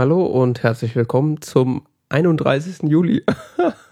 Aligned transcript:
Hallo 0.00 0.24
und 0.24 0.62
herzlich 0.62 0.96
willkommen 0.96 1.42
zum 1.42 1.82
31. 2.08 2.84
Juli 2.84 3.22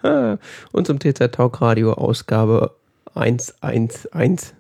und 0.73 0.87
zum 0.87 0.99
TZ 0.99 1.31
Talk 1.31 1.61
Radio 1.61 1.93
Ausgabe 1.93 2.75
111. 3.15 4.55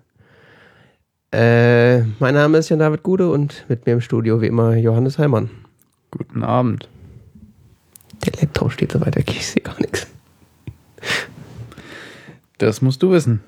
Äh, 1.32 2.00
mein 2.18 2.34
Name 2.34 2.58
ist 2.58 2.68
Jan 2.68 2.80
David 2.80 3.02
Gude 3.02 3.30
und 3.30 3.64
mit 3.66 3.86
mir 3.86 3.94
im 3.94 4.02
Studio 4.02 4.42
wie 4.42 4.48
immer 4.48 4.76
Johannes 4.76 5.18
Heimann. 5.18 5.48
Guten 6.10 6.44
Abend. 6.44 6.86
Der 8.26 8.42
Laptop 8.42 8.70
steht 8.70 8.92
so 8.92 9.00
weiter, 9.00 9.20
ich 9.26 9.46
sehe 9.46 9.62
gar 9.62 9.80
nichts. 9.80 10.06
Das 12.58 12.82
musst 12.82 13.02
du 13.02 13.10
wissen. 13.10 13.40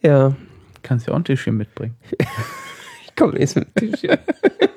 Ja. 0.00 0.34
Kannst 0.82 1.08
ja 1.08 1.12
auch 1.12 1.18
ein 1.18 1.24
Tischchen 1.24 1.58
mitbringen. 1.58 1.96
ich 3.06 3.14
komme 3.16 3.38
jetzt 3.38 3.54
mit 3.54 3.68
dem 3.78 3.90
Tischchen. 3.90 4.16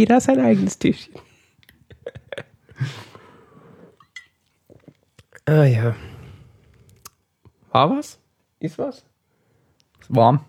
Jeder 0.00 0.14
hat 0.14 0.22
sein 0.22 0.40
eigenes 0.40 0.78
Tischchen. 0.78 1.14
ah 5.44 5.64
ja. 5.64 5.94
War 7.70 7.90
was? 7.90 8.18
Ist 8.60 8.78
was? 8.78 9.04
Ist 10.00 10.14
warm. 10.16 10.40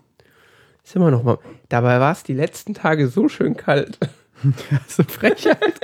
Ist 0.82 0.96
immer 0.96 1.10
noch 1.10 1.22
mal. 1.22 1.36
Dabei 1.68 2.00
war 2.00 2.12
es 2.12 2.22
die 2.22 2.32
letzten 2.32 2.72
Tage 2.72 3.08
so 3.08 3.28
schön 3.28 3.54
kalt. 3.54 3.98
so 4.88 5.02
Frechheit. 5.02 5.78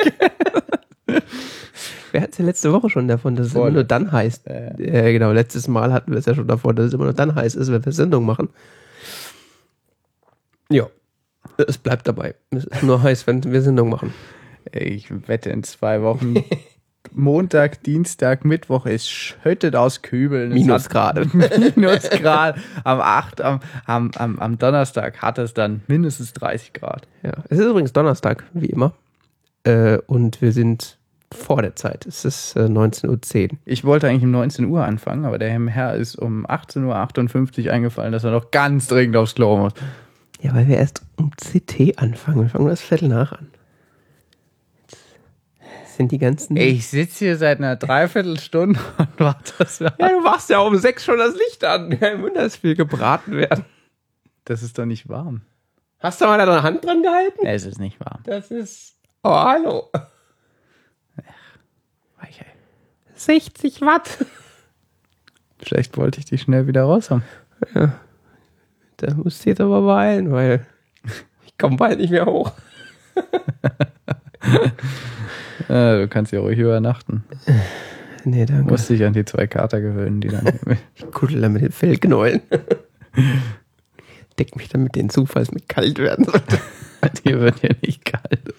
Wir 2.10 2.22
hatten 2.22 2.32
es 2.32 2.38
ja 2.38 2.44
letzte 2.46 2.72
Woche 2.72 2.88
schon 2.88 3.06
davon, 3.06 3.36
dass 3.36 3.48
es 3.48 3.54
immer 3.54 3.70
nur 3.70 3.84
dann 3.84 4.10
heißt. 4.10 4.46
Ja, 4.46 4.78
Äh, 4.78 5.12
genau, 5.12 5.32
letztes 5.32 5.68
Mal 5.68 5.92
hatten 5.92 6.12
wir 6.12 6.18
es 6.18 6.24
ja 6.24 6.34
schon 6.34 6.48
davon, 6.48 6.74
dass 6.74 6.86
es 6.86 6.94
immer 6.94 7.04
nur 7.04 7.12
dann 7.12 7.34
heiß 7.34 7.54
ist, 7.54 7.70
wenn 7.70 7.84
wir 7.84 7.92
Sendung 7.92 8.24
machen. 8.24 8.48
Ja. 10.70 10.88
Es 11.56 11.78
bleibt 11.78 12.06
dabei. 12.06 12.34
Es 12.50 12.64
ist 12.64 12.82
nur 12.82 13.02
heiß, 13.02 13.26
wenn 13.26 13.42
wir 13.44 13.62
Sendung 13.62 13.90
machen. 13.90 14.14
Ich 14.72 15.10
wette 15.28 15.50
in 15.50 15.62
zwei 15.62 16.02
Wochen. 16.02 16.36
Montag, 17.12 17.82
Dienstag, 17.84 18.44
Mittwoch, 18.44 18.86
es 18.86 19.08
schüttet 19.08 19.74
aus 19.76 20.02
Kübeln. 20.02 20.52
Minusgrade. 20.52 21.26
Minusgrad. 21.32 22.58
Am 22.84 23.00
8, 23.00 23.40
am, 23.40 23.60
am, 23.86 24.10
am, 24.16 24.38
am 24.38 24.58
Donnerstag 24.58 25.22
hat 25.22 25.38
es 25.38 25.54
dann 25.54 25.82
mindestens 25.86 26.32
30 26.34 26.74
Grad. 26.74 27.08
Ja. 27.22 27.32
Es 27.48 27.58
ist 27.58 27.66
übrigens 27.66 27.92
Donnerstag, 27.92 28.44
wie 28.52 28.66
immer. 28.66 28.92
Äh, 29.64 29.98
und 30.06 30.42
wir 30.42 30.52
sind 30.52 30.98
vor 31.32 31.62
der 31.62 31.76
Zeit. 31.76 32.06
Es 32.06 32.24
ist 32.24 32.56
äh, 32.56 32.60
19.10 32.60 33.52
Uhr. 33.52 33.58
Ich 33.64 33.84
wollte 33.84 34.08
eigentlich 34.08 34.24
um 34.24 34.30
19 34.30 34.66
Uhr 34.66 34.84
anfangen, 34.84 35.24
aber 35.24 35.38
der 35.38 35.50
Herr 35.50 35.94
ist 35.94 36.16
um 36.16 36.46
18.58 36.46 37.66
Uhr 37.66 37.72
eingefallen, 37.72 38.12
dass 38.12 38.24
er 38.24 38.30
noch 38.30 38.50
ganz 38.50 38.86
dringend 38.86 39.16
aufs 39.16 39.34
Klo 39.34 39.56
muss. 39.56 39.72
Ja, 40.40 40.54
weil 40.54 40.68
wir 40.68 40.76
erst 40.76 41.02
um 41.16 41.30
CT 41.32 41.98
anfangen. 41.98 42.42
Wir 42.42 42.48
fangen 42.48 42.68
das 42.68 42.80
Viertel 42.80 43.08
nach 43.08 43.32
an. 43.32 43.50
Jetzt 45.80 45.96
sind 45.96 46.12
die 46.12 46.18
ganzen. 46.18 46.56
Ich 46.56 46.86
sitze 46.86 47.24
hier 47.24 47.36
seit 47.36 47.58
einer 47.58 47.76
Dreiviertelstunde 47.76 48.78
und 48.98 49.08
warte, 49.18 49.52
dass 49.58 49.80
wir. 49.80 49.94
Ja, 49.98 50.08
du 50.10 50.20
machst 50.20 50.48
ja 50.50 50.60
um 50.60 50.76
sechs 50.76 51.04
schon 51.04 51.18
das 51.18 51.34
Licht 51.34 51.64
an. 51.64 51.98
Kein 51.98 52.22
Wunder, 52.22 52.42
es 52.42 52.62
will 52.62 52.76
gebraten 52.76 53.32
werden. 53.32 53.64
Das 54.44 54.62
ist 54.62 54.78
doch 54.78 54.86
nicht 54.86 55.08
warm. 55.08 55.42
Hast 55.98 56.20
du 56.20 56.26
mal 56.26 56.38
deine 56.38 56.62
Hand 56.62 56.84
dran 56.84 57.02
gehalten? 57.02 57.44
Es 57.44 57.66
ist 57.66 57.80
nicht 57.80 57.98
warm. 57.98 58.22
Das 58.24 58.52
ist. 58.52 58.96
Oh, 59.24 59.30
hallo. 59.30 59.90
Weichei. 62.20 62.46
60 63.14 63.80
Watt. 63.80 64.24
Vielleicht 65.58 65.96
wollte 65.96 66.20
ich 66.20 66.26
dich 66.26 66.42
schnell 66.42 66.68
wieder 66.68 66.84
raus 66.84 67.10
haben. 67.10 67.24
Da 68.98 69.14
musst 69.14 69.44
du 69.44 69.50
jetzt 69.50 69.60
aber 69.60 69.82
beeilen, 69.82 70.30
weil 70.32 70.66
ich 71.46 71.56
komme 71.58 71.76
bald 71.76 71.98
nicht 71.98 72.10
mehr 72.10 72.26
hoch. 72.26 72.52
Äh, 75.68 76.00
du 76.00 76.08
kannst 76.08 76.32
ja 76.32 76.40
ruhig 76.40 76.58
übernachten. 76.58 77.24
Nee, 78.24 78.46
danke. 78.46 78.70
musst 78.70 78.88
dich 78.88 79.04
an 79.04 79.12
die 79.12 79.24
zwei 79.24 79.46
Kater 79.46 79.80
gewöhnen, 79.80 80.20
die 80.20 80.28
dann. 80.28 80.44
Ich 80.94 81.10
kuddel 81.10 81.40
da 81.42 81.48
mit 81.48 81.60
den 81.62 81.72
Fellknäueln. 81.72 82.40
Deck 84.38 84.56
mich 84.56 84.68
dann 84.68 84.84
mit 84.84 84.94
denen 84.94 85.10
zu, 85.10 85.26
falls 85.26 85.50
mir 85.52 85.60
kalt 85.66 85.98
werden 85.98 86.24
sollte. 86.24 86.58
Dir 87.24 87.40
wird 87.40 87.62
ja 87.62 87.70
nicht 87.82 88.04
kalt. 88.04 88.54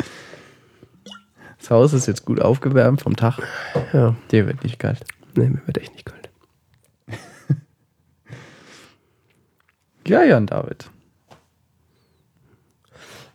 Das 1.58 1.72
Haus 1.72 1.94
ist 1.94 2.08
jetzt 2.08 2.26
gut 2.26 2.42
aufgewärmt 2.42 3.02
vom 3.02 3.16
Tag. 3.16 3.40
Ja, 3.94 4.16
Dir 4.32 4.46
wird 4.46 4.64
nicht 4.64 4.78
kalt. 4.78 5.00
nee, 5.36 5.50
mir 5.50 5.62
wird 5.66 5.78
echt 5.80 5.94
nicht 5.94 6.06
kalt. 6.06 6.19
Ja, 10.10 10.24
Jan 10.24 10.48
David. 10.48 10.90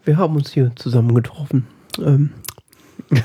Wir 0.05 0.17
haben 0.17 0.35
uns 0.35 0.51
hier 0.53 0.73
zusammen 0.75 1.15
getroffen. 1.15 1.69
Ähm. 1.99 2.33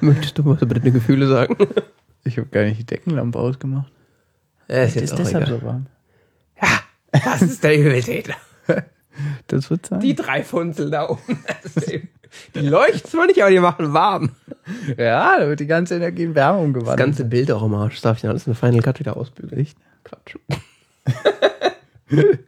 Möchtest 0.00 0.36
du 0.38 0.44
was 0.46 0.60
über 0.62 0.74
deine 0.74 0.90
Gefühle 0.90 1.28
sagen? 1.28 1.56
Ich 2.24 2.36
habe 2.38 2.48
gar 2.48 2.64
nicht 2.64 2.80
die 2.80 2.86
Deckenlampe 2.86 3.38
ausgemacht. 3.38 3.92
Äh, 4.68 4.88
ist 4.88 4.96
ist 4.96 5.16
deshalb 5.16 5.46
so 5.48 5.62
warm. 5.62 5.86
Das 7.12 7.40
ist 7.42 7.62
der 7.62 7.78
Übeltäter. 7.78 8.34
Das 9.48 9.68
wird 9.68 9.84
sein. 9.86 10.00
Die 10.00 10.14
drei 10.14 10.42
Funzel 10.42 10.90
da 10.90 11.08
oben. 11.10 11.44
Das 11.62 11.74
Die 12.54 12.60
leuchten 12.60 13.10
zwar 13.10 13.26
nicht, 13.26 13.42
aber 13.42 13.50
die 13.50 13.58
machen 13.58 13.92
warm. 13.92 14.30
ja, 14.96 15.38
da 15.38 15.46
wird 15.48 15.60
die 15.60 15.66
ganze 15.66 15.96
Energie 15.96 16.22
in 16.22 16.34
Wärme 16.34 16.58
Das 16.58 16.64
umgewandelt. 16.66 16.98
ganze 16.98 17.24
Bild 17.24 17.50
auch 17.50 17.62
im 17.64 17.74
Arsch. 17.74 17.94
Das 17.96 18.02
darf 18.02 18.16
ich 18.16 18.22
ja 18.22 18.30
alles 18.30 18.46
in 18.46 18.54
Final 18.54 18.80
Cut 18.80 18.98
wieder 18.98 19.16
ausbügeln. 19.16 19.66
Quatsch. 20.04 20.36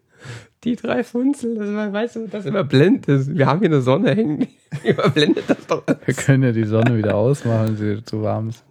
Die 0.65 0.77
drei 0.77 1.03
Funzel, 1.03 1.57
das 1.57 1.73
war, 1.75 1.93
weißt 1.93 2.17
du, 2.17 2.29
das 2.29 2.47
überblendet 2.47 3.09
ist. 3.09 3.35
Wir 3.37 3.47
haben 3.47 3.59
hier 3.59 3.69
eine 3.69 3.81
Sonne 3.83 4.15
hängen. 4.15 4.47
Die 4.85 4.91
überblendet 4.91 5.45
das 5.49 5.67
doch 5.67 5.85
Wir 5.87 5.99
alles. 6.05 6.17
können 6.19 6.45
ja 6.45 6.53
die 6.53 6.65
Sonne 6.65 6.97
wieder 6.97 7.17
ausmachen, 7.17 7.69
wenn 7.69 7.77
sie 7.97 8.05
zu 8.05 8.23
warm 8.23 8.51
ist. 8.51 8.63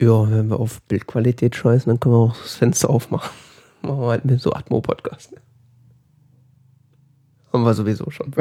Ja, 0.00 0.30
wenn 0.30 0.48
wir 0.48 0.58
auf 0.58 0.80
Bildqualität 0.82 1.54
scheißen, 1.54 1.90
dann 1.90 2.00
können 2.00 2.14
wir 2.14 2.18
auch 2.18 2.36
das 2.36 2.54
Fenster 2.54 2.88
aufmachen. 2.88 3.30
Machen 3.82 4.00
wir 4.00 4.08
halt 4.08 4.24
mit 4.24 4.40
so 4.40 4.54
Atmo-Podcast. 4.54 5.34
Haben 7.52 7.64
wir 7.64 7.74
sowieso 7.74 8.10
schon. 8.10 8.32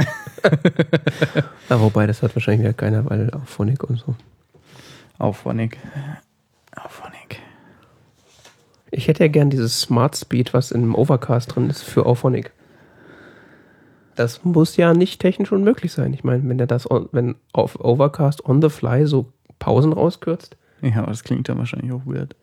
ja, 1.69 1.81
wobei, 1.81 2.07
das 2.07 2.23
hat 2.23 2.33
wahrscheinlich 2.35 2.61
wieder 2.61 2.73
keiner, 2.73 3.09
weil 3.09 3.29
auch 3.31 3.45
Phonik 3.45 3.83
und 3.83 3.97
so. 3.97 4.15
Auphonic. 5.17 5.77
Auphonic. 6.75 7.18
Ich 8.91 9.07
hätte 9.07 9.23
ja 9.23 9.27
gern 9.27 9.49
dieses 9.49 9.81
Smart 9.81 10.15
Speed, 10.15 10.53
was 10.53 10.71
in 10.71 10.81
einem 10.81 10.95
Overcast 10.95 11.55
drin 11.55 11.69
ist, 11.69 11.83
für 11.83 12.05
Auphonic. 12.05 12.51
Das 14.15 14.43
muss 14.43 14.75
ja 14.77 14.93
nicht 14.93 15.21
technisch 15.21 15.51
unmöglich 15.51 15.93
sein. 15.93 16.13
Ich 16.13 16.23
meine, 16.23 16.47
wenn 16.47 16.59
er 16.59 16.67
das, 16.67 16.89
on, 16.89 17.07
wenn 17.11 17.35
auf 17.53 17.79
Overcast 17.79 18.43
on 18.45 18.61
the 18.61 18.69
fly 18.69 19.05
so 19.05 19.31
Pausen 19.59 19.93
rauskürzt, 19.93 20.57
Ja, 20.81 20.97
aber 20.97 21.07
das 21.11 21.23
klingt 21.23 21.47
dann 21.47 21.57
wahrscheinlich 21.57 21.91
auch 21.91 22.05
weird. 22.05 22.35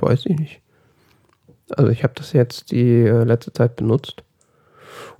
weiß 0.00 0.26
ich 0.26 0.38
nicht. 0.38 0.60
Also 1.70 1.90
ich 1.90 2.04
habe 2.04 2.14
das 2.14 2.32
jetzt 2.32 2.70
die 2.72 3.00
äh, 3.00 3.24
letzte 3.24 3.52
Zeit 3.52 3.76
benutzt 3.76 4.22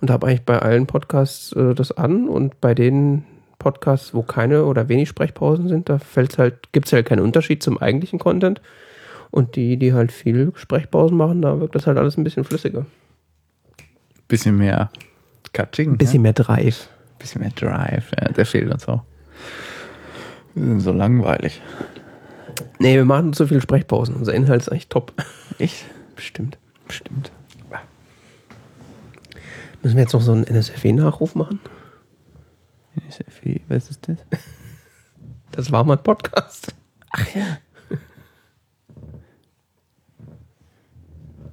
und 0.00 0.11
habe 0.11 0.26
eigentlich 0.26 0.44
bei 0.44 0.58
allen 0.58 0.87
Podcasts 0.87 1.52
äh, 1.52 1.75
das 1.75 1.90
an 1.93 2.28
und 2.28 2.61
bei 2.61 2.75
den 2.75 3.25
Podcasts, 3.58 4.14
wo 4.14 4.22
keine 4.22 4.64
oder 4.64 4.88
wenig 4.88 5.08
Sprechpausen 5.08 5.68
sind, 5.68 5.88
da 5.88 5.98
fällt's 5.98 6.38
halt, 6.38 6.72
gibt 6.72 6.86
es 6.86 6.92
halt 6.92 7.06
keinen 7.06 7.20
Unterschied 7.20 7.62
zum 7.62 7.78
eigentlichen 7.78 8.18
Content. 8.18 8.60
Und 9.30 9.56
die, 9.56 9.76
die 9.76 9.92
halt 9.92 10.12
viel 10.12 10.52
Sprechpausen 10.54 11.16
machen, 11.16 11.42
da 11.42 11.58
wirkt 11.58 11.74
das 11.74 11.86
halt 11.86 11.98
alles 11.98 12.16
ein 12.16 12.24
bisschen 12.24 12.44
flüssiger. 12.44 12.86
Bisschen 14.28 14.56
mehr 14.56 14.90
Cutting. 15.52 15.96
Bisschen 15.98 16.22
mehr 16.22 16.32
Drive. 16.32 16.88
bisschen 17.18 17.40
mehr 17.40 17.50
Drive. 17.50 18.12
Ja, 18.20 18.28
der 18.28 18.46
fehlt 18.46 18.72
uns 18.72 18.86
auch. 18.86 19.02
Wir 20.54 20.64
sind 20.64 20.80
so 20.80 20.92
langweilig. 20.92 21.60
Nee, 22.78 22.94
wir 22.94 23.04
machen 23.04 23.32
so 23.32 23.46
viele 23.46 23.60
Sprechpausen. 23.60 24.14
Unser 24.14 24.34
Inhalt 24.34 24.62
ist 24.62 24.68
eigentlich 24.68 24.88
top. 24.88 25.12
Ich? 25.58 25.84
Bestimmt. 26.16 26.58
Bestimmt. 26.86 27.32
Müssen 29.84 29.96
wir 29.96 30.02
jetzt 30.02 30.14
noch 30.14 30.22
so 30.22 30.32
einen 30.32 30.44
NSFW-Nachruf 30.44 31.34
machen? 31.34 31.60
NSFW, 32.96 33.61
was 33.69 33.91
ist 33.91 34.08
das? 34.08 34.19
Das 35.52 35.70
war 35.73 35.85
mal 35.85 35.96
ein 35.96 36.02
Podcast. 36.02 36.75
Ach 37.11 37.35
ja. 37.35 37.58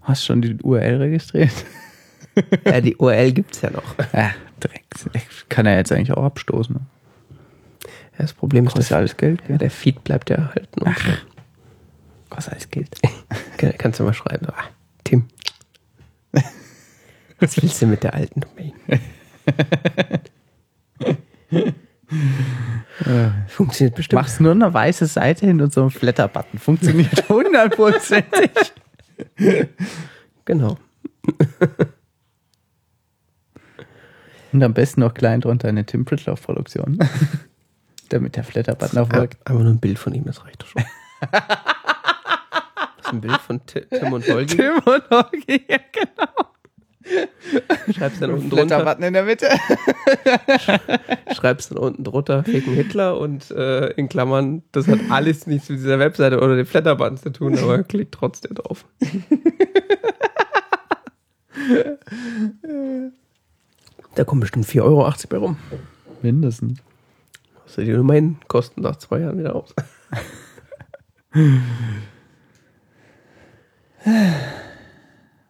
Hast 0.02 0.26
schon 0.26 0.42
die 0.42 0.58
URL 0.62 0.98
registriert? 0.98 1.54
Ja, 2.66 2.82
die 2.82 2.96
URL 2.96 3.32
gibt 3.34 3.56
es 3.56 3.62
ja 3.62 3.70
noch. 3.70 3.96
Ja, 4.14 4.32
Drecks. 4.60 5.06
Kann 5.50 5.66
er 5.66 5.78
jetzt 5.78 5.92
eigentlich 5.92 6.12
auch 6.14 6.24
abstoßen. 6.24 6.76
Ne? 6.76 6.82
Ja, 8.14 8.20
das 8.20 8.34
Problem 8.34 8.66
ist, 8.68 8.78
dass 8.78 8.92
alles 8.92 9.18
Geld, 9.18 9.42
ja, 9.48 9.58
der 9.58 9.70
Feed 9.70 10.04
bleibt 10.04 10.30
ja 10.30 10.38
erhalten. 10.38 10.80
So. 10.86 10.92
Kostet 12.30 12.54
alles 12.54 12.70
Geld. 12.70 12.90
Kann- 13.58 13.74
Kannst 13.78 14.00
du 14.00 14.04
mal 14.04 14.14
schreiben. 14.14 14.48
Ah, 14.50 14.64
Tim. 15.04 15.28
Was 17.40 17.62
willst 17.62 17.82
du 17.82 17.88
mit 17.88 18.04
der 18.04 18.14
alten 18.14 18.42
Domain? 18.42 18.74
Funktioniert 23.48 23.96
bestimmt. 23.96 24.22
Machst 24.22 24.42
nur 24.42 24.52
eine 24.52 24.74
weiße 24.74 25.06
Seite 25.06 25.46
hin 25.46 25.62
und 25.62 25.74
so 25.74 25.82
einen 25.82 25.90
Flatter-Button. 25.92 26.60
Funktioniert 26.60 27.30
hundertprozentig. 27.30 28.52
Genau. 30.46 30.78
Und 34.52 34.64
am 34.64 34.74
besten 34.74 35.00
noch 35.02 35.14
klein 35.14 35.40
drunter 35.42 35.70
eine 35.70 35.86
Tim 35.86 36.04
Pritloff-Produktion. 36.06 37.00
Damit 38.10 38.36
der 38.36 38.44
Flatterbutton 38.44 39.00
auch 39.00 39.12
wirkt. 39.14 39.38
Einfach 39.48 39.62
nur 39.64 39.72
ein 39.72 39.80
Bild 39.80 39.98
von 39.98 40.14
ihm, 40.14 40.26
das 40.26 40.44
reicht 40.46 40.62
doch 40.62 40.68
schon. 40.68 40.84
Das 42.98 43.08
ist 43.08 43.14
ein 43.14 43.22
Bild 43.22 43.42
von 43.42 43.66
Ti- 43.66 43.86
Tim 43.90 44.14
und 44.14 44.28
Holgi. 44.28 44.56
Tim 44.58 44.76
und 44.86 45.10
Holgi, 45.10 45.66
ja 45.70 45.78
genau. 45.92 46.51
Schreibst 47.96 48.22
dann 48.22 48.32
unten 48.32 48.50
drunter, 48.50 48.80
Flatterbutton 48.80 49.04
in 49.04 49.14
der 49.14 49.24
Mitte. 49.24 49.48
schreibst 51.36 51.72
dann 51.72 51.78
unten 51.78 52.04
drunter 52.04 52.44
Ficken 52.44 52.74
Hitler 52.74 53.20
und 53.20 53.52
äh, 53.52 53.88
in 53.92 54.10
Klammern, 54.10 54.64
das 54.72 54.88
hat 54.88 55.00
alles 55.10 55.48
nichts 55.48 55.70
mit 55.70 55.80
dieser 55.80 56.00
Webseite 56.00 56.40
oder 56.40 56.56
dem 56.56 56.66
Flatterbutton 56.66 57.18
zu 57.18 57.32
tun, 57.32 57.58
aber 57.58 57.84
klickt 57.84 58.14
trotzdem 58.14 58.56
drauf. 58.56 58.86
Da 64.16 64.24
kommen 64.24 64.42
bestimmt 64.42 64.66
4,80 64.66 64.82
Euro 64.84 65.14
bei 65.30 65.38
rum. 65.38 65.58
Mindestens. 66.22 66.80
Hast 67.66 67.78
du 67.78 67.86
die 67.86 67.94
Domain 67.94 68.38
kosten 68.48 68.82
nach 68.82 68.98
zwei 68.98 69.20
Jahren 69.20 69.40
wieder 69.40 69.56
aus. 69.56 69.74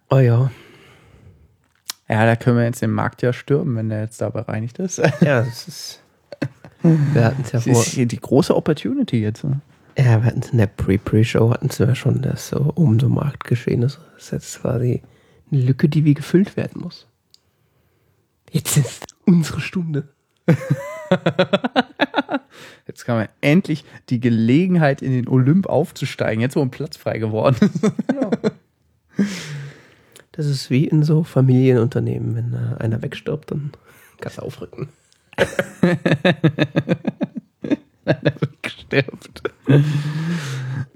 oh 0.10 0.20
ja. 0.20 0.52
Ja, 2.12 2.26
da 2.26 2.36
können 2.36 2.58
wir 2.58 2.66
jetzt 2.66 2.82
den 2.82 2.92
Markt 2.92 3.22
ja 3.22 3.32
stürmen, 3.32 3.76
wenn 3.78 3.90
der 3.90 4.02
jetzt 4.02 4.20
da 4.22 4.30
bereinigt 4.30 4.80
ist. 4.80 4.98
Ja, 5.22 5.42
das 5.44 5.68
ist. 5.68 6.04
Wir 6.84 7.24
hatten 7.26 7.42
es 7.44 7.52
ja 7.54 7.60
Das 7.60 7.64
vor. 7.64 7.74
ist 7.74 7.86
hier 7.94 8.06
die 8.06 8.20
große 8.20 8.56
Opportunity 8.56 9.22
jetzt. 9.22 9.44
ne? 9.46 9.62
Ja, 9.98 10.22
wir 10.22 10.26
hatten 10.26 10.40
es 10.42 10.50
in 10.50 10.58
der 10.58 10.68
Pre-Pre-Show, 10.68 11.52
hatten 11.52 11.68
es 11.68 11.78
ja 11.78 11.94
schon, 11.96 12.22
dass 12.22 12.50
so 12.50 12.72
um 12.76 13.00
so 13.00 13.08
Marktgeschehen 13.08 13.84
ist. 13.84 14.00
Das 14.16 14.24
ist 14.26 14.32
jetzt 14.32 14.62
quasi 14.62 15.02
eine 15.52 15.62
Lücke, 15.62 15.88
die 15.90 16.04
wie 16.06 16.14
gefüllt 16.14 16.58
werden 16.58 16.82
muss. 16.82 17.08
Jetzt 18.50 18.76
ist 18.78 19.06
unsere 19.26 19.62
Stunde. 19.62 20.10
Jetzt 22.88 23.06
kann 23.06 23.16
man 23.18 23.28
endlich 23.42 23.86
die 24.10 24.20
Gelegenheit, 24.20 25.02
in 25.02 25.12
den 25.12 25.28
Olymp 25.30 25.68
aufzusteigen. 25.68 26.42
Jetzt, 26.42 26.56
wo 26.56 26.62
ein 26.62 26.72
Platz 26.72 26.98
frei 26.98 27.20
geworden 27.20 27.56
ist. 27.62 27.92
Das 30.42 30.50
ist 30.50 30.72
wie 30.72 30.88
in 30.88 31.04
so 31.04 31.24
Familienunternehmen. 31.24 32.34
Wenn 32.36 32.54
äh, 32.56 32.82
einer 32.84 33.00
wegstirbt, 33.04 33.52
dann 33.52 33.70
kannst 34.20 34.40
du 34.40 34.42
aufrücken. 34.42 34.90
Stirbt. 38.66 39.44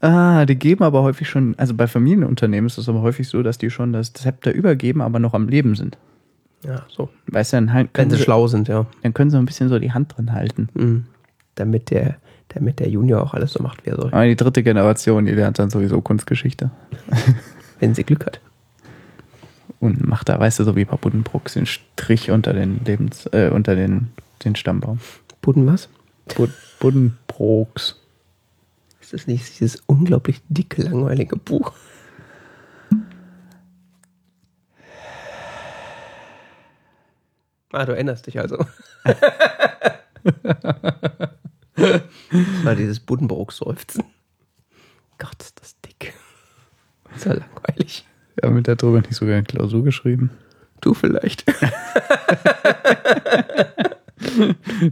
ah, 0.02 0.48
die 0.48 0.56
geben 0.56 0.84
aber 0.84 1.04
häufig 1.04 1.30
schon, 1.30 1.54
also 1.60 1.76
bei 1.76 1.86
Familienunternehmen 1.86 2.66
ist 2.66 2.80
es 2.80 2.90
aber 2.90 3.04
häufig 3.04 3.28
so, 3.28 3.44
dass 3.44 3.60
die 3.60 3.70
schon 3.70 3.94
das 3.94 4.14
Zepter 4.14 4.52
übergeben, 4.52 5.02
aber 5.02 5.20
noch 5.20 5.36
am 5.36 5.48
Leben 5.48 5.76
sind. 5.76 5.96
Ja, 6.66 6.82
so. 6.90 7.10
Weißt 7.28 7.54
du, 7.54 7.58
dann, 7.58 7.72
halt- 7.72 7.90
Wenn 7.94 8.10
sie 8.10 8.18
sie, 8.18 8.24
schlau 8.24 8.48
sind, 8.48 8.68
ja. 8.68 8.88
dann 9.04 9.14
können 9.14 9.30
sie 9.30 9.38
ein 9.38 9.46
bisschen 9.46 9.70
so 9.70 9.78
die 9.78 9.92
Hand 9.92 10.18
drin 10.18 10.34
halten. 10.34 10.70
Mhm. 10.74 11.06
Damit 11.54 11.92
der, 11.92 12.16
damit 12.50 12.80
der 12.80 12.90
Junior 12.90 13.22
auch 13.22 13.36
alles 13.36 13.54
so 13.54 13.62
macht, 13.62 13.86
wie 13.86 13.92
er 13.92 13.98
soll. 13.98 14.08
Aber 14.12 14.26
die 14.26 14.36
dritte 14.36 14.64
Generation, 14.64 15.28
die 15.28 15.34
lernt 15.34 15.60
dann 15.60 15.70
sowieso 15.70 16.02
Kunstgeschichte. 16.02 16.72
Wenn 17.80 17.94
sie 17.94 18.04
Glück 18.04 18.26
hat. 18.26 18.42
Und 19.86 20.08
macht 20.08 20.30
da, 20.30 20.40
weißt 20.40 20.60
du, 20.60 20.64
so 20.64 20.76
wie 20.76 20.86
bei 20.86 20.96
Buddenbrooks 20.98 21.54
den 21.54 21.68
Strich 21.68 22.32
unter 22.32 22.54
den 22.54 22.84
Lebens, 22.84 23.28
äh, 23.28 23.50
unter 23.50 23.76
den, 23.76 24.08
den 24.44 24.56
Stammbaum. 24.56 25.00
Budden 25.42 25.68
was? 25.68 25.90
Bud 26.36 26.52
Buddenbrooks. 26.80 28.02
Ist 29.00 29.14
das 29.14 29.28
nicht 29.28 29.60
dieses 29.60 29.84
unglaublich 29.86 30.42
dicke, 30.50 30.82
langweilige 30.82 31.36
Buch? 31.36 31.74
Ah, 37.72 37.86
du 37.86 37.92
erinnerst 37.92 38.26
dich 38.26 38.40
also. 38.40 38.66
das 39.04 39.18
war 42.64 42.76
dieses 42.76 43.00
Buddenbrook-Seufzen. 43.02 44.04
Gott, 45.20 45.42
ist 45.42 45.62
das 45.62 45.80
dick. 45.82 46.14
Ja 47.24 47.34
langweilig. 47.34 48.06
Ja, 48.44 48.50
mit 48.50 48.68
der 48.68 48.76
drüber 48.76 49.00
nicht 49.02 49.16
sogar 49.16 49.36
eine 49.36 49.44
Klausur 49.44 49.84
geschrieben. 49.84 50.32
Du 50.82 50.94
vielleicht. 50.94 51.46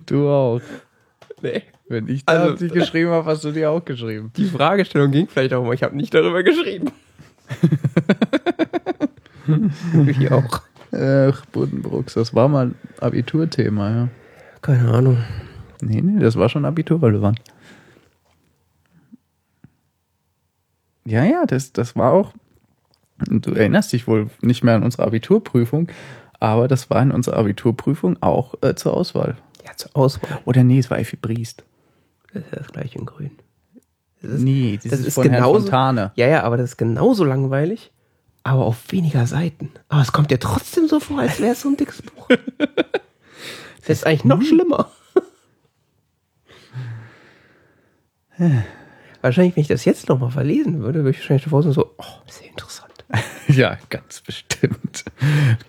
Du 0.06 0.30
auch. 0.30 0.62
nee. 1.42 1.64
Wenn 1.90 2.08
ich 2.08 2.24
Also- 2.26 2.52
da 2.52 2.56
die 2.56 2.68
geschrieben 2.70 3.10
habe, 3.12 3.26
hast 3.30 3.44
du 3.44 3.52
die 3.52 3.66
auch 3.66 3.84
geschrieben. 3.84 4.32
Die 4.38 4.46
Fragestellung 4.46 5.12
ging 5.12 5.28
vielleicht 5.28 5.54
auch 5.54 5.64
mal. 5.66 5.74
Ich 5.74 5.84
habe 5.84 5.96
nicht 5.98 6.14
darüber 6.14 6.44
geschrieben. 6.44 6.92
Hier 10.18 10.32
auch. 10.34 10.62
Ach, 10.94 11.46
Buddenbrooks, 11.48 12.14
das 12.14 12.34
war 12.34 12.48
mal 12.48 12.72
Abiturthema, 13.02 13.90
ja. 13.90 14.08
Keine 14.62 14.90
Ahnung. 14.92 15.18
Nee, 15.82 16.02
nee, 16.02 16.22
das 16.22 16.36
war 16.38 16.48
schon 16.50 16.64
abiturrelevant. 16.66 17.40
Ja, 21.06 21.26
ja, 21.26 21.46
das, 21.46 21.74
das 21.74 21.96
war 21.98 22.14
auch. 22.14 22.34
Du 23.28 23.52
erinnerst 23.54 23.94
dich 23.94 24.08
wohl 24.08 24.30
nicht 24.42 24.64
mehr 24.64 24.76
an 24.76 24.84
unsere 24.84 25.04
Abiturprüfung, 25.04 25.88
aber 26.40 26.68
das 26.68 26.90
war 26.90 27.02
in 27.02 27.12
unserer 27.12 27.38
Abiturprüfung 27.38 28.18
auch 28.22 28.56
äh, 28.62 28.76
zur 28.76 28.96
Auswahl. 28.96 29.38
Ja, 29.66 29.72
zur 29.76 29.96
Auswahl. 29.96 30.40
Oder 30.46 30.64
nee, 30.64 30.80
es 30.80 30.90
war 30.92 31.00
Effi 31.00 31.16
Briest. 31.16 31.64
Das 32.34 32.44
ist 32.44 32.52
ja 32.52 32.58
das 32.60 32.68
gleiche 32.68 32.98
in 33.00 33.06
grün. 33.06 33.32
Das 34.22 34.32
ist, 34.32 34.42
Nee, 34.42 34.80
das, 34.82 34.92
das 34.92 35.00
ist, 35.02 35.08
ist 35.08 35.14
von 35.16 35.24
Herrn 35.30 35.36
genauso- 35.44 35.60
Fontane. 35.62 36.12
Ja, 36.16 36.28
ja, 36.28 36.44
aber 36.44 36.58
das 36.58 36.72
ist 36.72 36.78
genauso 36.78 37.24
langweilig, 37.24 37.92
aber 38.44 38.66
auf 38.66 38.92
weniger 38.92 39.28
Seiten. 39.28 39.72
Aber 39.90 40.02
es 40.02 40.12
kommt 40.12 40.32
dir 40.32 40.40
trotzdem 40.40 40.88
so 40.88 41.00
vor, 41.00 41.20
als 41.20 41.40
wäre 41.40 41.54
es 41.54 41.62
so 41.62 41.70
ein 41.70 41.78
dickes 41.78 42.02
Buch. 42.02 42.28
Das 43.86 43.98
ist 43.98 44.06
eigentlich 44.08 44.24
noch 44.24 44.42
schlimmer. 44.42 44.90
Wahrscheinlich, 49.22 49.56
wenn 49.56 49.62
ich 49.62 49.68
das 49.68 49.86
jetzt 49.86 50.10
nochmal 50.10 50.32
verlesen 50.32 50.82
würde, 50.82 51.00
würde 51.00 51.12
ich 51.12 51.18
wahrscheinlich 51.20 51.44
davor 51.46 51.64
so, 51.64 51.94
oh, 51.98 52.04
sehr 52.28 52.48
interessant. 52.50 52.73
Ja, 53.58 53.78
ganz 53.90 54.22
bestimmt. 54.22 55.06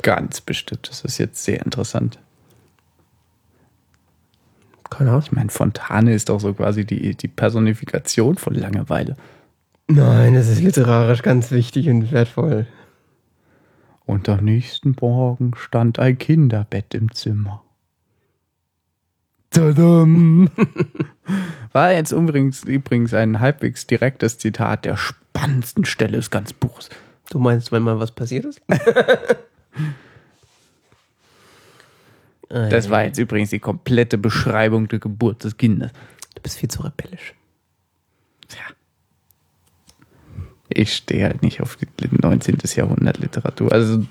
Ganz 0.03 0.41
bestimmt. 0.41 0.89
Das 0.89 1.03
ist 1.03 1.19
jetzt 1.19 1.45
sehr 1.45 1.65
interessant. 1.65 2.19
Keine 4.91 5.11
Ahnung. 5.11 5.23
Ich 5.25 5.33
meine, 5.33 5.51
Fontane 5.51 6.15
ist 6.15 6.29
doch 6.29 6.41
so 6.41 6.55
quasi 6.55 6.85
die, 6.85 7.15
die 7.15 7.29
Personifikation 7.29 8.37
von 8.37 8.55
Langeweile. 8.55 9.17
Nein, 9.87 10.35
das 10.35 10.49
ist 10.49 10.61
literarisch 10.61 11.23
ganz 11.23 11.51
wichtig 11.51 11.89
und 11.89 12.11
wertvoll. 12.11 12.67
Und 14.07 14.29
am 14.29 14.45
nächsten 14.45 14.97
Morgen 15.01 15.53
stand 15.57 15.99
ein 15.99 16.19
Kinderbett 16.19 16.95
im 16.95 17.13
Zimmer. 17.13 17.63
Tadam. 19.51 20.51
War 21.73 21.93
jetzt 21.93 22.13
übrigens, 22.13 22.65
übrigens 22.65 23.15
ein 23.15 23.41
halbwegs 23.41 23.87
direktes 23.87 24.39
Zitat 24.39 24.85
der 24.85 24.97
spannendsten 24.97 25.85
Stelle 25.85 26.17
des 26.17 26.31
ganzen 26.31 26.57
Buches. 26.59 26.91
Du 27.31 27.39
meinst, 27.39 27.73
wenn 27.73 27.83
mal 27.83 27.99
was 27.99 28.11
passiert 28.13 28.45
ist? 28.45 28.61
Das 32.49 32.89
war 32.89 33.03
jetzt 33.05 33.19
übrigens 33.19 33.51
die 33.51 33.59
komplette 33.59 34.17
Beschreibung 34.17 34.87
der 34.87 35.01
Geburt 35.01 35.43
des 35.43 35.57
Kindes. 35.57 35.91
Du 36.37 36.43
bist 36.43 36.59
viel 36.59 36.71
zu 36.71 36.83
rebellisch. 36.83 37.35
Ich 40.69 40.95
stehe 40.95 41.25
halt 41.25 41.43
nicht 41.43 41.61
auf 41.61 41.77
die 41.77 41.87
19. 42.11 42.59
Jahrhundert 42.75 43.19
Literatur. 43.19 43.73
Also 43.73 44.05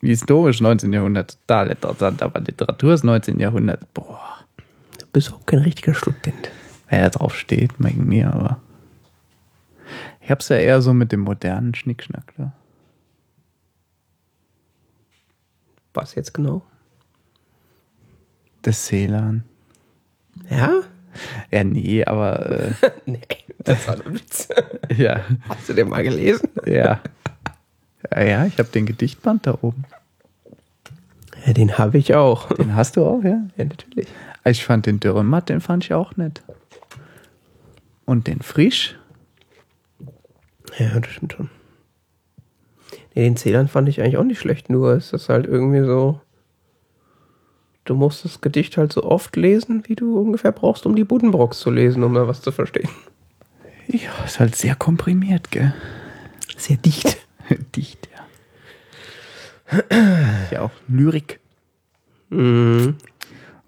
historisch 0.00 0.60
19. 0.60 0.92
Jahrhundert 0.92 1.38
total 1.46 1.70
interessant, 1.70 2.22
aber 2.22 2.40
Literatur 2.40 2.94
ist 2.94 3.04
19. 3.04 3.38
Jahrhundert. 3.40 3.92
Boah, 3.94 4.38
Du 4.98 5.06
bist 5.12 5.32
auch 5.32 5.44
kein 5.46 5.60
richtiger 5.60 5.94
Student. 5.94 6.50
wer 6.88 7.02
da 7.02 7.10
drauf 7.10 7.36
steht, 7.36 7.72
wegen 7.78 8.06
mir, 8.06 8.32
aber 8.32 8.60
ich 10.22 10.30
hab's 10.30 10.48
ja 10.48 10.56
eher 10.56 10.80
so 10.82 10.92
mit 10.94 11.12
dem 11.12 11.20
modernen 11.20 11.74
Schnickschnack 11.74 12.32
da. 12.36 12.52
Was 15.94 16.14
jetzt 16.14 16.32
genau? 16.32 16.62
Das 18.62 18.86
Celan. 18.86 19.44
Ja? 20.48 20.80
Ja, 21.50 21.64
nee, 21.64 22.04
aber 22.04 22.46
äh, 22.50 22.72
Nee, 23.06 23.20
das 23.58 23.86
war 23.86 23.94
ein 23.96 24.14
Witz. 24.14 24.48
ja, 24.96 25.20
Hast 25.48 25.68
du 25.68 25.74
den 25.74 25.88
mal 25.88 26.02
gelesen? 26.02 26.48
ja. 26.66 27.00
Ja, 28.10 28.22
ja, 28.22 28.46
ich 28.46 28.58
habe 28.58 28.68
den 28.70 28.86
Gedichtband 28.86 29.46
da 29.46 29.58
oben. 29.62 29.84
Ja, 31.46 31.52
den 31.52 31.78
habe 31.78 31.98
ich 31.98 32.14
auch. 32.14 32.48
Den 32.54 32.74
hast 32.74 32.96
du 32.96 33.04
auch, 33.04 33.22
ja? 33.22 33.42
Ja, 33.56 33.64
natürlich. 33.64 34.08
Ich 34.44 34.64
fand 34.64 34.86
den 34.86 34.98
Dürrematt, 34.98 35.48
den 35.48 35.60
fand 35.60 35.84
ich 35.84 35.94
auch 35.94 36.16
nett. 36.16 36.42
Und 38.04 38.26
den 38.26 38.40
Frisch, 38.42 38.98
Ja, 40.78 40.98
das 41.00 41.10
stimmt 41.10 41.32
schon. 41.34 41.50
Nee, 43.14 43.24
den 43.24 43.36
Zählern 43.36 43.68
fand 43.68 43.88
ich 43.88 44.00
eigentlich 44.00 44.16
auch 44.16 44.24
nicht 44.24 44.38
schlecht, 44.40 44.70
nur 44.70 44.94
ist 44.94 45.12
das 45.12 45.28
halt 45.28 45.46
irgendwie 45.46 45.84
so. 45.84 46.20
Du 47.84 47.94
musst 47.94 48.24
das 48.24 48.40
Gedicht 48.40 48.76
halt 48.76 48.92
so 48.92 49.02
oft 49.02 49.34
lesen, 49.36 49.82
wie 49.86 49.96
du 49.96 50.18
ungefähr 50.18 50.52
brauchst, 50.52 50.86
um 50.86 50.94
die 50.94 51.04
Buddenbrocks 51.04 51.58
zu 51.58 51.70
lesen, 51.70 52.04
um 52.04 52.14
da 52.14 52.28
was 52.28 52.40
zu 52.40 52.52
verstehen. 52.52 52.88
ja, 53.88 54.10
ist 54.24 54.38
halt 54.40 54.54
sehr 54.54 54.76
komprimiert, 54.76 55.50
gell? 55.50 55.74
Sehr 56.56 56.76
dicht. 56.76 57.18
Dicht, 57.76 58.08
ja. 59.70 59.80
ja, 60.52 60.60
auch 60.62 60.70
Lyrik. 60.86 61.40
Mhm. 62.30 62.94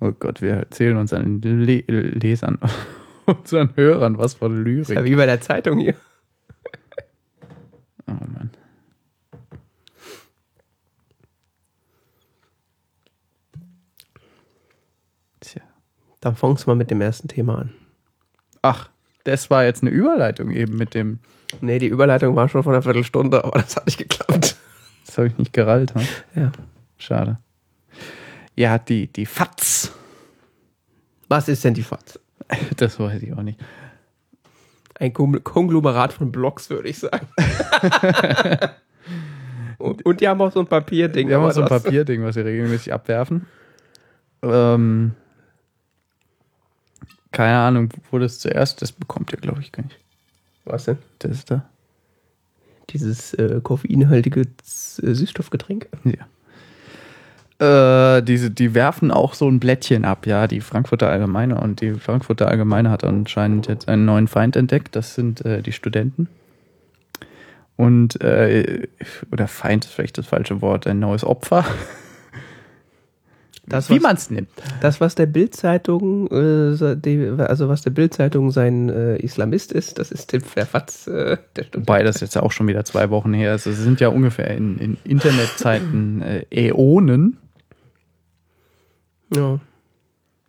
Oh 0.01 0.13
Gott, 0.13 0.41
wir 0.41 0.53
erzählen 0.53 0.97
uns 0.97 1.13
an 1.13 1.41
den 1.41 1.61
Le 1.61 1.81
Lesern, 1.89 2.59
unseren 3.27 3.75
Hörern 3.75 4.17
was 4.17 4.35
von 4.35 4.65
Ist 4.65 4.89
ja 4.91 4.95
Lyrik. 5.01 5.11
wie 5.11 5.17
bei 5.17 5.27
der 5.27 5.41
Zeitung 5.41 5.81
hier. 5.81 5.97
Oh 8.07 8.13
Mann. 8.13 8.51
Tja. 15.41 15.63
Dann 16.21 16.37
fangst 16.37 16.65
du 16.65 16.71
mal 16.71 16.77
mit 16.77 16.91
dem 16.91 17.01
ersten 17.01 17.29
Thema 17.29 17.59
an. 17.59 17.75
Ach, 18.63 18.91
das 19.25 19.51
war 19.51 19.65
jetzt 19.65 19.83
eine 19.83 19.91
Überleitung 19.91 20.51
eben 20.51 20.77
mit 20.77 20.95
dem. 20.95 21.19
Nee, 21.61 21.79
die 21.79 21.87
Überleitung 21.87 22.37
war 22.37 22.49
schon 22.49 22.63
vor 22.63 22.73
einer 22.73 22.83
Viertelstunde, 22.83 23.45
aber 23.45 23.61
das 23.61 23.77
hat 23.77 23.87
nicht 23.87 23.99
geklappt. 23.99 24.57
Das 25.07 25.19
habe 25.19 25.29
ich 25.29 25.39
nicht 25.39 25.53
gerallt. 25.53 25.95
Hm? 25.95 26.09
Ja. 26.35 26.53
Schade. 26.99 27.39
Ja, 28.57 28.79
die, 28.79 29.09
die 29.09 29.27
FATS. 29.27 29.93
Was 31.29 31.49
ist 31.49 31.65
denn 31.65 31.75
die 31.75 31.83
FAZ? 31.83 32.21
Das 32.77 33.01
weiß 33.01 33.23
ich 33.23 33.33
auch 33.33 33.43
nicht. 33.43 33.59
Ein 34.99 35.13
Konglomerat 35.13 36.13
von 36.13 36.31
Blogs, 36.31 36.71
würde 36.71 36.89
ich 36.89 36.99
sagen. 36.99 37.27
und, 39.79 40.07
und 40.07 40.21
die 40.21 40.29
haben 40.29 40.41
auch 40.41 40.53
so 40.53 40.61
ein 40.61 40.67
Papierding. 40.67 41.29
Wir 41.29 41.37
haben 41.37 41.45
auch 41.45 41.53
so 41.53 41.63
ein 41.63 41.69
das- 41.69 41.83
Papierding, 41.83 42.23
was 42.23 42.37
wir 42.37 42.45
regelmäßig 42.45 42.93
abwerfen. 42.93 43.47
Ähm, 44.43 45.15
keine 47.33 47.59
Ahnung, 47.59 47.89
wo 48.11 48.19
das 48.19 48.39
zuerst, 48.39 48.81
das 48.83 48.93
bekommt 48.93 49.33
ihr, 49.33 49.39
glaube 49.39 49.61
ich, 49.61 49.73
gar 49.73 49.83
nicht. 49.83 49.99
Was 50.65 50.85
denn? 50.85 50.99
Das 51.19 51.33
ist 51.33 51.51
da. 51.51 51.69
Dieses 52.91 53.35
äh, 53.35 53.61
koffeinhaltige 53.63 54.43
äh, 54.43 54.47
Süßstoffgetränk. 54.63 55.89
Ja. 56.05 56.27
Äh, 57.65 58.23
diese, 58.23 58.51
die 58.51 58.75
werfen 58.75 59.11
auch 59.11 59.35
so 59.35 59.49
ein 59.49 59.61
Blättchen 59.61 60.05
ab, 60.05 60.27
ja, 60.27 60.47
die 60.47 60.61
Frankfurter 60.61 61.09
Allgemeine. 61.09 61.61
Und 61.61 61.81
die 61.81 61.95
Frankfurter 61.95 62.49
Allgemeine 62.49 62.91
hat 62.91 63.05
anscheinend 63.05 63.67
jetzt 63.69 63.89
einen 63.89 64.05
neuen 64.05 64.29
Feind 64.29 64.57
entdeckt. 64.57 64.95
Das 64.97 65.15
sind 65.15 65.45
äh, 65.45 65.63
die 65.63 65.73
Studenten. 65.73 66.29
Und, 67.77 68.21
äh, 68.21 68.87
oder 69.33 69.49
Feind 69.49 69.85
ist 69.85 69.93
vielleicht 69.95 70.17
das 70.19 70.27
falsche 70.27 70.63
Wort, 70.63 70.87
ein 70.87 71.01
neues 71.01 71.25
Opfer. 71.25 71.65
Das, 73.67 73.89
Wie 73.89 73.99
man 73.99 74.15
es 74.15 74.29
nimmt. 74.31 74.51
Das, 74.83 75.01
was 75.01 75.15
der 75.15 75.25
Bildzeitung, 75.25 76.31
äh, 76.31 76.75
so- 76.75 76.95
die- 76.95 77.33
also 77.39 77.69
was 77.71 77.81
der 77.81 77.93
Bildzeitung 77.93 78.51
sein 78.51 78.91
äh, 78.91 79.17
Islamist 79.17 79.73
ist, 79.73 79.99
das 79.99 80.13
ist 80.13 80.27
Tim 80.29 80.43
Verfatz, 80.43 81.07
der 81.07 81.39
Student. 81.57 81.77
Wobei 81.89 82.03
das 82.03 82.21
jetzt 82.21 82.35
ja 82.35 82.43
auch 82.43 82.53
schon 82.53 82.69
wieder 82.69 82.85
zwei 82.85 83.09
Wochen 83.09 83.33
her 83.33 83.55
ist. 83.55 83.65
Es 83.67 83.79
sind 83.79 84.01
ja 84.01 84.09
ungefähr 84.09 84.51
in, 84.51 84.77
in 84.79 84.97
Internetzeiten 85.05 86.21
äh, 86.21 86.45
Äonen. 86.51 87.39
Ja. 89.35 89.61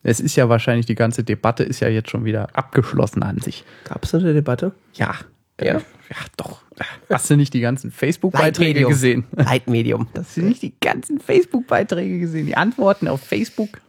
Es 0.04 0.20
ist 0.20 0.36
ja 0.36 0.50
wahrscheinlich, 0.50 0.86
die 0.86 0.96
ganze 0.96 1.24
Debatte 1.24 1.63
ist 1.63 1.80
ja 1.80 1.88
jetzt 1.88 2.12
schon 2.12 2.25
wieder 2.25 2.56
abgeschlossen 2.56 3.24
an 3.24 3.39
sich. 3.39 3.63
Gab 3.86 4.04
es 4.04 4.13
eine 4.13 4.34
Debatte? 4.34 4.72
Ja. 4.94 5.15
Ja? 5.60 5.74
Ja, 5.75 6.18
doch. 6.38 6.62
Hast 7.10 7.30
du 7.30 7.38
nicht 7.38 7.54
die 7.54 7.62
ganzen 7.62 7.89
Facebook-Beiträge 7.89 8.86
gesehen? 8.86 9.25
Leitmedium. 9.36 10.08
Das 10.13 10.27
Hast 10.27 10.38
du 10.38 10.42
nicht 10.44 10.62
die 10.62 10.74
ganzen 10.80 11.20
Facebook-Beiträge 11.20 12.20
gesehen? 12.20 12.46
Die 12.46 12.58
Antworten 12.58 13.08
auf 13.08 13.22
Facebook? 13.22 13.82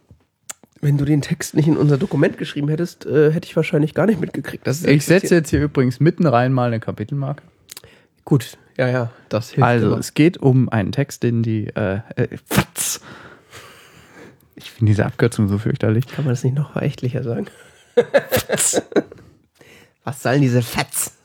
Wenn 0.80 0.96
du 0.96 1.04
den 1.04 1.20
Text 1.20 1.54
nicht 1.54 1.68
in 1.68 1.76
unser 1.76 1.98
Dokument 1.98 2.38
geschrieben 2.38 2.68
hättest, 2.68 3.06
äh, 3.06 3.32
hätte 3.32 3.46
ich 3.46 3.56
wahrscheinlich 3.56 3.92
gar 3.92 4.06
nicht 4.06 4.20
mitgekriegt. 4.20 4.66
dass 4.66 4.78
es 4.78 4.84
Ich 4.84 5.04
setze 5.04 5.34
jetzt 5.34 5.50
hier 5.50 5.62
übrigens 5.62 6.00
mitten 6.00 6.26
rein 6.26 6.52
mal 6.52 6.68
eine 6.68 6.80
Kapitelmarke. 6.80 7.42
Gut, 8.24 8.56
ja, 8.76 8.88
ja, 8.88 9.10
das 9.28 9.50
hilft. 9.50 9.66
Also, 9.66 9.86
immer. 9.88 9.98
es 9.98 10.14
geht 10.14 10.38
um 10.38 10.68
einen 10.68 10.92
Text, 10.92 11.22
den 11.22 11.42
die 11.42 11.66
äh, 11.68 12.00
äh. 12.16 12.28
Ich 14.56 14.70
finde 14.70 14.90
diese 14.90 15.04
Abkürzung 15.06 15.48
so 15.48 15.58
fürchterlich. 15.58 16.06
Kann 16.06 16.24
man 16.24 16.32
das 16.32 16.42
nicht 16.44 16.56
noch 16.56 16.72
verächtlicher 16.72 17.22
sagen? 17.22 17.46
Was 20.04 20.22
sollen 20.22 20.40
diese 20.42 20.62
Fats? 20.62 21.16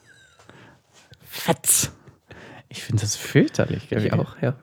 FATS. 1.28 1.92
Ich 2.70 2.84
finde 2.84 3.02
das 3.02 3.16
fürchterlich. 3.16 3.90
gell? 3.90 4.06
Ich 4.06 4.14
auch, 4.14 4.42
ja. 4.42 4.56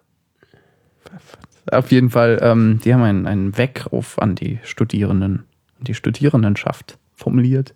Auf 1.70 1.90
jeden 1.92 2.10
Fall, 2.10 2.38
ähm, 2.42 2.80
die 2.84 2.92
haben 2.94 3.02
einen, 3.02 3.26
einen 3.26 3.56
Weckruf 3.58 4.18
an 4.18 4.34
die 4.34 4.58
Studierenden, 4.64 5.44
an 5.78 5.84
die 5.84 5.94
Studierendenschaft 5.94 6.98
formuliert, 7.14 7.74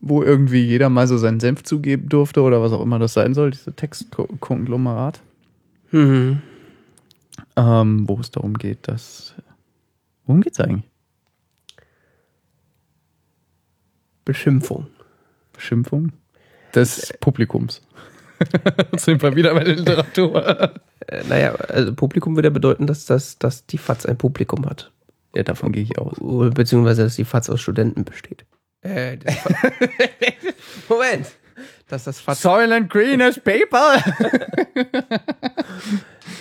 wo 0.00 0.22
irgendwie 0.22 0.62
jeder 0.62 0.88
mal 0.90 1.06
so 1.06 1.16
seinen 1.16 1.40
Senf 1.40 1.62
zugeben 1.62 2.08
durfte 2.08 2.42
oder 2.42 2.60
was 2.60 2.72
auch 2.72 2.82
immer 2.82 2.98
das 2.98 3.14
sein 3.14 3.32
soll, 3.34 3.50
diese 3.52 3.72
Textkonglomerat, 3.74 5.20
Mhm. 5.92 6.42
ähm, 7.56 8.08
wo 8.08 8.18
es 8.20 8.30
darum 8.30 8.54
geht, 8.54 8.88
dass. 8.88 9.34
Worum 10.26 10.40
geht's 10.40 10.60
eigentlich? 10.60 10.90
Beschimpfung. 14.24 14.86
Beschimpfung 15.52 16.12
des 16.74 17.12
Publikums. 17.20 17.82
Sind 18.96 19.22
wir 19.22 19.36
wieder 19.36 19.54
bei 19.54 19.64
der 19.64 19.76
Literatur. 19.76 20.74
Äh, 21.06 21.22
naja, 21.28 21.54
also 21.54 21.94
Publikum 21.94 22.36
würde 22.36 22.48
ja 22.48 22.52
bedeuten, 22.52 22.86
dass, 22.86 23.06
das, 23.06 23.38
dass 23.38 23.66
die 23.66 23.78
FAZ 23.78 24.06
ein 24.06 24.18
Publikum 24.18 24.66
hat. 24.66 24.90
Ja, 25.34 25.42
davon 25.42 25.72
gehe 25.72 25.82
ich 25.82 25.98
aus. 25.98 26.16
Beziehungsweise, 26.54 27.04
dass 27.04 27.16
die 27.16 27.24
FAZ 27.24 27.50
aus 27.50 27.60
Studenten 27.60 28.04
besteht. 28.04 28.44
Äh, 28.82 29.18
das 29.18 29.36
Moment. 30.88 31.26
Dass 31.88 32.04
das 32.04 32.20
FAZ, 32.20 32.42
Soylent 32.42 32.90
Green 32.90 33.22
as 33.22 33.38
Paper! 33.38 34.02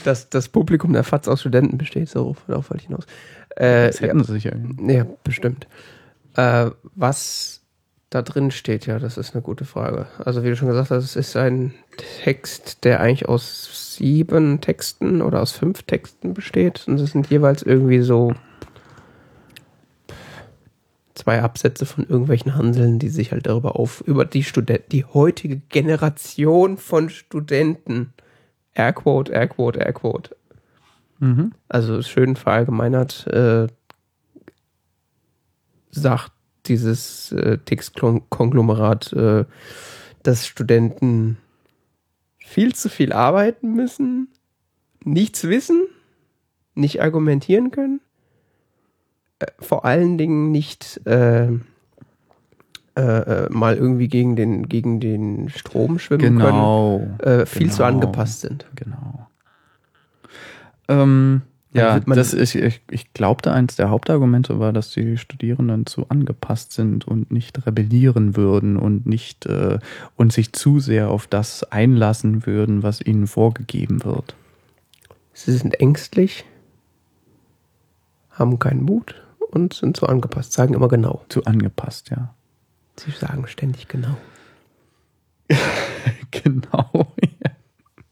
dass 0.03 0.29
das 0.29 0.49
Publikum 0.49 0.93
der 0.93 1.03
FAZ 1.03 1.27
aus 1.27 1.41
Studenten 1.41 1.77
besteht. 1.77 2.09
So, 2.09 2.35
darauf 2.47 2.69
wollte 2.69 2.83
ich 2.83 2.87
hinaus. 2.87 3.05
Äh, 3.55 3.87
Das 3.87 4.01
hätten 4.01 4.23
sie 4.23 4.33
sicher. 4.33 4.53
Ja, 4.87 5.05
bestimmt. 5.23 5.67
Äh, 6.35 6.71
was 6.95 7.61
da 8.09 8.21
drin 8.21 8.51
steht, 8.51 8.85
ja, 8.85 8.99
das 8.99 9.17
ist 9.17 9.33
eine 9.33 9.41
gute 9.41 9.65
Frage. 9.65 10.07
Also 10.23 10.43
wie 10.43 10.49
du 10.49 10.55
schon 10.55 10.67
gesagt 10.67 10.91
hast, 10.91 11.03
es 11.03 11.15
ist 11.15 11.35
ein 11.35 11.73
Text, 12.23 12.83
der 12.83 12.99
eigentlich 12.99 13.27
aus 13.27 13.95
sieben 13.97 14.61
Texten 14.61 15.21
oder 15.21 15.41
aus 15.41 15.51
fünf 15.51 15.83
Texten 15.83 16.33
besteht. 16.33 16.83
Und 16.87 16.99
es 16.99 17.11
sind 17.11 17.29
jeweils 17.29 17.63
irgendwie 17.63 18.01
so 18.01 18.33
zwei 21.15 21.41
Absätze 21.41 21.85
von 21.85 22.07
irgendwelchen 22.07 22.55
Hanseln, 22.55 22.99
die 22.99 23.09
sich 23.09 23.31
halt 23.31 23.47
darüber 23.47 23.79
auf, 23.79 24.01
über 24.01 24.25
die 24.25 24.43
Studenten, 24.43 24.89
die 24.91 25.05
heutige 25.05 25.57
Generation 25.69 26.77
von 26.77 27.09
Studenten, 27.09 28.13
Airquote, 28.73 29.31
Airquote, 29.31 29.79
Airquote, 29.79 30.35
Mhm. 31.23 31.51
also 31.69 32.01
schön 32.01 32.35
verallgemeinert, 32.35 33.27
äh, 33.27 33.67
sagt 35.91 36.31
dieses 36.65 37.31
äh, 37.31 37.57
Textkonglomerat, 37.59 39.13
äh, 39.13 39.45
dass 40.23 40.47
Studenten 40.47 41.37
viel 42.39 42.73
zu 42.75 42.89
viel 42.89 43.13
arbeiten 43.13 43.73
müssen, 43.73 44.27
nichts 45.03 45.43
wissen, 45.45 45.83
nicht 46.75 47.01
argumentieren 47.01 47.71
können, 47.71 48.01
äh, 49.39 49.47
vor 49.59 49.85
allen 49.85 50.17
Dingen 50.17 50.51
nicht 50.51 51.01
äh, 51.05 51.47
äh, 52.95 53.01
äh, 53.01 53.49
mal 53.49 53.75
irgendwie 53.75 54.07
gegen 54.07 54.35
den, 54.35 54.69
gegen 54.69 54.99
den 54.99 55.49
Strom 55.49 55.99
schwimmen 55.99 56.37
Genau. 56.37 56.99
können, 56.99 57.19
äh, 57.19 57.45
viel 57.45 57.71
zu 57.71 57.77
Genau. 57.77 57.89
angepasst 57.89 58.41
sind. 58.41 58.65
Genau. 58.75 59.27
Ähm, 60.87 61.41
ja, 61.73 61.99
das 61.99 62.33
ist, 62.33 62.53
ich, 62.53 62.81
ich 62.91 63.13
glaubte, 63.13 63.51
eins 63.51 63.75
der 63.75 63.89
Hauptargumente 63.89 64.59
war, 64.59 64.73
dass 64.73 64.91
die 64.91 65.17
Studierenden 65.17 65.87
zu 65.87 66.07
angepasst 66.07 66.71
sind 66.71 67.05
und 67.07 67.31
nicht 67.31 67.65
rebellieren 67.65 68.35
würden 68.35 68.77
und 68.77 69.07
nicht 69.07 69.47
äh, 69.47 69.79
und 70.15 70.31
sich 70.31 70.53
zu 70.53 70.79
sehr 70.79 71.09
auf 71.09 71.25
das 71.25 71.63
einlassen 71.63 72.45
würden, 72.45 72.83
was 72.83 73.01
ihnen 73.01 73.25
vorgegeben 73.25 74.03
wird. 74.03 74.35
Sie 75.33 75.51
sind 75.51 75.79
ängstlich, 75.79 76.45
haben 78.29 78.59
keinen 78.59 78.83
Mut 78.83 79.15
und 79.49 79.73
sind 79.73 79.97
so 79.97 80.05
angepasst, 80.05 80.53
sagen 80.53 80.75
immer 80.75 80.89
genau. 80.89 81.25
Zu 81.29 81.45
angepasst, 81.45 82.11
ja. 82.11 82.35
Sie 82.97 83.09
sagen 83.09 83.47
ständig 83.47 83.87
genau. 83.87 84.15
genau. 86.29 87.13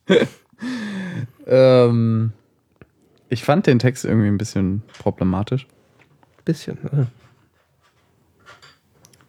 ja. 0.08 0.18
ähm, 1.46 2.34
ich 3.32 3.44
fand 3.44 3.66
den 3.66 3.80
Text 3.80 4.04
irgendwie 4.06 4.28
ein 4.28 4.38
bisschen 4.38 4.84
problematisch. 5.00 5.66
Bisschen. 6.46 6.78
ne? 6.84 7.08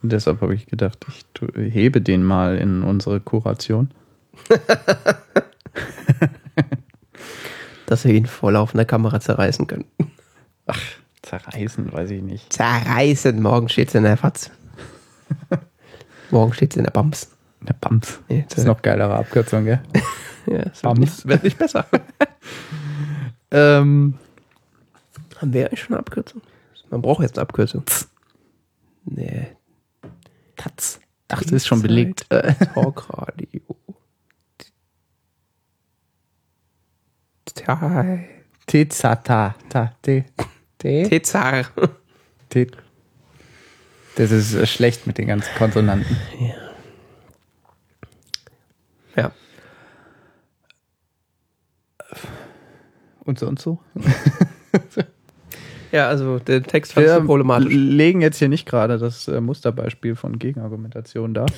Und 0.02 0.10
deshalb 0.12 0.40
habe 0.40 0.54
ich 0.54 0.66
gedacht, 0.66 0.98
ich 1.56 1.72
hebe 1.74 2.00
den 2.02 2.24
mal 2.24 2.56
in 2.58 2.82
unsere 2.82 3.20
Kuration. 3.20 3.90
Dass 7.86 8.04
wir 8.04 8.12
ihn 8.14 8.26
vor 8.26 8.50
laufender 8.52 8.84
Kamera 8.84 9.20
zerreißen 9.20 9.66
können. 9.66 9.84
Zerreißen, 11.22 11.92
weiß 11.92 12.10
ich 12.10 12.22
nicht. 12.22 12.52
Zerreißen. 12.52 13.40
Morgen 13.40 13.68
steht's 13.68 13.94
in 13.94 14.02
der 14.02 14.16
Fatz. 14.16 14.50
Morgen 16.30 16.52
steht's 16.52 16.76
in 16.76 16.84
der 16.84 16.90
Bams. 16.90 17.30
Der 17.60 17.74
Bams. 17.74 18.20
Ja, 18.28 18.42
Das 18.48 18.58
ist 18.58 18.64
noch 18.64 18.82
geilere 18.82 19.14
Abkürzung, 19.14 19.64
gell? 19.64 19.80
Ja, 20.44 20.56
es 20.56 20.82
wird 20.82 20.82
Bams. 20.82 20.98
nicht, 20.98 21.28
wird 21.28 21.44
nicht 21.44 21.56
besser. 21.56 21.86
Ähm, 23.50 24.18
Haben 25.36 25.52
wir 25.52 25.66
eigentlich 25.66 25.80
schon 25.80 25.94
eine 25.94 26.00
Abkürzung? 26.00 26.42
Man 26.90 27.02
braucht 27.02 27.22
jetzt 27.22 27.38
eine 27.38 27.42
Abkürzung. 27.42 27.84
Nee. 29.04 29.48
Taz. 30.56 31.00
Ach, 31.28 31.42
das 31.42 31.52
ist 31.52 31.66
schon 31.66 31.82
belegt. 31.82 32.26
Talkradio. 32.74 33.60
T. 37.46 38.28
Tezata. 38.66 39.54
Ta, 39.68 39.94
te, 40.02 40.24
te, 40.78 41.08
Tezar. 41.08 41.66
te. 42.48 42.66
Das 44.16 44.30
ist 44.30 44.68
schlecht 44.68 45.06
mit 45.06 45.18
den 45.18 45.26
ganzen 45.26 45.54
Konsonanten. 45.56 46.16
Ja. 49.16 49.32
Und 53.24 53.38
so 53.38 53.46
und 53.46 53.58
so. 53.60 53.78
Ja, 55.92 56.08
also 56.08 56.38
der 56.38 56.62
Text 56.62 56.94
fand 56.94 57.04
ich 57.06 57.12
Wir 57.12 57.20
so 57.20 57.26
problematisch. 57.26 57.70
legen 57.70 58.22
jetzt 58.22 58.38
hier 58.38 58.48
nicht 58.48 58.66
gerade 58.66 58.96
das 58.96 59.28
äh, 59.28 59.42
Musterbeispiel 59.42 60.16
von 60.16 60.38
Gegenargumentation 60.38 61.34
dar. 61.34 61.46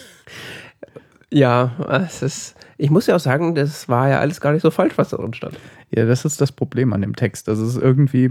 Ja, 1.30 1.72
es 2.06 2.22
ist. 2.22 2.54
Ich 2.78 2.90
muss 2.90 3.08
ja 3.08 3.16
auch 3.16 3.20
sagen, 3.20 3.56
das 3.56 3.88
war 3.88 4.08
ja 4.08 4.20
alles 4.20 4.40
gar 4.40 4.52
nicht 4.52 4.62
so 4.62 4.70
falsch, 4.70 4.92
was 4.96 5.08
da 5.08 5.16
drin 5.16 5.34
stand. 5.34 5.58
Ja, 5.90 6.06
das 6.06 6.24
ist 6.24 6.40
das 6.40 6.52
Problem 6.52 6.92
an 6.92 7.00
dem 7.00 7.16
Text. 7.16 7.48
Das 7.48 7.58
ist 7.58 7.76
irgendwie, 7.76 8.30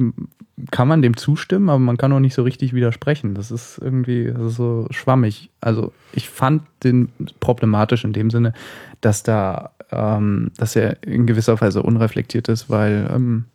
kann 0.71 0.87
man 0.87 1.01
dem 1.01 1.17
zustimmen, 1.17 1.67
aber 1.69 1.79
man 1.79 1.97
kann 1.97 2.13
auch 2.13 2.21
nicht 2.21 2.33
so 2.33 2.43
richtig 2.43 2.71
widersprechen. 2.71 3.35
Das 3.35 3.51
ist 3.51 3.77
irgendwie 3.77 4.31
das 4.31 4.51
ist 4.51 4.55
so 4.55 4.87
schwammig. 4.91 5.49
Also 5.59 5.91
ich 6.13 6.29
fand 6.29 6.63
den 6.85 7.09
problematisch 7.41 8.05
in 8.05 8.13
dem 8.13 8.29
Sinne, 8.29 8.53
dass 9.01 9.21
da, 9.23 9.71
ähm, 9.95 10.51
dass 10.57 10.75
er 10.75 11.03
in 11.03 11.25
gewisser 11.27 11.59
Weise 11.59 11.83
unreflektiert 11.83 12.47
ist, 12.49 12.69
weil 12.69 13.09
ähm, 13.13 13.45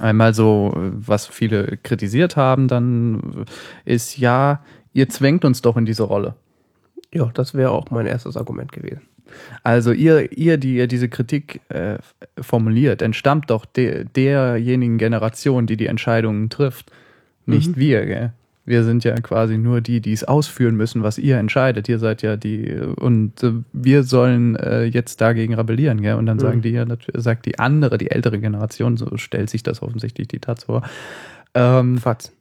einmal 0.00 0.34
so, 0.34 0.72
was 0.76 1.26
viele 1.26 1.78
kritisiert 1.82 2.36
haben, 2.36 2.68
dann 2.68 3.44
ist 3.84 4.18
ja, 4.18 4.62
ihr 4.92 5.08
zwängt 5.08 5.44
uns 5.44 5.62
doch 5.62 5.76
in 5.76 5.86
diese 5.86 6.04
Rolle. 6.04 6.34
Ja, 7.12 7.30
das 7.34 7.54
wäre 7.54 7.70
auch 7.70 7.90
mein 7.90 8.06
erstes 8.06 8.36
Argument 8.36 8.72
gewesen. 8.72 9.02
Also 9.62 9.92
ihr, 9.92 10.32
ihr, 10.36 10.58
die 10.58 10.76
ihr 10.76 10.86
diese 10.86 11.08
Kritik 11.08 11.60
äh, 11.68 11.98
formuliert, 12.40 13.02
entstammt 13.02 13.50
doch 13.50 13.64
de, 13.64 14.04
derjenigen 14.04 14.98
Generation, 14.98 15.66
die 15.66 15.76
die 15.76 15.86
Entscheidungen 15.86 16.50
trifft, 16.50 16.90
nicht 17.46 17.76
wir. 17.76 18.06
Gell? 18.06 18.32
Wir 18.64 18.84
sind 18.84 19.02
ja 19.02 19.14
quasi 19.16 19.58
nur 19.58 19.80
die, 19.80 20.00
die 20.00 20.12
es 20.12 20.22
ausführen 20.22 20.76
müssen, 20.76 21.02
was 21.02 21.18
ihr 21.18 21.38
entscheidet. 21.38 21.88
Ihr 21.88 21.98
seid 21.98 22.22
ja 22.22 22.36
die 22.36 22.72
und 22.72 23.42
äh, 23.42 23.52
wir 23.72 24.04
sollen 24.04 24.54
äh, 24.54 24.84
jetzt 24.84 25.20
dagegen 25.20 25.54
rebellieren. 25.54 26.00
Gell? 26.00 26.14
Und 26.14 26.26
dann 26.26 26.38
sagen 26.38 26.62
die 26.62 26.70
ja, 26.70 26.86
sagt 27.14 27.46
die 27.46 27.58
andere, 27.58 27.98
die 27.98 28.12
ältere 28.12 28.38
Generation, 28.38 28.96
so 28.96 29.16
stellt 29.16 29.50
sich 29.50 29.64
das 29.64 29.82
offensichtlich 29.82 30.28
die 30.28 30.38
Taz 30.38 30.64
vor. 30.64 30.82
Ähm, 31.54 31.98
Fatz. 31.98 32.32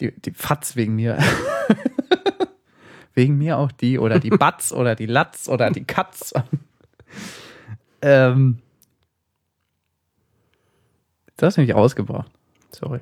die, 0.00 0.12
die 0.12 0.32
Fatz 0.32 0.74
wegen 0.74 0.96
mir. 0.96 1.18
wegen 3.14 3.36
mir 3.36 3.58
auch 3.58 3.72
die 3.72 3.98
oder 3.98 4.18
die 4.18 4.30
Batz 4.44 4.72
oder 4.72 4.94
die 4.94 5.06
Latz 5.06 5.48
oder 5.48 5.70
die 5.70 5.84
Katz. 5.84 6.32
ähm, 8.02 8.58
das 11.36 11.48
hast 11.48 11.56
du 11.56 11.60
mich 11.60 11.74
ausgebracht. 11.74 12.30
Sorry. 12.72 13.00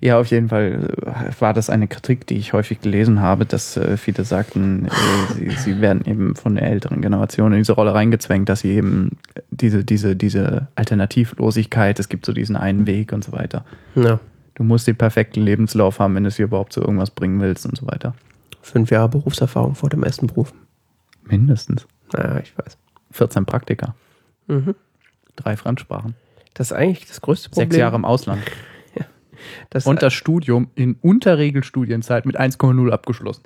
Ja, 0.00 0.18
auf 0.18 0.26
jeden 0.28 0.48
Fall 0.48 0.90
äh, 1.06 1.40
war 1.40 1.52
das 1.54 1.70
eine 1.70 1.88
Kritik, 1.88 2.26
die 2.26 2.36
ich 2.36 2.52
häufig 2.52 2.80
gelesen 2.80 3.20
habe, 3.20 3.46
dass 3.46 3.76
äh, 3.76 3.96
viele 3.96 4.24
sagten, 4.24 4.86
äh, 4.86 5.34
sie, 5.34 5.50
sie 5.50 5.80
werden 5.80 6.04
eben 6.06 6.36
von 6.36 6.54
der 6.54 6.64
älteren 6.64 7.00
Generation 7.02 7.52
in 7.52 7.58
diese 7.58 7.72
Rolle 7.72 7.94
reingezwängt, 7.94 8.48
dass 8.48 8.60
sie 8.60 8.70
eben 8.72 9.18
diese, 9.50 9.84
diese, 9.84 10.16
diese 10.16 10.68
Alternativlosigkeit, 10.74 11.98
es 11.98 12.08
gibt 12.08 12.26
so 12.26 12.32
diesen 12.32 12.56
einen 12.56 12.86
Weg 12.86 13.12
und 13.12 13.24
so 13.24 13.32
weiter. 13.32 13.64
Ja. 13.94 14.20
Du 14.54 14.64
musst 14.64 14.86
den 14.86 14.96
perfekten 14.96 15.40
Lebenslauf 15.42 15.98
haben, 16.00 16.14
wenn 16.14 16.24
du 16.24 16.28
es 16.28 16.36
hier 16.36 16.46
überhaupt 16.46 16.72
zu 16.72 16.80
irgendwas 16.80 17.10
bringen 17.10 17.40
willst 17.40 17.64
und 17.66 17.76
so 17.76 17.86
weiter. 17.86 18.14
Fünf 18.62 18.90
Jahre 18.90 19.08
Berufserfahrung 19.08 19.74
vor 19.74 19.88
dem 19.88 20.02
ersten 20.02 20.26
Beruf. 20.26 20.52
Mindestens. 21.24 21.86
Naja, 22.12 22.40
ich 22.42 22.56
weiß. 22.58 22.76
14 23.12 23.46
Praktika, 23.46 23.94
Mhm. 24.48 24.74
drei 25.36 25.56
Fremdsprachen, 25.56 26.14
Das 26.54 26.70
ist 26.70 26.76
eigentlich 26.76 27.06
das 27.06 27.20
größte 27.20 27.50
Problem. 27.50 27.70
sechs 27.70 27.78
Jahre 27.78 27.96
im 27.96 28.04
Ausland. 28.04 28.42
Das, 29.70 29.86
Und 29.86 30.02
das 30.02 30.12
Studium 30.12 30.70
in 30.74 30.94
Unterregelstudienzeit 31.00 32.26
mit 32.26 32.38
1,0 32.38 32.90
abgeschlossen. 32.90 33.42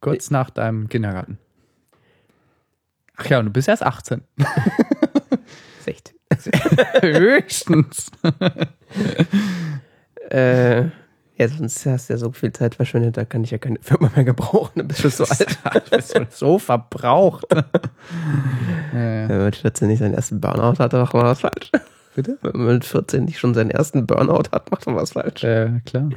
Kurz 0.00 0.30
nach 0.30 0.50
deinem 0.50 0.88
Kindergarten. 0.88 1.38
Ach 3.16 3.26
ja, 3.26 3.38
und 3.38 3.46
du 3.46 3.50
bist 3.50 3.68
erst 3.68 3.82
18. 3.82 4.22
16. 5.84 6.16
Höchstens. 7.02 8.10
Äh, 10.30 10.82
ja, 11.36 11.48
sonst 11.48 11.84
hast 11.86 12.08
du 12.08 12.12
ja 12.12 12.18
so 12.18 12.30
viel 12.30 12.52
Zeit 12.52 12.76
verschwendet, 12.76 13.16
da 13.16 13.24
kann 13.24 13.42
ich 13.42 13.50
ja 13.50 13.58
keine 13.58 13.78
Firma 13.80 14.12
mehr 14.14 14.24
gebrauchen. 14.24 14.72
Dann 14.76 14.88
bist 14.88 15.02
du 15.02 15.08
so 15.08 15.24
alt. 15.24 15.58
Du 15.90 15.96
bist 15.96 16.12
schon 16.12 16.26
so 16.30 16.58
verbraucht. 16.60 17.46
ja, 17.50 17.64
Wenn 18.92 19.26
man 19.28 19.44
mit 19.46 19.56
14 19.56 19.88
nicht 19.88 19.98
seinen 19.98 20.14
ersten 20.14 20.40
Burnout 20.40 20.78
hat, 20.78 20.92
dann 20.92 21.00
macht 21.00 21.14
man 21.14 21.24
was 21.24 21.40
falsch. 21.40 21.72
Bitte? 22.14 22.38
Wenn 22.42 22.60
man 22.60 22.74
mit 22.74 22.84
14 22.84 23.24
nicht 23.24 23.38
schon 23.38 23.54
seinen 23.54 23.70
ersten 23.70 24.06
Burnout 24.06 24.50
hat, 24.52 24.70
macht 24.70 24.86
man 24.86 24.96
was 24.96 25.12
falsch. 25.12 25.44
äh, 25.44 25.80
klar. 25.84 26.10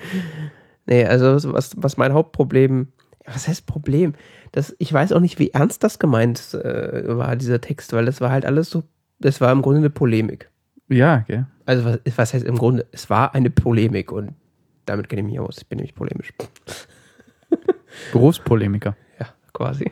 Nee, 0.85 1.05
also 1.05 1.53
was, 1.53 1.71
was 1.77 1.97
mein 1.97 2.13
Hauptproblem, 2.13 2.87
ja, 3.25 3.33
was 3.33 3.47
heißt 3.47 3.65
Problem? 3.65 4.13
Das, 4.51 4.75
ich 4.79 4.91
weiß 4.91 5.13
auch 5.13 5.19
nicht, 5.19 5.39
wie 5.39 5.51
ernst 5.51 5.83
das 5.83 5.99
gemeint 5.99 6.53
äh, 6.53 7.03
war, 7.17 7.35
dieser 7.35 7.61
Text, 7.61 7.93
weil 7.93 8.05
das 8.05 8.21
war 8.21 8.31
halt 8.31 8.45
alles 8.45 8.69
so, 8.69 8.83
das 9.19 9.39
war 9.39 9.51
im 9.51 9.61
Grunde 9.61 9.79
eine 9.79 9.89
Polemik. 9.89 10.49
Ja, 10.89 11.19
gell. 11.19 11.45
Also 11.65 11.85
was, 11.85 11.99
was 12.15 12.33
heißt 12.33 12.45
im 12.45 12.57
Grunde, 12.57 12.85
es 12.91 13.09
war 13.09 13.33
eine 13.33 13.49
Polemik 13.49 14.11
und 14.11 14.33
damit 14.85 15.09
kenne 15.09 15.21
ich 15.21 15.27
mich 15.27 15.39
aus, 15.39 15.57
ich 15.59 15.67
bin 15.67 15.77
nämlich 15.77 15.95
polemisch. 15.95 16.33
Berufspolemiker. 18.11 18.97
Ja, 19.19 19.27
quasi. 19.53 19.91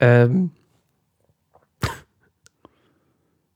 Ähm, 0.00 0.50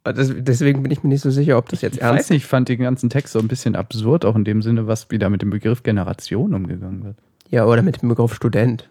das, 0.04 0.32
deswegen 0.36 0.82
bin 0.82 0.90
ich 0.90 1.02
mir 1.02 1.10
nicht 1.10 1.22
so 1.22 1.30
sicher, 1.30 1.58
ob 1.58 1.68
das 1.68 1.80
jetzt 1.80 1.96
Ich 1.96 2.02
ernst 2.02 2.30
nicht, 2.30 2.42
ich 2.42 2.46
fand 2.46 2.68
den 2.68 2.80
ganzen 2.80 3.08
Text 3.08 3.32
so 3.32 3.38
ein 3.38 3.48
bisschen 3.48 3.76
absurd, 3.76 4.24
auch 4.24 4.34
in 4.34 4.44
dem 4.44 4.62
Sinne, 4.62 4.86
was 4.86 5.10
wieder 5.10 5.30
mit 5.30 5.42
dem 5.42 5.50
Begriff 5.50 5.82
Generation 5.82 6.54
umgegangen 6.54 7.04
wird. 7.04 7.16
Ja, 7.50 7.66
oder 7.66 7.82
mit 7.82 8.02
dem 8.02 8.08
Begriff 8.08 8.34
Student. 8.34 8.88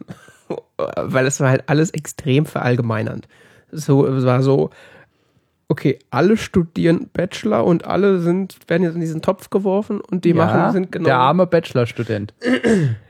Weil 0.77 1.25
es 1.25 1.39
war 1.39 1.49
halt 1.49 1.63
alles 1.67 1.91
extrem 1.91 2.45
verallgemeinernd. 2.45 3.27
So, 3.71 4.05
es 4.05 4.25
war 4.25 4.41
so, 4.41 4.69
okay, 5.67 5.99
alle 6.11 6.37
studieren 6.37 7.09
Bachelor 7.13 7.65
und 7.65 7.85
alle 7.85 8.19
sind, 8.19 8.57
werden 8.67 8.83
jetzt 8.83 8.95
in 8.95 9.01
diesen 9.01 9.21
Topf 9.21 9.49
geworfen 9.49 10.01
und 10.01 10.25
die 10.25 10.33
machen, 10.33 10.71
sind 10.73 10.91
genau. 10.91 11.05
Der 11.05 11.17
arme 11.17 11.47
Bachelorstudent. 11.47 12.33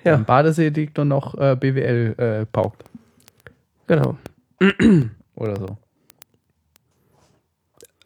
Ja. 0.03 0.15
Am 0.15 0.25
Badesee 0.25 0.69
liegt 0.69 0.97
nur 0.97 1.05
noch 1.05 1.37
äh, 1.37 1.55
BWL 1.55 2.15
äh, 2.17 2.45
paukt. 2.47 2.83
Genau. 3.85 4.17
Oder 5.35 5.55
so. 5.57 5.77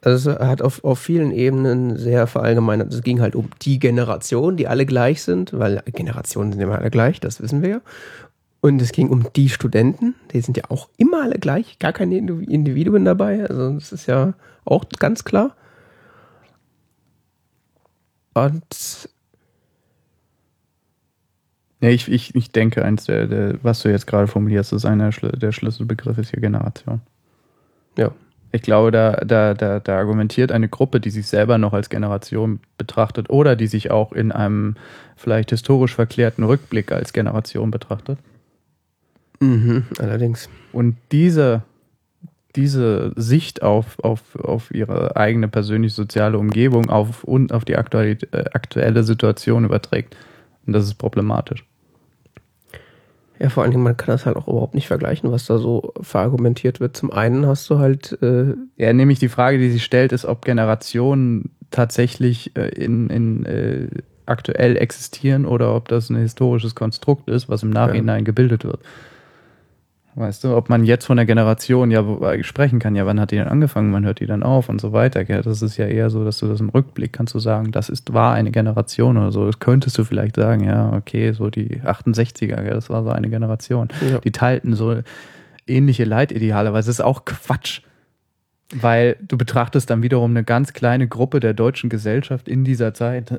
Also 0.05 0.31
es 0.31 0.39
hat 0.39 0.61
auf, 0.61 0.83
auf 0.83 0.99
vielen 0.99 1.31
Ebenen 1.31 1.97
sehr 1.97 2.27
verallgemeinert. 2.27 2.93
Es 2.93 3.01
ging 3.01 3.21
halt 3.21 3.35
um 3.35 3.49
die 3.63 3.79
Generation, 3.79 4.55
die 4.55 4.67
alle 4.67 4.85
gleich 4.85 5.23
sind, 5.23 5.51
weil 5.57 5.81
Generationen 5.87 6.51
sind 6.53 6.61
immer 6.61 6.77
alle 6.77 6.91
gleich, 6.91 7.19
das 7.19 7.41
wissen 7.41 7.63
wir 7.63 7.69
ja. 7.69 7.81
Und 8.61 8.81
es 8.81 8.91
ging 8.91 9.09
um 9.09 9.27
die 9.35 9.49
Studenten, 9.49 10.13
die 10.31 10.41
sind 10.41 10.57
ja 10.57 10.65
auch 10.69 10.89
immer 10.97 11.23
alle 11.23 11.39
gleich, 11.39 11.79
gar 11.79 11.91
keine 11.91 12.15
Indiv- 12.15 12.47
Individuen 12.47 13.03
dabei. 13.03 13.49
Also 13.49 13.73
das 13.73 13.91
ist 13.91 14.05
ja 14.05 14.35
auch 14.63 14.85
ganz 14.99 15.23
klar. 15.23 15.55
Und 18.35 19.09
Ja, 21.81 21.89
ich, 21.89 22.09
ich, 22.11 22.33
ich 22.35 22.51
denke, 22.51 22.83
eins 22.85 23.05
der, 23.05 23.27
der, 23.27 23.63
was 23.63 23.81
du 23.81 23.89
jetzt 23.89 24.07
gerade 24.07 24.27
formulierst, 24.27 24.73
ist 24.73 24.85
einer 24.85 25.09
der 25.11 25.51
Schlüsselbegriff 25.51 26.17
ist 26.17 26.31
hier 26.31 26.41
Generation. 26.41 27.01
ja, 27.97 28.11
Ich 28.55 28.61
glaube, 28.61 28.89
da, 28.89 29.17
da, 29.17 29.53
da, 29.53 29.81
da 29.81 29.97
argumentiert 29.97 30.49
eine 30.49 30.69
Gruppe, 30.69 31.01
die 31.01 31.09
sich 31.09 31.27
selber 31.27 31.57
noch 31.57 31.73
als 31.73 31.89
Generation 31.89 32.61
betrachtet 32.77 33.29
oder 33.29 33.57
die 33.57 33.67
sich 33.67 33.91
auch 33.91 34.13
in 34.13 34.31
einem 34.31 34.75
vielleicht 35.17 35.49
historisch 35.49 35.93
verklärten 35.93 36.41
Rückblick 36.41 36.93
als 36.93 37.11
Generation 37.11 37.69
betrachtet. 37.69 38.17
mhm, 39.41 39.83
allerdings. 39.99 40.49
Und 40.71 40.95
diese, 41.11 41.63
diese 42.55 43.11
Sicht 43.17 43.61
auf, 43.61 43.99
auf, 43.99 44.21
auf 44.37 44.73
ihre 44.73 45.17
eigene 45.17 45.49
persönliche 45.49 45.93
soziale 45.93 46.37
Umgebung 46.37 46.89
auf, 46.89 47.25
und 47.25 47.51
auf 47.51 47.65
die 47.65 47.75
aktuelle, 47.75 48.17
äh, 48.31 48.45
aktuelle 48.53 49.03
Situation 49.03 49.65
überträgt. 49.65 50.15
Und 50.65 50.71
das 50.71 50.85
ist 50.85 50.93
problematisch. 50.93 51.65
Ja, 53.39 53.49
vor 53.49 53.63
allen 53.63 53.71
Dingen, 53.71 53.83
man 53.83 53.97
kann 53.97 54.07
das 54.07 54.25
halt 54.25 54.37
auch 54.37 54.47
überhaupt 54.47 54.75
nicht 54.75 54.87
vergleichen, 54.87 55.31
was 55.31 55.45
da 55.45 55.57
so 55.57 55.93
verargumentiert 56.01 56.79
wird. 56.79 56.95
Zum 56.95 57.11
einen 57.11 57.45
hast 57.45 57.69
du 57.69 57.79
halt, 57.79 58.17
äh, 58.21 58.53
Ja, 58.77 58.93
nämlich 58.93 59.19
die 59.19 59.29
Frage, 59.29 59.57
die 59.57 59.69
sich 59.69 59.83
stellt, 59.83 60.11
ist, 60.11 60.25
ob 60.25 60.45
Generationen 60.45 61.51
tatsächlich 61.71 62.55
äh, 62.55 62.69
in, 62.69 63.09
in, 63.09 63.45
äh, 63.45 63.87
aktuell 64.25 64.77
existieren 64.77 65.45
oder 65.45 65.75
ob 65.75 65.87
das 65.87 66.09
ein 66.09 66.15
historisches 66.15 66.75
Konstrukt 66.75 67.29
ist, 67.29 67.49
was 67.49 67.63
im 67.63 67.69
Nachhinein 67.69 68.19
ja. 68.19 68.23
gebildet 68.25 68.63
wird. 68.63 68.79
Weißt 70.17 70.45
du, 70.45 70.55
ob 70.55 70.69
man 70.69 70.85
jetzt 70.85 71.05
von 71.05 71.17
der 71.17 71.25
Generation 71.25 71.91
ja 71.91 72.05
sprechen 72.41 72.79
kann, 72.79 72.95
ja, 72.95 73.05
wann 73.05 73.19
hat 73.19 73.31
die 73.31 73.35
denn 73.35 73.49
angefangen, 73.49 73.91
wann 73.91 74.05
hört 74.05 74.21
die 74.21 74.25
dann 74.25 74.43
auf 74.43 74.69
und 74.69 74.79
so 74.79 74.93
weiter. 74.93 75.25
Gell? 75.25 75.41
Das 75.41 75.61
ist 75.61 75.75
ja 75.75 75.87
eher 75.87 76.09
so, 76.09 76.23
dass 76.23 76.37
du 76.37 76.47
das 76.47 76.61
im 76.61 76.69
Rückblick 76.69 77.11
kannst 77.11 77.33
du 77.33 77.39
sagen, 77.39 77.73
das 77.73 77.89
ist, 77.89 78.13
war 78.13 78.33
eine 78.33 78.51
Generation 78.51 79.17
oder 79.17 79.33
so. 79.33 79.45
Das 79.45 79.59
könntest 79.59 79.97
du 79.97 80.05
vielleicht 80.05 80.37
sagen, 80.37 80.63
ja, 80.63 80.93
okay, 80.93 81.33
so 81.33 81.49
die 81.49 81.81
68er, 81.81 82.63
gell? 82.63 82.73
das 82.73 82.89
war 82.89 83.03
so 83.03 83.09
eine 83.09 83.29
Generation. 83.29 83.89
Ja. 84.09 84.19
Die 84.19 84.31
teilten 84.31 84.73
so 84.73 85.01
ähnliche 85.67 86.05
Leitideale, 86.05 86.69
aber 86.69 86.79
es 86.79 86.87
ist 86.87 87.01
auch 87.01 87.25
Quatsch. 87.25 87.81
Weil 88.73 89.17
du 89.21 89.37
betrachtest 89.37 89.89
dann 89.89 90.01
wiederum 90.01 90.31
eine 90.31 90.45
ganz 90.45 90.71
kleine 90.71 91.09
Gruppe 91.09 91.41
der 91.41 91.53
deutschen 91.53 91.89
Gesellschaft 91.89 92.47
in 92.47 92.63
dieser 92.63 92.93
Zeit. 92.93 93.37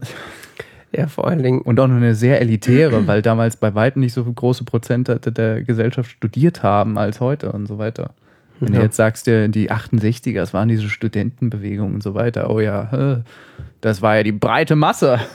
Ja, 0.96 1.09
vor 1.09 1.26
allen 1.26 1.42
Dingen. 1.42 1.61
Und 1.61 1.78
auch 1.78 1.88
nur 1.88 1.98
eine 1.98 2.14
sehr 2.14 2.40
elitäre, 2.40 3.06
weil 3.06 3.22
damals 3.22 3.56
bei 3.56 3.74
weitem 3.74 4.00
nicht 4.00 4.12
so 4.12 4.24
große 4.24 4.64
Prozent 4.64 5.09
der 5.09 5.62
Gesellschaft 5.62 6.11
studiert 6.11 6.62
haben 6.62 6.98
als 6.98 7.20
heute 7.20 7.52
und 7.52 7.66
so 7.66 7.78
weiter. 7.78 8.14
Wenn 8.61 8.72
ja. 8.72 8.78
du 8.78 8.85
jetzt 8.87 8.96
sagst, 8.96 9.26
die 9.26 9.70
68er, 9.70 10.37
das 10.37 10.54
waren 10.54 10.68
diese 10.68 10.88
Studentenbewegungen 10.88 11.96
und 11.96 12.02
so 12.02 12.14
weiter. 12.14 12.48
Oh 12.48 12.61
ja, 12.61 13.22
das 13.82 14.00
war 14.00 14.16
ja 14.16 14.22
die 14.22 14.32
breite 14.32 14.76
Masse. 14.76 15.20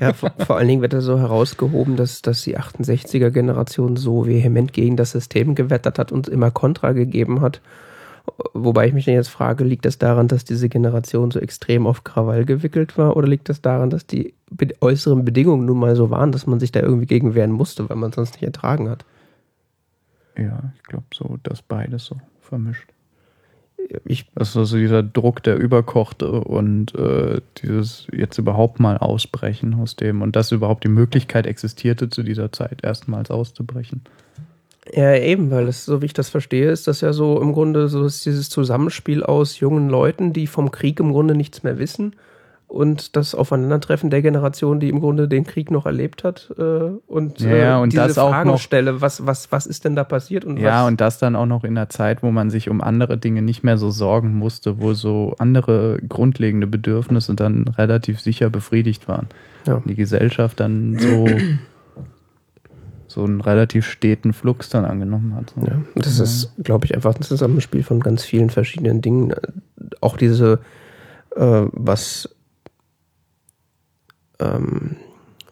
Ja, 0.00 0.12
vor, 0.12 0.32
vor, 0.38 0.56
allen 0.56 0.68
Dingen 0.68 0.82
wird 0.82 0.92
da 0.92 1.00
so 1.00 1.18
herausgehoben, 1.18 1.96
dass, 1.96 2.20
dass 2.20 2.42
die 2.42 2.58
68er-Generation 2.58 3.96
so 3.96 4.26
vehement 4.26 4.74
gegen 4.74 4.96
das 4.96 5.12
System 5.12 5.54
gewettert 5.54 5.98
hat 5.98 6.12
und 6.12 6.28
immer 6.28 6.50
Kontra 6.50 6.92
gegeben 6.92 7.40
hat. 7.40 7.62
Wobei 8.54 8.88
ich 8.88 8.94
mich 8.94 9.04
dann 9.04 9.14
jetzt 9.14 9.28
frage, 9.28 9.64
liegt 9.64 9.84
das 9.84 9.98
daran, 9.98 10.28
dass 10.28 10.44
diese 10.44 10.68
Generation 10.68 11.30
so 11.30 11.38
extrem 11.38 11.86
auf 11.86 12.04
Krawall 12.04 12.44
gewickelt 12.44 12.98
war 12.98 13.16
oder 13.16 13.28
liegt 13.28 13.48
das 13.48 13.60
daran, 13.60 13.90
dass 13.90 14.06
die 14.06 14.34
äußeren 14.80 15.24
Bedingungen 15.24 15.66
nun 15.66 15.78
mal 15.78 15.94
so 15.94 16.10
waren, 16.10 16.32
dass 16.32 16.46
man 16.46 16.58
sich 16.58 16.72
da 16.72 16.80
irgendwie 16.80 17.06
gegen 17.06 17.34
wehren 17.34 17.52
musste, 17.52 17.88
weil 17.88 17.96
man 17.96 18.12
sonst 18.12 18.32
nicht 18.32 18.42
ertragen 18.42 18.88
hat? 18.88 19.04
Ja, 20.36 20.72
ich 20.76 20.82
glaube 20.84 21.06
so, 21.14 21.38
dass 21.42 21.62
beides 21.62 22.06
so 22.06 22.16
vermischt. 22.40 22.88
Ich, 24.04 24.26
also 24.34 24.64
so 24.64 24.76
dieser 24.76 25.02
Druck, 25.02 25.42
der 25.42 25.58
überkochte 25.58 26.40
und 26.40 26.94
äh, 26.94 27.40
dieses 27.62 28.08
jetzt 28.12 28.38
überhaupt 28.38 28.80
mal 28.80 28.98
ausbrechen 28.98 29.74
aus 29.74 29.96
dem 29.96 30.22
und 30.22 30.34
dass 30.34 30.50
überhaupt 30.50 30.82
die 30.82 30.88
Möglichkeit 30.88 31.46
existierte, 31.46 32.08
zu 32.08 32.22
dieser 32.22 32.50
Zeit 32.52 32.82
erstmals 32.82 33.30
auszubrechen. 33.30 34.02
Ja, 34.92 35.14
eben, 35.14 35.50
weil 35.50 35.66
es, 35.68 35.84
so 35.84 36.00
wie 36.00 36.06
ich 36.06 36.12
das 36.12 36.28
verstehe, 36.28 36.70
ist 36.70 36.86
das 36.86 37.00
ja 37.00 37.12
so 37.12 37.40
im 37.40 37.52
Grunde 37.52 37.88
so 37.88 38.04
ist 38.04 38.24
dieses 38.24 38.48
Zusammenspiel 38.48 39.22
aus 39.22 39.58
jungen 39.58 39.88
Leuten, 39.88 40.32
die 40.32 40.46
vom 40.46 40.70
Krieg 40.70 41.00
im 41.00 41.12
Grunde 41.12 41.34
nichts 41.34 41.62
mehr 41.62 41.78
wissen 41.78 42.14
und 42.68 43.14
das 43.14 43.34
Aufeinandertreffen 43.34 44.10
der 44.10 44.22
Generation, 44.22 44.80
die 44.80 44.88
im 44.88 45.00
Grunde 45.00 45.28
den 45.28 45.44
Krieg 45.44 45.70
noch 45.70 45.86
erlebt 45.86 46.24
hat 46.24 46.52
äh, 46.58 46.62
und, 47.06 47.40
ja, 47.40 47.78
äh, 47.78 47.82
und 47.82 47.92
diese 47.92 48.02
das 48.02 48.18
auch 48.18 48.30
Fragen 48.30 48.50
noch, 48.50 48.58
stelle, 48.58 49.00
was, 49.00 49.24
was, 49.24 49.52
was 49.52 49.66
ist 49.66 49.84
denn 49.84 49.94
da 49.94 50.04
passiert? 50.04 50.44
Und 50.44 50.56
ja, 50.56 50.82
was? 50.82 50.88
und 50.88 51.00
das 51.00 51.18
dann 51.18 51.36
auch 51.36 51.46
noch 51.46 51.64
in 51.64 51.76
einer 51.76 51.88
Zeit, 51.88 52.22
wo 52.22 52.30
man 52.30 52.50
sich 52.50 52.68
um 52.68 52.80
andere 52.80 53.18
Dinge 53.18 53.42
nicht 53.42 53.62
mehr 53.62 53.78
so 53.78 53.90
sorgen 53.90 54.34
musste, 54.34 54.80
wo 54.80 54.94
so 54.94 55.34
andere 55.38 55.98
grundlegende 56.08 56.66
Bedürfnisse 56.66 57.34
dann 57.34 57.68
relativ 57.68 58.20
sicher 58.20 58.50
befriedigt 58.50 59.06
waren. 59.06 59.28
Ja. 59.66 59.80
Die 59.84 59.94
Gesellschaft 59.94 60.58
dann 60.58 60.98
so 60.98 61.26
so 63.16 63.24
einen 63.24 63.40
relativ 63.40 63.86
steten 63.86 64.34
Flux 64.34 64.68
dann 64.68 64.84
angenommen 64.84 65.34
hat. 65.34 65.54
So. 65.58 65.66
Ja, 65.66 65.80
das 65.94 66.18
ja. 66.18 66.24
ist, 66.24 66.52
glaube 66.62 66.84
ich, 66.84 66.94
einfach 66.94 67.16
ein 67.16 67.22
Zusammenspiel 67.22 67.82
von 67.82 68.00
ganz 68.00 68.22
vielen 68.22 68.50
verschiedenen 68.50 69.00
Dingen. 69.00 69.34
Auch 70.02 70.18
diese, 70.18 70.60
äh, 71.34 71.62
was, 71.72 72.28
ähm, 74.38 74.96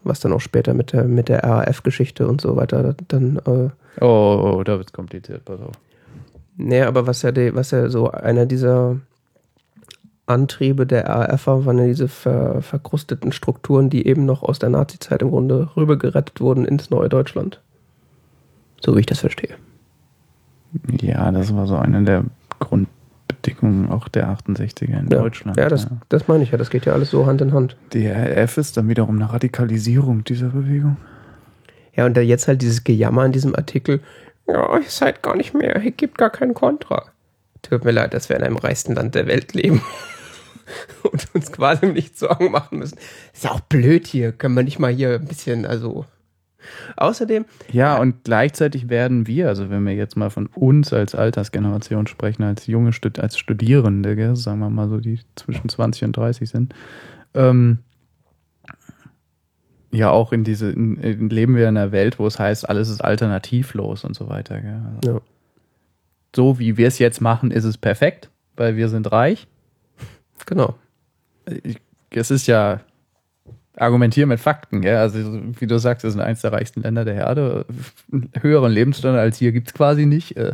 was 0.03 0.19
dann 0.19 0.31
auch 0.31 0.41
später 0.41 0.75
mit 0.75 0.93
der, 0.93 1.05
mit 1.05 1.27
der 1.27 1.43
RAF-Geschichte 1.43 2.27
und 2.27 2.39
so 2.39 2.55
weiter 2.55 2.95
dann. 3.07 3.37
Äh, 3.37 3.49
oh, 3.49 3.71
oh, 4.01 4.57
oh, 4.57 4.63
da 4.63 4.77
wird 4.77 4.89
es 4.89 4.93
kompliziert, 4.93 5.43
pass 5.43 5.59
auf. 5.59 5.73
Nee, 6.57 6.83
aber 6.83 7.07
was 7.07 7.23
ja, 7.23 7.31
die, 7.31 7.55
was 7.55 7.71
ja 7.71 7.89
so 7.89 8.11
einer 8.11 8.45
dieser 8.45 8.97
Antriebe 10.27 10.87
der 10.87 11.07
RAF 11.07 11.47
waren 11.47 11.77
ja 11.77 11.85
diese 11.85 12.07
ver, 12.07 12.61
verkrusteten 12.61 13.31
Strukturen, 13.31 13.89
die 13.89 14.07
eben 14.07 14.25
noch 14.25 14.41
aus 14.41 14.59
der 14.59 14.69
Nazi-Zeit 14.69 15.21
im 15.21 15.29
Grunde 15.29 15.69
rübergerettet 15.75 16.41
wurden 16.41 16.65
ins 16.65 16.89
neue 16.89 17.09
Deutschland. 17.09 17.61
So 18.83 18.95
wie 18.95 19.01
ich 19.01 19.05
das 19.05 19.19
verstehe. 19.19 19.55
Ja, 20.99 21.31
das 21.31 21.55
war 21.55 21.67
so 21.67 21.75
eine 21.75 22.03
der 22.03 22.25
Grundbedingungen 22.59 23.89
auch 23.89 24.07
der 24.07 24.27
68er 24.29 24.99
in 24.99 25.09
ja. 25.09 25.19
Deutschland. 25.19 25.57
Ja 25.57 25.69
das, 25.69 25.83
ja, 25.83 25.91
das 26.09 26.27
meine 26.27 26.43
ich 26.43 26.51
ja. 26.51 26.57
Das 26.57 26.69
geht 26.69 26.85
ja 26.85 26.93
alles 26.93 27.11
so 27.11 27.25
Hand 27.25 27.41
in 27.41 27.53
Hand. 27.53 27.77
Die 27.93 28.07
RAF 28.07 28.57
ist 28.57 28.77
dann 28.77 28.89
wiederum 28.89 29.15
eine 29.15 29.31
Radikalisierung 29.31 30.23
dieser 30.23 30.49
Bewegung. 30.49 30.97
Ja, 31.95 32.05
und 32.05 32.17
da 32.17 32.21
jetzt 32.21 32.47
halt 32.47 32.61
dieses 32.61 32.83
Gejammer 32.83 33.25
in 33.25 33.31
diesem 33.31 33.55
Artikel, 33.55 34.01
ja, 34.47 34.77
ihr 34.77 34.89
seid 34.89 35.23
gar 35.23 35.35
nicht 35.35 35.53
mehr, 35.53 35.81
ihr 35.81 35.91
gibt 35.91 36.17
gar 36.17 36.29
keinen 36.29 36.53
Kontra. 36.53 37.05
Tut 37.61 37.85
mir 37.85 37.91
leid, 37.91 38.13
dass 38.13 38.29
wir 38.29 38.35
in 38.35 38.43
einem 38.43 38.57
reichsten 38.57 38.93
Land 38.95 39.15
der 39.15 39.27
Welt 39.27 39.53
leben. 39.53 39.81
und 41.03 41.27
uns 41.33 41.51
quasi 41.51 41.87
nicht 41.87 42.17
Sorgen 42.17 42.51
machen 42.51 42.79
müssen. 42.79 42.97
Ist 43.33 43.43
ja 43.43 43.51
auch 43.51 43.61
blöd 43.61 44.07
hier. 44.07 44.31
Können 44.31 44.55
wir 44.55 44.63
nicht 44.63 44.79
mal 44.79 44.91
hier 44.91 45.15
ein 45.15 45.25
bisschen, 45.25 45.65
also. 45.65 46.05
Außerdem. 46.97 47.45
Ja, 47.71 47.97
und 47.97 48.23
gleichzeitig 48.23 48.89
werden 48.89 49.27
wir, 49.27 49.49
also 49.49 49.69
wenn 49.69 49.85
wir 49.85 49.93
jetzt 49.93 50.17
mal 50.17 50.31
von 50.31 50.47
uns 50.47 50.93
als 50.93 51.13
Altersgeneration 51.13 52.07
sprechen, 52.07 52.43
als 52.43 52.65
junge 52.65 52.91
Stud 52.91 53.19
als 53.19 53.37
Studierende, 53.37 54.15
gell, 54.15 54.35
sagen 54.35 54.59
wir 54.59 54.69
mal 54.71 54.89
so, 54.89 54.99
die 54.99 55.19
zwischen 55.35 55.69
20 55.69 56.05
und 56.05 56.17
30 56.17 56.49
sind, 56.49 56.73
ähm, 57.35 57.79
ja 59.91 60.09
auch 60.09 60.31
in 60.31 60.43
diese, 60.43 60.71
in, 60.71 60.97
in 60.97 61.29
leben 61.29 61.55
wir 61.55 61.69
in 61.69 61.77
einer 61.77 61.91
Welt, 61.91 62.19
wo 62.19 62.25
es 62.25 62.39
heißt, 62.39 62.67
alles 62.67 62.89
ist 62.89 63.01
alternativlos 63.01 64.03
und 64.03 64.15
so 64.15 64.27
weiter. 64.27 64.59
Gell? 64.61 64.81
Also, 64.95 65.13
ja. 65.13 65.21
So 66.35 66.59
wie 66.59 66.77
wir 66.77 66.87
es 66.87 66.99
jetzt 66.99 67.21
machen, 67.21 67.51
ist 67.51 67.63
es 67.63 67.77
perfekt, 67.77 68.29
weil 68.55 68.75
wir 68.75 68.89
sind 68.89 69.11
reich. 69.11 69.47
Genau. 70.45 70.75
Es 72.11 72.31
ist 72.31 72.47
ja 72.47 72.81
argumentieren 73.77 74.29
mit 74.29 74.39
Fakten, 74.39 74.83
ja. 74.83 75.01
Also 75.01 75.19
wie 75.59 75.67
du 75.67 75.77
sagst, 75.77 76.03
wir 76.03 76.11
sind 76.11 76.21
eines 76.21 76.41
der 76.41 76.53
reichsten 76.53 76.81
Länder 76.81 77.05
der 77.05 77.15
Erde. 77.15 77.65
Höheren 78.39 78.71
Lebensstandard 78.71 79.21
als 79.21 79.37
hier 79.37 79.51
gibt 79.51 79.67
es 79.67 79.73
quasi 79.73 80.05
nicht. 80.05 80.37
Äh. 80.37 80.53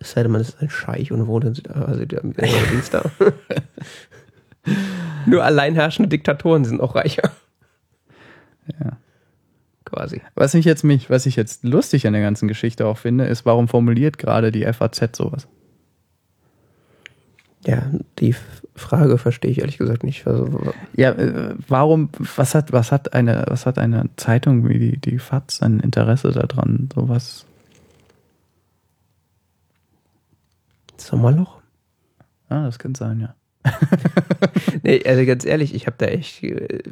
Es 0.00 0.12
sei 0.12 0.22
denn, 0.22 0.32
man 0.32 0.40
ist 0.40 0.60
ein 0.60 0.70
Scheich 0.70 1.12
und 1.12 1.26
wohnt 1.26 1.44
in 1.44 1.54
Südamerika. 1.54 2.98
Also 2.98 3.32
Nur 5.26 5.44
alleinherrschende 5.44 6.08
Diktatoren 6.08 6.64
sind 6.64 6.80
auch 6.80 6.94
reicher. 6.94 7.30
Ja. 8.80 8.96
Quasi. 9.84 10.22
Was 10.34 10.54
ich 10.54 10.64
jetzt 10.64 10.84
mich, 10.84 11.10
was 11.10 11.26
ich 11.26 11.36
jetzt 11.36 11.64
lustig 11.64 12.06
an 12.06 12.12
der 12.12 12.22
ganzen 12.22 12.46
Geschichte 12.46 12.86
auch 12.86 12.98
finde, 12.98 13.24
ist, 13.24 13.44
warum 13.44 13.66
formuliert 13.66 14.18
gerade 14.18 14.52
die 14.52 14.64
FAZ 14.72 15.16
sowas? 15.16 15.48
Ja, 17.66 17.90
die 18.18 18.34
Frage 18.80 19.18
verstehe 19.18 19.50
ich 19.50 19.60
ehrlich 19.60 19.78
gesagt 19.78 20.02
nicht. 20.02 20.26
Also, 20.26 20.72
ja, 20.96 21.12
äh, 21.12 21.54
warum, 21.68 22.08
was 22.36 22.54
hat, 22.54 22.72
was 22.72 22.90
hat 22.92 23.12
eine, 23.12 23.44
was 23.48 23.66
hat 23.66 23.78
eine 23.78 24.10
Zeitung 24.16 24.68
wie 24.68 24.78
die, 24.78 24.96
die 24.98 25.18
FAZ 25.18 25.62
ein 25.62 25.80
Interesse 25.80 26.32
daran, 26.32 26.88
sowas? 26.94 27.46
Sommerloch? 30.96 31.60
Ah, 32.48 32.64
das 32.64 32.78
kann 32.78 32.94
sein, 32.94 33.20
ja. 33.20 33.34
nee, 34.82 35.02
also 35.04 35.24
ganz 35.26 35.44
ehrlich, 35.44 35.74
ich 35.74 35.86
habe 35.86 35.96
da 35.98 36.06
echt 36.06 36.42
äh, 36.42 36.82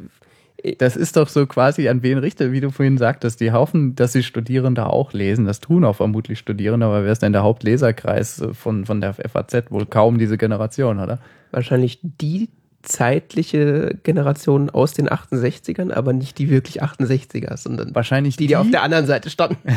das 0.77 0.95
ist 0.95 1.15
doch 1.15 1.29
so 1.29 1.45
quasi 1.45 1.87
an 1.89 2.03
wen 2.03 2.17
richtet, 2.17 2.51
wie 2.51 2.61
du 2.61 2.69
vorhin 2.71 2.97
sagtest, 2.97 3.39
die 3.39 3.51
Haufen, 3.51 3.95
dass 3.95 4.11
die 4.11 4.23
Studierende 4.23 4.87
auch 4.87 5.13
lesen. 5.13 5.45
Das 5.45 5.59
tun 5.59 5.85
auch 5.85 5.95
vermutlich 5.95 6.39
Studierende, 6.39 6.85
aber 6.85 7.03
wer 7.03 7.11
ist 7.11 7.21
denn 7.21 7.33
der 7.33 7.43
Hauptleserkreis 7.43 8.43
von, 8.53 8.85
von 8.85 9.01
der 9.01 9.13
FAZ? 9.13 9.71
Wohl 9.71 9.85
kaum 9.85 10.17
diese 10.17 10.37
Generation, 10.37 10.99
oder? 10.99 11.19
Wahrscheinlich 11.51 11.99
die 12.01 12.49
zeitliche 12.81 13.97
Generation 14.03 14.69
aus 14.69 14.93
den 14.93 15.09
68ern, 15.09 15.91
aber 15.91 16.13
nicht 16.13 16.37
die 16.37 16.49
wirklich 16.49 16.81
68er, 16.81 17.57
sondern 17.57 17.93
wahrscheinlich 17.93 18.37
die, 18.37 18.43
die, 18.43 18.47
die 18.47 18.55
auf 18.55 18.69
der 18.69 18.83
anderen 18.83 19.05
Seite 19.05 19.29
standen. 19.29 19.57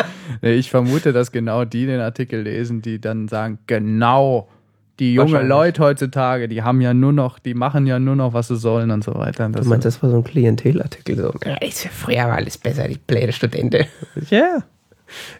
ich 0.42 0.70
vermute, 0.70 1.12
dass 1.12 1.32
genau 1.32 1.64
die 1.64 1.86
den 1.86 2.00
Artikel 2.00 2.42
lesen, 2.42 2.82
die 2.82 3.00
dann 3.00 3.28
sagen, 3.28 3.58
genau 3.66 4.48
die 4.98 5.14
junge 5.14 5.42
Leute 5.42 5.82
heutzutage, 5.82 6.48
die 6.48 6.62
haben 6.62 6.80
ja 6.80 6.94
nur 6.94 7.12
noch, 7.12 7.38
die 7.38 7.54
machen 7.54 7.86
ja 7.86 7.98
nur 7.98 8.16
noch, 8.16 8.34
was 8.34 8.48
sie 8.48 8.56
sollen 8.56 8.90
und 8.90 9.02
so 9.02 9.14
weiter. 9.14 9.46
Und 9.46 9.56
das 9.56 9.64
du 9.64 9.68
meinst, 9.68 9.86
das 9.86 10.02
war 10.02 10.10
so 10.10 10.16
ein 10.16 10.24
Klientelartikel? 10.24 11.16
So, 11.16 11.32
ja, 11.44 11.56
früher 11.90 12.24
war 12.26 12.36
alles 12.36 12.58
besser, 12.58 12.86
die 12.88 12.98
blöde 12.98 13.32
Studente. 13.32 13.86
Ja. 14.28 14.62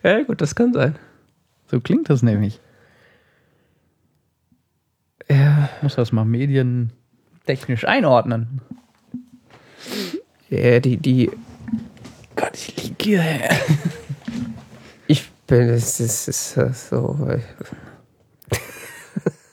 Ja, 0.02 0.22
gut, 0.22 0.40
das 0.40 0.54
kann 0.54 0.72
sein. 0.72 0.96
So 1.70 1.80
klingt 1.80 2.10
das 2.10 2.22
nämlich. 2.22 2.60
Ja. 5.28 5.70
Ich 5.76 5.82
muss 5.82 5.96
das 5.96 6.12
mal 6.12 6.24
medientechnisch 6.24 7.86
einordnen. 7.86 8.60
Ja, 10.50 10.80
die, 10.80 10.96
die. 10.98 11.30
Gott, 12.36 12.50
ich 12.54 12.82
liege 12.82 13.04
hier. 13.04 13.24
ich 15.06 15.30
bin, 15.46 15.68
es 15.70 16.00
ist, 16.00 16.28
ist 16.28 16.88
so. 16.88 17.28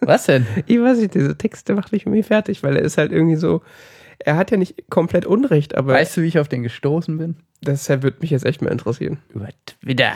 Was 0.09 0.25
denn? 0.25 0.47
Ich 0.65 0.81
weiß 0.81 0.97
nicht, 0.97 1.13
diese 1.13 1.37
Texte 1.37 1.75
macht 1.75 1.91
mich 1.91 2.05
irgendwie 2.07 2.23
fertig, 2.23 2.63
weil 2.63 2.75
er 2.75 2.81
ist 2.81 2.97
halt 2.97 3.11
irgendwie 3.11 3.35
so. 3.35 3.61
er 4.17 4.37
hat 4.37 4.49
ja 4.49 4.57
nicht 4.57 4.89
komplett 4.89 5.25
Unrecht, 5.27 5.75
aber 5.75 5.93
Weißt 5.93 6.17
du, 6.17 6.21
wie 6.23 6.27
ich 6.27 6.39
auf 6.39 6.47
den 6.47 6.63
gestoßen 6.63 7.17
bin? 7.17 7.35
deshalb 7.61 8.01
würde 8.03 8.17
mich 8.21 8.31
jetzt 8.31 8.45
echt 8.45 8.61
mal 8.61 8.71
interessieren. 8.71 9.19
Über 9.33 9.49
Twitter. 9.65 10.13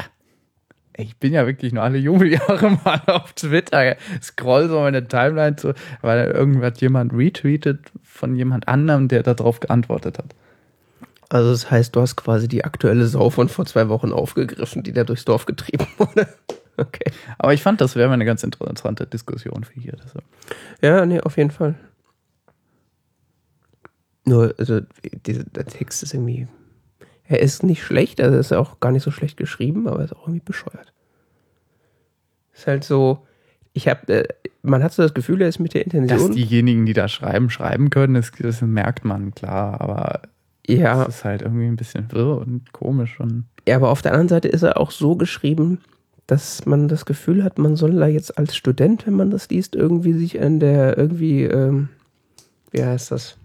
Ich 0.98 1.18
bin 1.18 1.32
ja 1.34 1.46
wirklich 1.46 1.74
nur 1.74 1.84
alle 1.84 1.98
Jubeljahre 2.00 2.72
mal 2.84 3.02
auf 3.08 3.34
Twitter. 3.34 3.96
Scroll 4.22 4.68
so 4.70 4.80
meine 4.80 5.08
Timeline 5.08 5.56
zu, 5.58 5.74
weil 6.02 6.32
irgendwas 6.32 6.80
jemand 6.82 7.14
retweetet 7.14 7.92
von 8.04 8.36
jemand 8.36 8.68
anderem, 8.68 9.08
der 9.08 9.22
darauf 9.24 9.60
geantwortet 9.60 10.18
hat. 10.18 10.34
Also 11.30 11.52
das 11.52 11.70
heißt, 11.70 11.96
du 11.96 12.02
hast 12.02 12.16
quasi 12.16 12.48
die 12.48 12.64
aktuelle 12.64 13.06
Sau 13.08 13.30
von 13.30 13.50
vor 13.50 13.66
zwei 13.66 13.90
Wochen 13.90 14.12
aufgegriffen, 14.12 14.84
die 14.84 14.94
da 14.94 15.04
durchs 15.04 15.26
Dorf 15.26 15.46
getrieben 15.46 15.88
wurde. 15.98 16.28
Okay. 16.78 17.12
Aber 17.38 17.54
ich 17.54 17.62
fand, 17.62 17.82
das 17.82 17.96
wäre 17.96 18.12
eine 18.12 18.26
ganz 18.26 18.44
interessante 18.44 19.06
Diskussion 19.06 19.64
für 19.64 19.80
hier. 19.80 19.94
Das 19.94 20.14
Ja, 20.82 21.06
nee, 21.06 21.20
auf 21.20 21.38
jeden 21.38 21.52
Fall. 21.52 21.76
Nur, 24.26 24.56
also, 24.58 24.82
diese, 25.26 25.44
der 25.44 25.66
Text 25.66 26.04
ist 26.04 26.14
irgendwie. 26.14 26.48
Er 27.26 27.40
ist 27.42 27.64
nicht 27.64 27.84
schlecht, 27.84 28.20
also 28.22 28.38
ist 28.38 28.52
auch 28.54 28.80
gar 28.80 28.92
nicht 28.92 29.04
so 29.04 29.12
schlecht 29.12 29.38
geschrieben, 29.38 29.88
aber 29.88 30.00
er 30.00 30.06
ist 30.06 30.16
auch 30.16 30.24
irgendwie 30.24 30.44
bescheuert. 30.44 30.94
Ist 32.54 32.68
halt 32.68 32.84
so. 32.84 33.26
Ich 33.74 33.88
habe, 33.88 34.08
äh, 34.08 34.28
man 34.62 34.84
hat 34.84 34.94
so 34.94 35.02
das 35.02 35.14
Gefühl, 35.14 35.42
er 35.42 35.50
ist 35.50 35.60
mit 35.60 35.74
der 35.74 35.84
Dass 35.84 35.94
Intention. 35.94 36.32
diejenigen, 36.32 36.86
die 36.86 36.94
da 36.94 37.08
schreiben, 37.08 37.50
schreiben 37.50 37.90
können, 37.90 38.14
das, 38.14 38.32
das 38.32 38.62
merkt 38.62 39.04
man, 39.04 39.34
klar. 39.34 39.82
Aber 39.82 40.22
ja, 40.68 41.04
es 41.04 41.18
ist 41.18 41.26
halt 41.26 41.42
irgendwie 41.42 41.66
ein 41.66 41.76
bisschen 41.76 42.12
wirr 42.12 42.38
und 42.38 42.72
komisch. 42.72 43.20
Und 43.20 43.46
ja, 43.68 43.76
aber 43.78 43.90
auf 43.90 44.02
der 44.02 44.12
anderen 44.12 44.30
Seite 44.30 44.48
ist 44.48 44.64
er 44.64 44.78
auch 44.78 44.92
so 44.92 45.16
geschrieben, 45.16 45.80
dass 46.28 46.66
man 46.66 46.88
das 46.88 47.06
Gefühl 47.06 47.44
hat, 47.44 47.58
man 47.58 47.76
soll 47.76 47.96
da 47.96 48.08
jetzt 48.08 48.38
als 48.38 48.56
Student, 48.56 49.06
wenn 49.06 49.16
man 49.16 49.30
das 49.30 49.50
liest, 49.50 49.76
irgendwie 49.76 50.14
sich 50.14 50.42
an 50.42 50.60
der, 50.60 50.98
irgendwie, 50.98 51.44
ähm, 51.44 51.90
wie 52.72 52.84
heißt 52.84 53.12
das? 53.12 53.38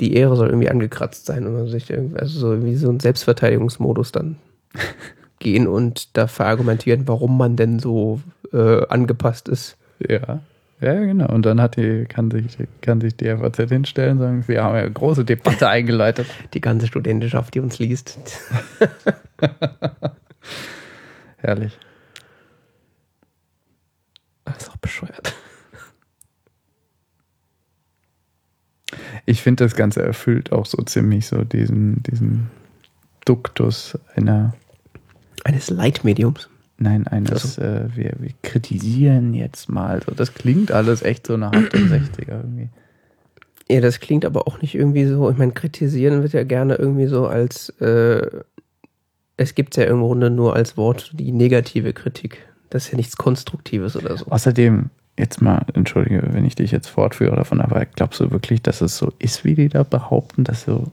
Die 0.00 0.14
Ehre 0.14 0.36
soll 0.36 0.48
irgendwie 0.48 0.70
angekratzt 0.70 1.26
sein 1.26 1.46
und 1.46 1.54
man 1.54 1.68
sich 1.68 1.90
irgendwie, 1.90 2.18
also 2.18 2.38
so 2.38 2.64
wie 2.64 2.76
so 2.76 2.88
ein 2.88 3.00
Selbstverteidigungsmodus 3.00 4.12
dann 4.12 4.36
gehen 5.40 5.66
und 5.66 6.16
da 6.16 6.26
verargumentieren, 6.26 7.08
warum 7.08 7.36
man 7.36 7.56
denn 7.56 7.78
so 7.78 8.20
äh, 8.52 8.86
angepasst 8.86 9.48
ist. 9.48 9.76
ja. 10.06 10.40
Ja, 10.80 10.94
genau. 10.94 11.26
Und 11.34 11.44
dann 11.44 11.60
hat 11.60 11.76
die, 11.76 12.04
kann 12.04 12.30
sich, 12.30 12.56
kann 12.82 13.00
sich 13.00 13.16
die 13.16 13.26
FAZ 13.26 13.68
hinstellen 13.68 14.12
und 14.12 14.18
sagen, 14.18 14.44
wir 14.46 14.62
haben 14.62 14.76
ja 14.76 14.82
eine 14.82 14.92
große 14.92 15.24
Debatte 15.24 15.68
eingeleitet. 15.68 16.26
Die 16.54 16.60
ganze 16.60 16.86
Studentenschaft, 16.86 17.52
die 17.54 17.58
uns 17.60 17.80
liest. 17.80 18.16
Herrlich. 21.38 21.78
Das 24.44 24.58
ist 24.58 24.70
auch 24.70 24.76
bescheuert. 24.76 25.34
Ich 29.26 29.42
finde, 29.42 29.64
das 29.64 29.74
Ganze 29.74 30.02
erfüllt 30.02 30.52
auch 30.52 30.64
so 30.66 30.78
ziemlich 30.82 31.26
so 31.26 31.44
diesen, 31.44 32.02
diesen 32.02 32.48
Duktus 33.26 33.98
einer, 34.16 34.54
Eines 35.44 35.68
Leitmediums. 35.68 36.48
nein, 36.78 37.06
eines, 37.06 37.58
äh, 37.58 37.88
wir, 37.94 38.14
wir 38.18 38.30
kritisieren 38.42 39.34
jetzt 39.34 39.68
mal. 39.68 40.00
So, 40.06 40.12
das 40.14 40.32
klingt 40.32 40.72
alles 40.72 41.02
echt 41.02 41.26
so 41.26 41.36
nach 41.36 41.52
68er 41.52 42.28
irgendwie. 42.28 42.68
Ja, 43.68 43.82
das 43.82 44.00
klingt 44.00 44.24
aber 44.24 44.48
auch 44.48 44.62
nicht 44.62 44.74
irgendwie 44.74 45.04
so. 45.04 45.30
Ich 45.30 45.36
meine, 45.36 45.52
kritisieren 45.52 46.22
wird 46.22 46.32
ja 46.32 46.44
gerne 46.44 46.76
irgendwie 46.76 47.06
so 47.06 47.26
als, 47.26 47.68
äh, 47.80 48.26
es 49.38 49.54
gibt 49.54 49.76
ja 49.76 49.84
im 49.84 50.00
Grunde 50.00 50.30
nur 50.30 50.56
als 50.56 50.76
Wort 50.76 51.12
die 51.14 51.32
negative 51.32 51.94
Kritik. 51.94 52.46
Das 52.70 52.84
ist 52.84 52.90
ja 52.90 52.96
nichts 52.96 53.16
Konstruktives 53.16 53.96
oder 53.96 54.16
so. 54.16 54.26
Außerdem, 54.26 54.90
jetzt 55.16 55.40
mal, 55.40 55.64
entschuldige, 55.74 56.22
wenn 56.32 56.44
ich 56.44 56.56
dich 56.56 56.72
jetzt 56.72 56.88
fortführe 56.88 57.36
davon, 57.36 57.60
aber 57.60 57.86
glaubst 57.86 58.18
du 58.20 58.32
wirklich, 58.32 58.62
dass 58.62 58.80
es 58.80 58.98
so 58.98 59.12
ist, 59.20 59.44
wie 59.44 59.54
die 59.54 59.68
da 59.68 59.84
behaupten, 59.84 60.42
dass 60.42 60.62
so 60.62 60.90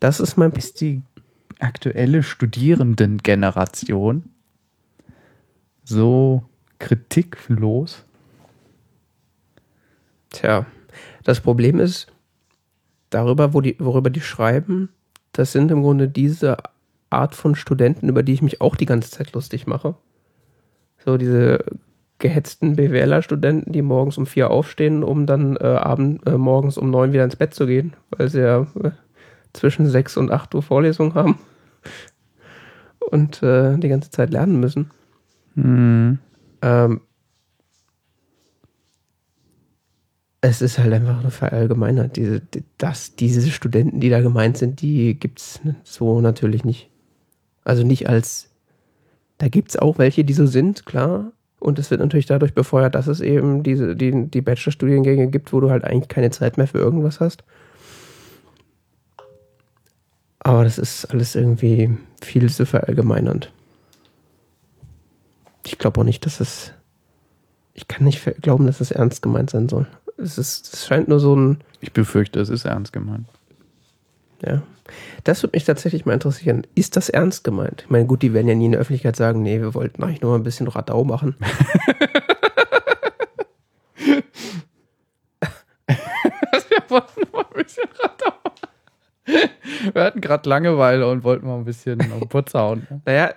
Das 0.00 0.18
ist 0.18 0.36
mein. 0.36 0.50
ist 0.52 0.80
die 0.80 1.02
aktuelle 1.60 2.24
Studierendengeneration 2.24 4.24
so 5.84 6.42
kritiklos? 6.80 8.02
Tja, 10.30 10.66
das 11.22 11.40
Problem 11.40 11.78
ist, 11.78 12.08
darüber, 13.10 13.54
wo 13.54 13.60
die, 13.60 13.76
worüber 13.78 14.10
die 14.10 14.20
schreiben, 14.20 14.88
das 15.30 15.52
sind 15.52 15.70
im 15.70 15.82
Grunde 15.82 16.08
diese 16.08 16.56
Art 17.10 17.34
von 17.34 17.54
Studenten, 17.54 18.08
über 18.08 18.22
die 18.22 18.34
ich 18.34 18.42
mich 18.42 18.60
auch 18.60 18.76
die 18.76 18.86
ganze 18.86 19.10
Zeit 19.10 19.32
lustig 19.32 19.66
mache. 19.66 19.94
So 21.04 21.16
diese 21.16 21.64
gehetzten 22.18 22.76
BWLer-Studenten, 22.76 23.72
die 23.72 23.82
morgens 23.82 24.18
um 24.18 24.26
vier 24.26 24.50
aufstehen, 24.50 25.04
um 25.04 25.26
dann 25.26 25.56
äh, 25.56 25.64
abend, 25.64 26.26
äh, 26.26 26.36
morgens 26.36 26.76
um 26.76 26.90
neun 26.90 27.12
wieder 27.12 27.24
ins 27.24 27.36
Bett 27.36 27.54
zu 27.54 27.66
gehen, 27.66 27.94
weil 28.10 28.28
sie 28.28 28.40
ja 28.40 28.66
äh, 28.82 28.90
zwischen 29.52 29.86
sechs 29.86 30.16
und 30.16 30.30
acht 30.32 30.54
Uhr 30.54 30.62
Vorlesung 30.62 31.14
haben 31.14 31.38
und 33.10 33.42
äh, 33.42 33.76
die 33.78 33.88
ganze 33.88 34.10
Zeit 34.10 34.30
lernen 34.30 34.58
müssen. 34.60 34.90
Hm. 35.54 36.18
Ähm, 36.62 37.00
es 40.40 40.62
ist 40.62 40.78
halt 40.78 40.92
einfach 40.92 41.20
eine 41.20 41.30
Verallgemeinert. 41.30 42.16
Diese, 42.16 42.40
die- 42.40 42.64
dass 42.78 43.16
diese 43.16 43.48
Studenten, 43.50 44.00
die 44.00 44.08
da 44.10 44.20
gemeint 44.20 44.56
sind, 44.56 44.80
die 44.82 45.14
gibt's 45.18 45.60
so 45.84 46.20
natürlich 46.20 46.64
nicht. 46.64 46.90
Also 47.68 47.82
nicht 47.82 48.08
als, 48.08 48.48
da 49.36 49.48
gibt's 49.48 49.76
auch 49.76 49.98
welche, 49.98 50.24
die 50.24 50.32
so 50.32 50.46
sind, 50.46 50.86
klar. 50.86 51.32
Und 51.60 51.78
es 51.78 51.90
wird 51.90 52.00
natürlich 52.00 52.24
dadurch 52.24 52.54
befeuert, 52.54 52.94
dass 52.94 53.08
es 53.08 53.20
eben 53.20 53.62
diese, 53.62 53.94
die, 53.94 54.26
die 54.26 54.40
Bachelorstudiengänge 54.40 55.26
gibt, 55.26 55.52
wo 55.52 55.60
du 55.60 55.68
halt 55.68 55.84
eigentlich 55.84 56.08
keine 56.08 56.30
Zeit 56.30 56.56
mehr 56.56 56.66
für 56.66 56.78
irgendwas 56.78 57.20
hast. 57.20 57.44
Aber 60.38 60.64
das 60.64 60.78
ist 60.78 61.04
alles 61.10 61.34
irgendwie 61.34 61.94
viel 62.22 62.48
zu 62.48 62.64
verallgemeinernd. 62.64 63.52
Ich 65.66 65.76
glaube 65.76 66.00
auch 66.00 66.04
nicht, 66.04 66.24
dass 66.24 66.40
es. 66.40 66.72
Ich 67.74 67.86
kann 67.86 68.04
nicht 68.04 68.24
glauben, 68.40 68.64
dass 68.64 68.80
es 68.80 68.92
ernst 68.92 69.20
gemeint 69.20 69.50
sein 69.50 69.68
soll. 69.68 69.86
Es, 70.16 70.38
ist, 70.38 70.72
es 70.72 70.86
scheint 70.86 71.08
nur 71.08 71.20
so 71.20 71.36
ein. 71.36 71.58
Ich 71.82 71.92
befürchte, 71.92 72.40
es 72.40 72.48
ist 72.48 72.64
ernst 72.64 72.94
gemeint. 72.94 73.26
Ja. 74.44 74.62
Das 75.24 75.42
würde 75.42 75.56
mich 75.56 75.64
tatsächlich 75.64 76.06
mal 76.06 76.14
interessieren. 76.14 76.66
Ist 76.74 76.96
das 76.96 77.08
ernst 77.08 77.44
gemeint? 77.44 77.82
Ich 77.84 77.90
meine, 77.90 78.06
gut, 78.06 78.22
die 78.22 78.32
werden 78.32 78.48
ja 78.48 78.54
nie 78.54 78.66
in 78.66 78.72
der 78.72 78.80
Öffentlichkeit 78.80 79.16
sagen, 79.16 79.42
nee, 79.42 79.60
wir 79.60 79.74
wollten 79.74 80.02
eigentlich 80.02 80.22
nur 80.22 80.32
mal 80.32 80.38
ein 80.38 80.44
bisschen 80.44 80.68
Radau 80.68 81.04
machen. 81.04 81.36
Wir 86.70 86.82
wollten 86.88 87.20
mal 87.32 87.44
ein 87.54 87.62
bisschen 87.64 87.84
Radau. 88.02 88.32
Wir 89.92 90.02
hatten 90.02 90.20
gerade 90.22 90.48
Langeweile 90.48 91.06
und 91.06 91.22
wollten 91.22 91.46
mal 91.46 91.56
ein 91.58 91.64
bisschen 91.66 92.00
auf 92.12 92.20
den 92.20 92.28
Putz 92.28 92.54
hauen. 92.54 92.86
Naja, 93.04 93.34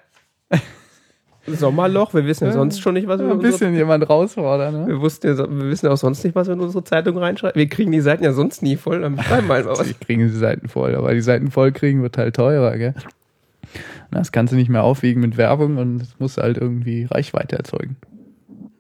Sommerloch, 1.48 2.14
wir 2.14 2.26
wissen 2.26 2.46
ja 2.46 2.52
sonst 2.52 2.80
schon 2.82 2.94
nicht, 2.94 3.08
was 3.08 3.20
wir 3.20 3.26
ein 3.26 3.32
in 3.32 3.38
unsere, 3.38 3.52
bisschen 3.52 3.74
jemand 3.74 4.04
herausfordern. 4.04 4.82
Ne? 4.82 4.88
wir, 4.88 5.02
wussten 5.02 5.28
ja, 5.28 5.38
wir 5.38 5.70
wissen 5.70 5.88
ja 5.88 5.92
auch 5.92 5.98
sonst 5.98 6.24
nicht, 6.24 6.36
was 6.36 6.48
wir 6.48 6.54
in 6.54 6.60
unsere 6.60 6.84
Zeitung 6.84 7.18
reinschreiben. 7.18 7.58
Wir 7.60 7.68
kriegen 7.68 7.92
die 7.92 8.02
Seiten 8.02 8.24
ja 8.24 8.32
sonst 8.32 8.62
nie 8.62 8.76
voll, 8.76 9.02
dann 9.02 9.18
schreiben 9.22 9.48
wir 9.48 9.56
einfach 9.56 9.72
was. 9.80 9.88
Die 9.88 9.94
kriegen 9.96 10.22
die 10.22 10.30
Seiten 10.30 10.68
voll, 10.68 10.96
aber 10.96 11.14
die 11.14 11.22
Seiten 11.22 11.50
voll 11.50 11.72
kriegen 11.72 12.04
wird 12.04 12.18
halt 12.18 12.36
teurer, 12.36 12.78
gell? 12.78 12.94
Na, 14.12 14.20
Das 14.20 14.32
kannst 14.32 14.54
du 14.54 14.58
nicht 14.58 14.70
mehr 14.70 14.84
aufwiegen 14.84 15.22
mit 15.22 15.38
Werbung 15.38 15.78
und 15.78 16.02
es 16.02 16.20
muss 16.20 16.38
halt 16.38 16.58
irgendwie 16.58 17.06
Reichweite 17.06 17.58
erzeugen. 17.58 17.98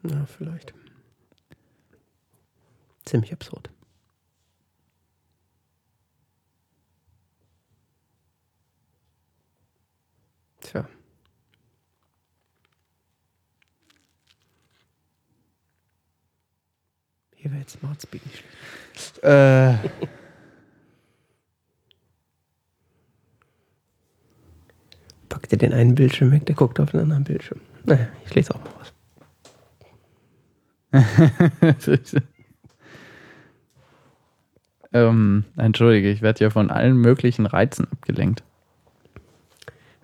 Ja, 0.08 0.26
vielleicht. 0.26 0.74
Ziemlich 3.06 3.34
absurd. 3.34 3.69
Tja. 10.62 10.88
Hier 17.41 17.49
wäre 17.49 17.62
jetzt 17.62 17.80
Smart 17.80 17.99
Speed 17.99 18.23
nicht 18.23 18.38
schlecht. 18.38 19.23
Äh, 19.23 19.73
Pack 25.27 25.49
dir 25.49 25.58
den 25.58 25.73
einen 25.73 25.95
Bildschirm 25.95 26.30
weg, 26.32 26.45
der 26.45 26.54
guckt 26.54 26.80
auf 26.80 26.91
den 26.91 26.99
anderen 26.99 27.23
Bildschirm. 27.23 27.60
Naja, 27.84 28.08
ich 28.25 28.36
lese 28.36 28.54
auch 28.54 28.60
mal 28.63 28.71
was. 28.77 28.93
ähm, 34.93 35.45
entschuldige, 35.58 36.12
ich 36.12 36.21
werde 36.21 36.38
hier 36.38 36.51
von 36.51 36.69
allen 36.69 36.97
möglichen 36.97 37.47
Reizen 37.47 37.88
abgelenkt. 37.91 38.43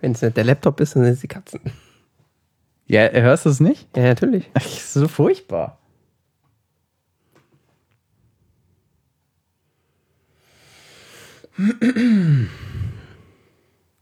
Wenn 0.01 0.13
es 0.13 0.23
nicht 0.23 0.37
der 0.37 0.43
Laptop 0.43 0.79
ist, 0.79 0.95
dann 0.95 1.03
sind 1.03 1.13
es 1.13 1.19
die 1.19 1.27
Katzen. 1.27 1.61
Ja, 2.87 3.07
hörst 3.11 3.45
du 3.45 3.49
es 3.49 3.59
nicht? 3.59 3.95
Ja, 3.95 4.03
natürlich. 4.05 4.49
Ach, 4.55 4.65
ist 4.65 4.93
so 4.93 5.07
furchtbar. 5.07 5.77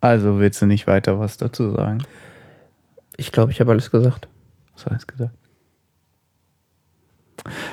Also 0.02 0.39
willst 0.39 0.62
du 0.62 0.65
nicht 0.65 0.88
weiter 0.88 1.20
was 1.20 1.38
dazu 1.38 1.72
sagen? 1.72 2.04
Ich 3.18 3.32
glaube, 3.32 3.52
ich 3.52 3.60
habe 3.60 3.72
alles 3.72 3.89
gesagt. 3.91 4.28
Was 4.74 4.86
hast 4.86 5.04
du 5.04 5.13
gesagt? 5.13 5.36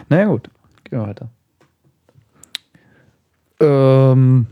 Naja 0.09 0.27
gut, 0.27 0.49
gehen 0.85 1.01
wir 1.01 1.07
weiter. 1.09 1.31
Ähm, 3.61 4.47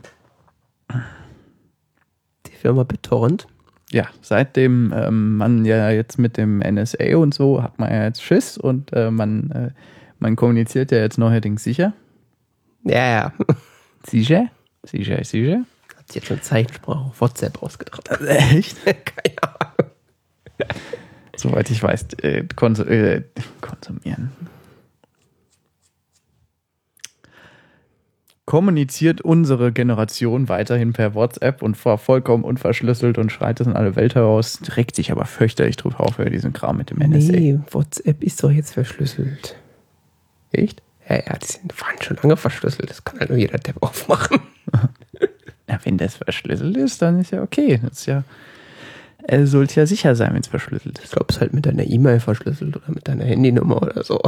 Die 2.47 2.53
Firma 2.57 2.83
BitTorrent. 2.85 3.47
ja, 3.91 4.07
seitdem 4.23 4.93
ähm, 4.95 5.37
man 5.37 5.65
ja 5.65 5.91
jetzt 5.91 6.19
mit 6.19 6.37
dem 6.37 6.59
NSA 6.59 7.17
und 7.17 7.35
so 7.35 7.63
hat 7.63 7.79
man 7.79 7.91
ja 7.91 8.05
jetzt 8.05 8.23
Schiss 8.23 8.57
und 8.59 8.93
äh, 8.93 9.11
man, 9.11 9.51
äh, 9.51 9.71
man 10.19 10.37
kommuniziert 10.37 10.91
ja 10.93 10.99
jetzt 10.99 11.19
neuerdings 11.19 11.65
sicher. 11.65 11.93
Ja, 12.85 13.07
ja. 13.11 13.33
Sicher? 14.07 14.49
Sicher, 14.85 15.23
sicher? 15.25 15.65
Hat 15.97 16.07
sich 16.09 16.17
jetzt 16.17 16.27
schon 16.29 16.43
Zeichensprache 16.43 16.99
auf 16.99 17.21
WhatsApp 17.21 17.63
ausgedacht. 17.63 18.09
Echt? 18.27 18.85
Keine 18.85 19.43
Ahnung. 19.43 19.91
Soweit 21.37 21.71
ich 21.71 21.83
weiß, 21.83 22.15
äh, 22.23 22.45
konsu 22.55 22.83
äh, 22.83 23.23
konsumieren. 23.61 24.31
Kommuniziert 28.45 29.21
unsere 29.21 29.71
Generation 29.71 30.49
weiterhin 30.49 30.93
per 30.93 31.15
WhatsApp 31.15 31.63
und 31.63 31.83
war 31.85 31.99
vollkommen 31.99 32.43
unverschlüsselt 32.43 33.17
und 33.17 33.31
schreit 33.31 33.61
es 33.61 33.69
in 33.69 33.75
alle 33.75 33.95
Welt 33.95 34.17
heraus, 34.17 34.61
regt 34.77 34.97
sich 34.97 35.13
aber 35.13 35.25
fürchterlich 35.25 35.77
drüber 35.77 36.01
auf 36.01 36.19
über 36.19 36.31
diesen 36.31 36.53
Kram 36.53 36.77
mit 36.77 36.91
dem 36.91 36.99
NSA. 36.99 37.33
Nee, 37.33 37.61
WhatsApp 37.71 38.25
ist 38.25 38.43
doch 38.43 38.51
jetzt 38.51 38.73
verschlüsselt. 38.73 39.57
Echt? 40.51 40.83
Ja, 41.11 41.17
ja, 41.17 41.37
die 41.39 41.47
sind, 41.47 41.81
waren 41.81 42.01
schon 42.01 42.17
lange 42.23 42.37
verschlüsselt. 42.37 42.89
Das 42.89 43.05
kann 43.05 43.19
halt 43.21 43.31
nur 43.31 43.39
jeder 43.39 43.59
Depp 43.59 43.83
aufmachen. 43.83 44.41
Ja, 45.69 45.79
wenn 45.85 45.99
das 45.99 46.17
verschlüsselt 46.17 46.77
ist, 46.77 47.01
dann 47.01 47.21
ist 47.21 47.31
ja 47.31 47.43
okay. 47.45 47.79
Das 47.81 47.93
ist 48.01 48.07
ja, 48.07 48.25
er 49.23 49.47
sollte 49.47 49.79
ja 49.79 49.87
sicher 49.87 50.17
sein, 50.17 50.35
wenn 50.35 50.41
es 50.41 50.49
verschlüsselt 50.49 50.99
Ich 50.99 51.05
ist. 51.05 51.13
glaube, 51.13 51.27
es 51.29 51.37
ist 51.37 51.41
halt 51.41 51.55
mit 51.55 51.65
deiner 51.65 51.85
E-Mail 51.87 52.19
verschlüsselt 52.19 52.77
oder 52.77 52.91
mit 52.93 53.07
deiner 53.07 53.25
Handynummer 53.25 53.81
oder 53.81 54.03
so. 54.03 54.21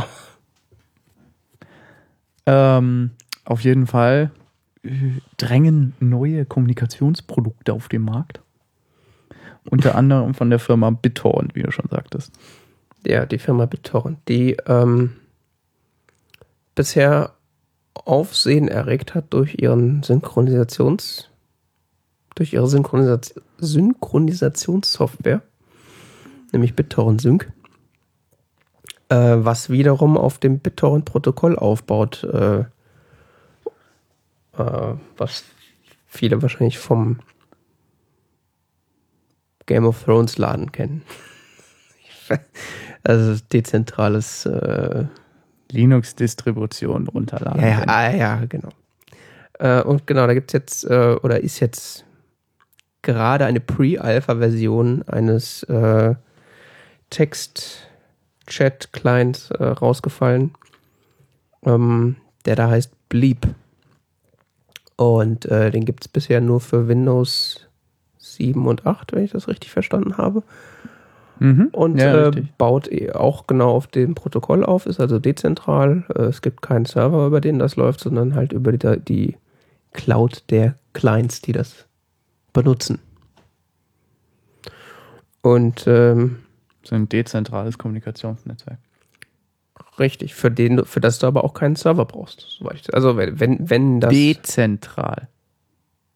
Ähm, 2.47 3.11
auf 3.45 3.63
jeden 3.63 3.89
Fall 3.89 4.31
äh, 4.85 4.91
drängen 5.37 5.95
neue 5.99 6.45
Kommunikationsprodukte 6.45 7.73
auf 7.73 7.89
den 7.89 8.03
Markt. 8.03 8.41
Unter 9.69 9.95
anderem 9.97 10.35
von 10.35 10.49
der 10.49 10.61
Firma 10.61 10.91
BitTorrent, 10.91 11.57
wie 11.57 11.63
du 11.65 11.73
schon 11.73 11.89
sagtest. 11.91 12.33
Ja, 13.05 13.27
die 13.27 13.39
Firma 13.39 13.67
BitTorrent, 13.67 14.19
die 14.29 14.57
ähm, 14.67 15.15
bisher 16.75 17.33
Aufsehen 17.95 18.69
erregt 18.69 19.15
hat 19.15 19.33
durch 19.33 19.57
ihren 19.59 20.03
Synchronisations 20.03 21.33
durch 22.35 22.53
ihre 22.53 22.69
Synchronisat 22.69 23.35
Synchronisationssoftware, 23.59 25.43
nämlich 26.53 26.75
BitTorrent 26.75 27.21
Sync, 27.21 27.53
äh, 29.09 29.37
was 29.39 29.71
wiederum 29.71 30.17
auf 30.17 30.39
dem 30.39 30.59
BitTorrent-Protokoll 30.59 31.57
aufbaut, 31.57 32.25
äh, 32.25 32.61
äh, 34.59 34.95
was 35.17 35.45
viele 36.07 36.43
wahrscheinlich 36.43 36.79
vom 36.79 37.21
Game 39.67 39.85
of 39.87 40.03
Thrones 40.05 40.39
Laden 40.39 40.73
kennen. 40.73 41.03
Also 43.05 43.43
dezentrales 43.53 44.47
äh, 44.47 45.07
Linux-Distribution 45.73 47.09
runterladen. 47.09 47.61
ja, 47.61 47.69
ja, 47.69 47.85
ah, 47.87 48.11
ja, 48.11 48.43
genau. 48.49 48.71
Äh, 49.59 49.83
und 49.83 50.07
genau, 50.07 50.27
da 50.27 50.33
gibt 50.35 50.51
es 50.51 50.53
jetzt, 50.53 50.85
äh, 50.85 51.17
oder 51.23 51.41
ist 51.41 51.61
jetzt 51.61 52.05
gerade 53.03 53.45
eine 53.47 53.61
Pre-Alpha-Version 53.61 55.05
eines 55.09 55.63
äh, 55.65 56.15
Text-Chat-Clients 57.11 59.51
äh, 59.51 59.65
rausgefallen, 59.65 60.53
ähm, 61.65 62.17
der 62.45 62.57
da 62.57 62.71
heißt 62.71 62.91
Bleep. 63.09 63.47
Und 64.97 65.47
äh, 65.47 65.71
den 65.71 65.85
gibt 65.85 66.05
es 66.05 66.09
bisher 66.09 66.41
nur 66.41 66.61
für 66.61 66.89
Windows 66.89 67.69
7 68.19 68.67
und 68.67 68.87
8, 68.87 69.13
wenn 69.13 69.25
ich 69.25 69.31
das 69.33 69.49
richtig 69.49 69.71
verstanden 69.71 70.17
habe. 70.17 70.43
Mhm. 71.43 71.69
Und 71.73 71.99
ja, 71.99 72.29
äh, 72.29 72.43
baut 72.57 72.91
eh 72.91 73.13
auch 73.13 73.47
genau 73.47 73.71
auf 73.73 73.87
dem 73.89 74.15
Protokoll 74.15 74.65
auf, 74.65 74.87
ist 74.87 75.01
also 75.01 75.19
dezentral. 75.19 76.05
Äh, 76.15 76.23
es 76.23 76.41
gibt 76.41 76.63
keinen 76.63 76.85
Server, 76.85 77.27
über 77.27 77.41
den 77.41 77.59
das 77.59 77.77
läuft, 77.77 78.01
sondern 78.01 78.35
halt 78.35 78.53
über 78.53 78.73
die, 78.73 79.01
die 79.01 79.37
Cloud 79.93 80.45
der 80.51 80.77
Clients, 80.93 81.41
die 81.41 81.53
das 81.53 81.87
benutzen. 82.53 83.01
Und 85.43 85.85
ähm, 85.87 86.39
So 86.85 86.95
ein 86.95 87.09
dezentrales 87.09 87.77
Kommunikationsnetzwerk. 87.79 88.79
richtig, 89.99 90.35
für 90.35 90.51
den, 90.51 90.85
für 90.85 91.01
das 91.01 91.19
du 91.19 91.27
aber 91.27 91.45
auch 91.45 91.55
keinen 91.55 91.77
Server 91.77 92.05
brauchst. 92.05 92.61
Also 92.93 93.17
wenn, 93.17 93.41
wenn, 93.41 93.71
wenn 93.71 94.01
das. 94.01 94.11
Dezentral. 94.11 95.29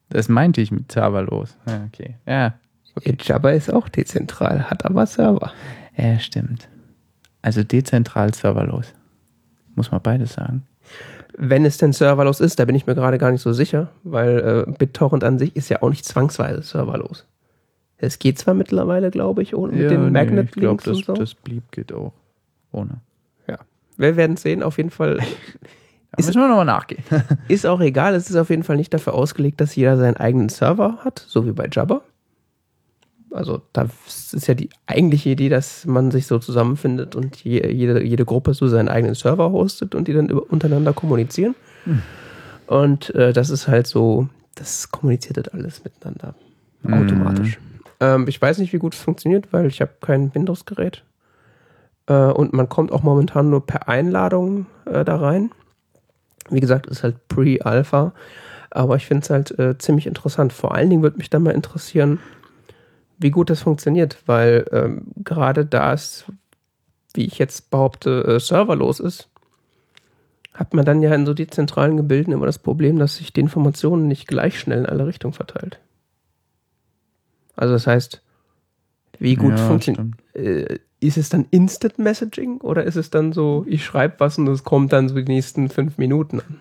Das 0.08 0.28
meinte 0.28 0.60
ich 0.60 0.70
mit 0.70 0.92
serverlos. 0.92 1.56
Ja, 1.66 1.84
okay. 1.88 2.14
Ja, 2.26 2.54
okay. 2.96 3.16
Jabba 3.20 3.50
ist 3.50 3.72
auch 3.72 3.88
dezentral, 3.88 4.70
hat 4.70 4.84
aber 4.84 5.06
Server. 5.06 5.52
Ja, 5.96 6.18
stimmt. 6.18 6.68
Also 7.42 7.62
dezentral 7.62 8.34
serverlos. 8.34 8.92
Muss 9.74 9.90
man 9.90 10.02
beides 10.02 10.34
sagen. 10.34 10.66
Wenn 11.38 11.64
es 11.64 11.76
denn 11.78 11.92
serverlos 11.92 12.40
ist, 12.40 12.58
da 12.58 12.64
bin 12.64 12.74
ich 12.74 12.86
mir 12.86 12.94
gerade 12.94 13.18
gar 13.18 13.30
nicht 13.30 13.42
so 13.42 13.52
sicher, 13.52 13.90
weil 14.04 14.64
äh, 14.68 14.70
BitTorrent 14.72 15.22
an 15.22 15.38
sich 15.38 15.54
ist 15.54 15.68
ja 15.68 15.82
auch 15.82 15.90
nicht 15.90 16.04
zwangsweise 16.04 16.62
serverlos. 16.62 17.26
Es 17.98 18.18
geht 18.18 18.38
zwar 18.38 18.54
mittlerweile, 18.54 19.10
glaube 19.10 19.42
ich, 19.42 19.54
ohne 19.54 19.72
mit 19.72 19.90
den 19.90 20.06
ich 20.06 20.12
Magnet-Links 20.12 20.84
glaube, 20.84 20.98
das, 21.00 21.08
und 21.08 21.16
so. 21.16 21.22
das 21.22 21.34
blieb 21.34 21.70
geht 21.72 21.92
auch 21.92 22.12
ohne. 22.72 23.00
ja. 23.46 23.58
Wir 23.96 24.16
werden 24.16 24.36
sehen, 24.36 24.62
auf 24.62 24.76
jeden 24.78 24.90
Fall. 24.90 25.18
Ist- 26.16 26.26
müssen 26.26 26.40
wir 26.40 26.48
nochmal 26.48 26.64
nachgehen. 26.64 27.02
Ist 27.48 27.66
auch 27.66 27.80
egal, 27.80 28.14
es 28.14 28.30
ist 28.30 28.36
auf 28.36 28.48
jeden 28.50 28.62
Fall 28.62 28.76
nicht 28.76 28.92
dafür 28.94 29.12
ausgelegt, 29.14 29.60
dass 29.60 29.76
jeder 29.76 29.96
seinen 29.98 30.16
eigenen 30.16 30.48
Server 30.48 30.98
hat, 31.04 31.18
so 31.26 31.46
wie 31.46 31.52
bei 31.52 31.68
Jabba. 31.70 32.00
Also 33.36 33.62
da 33.72 33.88
ist 34.06 34.46
ja 34.46 34.54
die 34.54 34.70
eigentliche 34.86 35.30
Idee, 35.30 35.48
dass 35.48 35.84
man 35.86 36.10
sich 36.10 36.26
so 36.26 36.38
zusammenfindet 36.38 37.14
und 37.14 37.36
je, 37.44 37.66
jede, 37.70 38.02
jede 38.02 38.24
Gruppe 38.24 38.54
so 38.54 38.66
seinen 38.66 38.88
eigenen 38.88 39.14
Server 39.14 39.52
hostet 39.52 39.94
und 39.94 40.08
die 40.08 40.12
dann 40.12 40.28
über, 40.28 40.50
untereinander 40.50 40.92
kommunizieren. 40.92 41.54
Und 42.66 43.14
äh, 43.14 43.32
das 43.32 43.50
ist 43.50 43.68
halt 43.68 43.86
so, 43.86 44.28
das 44.54 44.90
kommuniziert 44.90 45.36
halt 45.36 45.54
alles 45.54 45.84
miteinander 45.84 46.34
automatisch. 46.84 47.58
Ähm, 48.00 48.26
ich 48.28 48.40
weiß 48.40 48.58
nicht, 48.58 48.72
wie 48.72 48.78
gut 48.78 48.94
es 48.94 49.00
funktioniert, 49.00 49.52
weil 49.52 49.66
ich 49.66 49.80
habe 49.80 49.92
kein 50.00 50.34
Windows-Gerät. 50.34 51.04
Äh, 52.06 52.14
und 52.14 52.52
man 52.52 52.68
kommt 52.68 52.92
auch 52.92 53.02
momentan 53.02 53.50
nur 53.50 53.66
per 53.66 53.88
Einladung 53.88 54.66
äh, 54.86 55.04
da 55.04 55.16
rein. 55.16 55.50
Wie 56.50 56.60
gesagt, 56.60 56.86
ist 56.86 57.02
halt 57.02 57.28
Pre-Alpha. 57.28 58.12
Aber 58.70 58.96
ich 58.96 59.06
finde 59.06 59.22
es 59.22 59.30
halt 59.30 59.58
äh, 59.58 59.78
ziemlich 59.78 60.06
interessant. 60.06 60.52
Vor 60.52 60.74
allen 60.74 60.90
Dingen 60.90 61.02
würde 61.02 61.18
mich 61.18 61.30
dann 61.30 61.42
mal 61.42 61.52
interessieren, 61.52 62.18
wie 63.18 63.30
gut 63.30 63.50
das 63.50 63.62
funktioniert, 63.62 64.18
weil 64.26 64.66
ähm, 64.72 65.06
gerade 65.24 65.64
da 65.66 65.92
es, 65.92 66.24
wie 67.14 67.24
ich 67.26 67.38
jetzt 67.38 67.70
behaupte, 67.70 68.24
äh, 68.24 68.40
serverlos 68.40 69.00
ist, 69.00 69.28
hat 70.54 70.74
man 70.74 70.84
dann 70.84 71.02
ja 71.02 71.14
in 71.14 71.26
so 71.26 71.34
dezentralen 71.34 71.96
Gebilden 71.96 72.32
immer 72.32 72.46
das 72.46 72.58
Problem, 72.58 72.98
dass 72.98 73.16
sich 73.16 73.32
die 73.32 73.40
Informationen 73.40 74.08
nicht 74.08 74.26
gleich 74.26 74.58
schnell 74.58 74.80
in 74.80 74.86
alle 74.86 75.06
Richtungen 75.06 75.34
verteilt. 75.34 75.78
Also 77.56 77.74
das 77.74 77.86
heißt, 77.86 78.22
wie 79.18 79.34
gut 79.34 79.58
Ja, 79.58 79.58
funktioniert, 79.58 80.04
äh, 80.34 80.78
ist 81.00 81.18
es 81.18 81.28
dann 81.28 81.46
Instant 81.50 81.98
Messaging 81.98 82.60
oder 82.60 82.84
ist 82.84 82.96
es 82.96 83.10
dann 83.10 83.32
so, 83.32 83.64
ich 83.68 83.84
schreibe 83.84 84.16
was 84.18 84.38
und 84.38 84.46
es 84.48 84.64
kommt 84.64 84.92
dann 84.92 85.08
so 85.08 85.14
die 85.14 85.24
nächsten 85.24 85.68
fünf 85.68 85.98
Minuten 85.98 86.40
an? 86.40 86.60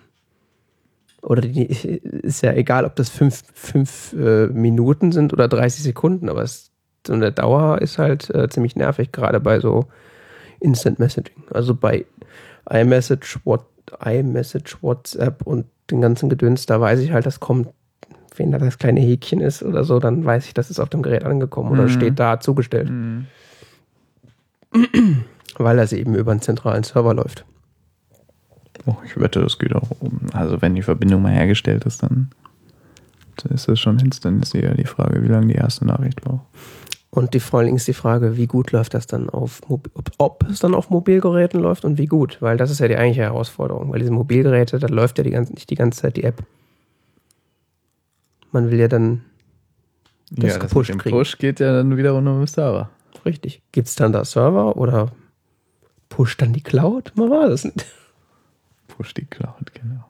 Oder 1.26 1.40
die, 1.42 1.64
ist 1.66 2.42
ja 2.42 2.52
egal, 2.52 2.84
ob 2.84 2.94
das 2.94 3.08
fünf, 3.08 3.42
fünf 3.52 4.12
äh, 4.12 4.46
Minuten 4.46 5.10
sind 5.10 5.32
oder 5.32 5.48
30 5.48 5.82
Sekunden, 5.82 6.28
aber 6.28 6.42
es, 6.42 6.70
so 7.04 7.14
eine 7.14 7.32
Dauer 7.32 7.82
ist 7.82 7.98
halt 7.98 8.30
äh, 8.30 8.48
ziemlich 8.48 8.76
nervig, 8.76 9.10
gerade 9.10 9.40
bei 9.40 9.58
so 9.58 9.86
Instant 10.60 11.00
Messaging. 11.00 11.42
Also 11.50 11.74
bei 11.74 12.06
iMessage, 12.70 13.40
What, 13.44 13.64
iMessage, 14.04 14.76
WhatsApp 14.82 15.42
und 15.42 15.66
den 15.90 16.00
ganzen 16.00 16.28
Gedöns, 16.28 16.66
da 16.66 16.80
weiß 16.80 17.00
ich 17.00 17.10
halt, 17.10 17.26
das 17.26 17.40
kommt, 17.40 17.70
wenn 18.36 18.52
da 18.52 18.58
das 18.58 18.78
kleine 18.78 19.00
Häkchen 19.00 19.40
ist 19.40 19.64
oder 19.64 19.82
so, 19.82 19.98
dann 19.98 20.24
weiß 20.24 20.46
ich, 20.46 20.54
das 20.54 20.70
ist 20.70 20.78
auf 20.78 20.90
dem 20.90 21.02
Gerät 21.02 21.24
angekommen 21.24 21.72
oder 21.72 21.84
Mhm. 21.84 21.88
steht 21.88 22.20
da 22.20 22.38
zugestellt, 22.38 22.88
Mhm. 22.90 23.26
weil 25.58 25.76
das 25.76 25.92
eben 25.92 26.14
über 26.14 26.30
einen 26.30 26.40
zentralen 26.42 26.84
Server 26.84 27.14
läuft. 27.14 27.44
Oh, 28.86 28.96
ich 29.04 29.18
wette, 29.18 29.40
das 29.40 29.58
geht 29.58 29.74
auch 29.74 29.90
um. 30.00 30.20
Also 30.32 30.62
wenn 30.62 30.74
die 30.74 30.82
Verbindung 30.82 31.22
mal 31.22 31.32
hergestellt 31.32 31.84
ist, 31.84 32.02
dann 32.02 32.30
ist 33.50 33.68
das 33.68 33.78
schon 33.80 33.98
instant. 33.98 34.42
Ist 34.42 34.54
eher 34.54 34.74
die 34.74 34.84
Frage, 34.86 35.22
wie 35.22 35.28
lange 35.28 35.48
die 35.48 35.54
erste 35.54 35.84
Nachricht 35.84 36.20
braucht. 36.22 36.46
Und 37.10 37.34
die, 37.34 37.40
vor 37.40 37.58
allen 37.58 37.66
Dingen 37.66 37.76
ist 37.78 37.88
die 37.88 37.94
Frage, 37.94 38.36
wie 38.36 38.46
gut 38.46 38.72
läuft 38.72 38.92
das 38.94 39.06
dann 39.06 39.30
auf, 39.30 39.62
ob, 39.68 39.88
ob 40.18 40.44
es 40.50 40.58
dann 40.58 40.74
auf 40.74 40.90
Mobilgeräten 40.90 41.60
läuft 41.60 41.84
und 41.84 41.96
wie 41.98 42.06
gut, 42.06 42.38
weil 42.40 42.58
das 42.58 42.70
ist 42.70 42.78
ja 42.78 42.88
die 42.88 42.96
eigentliche 42.96 43.22
Herausforderung, 43.22 43.90
weil 43.90 44.00
diese 44.00 44.10
Mobilgeräte, 44.10 44.78
da 44.78 44.86
läuft 44.86 45.16
ja 45.18 45.24
die 45.24 45.30
ganze, 45.30 45.54
nicht 45.54 45.70
die 45.70 45.76
ganze 45.76 46.02
Zeit 46.02 46.16
die 46.16 46.24
App. 46.24 46.42
Man 48.52 48.70
will 48.70 48.78
ja 48.78 48.88
dann, 48.88 49.22
Das 50.30 50.52
ja, 50.54 50.58
das 50.58 50.68
gepusht 50.68 50.90
mit 50.90 50.98
dem 50.98 51.02
kriegen. 51.02 51.16
Push 51.16 51.38
geht 51.38 51.58
ja 51.60 51.72
dann 51.72 51.96
wiederum 51.96 52.26
um 52.26 52.40
den 52.40 52.46
Server. 52.46 52.90
richtig, 53.24 53.62
gibt 53.72 53.88
es 53.88 53.94
dann 53.94 54.12
da 54.12 54.24
Server 54.24 54.76
oder 54.76 55.10
pusht 56.10 56.42
dann 56.42 56.52
die 56.52 56.62
Cloud? 56.62 57.12
Man 57.16 57.30
weiß 57.30 57.50
es 57.50 57.64
nicht. 57.64 57.86
Push 58.96 59.14
die 59.14 59.26
Cloud, 59.26 59.72
genau. 59.74 60.04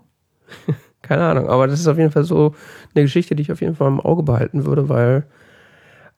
Keine 1.02 1.24
Ahnung, 1.24 1.48
aber 1.48 1.66
das 1.66 1.80
ist 1.80 1.88
auf 1.88 1.98
jeden 1.98 2.10
Fall 2.10 2.24
so 2.24 2.54
eine 2.94 3.04
Geschichte, 3.04 3.36
die 3.36 3.42
ich 3.42 3.52
auf 3.52 3.60
jeden 3.60 3.76
Fall 3.76 3.88
im 3.88 4.00
Auge 4.00 4.22
behalten 4.22 4.64
würde, 4.64 4.88
weil 4.88 5.24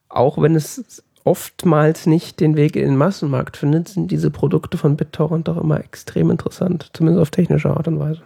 auch 0.07 0.41
wenn 0.41 0.55
es 0.55 1.03
oftmals 1.23 2.05
nicht 2.05 2.39
den 2.39 2.55
Weg 2.55 2.75
in 2.75 2.85
den 2.85 2.97
Massenmarkt 2.97 3.57
findet, 3.57 3.87
sind 3.89 4.09
diese 4.09 4.31
Produkte 4.31 4.77
von 4.77 4.97
BitTorrent 4.97 5.47
doch 5.47 5.57
immer 5.57 5.79
extrem 5.79 6.31
interessant, 6.31 6.89
zumindest 6.93 7.21
auf 7.21 7.29
technische 7.29 7.69
Art 7.69 7.87
und 7.87 7.99
Weise. 7.99 8.21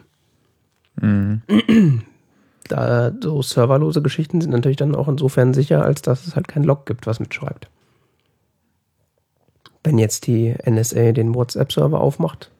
Mhm. 1.01 1.41
Da 2.69 3.11
so 3.21 3.41
serverlose 3.41 4.01
Geschichten 4.01 4.39
sind 4.39 4.51
natürlich 4.51 4.77
dann 4.77 4.95
auch 4.95 5.09
insofern 5.09 5.53
sicher, 5.53 5.83
als 5.83 6.01
dass 6.01 6.25
es 6.25 6.37
halt 6.37 6.47
kein 6.47 6.63
Log 6.63 6.85
gibt, 6.85 7.05
was 7.07 7.19
mitschreibt. 7.19 7.67
Wenn 9.83 9.97
jetzt 9.97 10.27
die 10.27 10.55
NSA 10.65 11.11
den 11.11 11.35
WhatsApp-Server 11.35 11.99
aufmacht, 11.99 12.51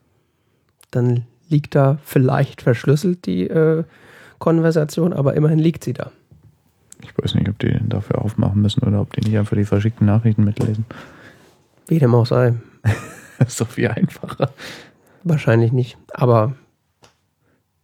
dann 0.90 1.24
liegt 1.54 1.76
da 1.76 1.98
vielleicht 2.04 2.62
verschlüsselt 2.62 3.26
die 3.26 3.46
äh, 3.46 3.84
Konversation, 4.40 5.12
aber 5.12 5.34
immerhin 5.34 5.60
liegt 5.60 5.84
sie 5.84 5.92
da. 5.92 6.10
Ich 7.00 7.16
weiß 7.16 7.36
nicht, 7.36 7.48
ob 7.48 7.60
die 7.60 7.68
den 7.68 7.88
dafür 7.88 8.20
aufmachen 8.22 8.60
müssen 8.60 8.82
oder 8.82 9.00
ob 9.00 9.12
die 9.12 9.20
nicht 9.20 9.38
einfach 9.38 9.56
die 9.56 9.64
verschickten 9.64 10.06
Nachrichten 10.06 10.42
mitlesen. 10.42 10.84
Wie 11.86 12.00
dem 12.00 12.12
auch 12.12 12.26
sei. 12.26 12.54
Ist 13.38 13.60
doch 13.60 13.68
viel 13.68 13.88
einfacher. 13.88 14.50
Wahrscheinlich 15.22 15.70
nicht, 15.70 15.96
aber 16.12 16.56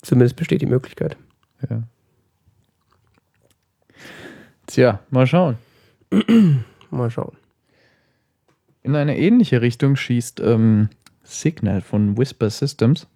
zumindest 0.03 0.35
besteht 0.35 0.63
die 0.63 0.67
Möglichkeit. 0.67 1.17
Ja. 1.69 1.83
Tja, 4.67 5.01
mal 5.11 5.27
schauen. 5.27 5.59
Mal 6.91 7.09
schauen. 7.09 7.37
In 8.83 8.97
eine 8.97 9.17
ähnliche 9.17 9.63
Richtung 9.63 9.95
schießt 9.95 10.41
ähm, 10.41 10.89
Signal 11.23 11.81
von 11.83 12.19
Whisper 12.19 12.51
Systems. 12.51 13.07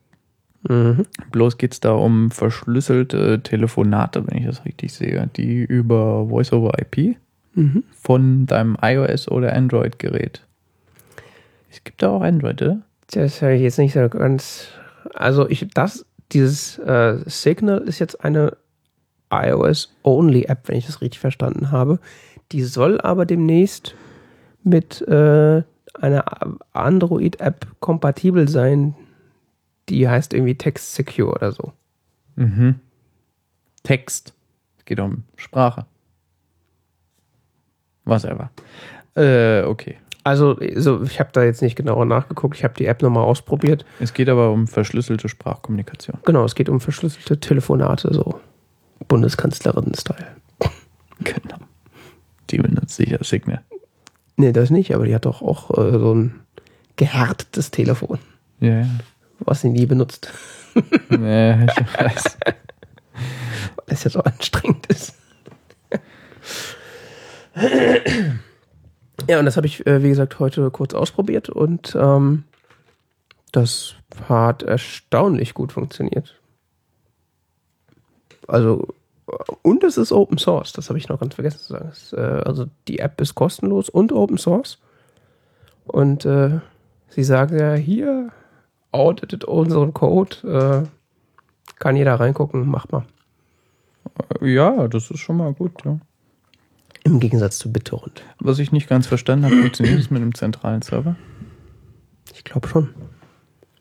Mhm. 0.69 1.05
Bloß 1.33 1.59
geht 1.59 1.73
es 1.75 1.81
da 1.81 1.93
um 1.93 2.31
verschlüsselte 2.31 3.43
Telefonate, 3.43 4.27
wenn 4.27 4.39
ich 4.39 4.47
das 4.47 4.65
richtig 4.65 4.93
sehe, 4.93 5.29
die 5.37 5.63
über 5.63 6.27
Voice-over-IP 6.29 7.17
Mhm. 7.57 7.85
von 7.93 8.47
deinem 8.47 8.77
iOS 8.83 9.29
oder 9.29 9.53
Android-Gerät. 9.55 10.43
Es 11.71 11.85
gibt 11.85 12.03
da 12.03 12.11
auch 12.11 12.23
Android, 12.23 12.61
oder? 12.63 12.83
Das 13.13 13.43
habe 13.43 13.55
ich 13.55 13.63
jetzt 13.63 13.79
nicht 13.79 13.93
so 13.93 14.09
ganz. 14.09 14.69
Also 15.15 15.49
ich, 15.49 15.69
das, 15.73 16.05
dieses 16.33 16.79
äh, 16.79 17.19
Signal 17.27 17.79
ist 17.83 18.01
jetzt 18.01 18.25
eine 18.25 18.57
iOS-Only-App, 19.31 20.69
wenn 20.69 20.77
ich 20.77 20.87
das 20.87 21.01
richtig 21.01 21.21
verstanden 21.21 21.71
habe. 21.71 21.99
Die 22.53 22.63
soll 22.63 23.01
aber 23.01 23.27
demnächst 23.27 23.95
mit 24.63 25.01
äh, 25.03 25.63
einer 25.95 26.25
Android-App 26.73 27.67
kompatibel 27.81 28.49
sein. 28.49 28.95
Die 29.89 30.09
heißt 30.09 30.33
irgendwie 30.35 30.57
Text 30.57 30.95
Secure 30.95 31.33
oder 31.33 31.53
so. 31.53 31.73
Mhm. 32.37 32.81
Text. 33.83 34.35
Es 34.79 34.85
geht 34.85 35.01
um 35.01 35.25
Sprache. 35.37 35.87
Was 38.05 38.25
ever. 38.25 38.51
Äh, 39.17 39.63
okay. 39.63 39.97
Also, 40.25 40.59
so, 40.77 41.03
ich 41.03 41.21
habe 41.21 41.31
da 41.33 41.45
jetzt 41.45 41.61
nicht 41.61 41.77
genauer 41.77 42.07
nachgeguckt. 42.07 42.57
Ich 42.57 42.65
habe 42.65 42.75
die 42.75 42.87
App 42.87 43.03
nochmal 43.03 43.25
ausprobiert. 43.25 43.85
Es 44.01 44.15
geht 44.15 44.31
aber 44.31 44.51
um 44.51 44.67
verschlüsselte 44.67 45.29
Sprachkommunikation. 45.29 46.19
Genau, 46.25 46.45
es 46.45 46.55
geht 46.55 46.71
um 46.71 46.81
verschlüsselte 46.81 47.39
Telefonate, 47.39 48.13
so 48.13 48.41
Bundeskanzlerinnen-Style. 49.09 50.27
Genau. 51.21 51.59
Die 52.51 52.59
benutzt 52.59 52.97
sicher 52.97 53.23
Signal. 53.23 53.63
Nee, 54.37 54.53
das 54.53 54.71
nicht, 54.71 54.95
aber 54.95 55.07
die 55.07 55.15
hat 55.15 55.25
doch 55.27 55.43
auch 55.43 55.71
äh, 55.79 55.99
so 55.99 56.13
ein 56.15 56.41
gehärtetes 56.97 57.71
Telefon, 57.71 58.19
Ja, 58.61 58.81
ja. 58.81 58.87
Was 59.41 59.61
sie 59.61 59.71
nie 59.71 59.87
benutzt, 59.87 60.33
Nee, 61.09 61.65
ich 61.65 62.01
weiß. 62.01 62.39
weil 63.77 63.87
es 63.87 64.05
ja 64.05 64.11
so 64.11 64.21
anstrengend 64.21 64.87
ist. 64.87 65.15
ja, 69.29 69.39
und 69.39 69.45
das 69.45 69.57
habe 69.57 69.67
ich, 69.67 69.87
äh, 69.87 70.03
wie 70.03 70.09
gesagt, 70.09 70.39
heute 70.41 70.71
kurz 70.71 70.95
ausprobiert 70.95 71.49
und 71.49 71.95
ähm, 71.99 72.45
das 73.53 73.95
hat 74.29 74.63
erstaunlich 74.63 75.55
gut 75.55 75.73
funktioniert. 75.73 76.35
Also, 78.49 78.89
äh, 79.29 79.33
und 79.63 79.85
es 79.85 79.97
ist 79.97 80.11
Open 80.11 80.39
Source, 80.39 80.73
das 80.73 80.89
habe 80.89 80.99
ich 80.99 81.09
noch 81.09 81.21
ganz 81.21 81.35
vergessen 81.35 81.61
zu 81.61 81.73
sagen. 81.73 81.89
Es, 81.93 82.13
äh, 82.13 82.43
also, 82.45 82.67
die 82.89 82.99
App 82.99 83.21
ist 83.21 83.35
kostenlos 83.37 83.89
und 83.89 84.13
Open 84.13 84.39
Source. 84.39 84.79
Und 85.85 86.25
äh, 86.25 86.61
sie 87.09 87.25
sagen 87.25 87.59
ja, 87.59 87.75
hier, 87.75 88.33
auditet 88.95 89.45
unseren 89.45 89.93
Code, 89.93 90.87
äh, 90.87 90.89
kann 91.79 91.97
jeder 91.97 92.15
reingucken, 92.15 92.69
macht 92.69 92.93
mal. 92.93 93.05
Ja, 94.41 94.89
das 94.89 95.11
ist 95.11 95.21
schon 95.21 95.37
mal 95.37 95.53
gut, 95.53 95.85
ja. 95.85 95.99
Im 97.05 97.21
Gegensatz 97.21 97.59
zu 97.59 97.71
BitTorrent. 97.71 98.23
Was 98.39 98.59
ich 98.59 98.73
nicht 98.73 98.89
ganz 98.89 99.07
verstanden 99.07 99.45
habe, 99.45 99.57
funktioniert 99.57 99.99
es 99.99 100.11
mit 100.11 100.23
einem 100.23 100.35
zentralen 100.35 100.81
Server? 100.81 101.17
Ich 102.33 102.45
glaube 102.45 102.69
schon. 102.69 102.91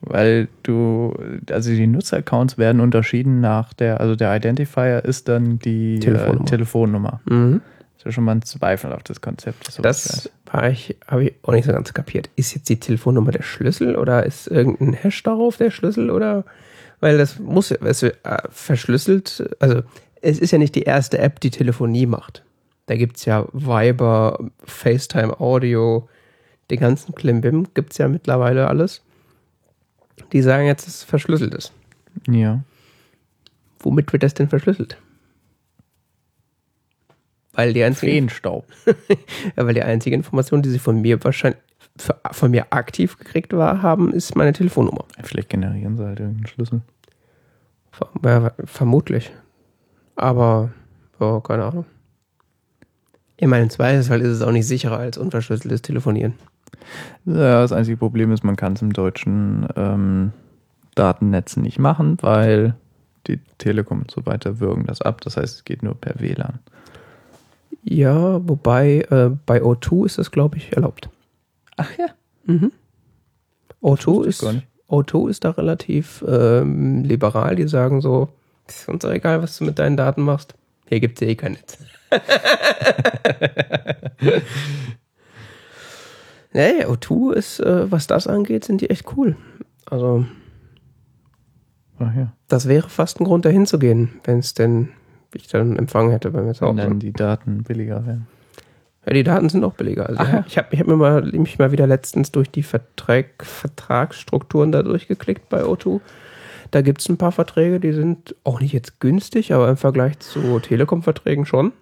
Weil 0.01 0.49
du, 0.64 1.14
also 1.49 1.70
die 1.70 1.88
Nutzeraccounts 1.88 2.57
werden 2.57 2.82
unterschieden 2.82 3.39
nach 3.39 3.74
der, 3.74 4.01
also 4.01 4.18
der 4.18 4.36
Identifier 4.36 5.05
ist 5.05 5.30
dann 5.30 5.59
die 5.59 5.99
Telefonnummer. 5.99 6.41
Äh, 6.41 6.45
Telefonnummer. 6.45 7.22
Mhm. 7.26 7.61
Das 8.04 8.12
ist 8.12 8.16
schon 8.16 8.26
mal 8.26 8.34
ein 8.34 8.41
zweifelhaftes 8.41 9.22
Konzept. 9.22 9.72
so 9.72 9.82
was 9.82 10.04
Das 10.04 10.32
war 10.51 10.70
ich, 10.70 10.97
habe 11.08 11.24
ich 11.24 11.36
auch 11.43 11.54
nicht 11.54 11.66
so 11.66 11.72
ganz 11.72 11.93
kapiert. 11.93 12.30
Ist 12.36 12.54
jetzt 12.54 12.68
die 12.68 12.78
Telefonnummer 12.80 13.32
der 13.32 13.43
Schlüssel 13.43 13.95
oder 13.95 14.26
ist 14.26 14.47
irgendein 14.47 14.91
Hash 14.91 15.24
darauf 15.24 15.56
der 15.56 15.72
Schlüssel 15.72 16.10
oder 16.10 16.43
weil 16.99 17.18
das 17.18 17.39
muss 17.39 17.70
ja, 17.70 17.78
es 17.82 18.04
äh, 18.04 18.14
verschlüsselt, 18.49 19.56
also 19.60 19.84
es 20.22 20.39
ist 20.39 20.51
ja 20.51 20.58
nicht 20.58 20.76
die 20.76 20.84
erste 20.84 21.18
App, 21.18 21.39
die 21.39 21.49
Telefonie 21.49 22.06
macht. 22.06 22.43
Da 22.88 22.95
gibt 22.97 23.18
es 23.18 23.26
ja 23.26 23.45
Viber, 23.54 24.51
FaceTime 24.66 25.39
Audio, 25.39 26.10
den 26.70 26.80
ganzen 26.80 27.16
Klimbim 27.16 27.68
gibt 27.74 27.93
es 27.93 27.97
ja 27.99 28.10
mittlerweile 28.10 28.68
alles. 28.68 29.01
Die 30.34 30.41
sagen 30.41 30.66
jetzt, 30.66 30.88
dass 30.88 30.95
es 30.95 31.04
verschlüsselt 31.04 31.54
ist. 31.54 31.72
Ja. 32.28 32.64
Womit 33.80 34.12
wird 34.12 34.24
das 34.24 34.34
denn 34.34 34.49
verschlüsselt? 34.49 34.97
Weil 37.54 37.74
die 37.74 37.84
einzige 37.84 38.12
Feenstaub. 38.12 38.66
Weil 39.56 39.74
die 39.74 39.84
einzige 39.84 40.16
Information, 40.16 40.62
die 40.62 40.70
sie 40.70 40.80
von 40.80 41.01
mir 41.01 41.24
wahrscheinlich 41.24 41.60
von 42.32 42.49
mir 42.49 42.74
aktiv 42.74 43.18
gekriegt 43.20 43.54
war, 43.54 43.84
haben, 43.84 44.14
ist 44.14 44.36
meine 44.36 44.54
Telefonnummer. 44.54 45.06
Vielleicht 45.22 45.49
generieren 45.49 45.95
sie 45.95 46.04
halt 46.04 46.20
irgendeinen 46.20 46.47
Schlüssel. 46.47 46.82
Ver 47.91 48.54
vermutlich. 48.66 49.32
Aber, 50.16 50.72
ja, 51.20 51.39
keine 51.41 51.66
Ahnung. 51.66 51.86
Ich 53.38 53.47
meine, 53.47 53.64
im 53.64 53.70
Zweifelsfall 53.70 54.22
ist 54.22 54.30
es 54.30 54.41
auch 54.41 54.51
nicht 54.51 54.68
sicherer 54.68 54.97
als 54.97 55.18
unverschlüsseltes 55.18 55.82
Telefonieren. 55.82 56.34
Ja, 57.26 57.62
das 57.62 57.72
einzige 57.72 57.97
Problem 57.97 58.32
ist, 58.32 58.43
man 58.43 58.56
kann 58.56 58.74
es 58.74 58.82
im 58.82 58.93
deutschen 58.93 59.68
ähm, 59.76 60.32
Datennetz 60.95 61.58
nicht 61.58 61.80
machen, 61.80 62.18
weil 62.22 62.76
die 63.28 63.39
Telekom 63.58 64.01
und 64.01 64.12
so 64.12 64.26
weiter 64.26 64.60
würgen 64.60 64.86
das 64.86 65.01
ab. 65.01 65.22
Das 65.22 65.38
heißt, 65.38 65.56
es 65.56 65.64
geht 65.64 65.84
nur 65.84 65.95
per 65.95 66.20
WLAN. 66.20 66.60
Ja, 67.84 68.47
wobei 68.47 69.05
äh, 69.09 69.32
bei 69.45 69.61
O2 69.61 70.05
ist 70.05 70.17
das, 70.17 70.32
glaube 70.32 70.57
ich, 70.57 70.74
erlaubt. 70.74 71.09
Ach 71.78 71.91
ja. 71.97 72.07
Mhm. 72.45 72.71
O2 73.82 74.07
wusste 74.07 74.21
ich 74.21 74.30
ist, 74.30 74.41
gar 74.41 74.53
nicht. 74.53 74.67
O2 74.89 75.30
ist 75.30 75.43
da 75.43 75.51
relativ 75.51 76.24
ähm, 76.28 77.03
liberal. 77.03 77.55
Die 77.55 77.67
sagen 77.67 78.01
so, 78.01 78.30
ist 78.67 78.88
uns 78.88 79.03
doch 79.03 79.11
egal, 79.11 79.41
was 79.41 79.57
du 79.57 79.65
mit 79.65 79.80
deinen 79.80 79.97
Daten 79.97 80.21
machst. 80.21 80.55
Hier 80.88 80.99
gibt 80.99 81.17
es 81.17 81.26
ja 81.26 81.32
eh 81.32 81.36
kein 81.36 81.53
Netz. 81.53 81.78
nee, 86.53 86.86
O2 86.86 87.34
ist, 87.34 87.59
äh, 87.59 87.91
was 87.91 88.07
das 88.07 88.28
angeht, 88.28 88.65
sind 88.65 88.82
die 88.82 88.89
echt 88.89 89.05
cool. 89.17 89.36
Also, 89.86 90.26
Ach 91.99 92.15
ja. 92.15 92.34
das 92.47 92.67
wäre 92.67 92.89
fast 92.89 93.19
ein 93.19 93.26
Grund, 93.26 93.45
dahin 93.45 93.65
zu 93.65 93.80
gehen, 93.80 94.19
wenn 94.24 94.39
es 94.39 94.53
denn 94.53 94.89
ich 95.36 95.47
dann 95.47 95.77
Empfang 95.77 96.09
hätte 96.11 96.31
bei 96.31 96.41
mir 96.41 96.53
zu 96.53 96.65
Wenn 96.65 96.77
dann 96.77 96.99
die 96.99 97.13
Daten 97.13 97.63
billiger 97.63 98.05
werden. 98.05 98.27
Ja, 99.05 99.13
die 99.13 99.23
Daten 99.23 99.49
sind 99.49 99.63
auch 99.63 99.73
billiger. 99.73 100.07
Also 100.07 100.21
Ach 100.21 100.34
ja. 100.34 100.43
Ich 100.47 100.57
habe 100.57 100.67
ich 100.71 100.79
hab 100.79 100.88
mir 100.88 100.95
mal, 100.95 101.23
mich 101.23 101.59
mal 101.59 101.71
wieder 101.71 101.88
letztens 101.88 102.31
durch 102.31 102.49
die 102.49 102.63
Vertrag, 102.63 103.43
Vertragsstrukturen 103.43 104.71
da 104.71 104.84
durchgeklickt 104.84 105.49
bei 105.49 105.63
O2. 105.63 105.99
Da 106.71 106.81
gibt 106.81 107.01
es 107.01 107.09
ein 107.09 107.17
paar 107.17 107.31
Verträge, 107.31 107.79
die 107.79 107.91
sind 107.91 108.36
auch 108.43 108.59
nicht 108.59 108.73
jetzt 108.73 108.99
günstig, 108.99 109.53
aber 109.53 109.69
im 109.69 109.77
Vergleich 109.77 110.19
zu 110.19 110.59
Telekom-Verträgen 110.59 111.45
schon. 111.45 111.73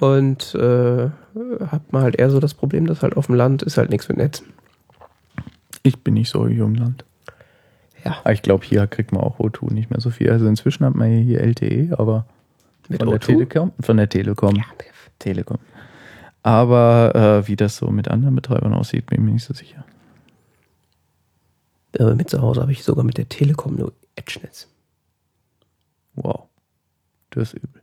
Und 0.00 0.54
äh, 0.54 1.10
hat 1.66 1.92
man 1.92 2.02
halt 2.02 2.16
eher 2.16 2.30
so 2.30 2.40
das 2.40 2.54
Problem, 2.54 2.86
dass 2.86 3.02
halt 3.02 3.16
auf 3.16 3.26
dem 3.26 3.34
Land 3.34 3.62
ist 3.62 3.78
halt 3.78 3.90
nichts 3.90 4.08
mit 4.08 4.18
Netz. 4.18 4.42
Ich 5.82 6.02
bin 6.02 6.14
nicht 6.14 6.30
so 6.30 6.48
hier 6.48 6.64
im 6.64 6.74
Land. 6.74 7.04
Ja. 8.04 8.18
Aber 8.20 8.32
ich 8.32 8.42
glaube, 8.42 8.64
hier 8.64 8.86
kriegt 8.86 9.12
man 9.12 9.22
auch 9.22 9.38
O2 9.38 9.72
nicht 9.72 9.90
mehr 9.90 10.00
so 10.00 10.10
viel. 10.10 10.30
Also 10.30 10.46
inzwischen 10.46 10.84
hat 10.84 10.94
man 10.94 11.10
hier 11.10 11.40
LTE, 11.40 11.98
aber 11.98 12.26
Mit 12.88 13.00
von 13.00 13.10
der 13.10 13.18
O2? 13.20 13.26
Telekom. 13.26 13.72
Von 13.80 13.96
der 13.96 14.08
Telekom. 14.08 14.56
Ja, 14.56 14.64
Telekom. 15.18 15.58
Aber 16.42 17.14
äh, 17.44 17.48
wie 17.48 17.56
das 17.56 17.76
so 17.76 17.90
mit 17.90 18.08
anderen 18.08 18.34
Betreibern 18.36 18.72
aussieht, 18.72 19.06
bin 19.06 19.18
ich 19.20 19.24
mir 19.24 19.32
nicht 19.32 19.44
so 19.44 19.52
sicher. 19.54 19.84
äh, 21.98 22.14
mit 22.14 22.30
zu 22.30 22.40
Hause 22.40 22.60
habe 22.62 22.72
ich 22.72 22.84
sogar 22.84 23.04
mit 23.04 23.18
der 23.18 23.28
Telekom 23.28 23.74
nur 23.74 23.92
Edge-Netz. 24.16 24.68
Wow. 26.14 26.44
Das 27.30 27.52
ist 27.52 27.62
übel. 27.62 27.82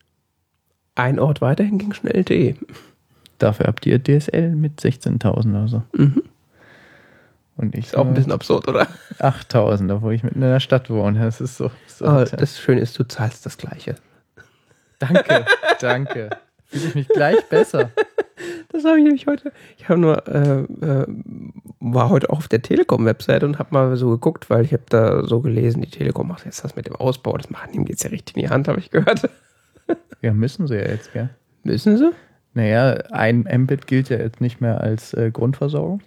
Ein 0.96 1.20
Ort 1.20 1.42
weiterhin 1.42 1.78
ging 1.78 1.94
schnell 1.94 2.16
LTE. 2.16 2.56
Dafür 3.38 3.68
habt 3.68 3.86
ihr 3.86 4.02
DSL 4.02 4.56
mit 4.56 4.80
16.000 4.80 5.50
oder 5.50 5.68
so. 5.68 5.84
Mhm. 5.94 6.24
Und 7.58 7.74
ich 7.76 7.86
Ist 7.86 7.98
auch 7.98 8.06
ein 8.06 8.14
bisschen 8.14 8.34
absurd, 8.34 8.68
oder? 8.68 8.88
8.000, 9.20 9.94
obwohl 9.94 10.14
ich 10.14 10.24
mitten 10.24 10.42
in 10.42 10.50
der 10.50 10.60
Stadt 10.60 10.90
wohne. 10.90 11.20
Das 11.20 11.40
ist 11.40 11.58
so. 11.58 11.72
so 11.88 12.06
Aber 12.06 12.26
das 12.26 12.60
Schöne 12.60 12.82
ist, 12.82 12.98
du 13.00 13.08
zahlst 13.08 13.46
das 13.46 13.58
Gleiche. 13.58 13.96
danke, 15.00 15.46
danke. 15.80 16.30
Fühle 16.66 16.86
ich 16.88 16.96
mich 16.96 17.08
gleich 17.08 17.42
besser. 17.48 17.92
Das 18.70 18.84
habe 18.84 18.98
ich 18.98 19.04
nämlich 19.06 19.26
heute. 19.28 19.54
Ich 19.78 19.88
habe 19.88 20.00
nur, 20.00 20.28
äh, 20.28 20.64
äh, 20.64 21.06
war 21.80 22.10
heute 22.10 22.30
auch 22.30 22.40
auf 22.40 22.48
der 22.50 22.62
Telekom-Webseite 22.62 23.46
und 23.46 23.58
habe 23.60 23.70
mal 23.72 23.96
so 23.96 24.10
geguckt, 24.10 24.50
weil 24.50 24.66
ich 24.66 24.74
habe 24.74 24.84
da 24.90 25.24
so 25.26 25.40
gelesen, 25.40 25.82
die 25.82 25.90
Telekom 25.90 26.28
macht 26.28 26.44
jetzt 26.44 26.64
das 26.64 26.76
mit 26.76 26.88
dem 26.88 26.96
Ausbau. 26.98 27.38
Das 27.38 27.50
machen 27.50 27.74
ihm 27.74 27.86
jetzt 27.86 28.04
ja 28.04 28.10
richtig 28.10 28.36
in 28.36 28.42
die 28.42 28.50
Hand, 28.50 28.68
habe 28.68 28.80
ich 28.80 28.92
gehört. 28.92 29.30
Ja, 30.22 30.34
müssen 30.34 30.66
sie 30.66 30.74
ja 30.74 30.88
jetzt, 30.88 31.14
gell? 31.14 31.30
Müssen 31.62 31.98
sie? 32.00 32.10
Naja, 32.56 32.96
ein 33.12 33.42
Mbit 33.42 33.86
gilt 33.86 34.10
ja 34.10 34.18
jetzt 34.18 34.42
nicht 34.42 34.60
mehr 34.60 34.82
als 34.82 35.14
äh, 35.14 35.30
Grundversorgung. 35.30 36.02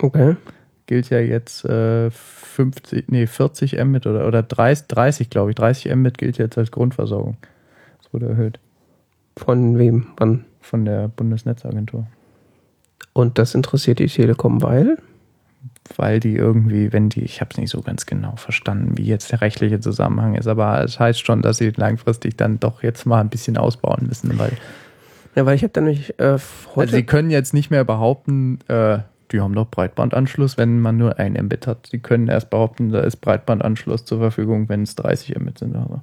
Okay. 0.00 0.36
Gilt 0.86 1.10
ja 1.10 1.18
jetzt 1.18 1.64
äh, 1.64 2.10
50, 2.10 3.08
nee, 3.08 3.26
40 3.26 3.82
Mbit 3.84 4.06
oder, 4.06 4.26
oder 4.26 4.42
30, 4.42 4.86
30 4.86 5.30
glaube 5.30 5.50
ich. 5.50 5.56
30 5.56 5.94
Mbit 5.94 6.18
gilt 6.18 6.38
jetzt 6.38 6.56
als 6.56 6.70
Grundversorgung. 6.70 7.36
Das 8.02 8.12
wurde 8.12 8.28
erhöht 8.28 8.58
Von 9.36 9.78
wem? 9.78 10.08
Wann? 10.16 10.44
von 10.68 10.84
der 10.84 11.08
Bundesnetzagentur. 11.08 12.06
Und 13.12 13.38
das 13.38 13.54
interessiert 13.54 13.98
die 13.98 14.06
Telekom, 14.06 14.62
weil? 14.62 14.98
Weil 15.96 16.20
die 16.20 16.36
irgendwie, 16.36 16.92
wenn 16.92 17.08
die, 17.08 17.22
ich 17.22 17.40
habe 17.40 17.50
es 17.52 17.56
nicht 17.56 17.70
so 17.70 17.80
ganz 17.80 18.06
genau 18.06 18.36
verstanden, 18.36 18.98
wie 18.98 19.04
jetzt 19.04 19.32
der 19.32 19.40
rechtliche 19.40 19.80
Zusammenhang 19.80 20.34
ist, 20.34 20.46
aber 20.46 20.84
es 20.84 21.00
heißt 21.00 21.24
schon, 21.24 21.42
dass 21.42 21.56
sie 21.56 21.70
langfristig 21.70 22.36
dann 22.36 22.60
doch 22.60 22.82
jetzt 22.82 23.06
mal 23.06 23.20
ein 23.20 23.30
bisschen 23.30 23.56
ausbauen 23.56 24.06
müssen, 24.06 24.38
weil 24.38 24.52
Ja, 25.34 25.46
weil 25.46 25.56
ich 25.56 25.62
habe 25.62 25.72
dann 25.72 25.84
nämlich 25.84 26.18
äh, 26.20 26.38
heute. 26.74 26.80
Also 26.80 26.96
sie 26.96 27.04
können 27.04 27.30
jetzt 27.30 27.54
nicht 27.54 27.70
mehr 27.70 27.84
behaupten, 27.84 28.58
äh, 28.68 28.98
die 29.32 29.40
haben 29.40 29.54
doch 29.54 29.68
Breitbandanschluss, 29.70 30.56
wenn 30.58 30.80
man 30.80 30.96
nur 30.96 31.18
ein 31.18 31.34
Mbit 31.34 31.66
hat. 31.66 31.88
Sie 31.90 31.98
können 31.98 32.28
erst 32.28 32.50
behaupten, 32.50 32.90
da 32.90 33.00
ist 33.00 33.16
Breitbandanschluss 33.16 34.04
zur 34.04 34.18
Verfügung, 34.18 34.68
wenn 34.68 34.82
es 34.82 34.94
30 34.96 35.38
Mbit 35.38 35.58
sind. 35.58 35.76
Also. 35.76 36.00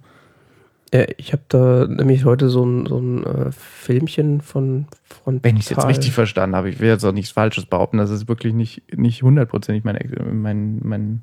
äh, 0.92 1.08
ich 1.18 1.34
habe 1.34 1.44
da 1.50 1.88
nämlich 1.88 2.26
heute 2.26 2.50
so 2.50 2.64
ein, 2.66 2.86
so 2.86 2.98
ein 2.98 3.24
äh, 3.24 3.52
Filmchen 3.52 4.42
von, 4.42 4.86
von 5.04 5.40
Wenn 5.44 5.58
ich 5.58 5.64
es 5.64 5.70
jetzt 5.70 5.88
richtig 5.88 6.12
verstanden 6.12 6.56
habe, 6.56 6.70
ich 6.70 6.80
will 6.80 6.90
jetzt 6.90 7.04
auch 7.04 7.12
nichts 7.12 7.32
Falsches 7.32 7.66
behaupten, 7.66 7.98
das 7.98 8.10
ist 8.12 8.28
wirklich 8.28 8.54
nicht, 8.54 8.84
nicht 8.96 9.24
hundertprozentig 9.24 9.84
meine, 9.84 10.00
mein, 10.32 10.80
mein 10.84 11.22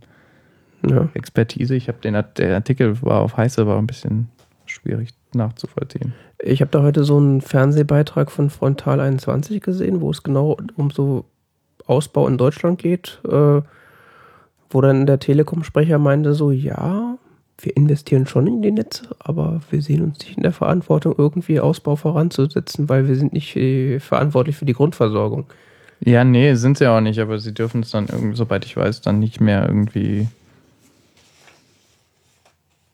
Ja. 0.86 1.08
Expertise. 1.14 1.74
Ich 1.74 1.88
habe 1.88 1.98
den 1.98 2.14
der 2.36 2.54
Artikel 2.54 3.00
war 3.02 3.20
auf 3.20 3.36
heiße, 3.36 3.66
war 3.66 3.78
ein 3.78 3.86
bisschen 3.86 4.28
schwierig 4.66 5.10
nachzuvollziehen. 5.34 6.12
Ich 6.38 6.60
habe 6.60 6.70
da 6.70 6.82
heute 6.82 7.04
so 7.04 7.16
einen 7.16 7.40
Fernsehbeitrag 7.40 8.30
von 8.30 8.50
Frontal 8.50 9.00
21 9.00 9.60
gesehen, 9.60 10.00
wo 10.00 10.10
es 10.10 10.22
genau 10.22 10.56
um 10.76 10.90
so 10.90 11.24
Ausbau 11.86 12.28
in 12.28 12.38
Deutschland 12.38 12.78
geht, 12.78 13.20
äh, 13.28 13.60
wo 14.70 14.80
dann 14.80 15.06
der 15.06 15.18
Telekom-Sprecher 15.18 15.98
meinte 15.98 16.34
so, 16.34 16.50
ja, 16.50 17.18
wir 17.58 17.76
investieren 17.76 18.26
schon 18.26 18.46
in 18.46 18.62
die 18.62 18.72
Netze, 18.72 19.04
aber 19.18 19.60
wir 19.70 19.82
sehen 19.82 20.02
uns 20.02 20.18
nicht 20.20 20.36
in 20.36 20.42
der 20.42 20.52
Verantwortung, 20.52 21.14
irgendwie 21.16 21.60
Ausbau 21.60 21.96
voranzusetzen, 21.96 22.88
weil 22.88 23.06
wir 23.06 23.16
sind 23.16 23.32
nicht 23.32 23.56
äh, 23.56 24.00
verantwortlich 24.00 24.56
für 24.56 24.64
die 24.64 24.72
Grundversorgung. 24.72 25.46
Ja, 26.00 26.24
nee, 26.24 26.54
sind 26.54 26.78
sie 26.78 26.88
auch 26.88 27.00
nicht, 27.00 27.20
aber 27.20 27.38
sie 27.38 27.54
dürfen 27.54 27.82
es 27.82 27.90
dann 27.90 28.08
irgendwie, 28.08 28.36
soweit 28.36 28.64
ich 28.64 28.76
weiß, 28.76 29.02
dann 29.02 29.20
nicht 29.20 29.40
mehr 29.40 29.66
irgendwie. 29.66 30.26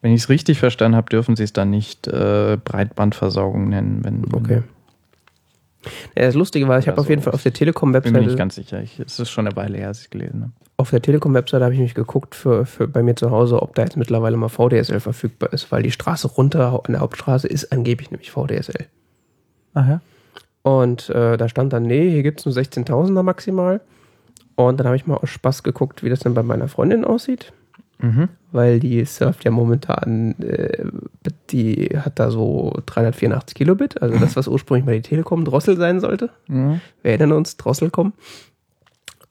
Wenn 0.02 0.12
ich 0.12 0.22
es 0.22 0.28
richtig 0.28 0.58
verstanden 0.58 0.96
habe, 0.96 1.08
dürfen 1.08 1.34
sie 1.34 1.42
es 1.42 1.52
dann 1.52 1.70
nicht 1.70 2.06
äh, 2.06 2.58
Breitbandversorgung 2.62 3.68
nennen. 3.68 4.00
Wenn, 4.04 4.24
Okay. 4.32 4.62
Ja, 6.16 6.24
das 6.26 6.34
Lustige 6.34 6.66
war, 6.68 6.78
ich 6.78 6.88
habe 6.88 7.00
auf 7.00 7.08
jeden. 7.08 7.22
Fall 7.22 7.32
auf 7.32 7.42
der 7.42 7.50
Bin 7.50 7.60
mir 7.60 7.66
nicht 7.66 7.74
Telekom-Webseite 7.74 8.36
ganz 8.36 8.54
sicher. 8.56 8.82
Ich, 8.82 8.98
es 8.98 9.18
ist 9.20 9.30
schon 9.30 9.46
eine 9.46 9.56
Weile 9.56 9.78
her, 9.78 9.88
als 9.88 9.98
ich 9.98 10.04
es 10.06 10.10
gelesen 10.10 10.42
habe. 10.42 10.52
auf 10.76 10.90
der 10.90 11.00
Telekom-Webseite 11.00 11.64
habe 11.64 11.74
ich 11.74 11.80
mich 11.80 11.94
geguckt 11.94 12.34
für, 12.34 12.66
für 12.66 12.88
bei 12.88 13.02
mir 13.02 13.14
zu 13.14 13.30
Hause, 13.30 13.62
ob 13.62 13.74
da 13.74 13.82
jetzt 13.82 13.96
mittlerweile 13.96 14.36
mal 14.36 14.48
VDSL 14.48 15.00
verfügbar 15.00 15.52
ist, 15.52 15.70
weil 15.70 15.82
die 15.82 15.90
Straße 15.92 16.28
runter 16.28 16.82
an 16.84 16.92
der 16.92 17.00
Hauptstraße 17.00 17.46
ist 17.48 17.72
angeblich 17.72 18.10
nämlich 18.10 18.30
VDSL. 18.30 18.86
Ach 19.74 19.88
ja? 19.88 20.00
Und 20.62 21.08
äh, 21.10 21.36
da 21.36 21.48
stand 21.48 21.72
dann, 21.72 21.84
nee, 21.84 22.10
hier 22.10 22.22
gibt 22.22 22.40
es 22.40 22.46
nur 22.46 22.54
16.000er 22.54 23.22
maximal. 23.22 23.80
Und 24.56 24.78
dann 24.80 24.86
habe 24.86 24.96
ich 24.96 25.06
mal 25.06 25.16
aus 25.16 25.30
Spaß 25.30 25.62
geguckt, 25.62 26.02
wie 26.02 26.10
das 26.10 26.20
denn 26.20 26.34
bei 26.34 26.42
meiner 26.42 26.68
Freundin 26.68 27.04
aussieht, 27.04 27.52
Mhm. 28.00 28.28
Weil 28.50 28.80
die 28.80 29.04
surft 29.04 29.44
ja 29.44 29.50
momentan, 29.50 30.34
äh, 30.40 30.84
die 31.50 31.90
hat 31.96 32.18
da 32.18 32.30
so 32.30 32.72
384 32.86 33.54
Kilobit, 33.54 34.00
also 34.00 34.18
das, 34.18 34.36
was 34.36 34.48
ursprünglich 34.48 34.86
mal 34.86 34.94
die 34.94 35.02
Telekom 35.02 35.44
Drossel 35.44 35.76
sein 35.76 36.00
sollte. 36.00 36.30
Mhm. 36.46 36.80
Wir 37.02 37.12
erinnern 37.12 37.32
uns, 37.32 37.56
Drosselcom. 37.56 38.12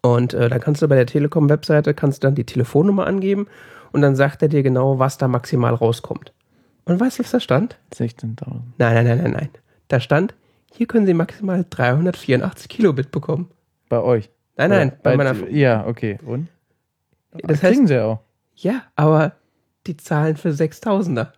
Und 0.02 0.34
äh, 0.34 0.50
dann 0.50 0.60
kannst 0.60 0.82
du 0.82 0.88
bei 0.88 0.96
der 0.96 1.08
Telekom-Webseite 1.08 1.94
kannst 1.94 2.24
du 2.24 2.28
dann 2.28 2.36
die 2.36 2.46
Telefonnummer 2.46 3.08
angeben 3.08 3.48
und 3.92 4.02
dann 4.02 4.16
sagt 4.16 4.42
er 4.42 4.48
dir 4.48 4.64
genau, 4.64 5.00
was 5.00 5.18
da 5.18 5.28
maximal 5.28 5.74
rauskommt. 5.74 6.34
Und 6.86 7.00
weißt 7.00 7.20
du, 7.20 7.24
was 7.24 7.32
da 7.32 7.40
stand? 7.40 7.78
16.000. 7.94 8.36
Nein, 8.78 8.94
nein, 8.94 9.06
nein, 9.06 9.18
nein, 9.18 9.32
nein. 9.32 9.50
Da 9.88 10.00
stand, 10.00 10.36
hier 10.72 10.86
können 10.88 11.06
Sie 11.06 11.14
maximal 11.14 11.66
384 11.70 12.70
Kilobit 12.70 13.12
bekommen. 13.12 13.50
Bei 13.90 14.02
euch? 14.02 14.30
Nein, 14.58 14.70
nein, 14.70 14.88
Oder 14.90 14.98
bei 15.04 15.18
meiner. 15.18 15.50
Ja, 15.50 15.86
okay. 15.88 16.20
Und? 16.26 16.48
Das 17.32 17.60
Kriegen 17.60 17.82
heißt, 17.82 17.88
sie 17.88 18.04
auch. 18.04 18.20
Ja, 18.58 18.84
aber 18.96 19.34
die 19.86 19.98
zahlen 19.98 20.36
für 20.36 20.50
6000er. 20.50 21.30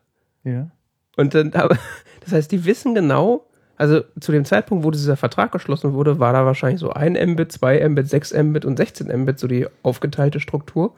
Ja. 0.44 0.72
Und 1.16 1.36
dann, 1.36 1.54
aber, 1.54 1.78
das 2.22 2.34
heißt, 2.34 2.52
die 2.52 2.66
wissen 2.66 2.96
genau, 2.96 3.46
also 3.78 4.02
zu 4.20 4.32
dem 4.32 4.46
Zeitpunkt, 4.46 4.84
wo 4.84 4.92
dieser 4.92 5.16
Vertrag 5.16 5.52
geschlossen 5.52 5.94
wurde, 5.94 6.20
war 6.20 6.34
da 6.34 6.46
wahrscheinlich 6.46 6.82
so 6.82 6.92
1 6.92 7.18
Mbit, 7.18 7.52
2 7.52 7.88
Mbit, 7.90 8.10
6 8.10 8.34
Mbit 8.34 8.66
und 8.66 8.78
16 8.78 9.08
Mbit, 9.22 9.40
so 9.40 9.48
die 9.48 9.68
aufgeteilte 9.84 10.40
Struktur. 10.40 10.96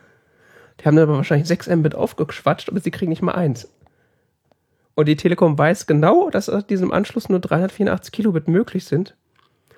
Die 0.80 0.86
haben 0.86 0.96
dann 0.96 1.08
aber 1.08 1.18
wahrscheinlich 1.18 1.48
6 1.48 1.68
Mbit 1.70 1.96
aufgeschwatscht, 1.96 2.70
aber 2.70 2.80
sie 2.80 2.92
kriegen 2.92 3.10
nicht 3.10 3.22
mal 3.22 3.34
eins. 3.34 3.70
Und 4.96 5.08
die 5.08 5.16
Telekom 5.16 5.58
weiß 5.58 5.86
genau, 5.88 6.30
dass 6.30 6.50
aus 6.50 6.66
diesem 6.66 6.92
Anschluss 6.92 7.30
nur 7.30 7.40
384 7.40 8.12
Kilobit 8.12 8.48
möglich 8.48 8.86
sind. 8.86 9.16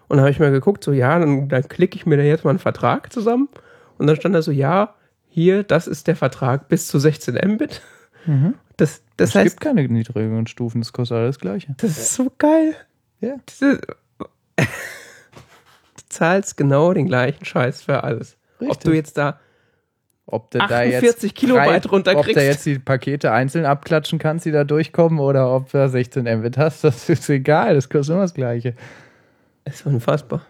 Und 0.08 0.18
dann 0.18 0.22
habe 0.22 0.32
ich 0.32 0.40
mal 0.40 0.52
geguckt, 0.52 0.84
so 0.84 0.92
ja, 0.92 1.20
dann, 1.20 1.50
dann 1.50 1.68
klicke 1.68 1.96
ich 1.96 2.06
mir 2.06 2.18
da 2.18 2.24
jetzt 2.24 2.44
mal 2.44 2.52
einen 2.52 2.60
Vertrag 2.60 3.12
zusammen. 3.12 3.50
Und 3.98 4.08
dann 4.08 4.16
stand 4.16 4.36
da 4.36 4.42
so, 4.42 4.52
ja, 4.52 4.96
hier, 5.34 5.64
das 5.64 5.88
ist 5.88 6.06
der 6.08 6.16
Vertrag 6.16 6.68
bis 6.68 6.88
zu 6.88 7.00
16 7.00 7.36
Mbit. 7.36 7.82
Mhm. 8.28 8.54
Das, 8.78 9.02
das 9.18 9.30
es 9.30 9.36
heißt, 9.36 9.50
gibt 9.56 9.62
keine 9.62 9.88
niedrigeren 9.88 10.46
Stufen, 10.46 10.82
das 10.82 10.94
kostet 10.94 11.18
alles 11.18 11.38
das 11.38 11.42
Gleiche. 11.42 11.74
das 11.78 11.98
ist 11.98 12.14
so 12.14 12.32
geil. 12.38 12.76
Ja. 13.20 13.38
Diese, 13.50 13.80
du 14.58 14.64
zahlst 16.10 16.56
genau 16.56 16.94
den 16.94 17.08
gleichen 17.08 17.46
Scheiß 17.46 17.82
für 17.82 18.04
alles. 18.04 18.38
Ob 18.60 18.70
Richtig. 18.70 18.84
du 18.84 18.96
jetzt 18.96 19.18
da 19.18 19.40
Ob 20.28 20.52
du 20.52 20.60
da 20.60 20.66
48 20.66 21.04
jetzt 21.04 21.36
Kilobyte 21.36 21.92
runterkriegst. 21.92 22.30
Ob 22.30 22.36
du 22.36 22.46
jetzt 22.46 22.66
die 22.68 22.78
Pakete 22.78 23.32
einzeln 23.32 23.66
abklatschen 23.66 24.20
kannst, 24.20 24.46
die 24.46 24.52
da 24.52 24.64
durchkommen, 24.64 25.20
oder 25.20 25.52
ob 25.54 25.72
du 25.72 25.90
16 25.90 26.24
Mbit 26.24 26.60
hast, 26.60 26.84
das 26.84 27.10
ist 27.10 27.28
egal, 27.30 27.74
das 27.74 27.90
kostet 27.90 28.14
immer 28.14 28.22
das 28.22 28.36
Gleiche. 28.36 28.76
ist 29.66 29.86
unfassbar. 29.86 30.46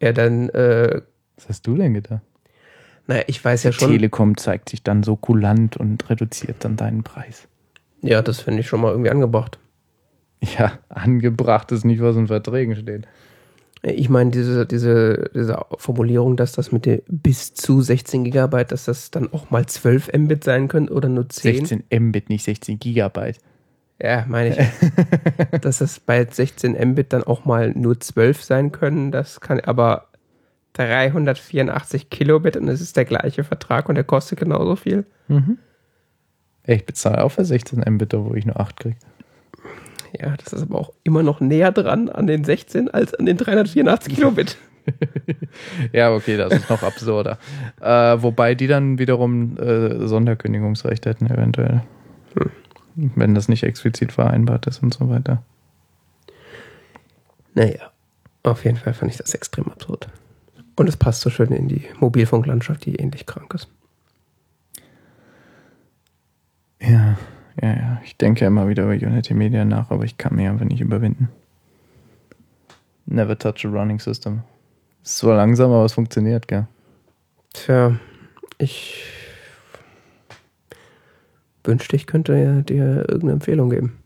Ja, 0.00 0.12
dann, 0.12 0.48
äh, 0.50 1.02
Was 1.36 1.48
hast 1.48 1.66
du 1.66 1.76
denn 1.76 1.94
gedacht? 1.94 2.22
naja, 3.06 3.22
ich 3.26 3.44
weiß 3.44 3.64
ja 3.64 3.72
schon. 3.72 3.90
Telekom 3.90 4.36
zeigt 4.36 4.70
sich 4.70 4.82
dann 4.82 5.02
so 5.02 5.16
kulant 5.16 5.76
und 5.76 6.08
reduziert 6.08 6.56
dann 6.60 6.76
deinen 6.76 7.02
Preis. 7.02 7.48
Ja, 8.02 8.22
das 8.22 8.40
finde 8.40 8.60
ich 8.60 8.66
schon 8.66 8.80
mal 8.80 8.90
irgendwie 8.90 9.10
angebracht. 9.10 9.58
Ja, 10.58 10.78
angebracht 10.88 11.72
ist 11.72 11.84
nicht, 11.84 12.02
was 12.02 12.16
in 12.16 12.26
Verträgen 12.26 12.76
steht. 12.76 13.06
Ich 13.82 14.08
meine, 14.08 14.30
diese, 14.30 14.64
diese, 14.64 15.30
diese 15.34 15.58
Formulierung, 15.76 16.36
dass 16.36 16.52
das 16.52 16.72
mit 16.72 17.02
bis 17.06 17.52
zu 17.52 17.82
16 17.82 18.24
Gigabyte, 18.24 18.72
dass 18.72 18.86
das 18.86 19.10
dann 19.10 19.30
auch 19.32 19.50
mal 19.50 19.66
12 19.66 20.10
Mbit 20.16 20.44
sein 20.44 20.68
können 20.68 20.88
oder 20.88 21.10
nur 21.10 21.28
10. 21.28 21.66
16 21.66 21.84
Mbit, 22.08 22.30
nicht 22.30 22.44
16 22.44 22.78
Gigabyte. 22.78 23.38
Ja, 24.00 24.24
meine 24.26 24.56
ich. 24.56 25.60
dass 25.60 25.78
das 25.78 26.00
bei 26.00 26.24
16 26.24 26.72
Mbit 26.92 27.12
dann 27.12 27.24
auch 27.24 27.44
mal 27.44 27.72
nur 27.72 28.00
12 28.00 28.42
sein 28.42 28.72
können, 28.72 29.12
das 29.12 29.40
kann 29.40 29.60
aber 29.60 30.08
384 30.74 32.10
Kilobit 32.10 32.56
und 32.56 32.68
es 32.68 32.80
ist 32.80 32.96
der 32.96 33.04
gleiche 33.04 33.44
Vertrag 33.44 33.88
und 33.88 33.94
der 33.94 34.04
kostet 34.04 34.38
genauso 34.38 34.76
viel. 34.76 35.06
Mhm. 35.28 35.58
Ich 36.66 36.84
bezahle 36.84 37.22
auch 37.22 37.30
für 37.30 37.44
16 37.44 37.84
Mbit, 37.86 38.14
obwohl 38.14 38.38
ich 38.38 38.46
nur 38.46 38.58
8 38.60 38.78
kriege. 38.78 38.96
Ja, 40.18 40.36
das 40.36 40.52
ist 40.52 40.62
aber 40.62 40.78
auch 40.78 40.92
immer 41.02 41.22
noch 41.22 41.40
näher 41.40 41.72
dran 41.72 42.08
an 42.08 42.26
den 42.26 42.44
16 42.44 42.90
als 42.90 43.14
an 43.14 43.26
den 43.26 43.36
384 43.36 44.14
Kilobit. 44.14 44.56
Ja, 45.92 46.12
okay, 46.12 46.36
das 46.36 46.52
ist 46.52 46.68
noch 46.68 46.82
absurder. 46.82 47.38
Äh, 47.80 48.20
wobei 48.20 48.54
die 48.54 48.66
dann 48.66 48.98
wiederum 48.98 49.56
äh, 49.56 50.06
Sonderkündigungsrecht 50.06 51.06
hätten, 51.06 51.26
eventuell. 51.26 51.82
Wenn 52.94 53.34
das 53.34 53.48
nicht 53.48 53.62
explizit 53.62 54.12
vereinbart 54.12 54.66
ist 54.66 54.82
und 54.82 54.92
so 54.92 55.08
weiter. 55.08 55.42
Naja, 57.54 57.90
auf 58.42 58.64
jeden 58.64 58.76
Fall 58.76 58.92
fand 58.92 59.12
ich 59.12 59.16
das 59.16 59.32
extrem 59.32 59.66
absurd. 59.68 60.08
Und 60.76 60.88
es 60.88 60.96
passt 60.96 61.20
so 61.20 61.30
schön 61.30 61.52
in 61.52 61.68
die 61.68 61.84
Mobilfunklandschaft, 62.00 62.84
die 62.84 62.96
ähnlich 62.96 63.26
krank 63.26 63.54
ist. 63.54 63.68
Ja, 66.80 67.16
ja, 67.62 67.68
ja. 67.68 68.00
Ich 68.04 68.16
denke 68.16 68.44
immer 68.44 68.68
wieder 68.68 68.84
über 68.84 68.92
Unity 68.92 69.34
Media 69.34 69.64
nach, 69.64 69.90
aber 69.90 70.04
ich 70.04 70.18
kann 70.18 70.34
mir 70.34 70.50
einfach 70.50 70.66
nicht 70.66 70.80
überwinden. 70.80 71.28
Never 73.06 73.38
touch 73.38 73.64
a 73.64 73.68
running 73.68 74.00
system. 74.00 74.42
Ist 75.02 75.18
zwar 75.18 75.36
langsam, 75.36 75.70
aber 75.70 75.84
es 75.84 75.92
funktioniert, 75.92 76.48
gell? 76.48 76.66
Tja, 77.52 77.96
ich 78.58 79.04
wünschte, 81.62 81.96
ich 81.96 82.06
könnte 82.06 82.62
dir 82.62 83.04
irgendeine 83.08 83.32
Empfehlung 83.32 83.70
geben. 83.70 83.98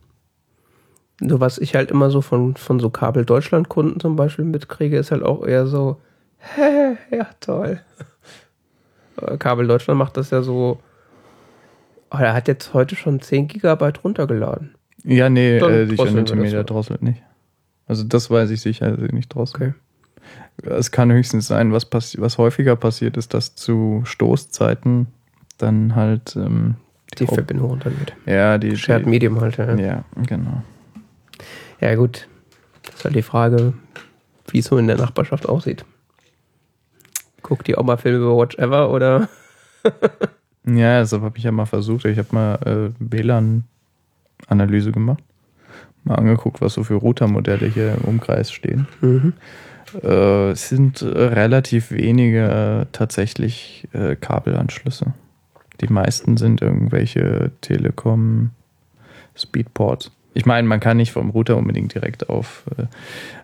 Nur 1.21 1.41
was 1.41 1.59
ich 1.59 1.75
halt 1.75 1.91
immer 1.91 2.11
so 2.11 2.21
von, 2.21 2.57
von 2.57 2.79
so 2.79 2.91
Kabel 2.91 3.25
Deutschland 3.25 3.69
Kunden 3.69 3.99
zum 3.99 4.17
Beispiel 4.17 4.45
mitkriege, 4.45 4.99
ist 4.99 5.11
halt 5.11 5.23
auch 5.23 5.45
eher 5.45 5.67
so, 5.67 6.01
ja 7.11 7.27
toll. 7.41 7.81
Kabel 9.39 9.67
Deutschland 9.67 9.99
macht 9.99 10.17
das 10.17 10.31
ja 10.31 10.43
so, 10.43 10.81
oh, 12.11 12.17
er 12.19 12.35
hat 12.35 12.47
jetzt 12.49 12.73
heute 12.75 12.95
schon 12.97 13.21
10 13.21 13.49
Gigabyte 13.49 14.05
runtergeladen. 14.05 14.75
Ja, 15.05 15.29
nee, 15.29 15.59
Dann 15.59 15.73
äh, 15.73 15.87
die 15.87 15.97
Unity 15.97 16.25
das 16.33 16.35
Media 16.37 16.59
mal. 16.59 16.65
drosselt 16.65 17.03
nicht. 17.03 17.23
Also 17.87 18.05
das 18.05 18.31
weiß 18.31 18.51
ich 18.51 18.61
sicher, 18.61 18.97
sie 18.97 19.15
nicht 19.15 19.29
drosselt. 19.35 19.57
Okay. 19.63 19.73
Es 20.71 20.91
kann 20.91 21.11
höchstens 21.11 21.47
sein, 21.47 21.73
was, 21.73 21.85
passi 21.87 22.21
was 22.21 22.37
häufiger 22.39 22.77
passiert 22.77 23.17
ist, 23.17 23.33
dass 23.35 23.55
zu 23.55 24.03
Stoßzeiten 24.05 25.07
dann 25.57 25.95
halt 25.97 26.37
ähm, 26.37 26.75
Die 27.19 27.25
Haupt- 27.27 27.35
Verbindung 27.35 27.71
runtergeht. 27.71 28.13
ja, 28.27 28.59
die, 28.59 28.77
Shared 28.77 29.07
die 29.07 29.11
Medium 29.11 29.41
halt, 29.41 29.57
ja. 29.57 29.75
Ja, 29.77 30.05
genau. 30.27 30.63
Ja, 31.81 31.95
gut. 31.95 32.29
Das 32.83 32.97
ist 32.97 33.05
halt 33.05 33.15
die 33.17 33.23
Frage, 33.23 33.73
wie 34.49 34.59
es 34.59 34.67
so 34.67 34.77
in 34.79 34.87
der 34.87 34.97
Nachbarschaft 34.99 35.49
aussieht. 35.49 35.85
Guckt 37.49 37.67
die 37.67 37.79
auch 37.79 37.83
mal 37.83 37.97
Filme 37.97 38.19
über 38.19 38.37
Watch 38.37 38.59
Ever 38.59 38.91
oder? 38.91 39.29
Ja, 40.77 41.01
das 41.01 41.13
habe 41.13 41.39
ich 41.39 41.45
ja 41.45 41.53
mal 41.53 41.67
versucht. 41.67 42.05
Ich 42.05 42.19
habe 42.19 42.29
mal 42.33 42.55
äh, 42.67 42.91
WLAN-Analyse 42.99 44.93
gemacht. 44.93 45.23
Mal 46.05 46.17
angeguckt, 46.17 46.61
was 46.61 46.75
so 46.75 46.85
für 46.85 46.95
Routermodelle 46.95 47.67
hier 47.67 47.95
im 47.95 48.05
Umkreis 48.05 48.53
stehen. 48.53 48.87
Mhm. 49.01 49.33
Äh, 50.03 50.51
es 50.51 50.69
sind 50.69 51.01
äh, 51.03 51.07
relativ 51.07 51.91
wenige 51.91 52.83
äh, 52.83 52.87
tatsächlich 52.93 53.89
äh, 53.93 54.17
Kabelanschlüsse. 54.17 55.15
Die 55.81 55.89
meisten 55.89 56.37
sind 56.37 56.61
irgendwelche 56.61 57.53
Telekom 57.61 58.51
Speedports. 59.37 60.11
Ich 60.35 60.47
meine, 60.47 60.69
man 60.69 60.79
kann 60.79 60.99
nicht 60.99 61.13
vom 61.13 61.31
Router 61.31 61.57
unbedingt 61.57 61.95
direkt 61.95 62.29
auf, 62.29 62.65
äh, 62.77 62.85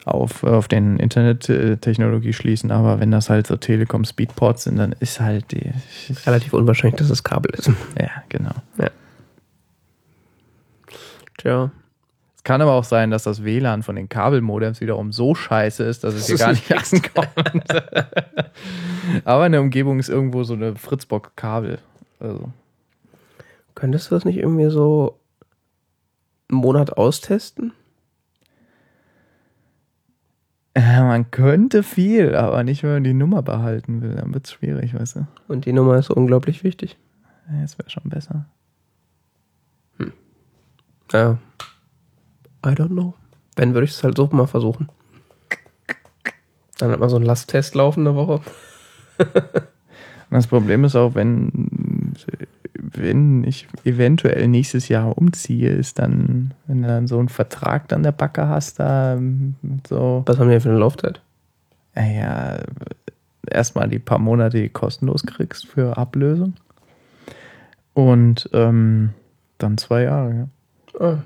auf, 0.05 0.45
auf 0.45 0.69
den 0.69 0.99
Internettechnologie 0.99 2.33
schließen, 2.33 2.71
aber 2.71 3.01
wenn 3.01 3.11
das 3.11 3.31
halt 3.31 3.47
so 3.47 3.57
Telekom 3.57 4.05
Speedports 4.05 4.65
sind, 4.65 4.77
dann 4.77 4.95
ist 5.01 5.21
halt 5.21 5.51
die. 5.53 5.73
Relativ 6.27 6.53
unwahrscheinlich, 6.53 6.99
dass 6.99 7.11
es 7.11 7.25
Kabel 7.25 7.53
ist. 7.55 7.71
Ja, 7.99 8.11
genau. 8.29 8.53
Tja. 11.39 11.71
Es 12.37 12.45
kann 12.45 12.61
aber 12.61 12.73
auch 12.73 12.85
sein, 12.85 13.11
dass 13.11 13.23
das 13.23 13.45
WLAN 13.45 13.83
von 13.83 13.97
den 13.97 14.09
Kabelmodems 14.09 14.81
wiederum 14.81 15.13
so 15.13 15.35
scheiße 15.35 15.85
ist, 15.85 16.05
dass 16.05 16.15
es 16.15 16.27
hier 16.27 16.37
gar 16.37 16.53
nicht 16.53 16.71
ankommt. 16.93 17.69
aber 19.25 19.47
in 19.47 19.53
der 19.53 19.61
Umgebung 19.63 19.99
ist 19.99 20.09
irgendwo 20.09 20.45
so 20.45 20.55
eine 20.55 20.75
Fritzbox-Kabel. 20.77 21.79
Also. 22.21 22.51
Könntest 23.75 24.11
du 24.11 24.15
das 24.15 24.25
nicht 24.25 24.39
irgendwie 24.39 24.71
so 24.71 25.19
einen 26.51 26.61
Monat 26.61 26.97
austesten? 26.97 27.73
Äh, 30.75 31.03
man 31.03 31.31
könnte 31.31 31.83
viel, 31.83 32.35
aber 32.35 32.65
nicht, 32.65 32.83
wenn 32.83 32.95
man 32.95 33.05
die 33.05 33.15
Nummer 33.15 33.43
behalten 33.43 34.03
will. 34.03 34.17
Dann 34.17 34.35
wird 34.35 34.47
es 34.47 34.53
schwierig, 34.53 34.95
weißt 34.95 35.17
du? 35.17 35.27
Und 35.47 35.67
die 35.67 35.73
Nummer 35.73 35.97
ist 35.99 36.11
unglaublich 36.11 36.65
wichtig. 36.65 36.99
Ja, 37.51 37.63
Das 37.63 37.79
wäre 37.79 37.91
schon 37.91 38.09
besser. 38.11 38.47
Ja. 41.13 41.39
I 42.67 42.71
don't 42.71 42.89
know. 42.89 43.15
Wenn, 43.55 43.75
würde 43.75 43.85
ich 43.85 43.93
es 43.93 44.03
halt 44.03 44.17
so 44.17 44.27
mal 44.33 44.47
versuchen. 44.47 44.89
Dann 46.79 46.91
hat 46.91 46.99
man 46.99 47.09
so 47.09 47.17
einen 47.17 47.25
Lasttest 47.25 47.75
laufen 47.75 48.07
eine 48.07 48.17
Woche. 48.17 48.41
Das 50.31 50.49
Problem 50.49 50.83
ist 50.83 50.97
auch, 50.97 51.15
wenn, 51.15 51.69
wenn 52.97 53.45
ich 53.45 53.67
eventuell 53.85 54.49
nächstes 54.49 54.89
Jahr 54.89 55.17
umziehe, 55.19 55.71
ist 55.71 55.99
dann, 55.99 56.55
wenn 56.67 56.83
du 56.83 56.89
dann 56.89 57.07
so 57.07 57.19
einen 57.19 57.29
Vertrag 57.29 57.93
an 57.93 58.03
der 58.03 58.13
Backe 58.13 58.49
hast, 58.49 58.79
da 58.81 59.17
mit 59.19 59.87
so, 59.87 60.23
Was 60.27 60.39
haben 60.39 60.47
die 60.49 60.53
denn 60.53 60.61
für 60.61 60.71
eine 60.71 60.79
Laufzeit? 60.79 61.21
naja, 61.97 62.59
erstmal 63.49 63.89
die 63.89 64.01
paar 64.01 64.19
Monate 64.19 64.61
die 64.61 64.69
kostenlos 64.69 65.25
kriegst 65.25 65.67
für 65.67 65.97
Ablösung. 65.97 66.55
Und 67.93 68.51
ähm, 68.53 69.11
dann 69.59 69.79
zwei 69.79 70.03
Jahre, 70.03 70.35
ja. 70.35 71.01
Ah. 71.01 71.19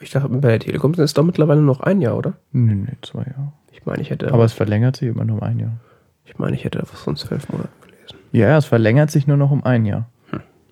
Ich 0.00 0.10
dachte, 0.10 0.28
bei 0.28 0.48
der 0.48 0.58
Telekom 0.58 0.92
ist 0.92 0.98
es 0.98 1.14
doch 1.14 1.22
mittlerweile 1.22 1.62
noch 1.62 1.80
ein 1.80 2.00
Jahr, 2.00 2.16
oder? 2.16 2.34
Nee, 2.52 2.74
nee, 2.74 2.88
zwei 3.02 3.20
Jahre. 3.22 3.52
Ich 3.72 3.86
meine, 3.86 4.02
ich 4.02 4.10
hätte, 4.10 4.32
Aber 4.32 4.44
es 4.44 4.52
verlängert 4.52 4.96
sich 4.96 5.08
immer 5.08 5.24
nur 5.24 5.36
um 5.38 5.42
ein 5.44 5.60
Jahr. 5.60 5.76
ich 6.24 6.38
meine, 6.38 6.56
ich 6.56 6.64
hätte 6.64 6.80
was 6.80 7.00
von 7.00 7.14
zwölf 7.16 7.48
Monaten 7.48 7.70
gelesen. 7.82 8.18
Ja, 8.32 8.56
es 8.58 8.64
verlängert 8.66 9.10
sich 9.12 9.26
nur 9.28 9.36
noch 9.36 9.52
um 9.52 9.62
ein 9.64 9.86
Jahr. 9.86 10.08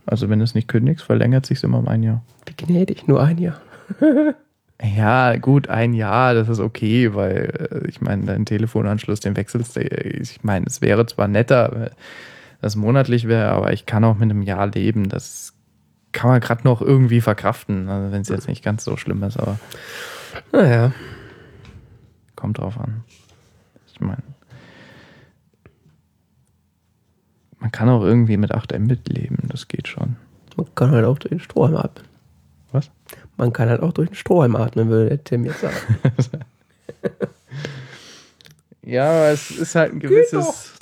Also 0.06 0.28
wenn 0.28 0.38
du 0.40 0.44
es 0.44 0.54
nicht 0.54 0.68
kündigst, 0.68 1.04
verlängert 1.04 1.46
sich 1.46 1.62
immer 1.62 1.78
um 1.78 1.88
ein 1.88 2.02
Jahr. 2.02 2.22
Wie 2.46 2.54
gnädig, 2.66 3.06
nur 3.08 3.22
ein 3.22 3.38
Jahr. 3.38 3.60
Ja, 4.96 5.36
gut, 5.36 5.68
ein 5.68 5.94
Jahr, 5.94 6.34
das 6.34 6.48
ist 6.48 6.58
okay, 6.58 7.14
weil 7.14 7.68
äh, 7.84 7.88
ich 7.88 8.00
meine, 8.00 8.24
dein 8.24 8.44
Telefonanschluss, 8.44 9.20
den 9.20 9.36
wechselst 9.36 9.76
du. 9.76 9.80
Ich 9.80 10.42
meine, 10.42 10.66
es 10.66 10.80
wäre 10.82 11.06
zwar 11.06 11.28
netter, 11.28 11.70
wenn 11.72 11.90
das 12.60 12.74
monatlich 12.74 13.28
wäre, 13.28 13.52
aber 13.52 13.72
ich 13.72 13.86
kann 13.86 14.02
auch 14.02 14.16
mit 14.16 14.28
einem 14.28 14.42
Jahr 14.42 14.66
leben. 14.66 15.08
Das 15.08 15.52
kann 16.10 16.30
man 16.30 16.40
gerade 16.40 16.64
noch 16.64 16.82
irgendwie 16.82 17.20
verkraften, 17.20 17.88
also 17.88 18.10
wenn 18.10 18.22
es 18.22 18.28
jetzt 18.28 18.48
nicht 18.48 18.64
ganz 18.64 18.82
so 18.82 18.96
schlimm 18.96 19.22
ist, 19.22 19.38
aber 19.38 19.60
Naja. 20.50 20.90
kommt 22.34 22.58
drauf 22.58 22.76
an. 22.76 23.04
Ich 23.92 24.00
meine, 24.00 24.22
man 27.62 27.72
kann 27.72 27.88
auch 27.88 28.02
irgendwie 28.02 28.36
mit 28.36 28.52
8 28.52 28.78
Mbit 28.78 29.08
leben, 29.08 29.38
das 29.48 29.68
geht 29.68 29.88
schon. 29.88 30.16
Man 30.56 30.66
kann 30.74 30.90
halt 30.90 31.06
auch 31.06 31.18
durch 31.18 31.30
den 31.30 31.40
Strohhalm 31.40 31.76
atmen. 31.76 32.04
Was? 32.72 32.90
Man 33.36 33.52
kann 33.52 33.70
halt 33.70 33.80
auch 33.80 33.92
durch 33.92 34.10
den 34.10 34.16
Strohhalm 34.16 34.56
atmen, 34.56 34.88
würde 34.88 35.08
der 35.08 35.24
Tim 35.24 35.44
jetzt 35.44 35.60
sagen. 35.60 35.76
Ja, 38.84 39.10
aber 39.10 39.28
es 39.28 39.50
ist 39.50 39.74
halt 39.74 39.92
ein 39.92 40.00
gewisses. 40.00 40.72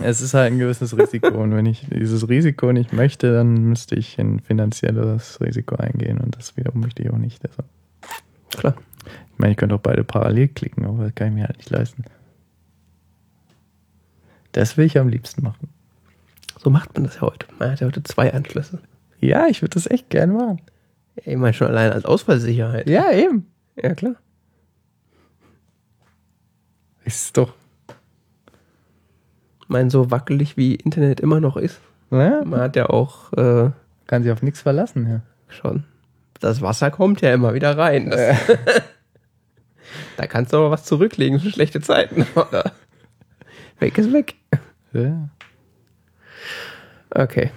Es 0.00 0.20
ist 0.20 0.34
halt 0.34 0.52
ein 0.52 0.58
gewisses 0.58 0.96
Risiko. 0.96 1.42
Und 1.42 1.54
wenn 1.54 1.66
ich 1.66 1.86
dieses 1.88 2.28
Risiko 2.28 2.72
nicht 2.72 2.92
möchte, 2.92 3.32
dann 3.32 3.54
müsste 3.54 3.94
ich 3.94 4.18
ein 4.18 4.40
finanzielles 4.40 5.40
Risiko 5.40 5.76
eingehen. 5.76 6.18
Und 6.18 6.36
das 6.36 6.56
wiederum 6.56 6.80
möchte 6.80 7.02
ich 7.02 7.10
auch 7.10 7.16
nicht. 7.16 7.42
Also, 7.46 7.62
Klar. 8.50 8.74
ich 9.06 9.38
meine, 9.38 9.52
ich 9.52 9.56
könnte 9.56 9.74
auch 9.74 9.80
beide 9.80 10.04
parallel 10.04 10.48
klicken, 10.48 10.84
aber 10.84 11.04
das 11.04 11.14
kann 11.14 11.28
ich 11.28 11.34
mir 11.34 11.44
halt 11.44 11.56
nicht 11.56 11.70
leisten. 11.70 12.04
Das 14.52 14.76
will 14.76 14.84
ich 14.84 14.98
am 14.98 15.08
liebsten 15.08 15.42
machen. 15.42 15.68
So 16.64 16.70
macht 16.70 16.94
man 16.94 17.04
das 17.04 17.16
ja 17.16 17.20
heute. 17.20 17.46
Man 17.58 17.70
hat 17.70 17.80
ja 17.80 17.86
heute 17.86 18.02
zwei 18.02 18.32
Anschlüsse. 18.32 18.78
Ja, 19.20 19.46
ich 19.48 19.60
würde 19.60 19.74
das 19.74 19.86
echt 19.90 20.08
gerne 20.08 20.32
machen. 20.32 20.62
Ich 21.16 21.36
meine 21.36 21.52
schon 21.52 21.68
allein 21.68 21.92
als 21.92 22.06
Ausfallsicherheit. 22.06 22.88
Ja, 22.88 23.12
eben. 23.12 23.52
Ja, 23.76 23.94
klar. 23.94 24.14
Ist 27.04 27.36
doch. 27.36 27.52
Ich 29.60 29.68
meine, 29.68 29.90
so 29.90 30.10
wackelig 30.10 30.56
wie 30.56 30.74
Internet 30.74 31.20
immer 31.20 31.38
noch 31.38 31.58
ist. 31.58 31.80
Ne? 32.10 32.42
Man 32.46 32.60
hat 32.60 32.76
ja 32.76 32.88
auch 32.88 33.32
äh, 33.34 33.70
Kann 34.06 34.22
sich 34.22 34.32
auf 34.32 34.42
nichts 34.42 34.62
verlassen, 34.62 35.06
ja. 35.06 35.20
schon. 35.48 35.84
Das 36.40 36.62
Wasser 36.62 36.90
kommt 36.90 37.20
ja 37.20 37.32
immer 37.34 37.52
wieder 37.52 37.76
rein. 37.76 38.08
Das, 38.10 38.38
da 40.16 40.26
kannst 40.26 40.52
du 40.52 40.56
aber 40.58 40.70
was 40.70 40.84
zurücklegen 40.84 41.40
für 41.40 41.50
schlechte 41.50 41.82
Zeiten. 41.82 42.26
Oder? 42.34 42.72
Weg 43.78 43.98
ist 43.98 44.12
weg. 44.12 44.36
ja. 44.94 45.28
Okay. 47.14 47.50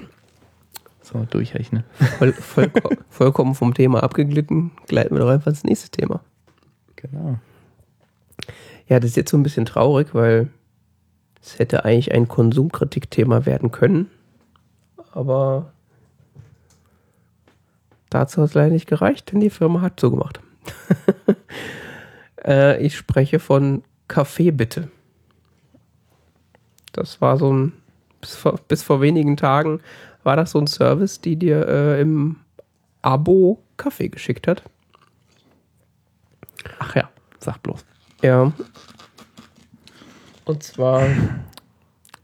So, 1.01 1.25
durchrechnen. 1.29 1.83
Voll, 2.17 2.33
vollko 2.33 2.89
vollkommen 3.09 3.55
vom 3.55 3.73
Thema 3.73 4.03
abgeglitten. 4.03 4.71
Gleiten 4.87 5.15
wir 5.15 5.19
doch 5.19 5.29
einfach 5.29 5.47
ins 5.47 5.63
nächste 5.63 5.89
Thema. 5.89 6.21
Genau. 6.95 7.39
Ja, 8.87 8.99
das 8.99 9.11
ist 9.11 9.17
jetzt 9.17 9.31
so 9.31 9.37
ein 9.37 9.43
bisschen 9.43 9.65
traurig, 9.65 10.13
weil 10.13 10.49
es 11.41 11.59
hätte 11.59 11.85
eigentlich 11.85 12.13
ein 12.13 12.27
Konsumkritikthema 12.27 13.45
werden 13.45 13.71
können. 13.71 14.09
Aber 15.11 15.71
dazu 18.09 18.41
hat 18.41 18.49
es 18.49 18.53
leider 18.53 18.71
nicht 18.71 18.87
gereicht, 18.87 19.31
denn 19.31 19.39
die 19.39 19.49
Firma 19.49 19.81
hat 19.81 19.99
zugemacht. 19.99 20.41
äh, 22.45 22.81
ich 22.85 22.95
spreche 22.95 23.39
von 23.39 23.83
Kaffee 24.07 24.51
bitte. 24.51 24.89
Das 26.91 27.21
war 27.21 27.37
so 27.37 27.53
ein, 27.53 27.73
bis 28.21 28.35
vor, 28.35 28.59
bis 28.67 28.83
vor 28.83 29.01
wenigen 29.01 29.37
Tagen 29.37 29.79
war 30.23 30.35
das 30.35 30.51
so 30.51 30.59
ein 30.59 30.67
Service, 30.67 31.21
die 31.21 31.35
dir 31.35 31.67
äh, 31.67 32.01
im 32.01 32.37
Abo 33.01 33.63
Kaffee 33.77 34.09
geschickt 34.09 34.47
hat. 34.47 34.63
Ach 36.79 36.95
ja, 36.95 37.09
sag 37.39 37.61
bloß. 37.63 37.85
Ja. 38.21 38.51
Und 40.45 40.63
zwar, 40.63 41.07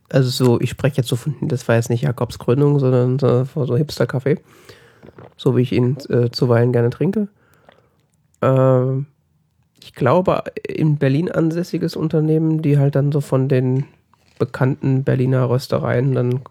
also 0.10 0.30
so, 0.30 0.60
ich 0.60 0.70
spreche 0.70 0.98
jetzt 0.98 1.10
so 1.10 1.16
von, 1.16 1.36
das 1.42 1.68
war 1.68 1.76
jetzt 1.76 1.90
nicht 1.90 2.02
Jakobs 2.02 2.40
Gründung, 2.40 2.80
sondern 2.80 3.20
so, 3.20 3.46
von 3.46 3.68
so 3.68 3.76
Hipster-Café. 3.76 4.40
so 5.38 5.56
wie 5.56 5.62
ich 5.62 5.72
ihn 5.72 5.98
äh, 6.10 6.30
zuweilen 6.32 6.72
gerne 6.72 6.90
trinke. 6.90 7.28
Ähm, 8.42 9.08
ich 9.82 9.94
glaube, 9.94 10.44
in 10.68 10.98
Berlin 10.98 11.30
ansässiges 11.30 11.96
Unternehmen, 11.96 12.62
die 12.62 12.78
halt 12.78 12.96
dann 12.96 13.12
so 13.12 13.22
von 13.22 13.50
den 13.50 13.86
bekannten 14.46 15.04
Berliner 15.04 15.50
Röstereien 15.50 16.14
dann 16.14 16.42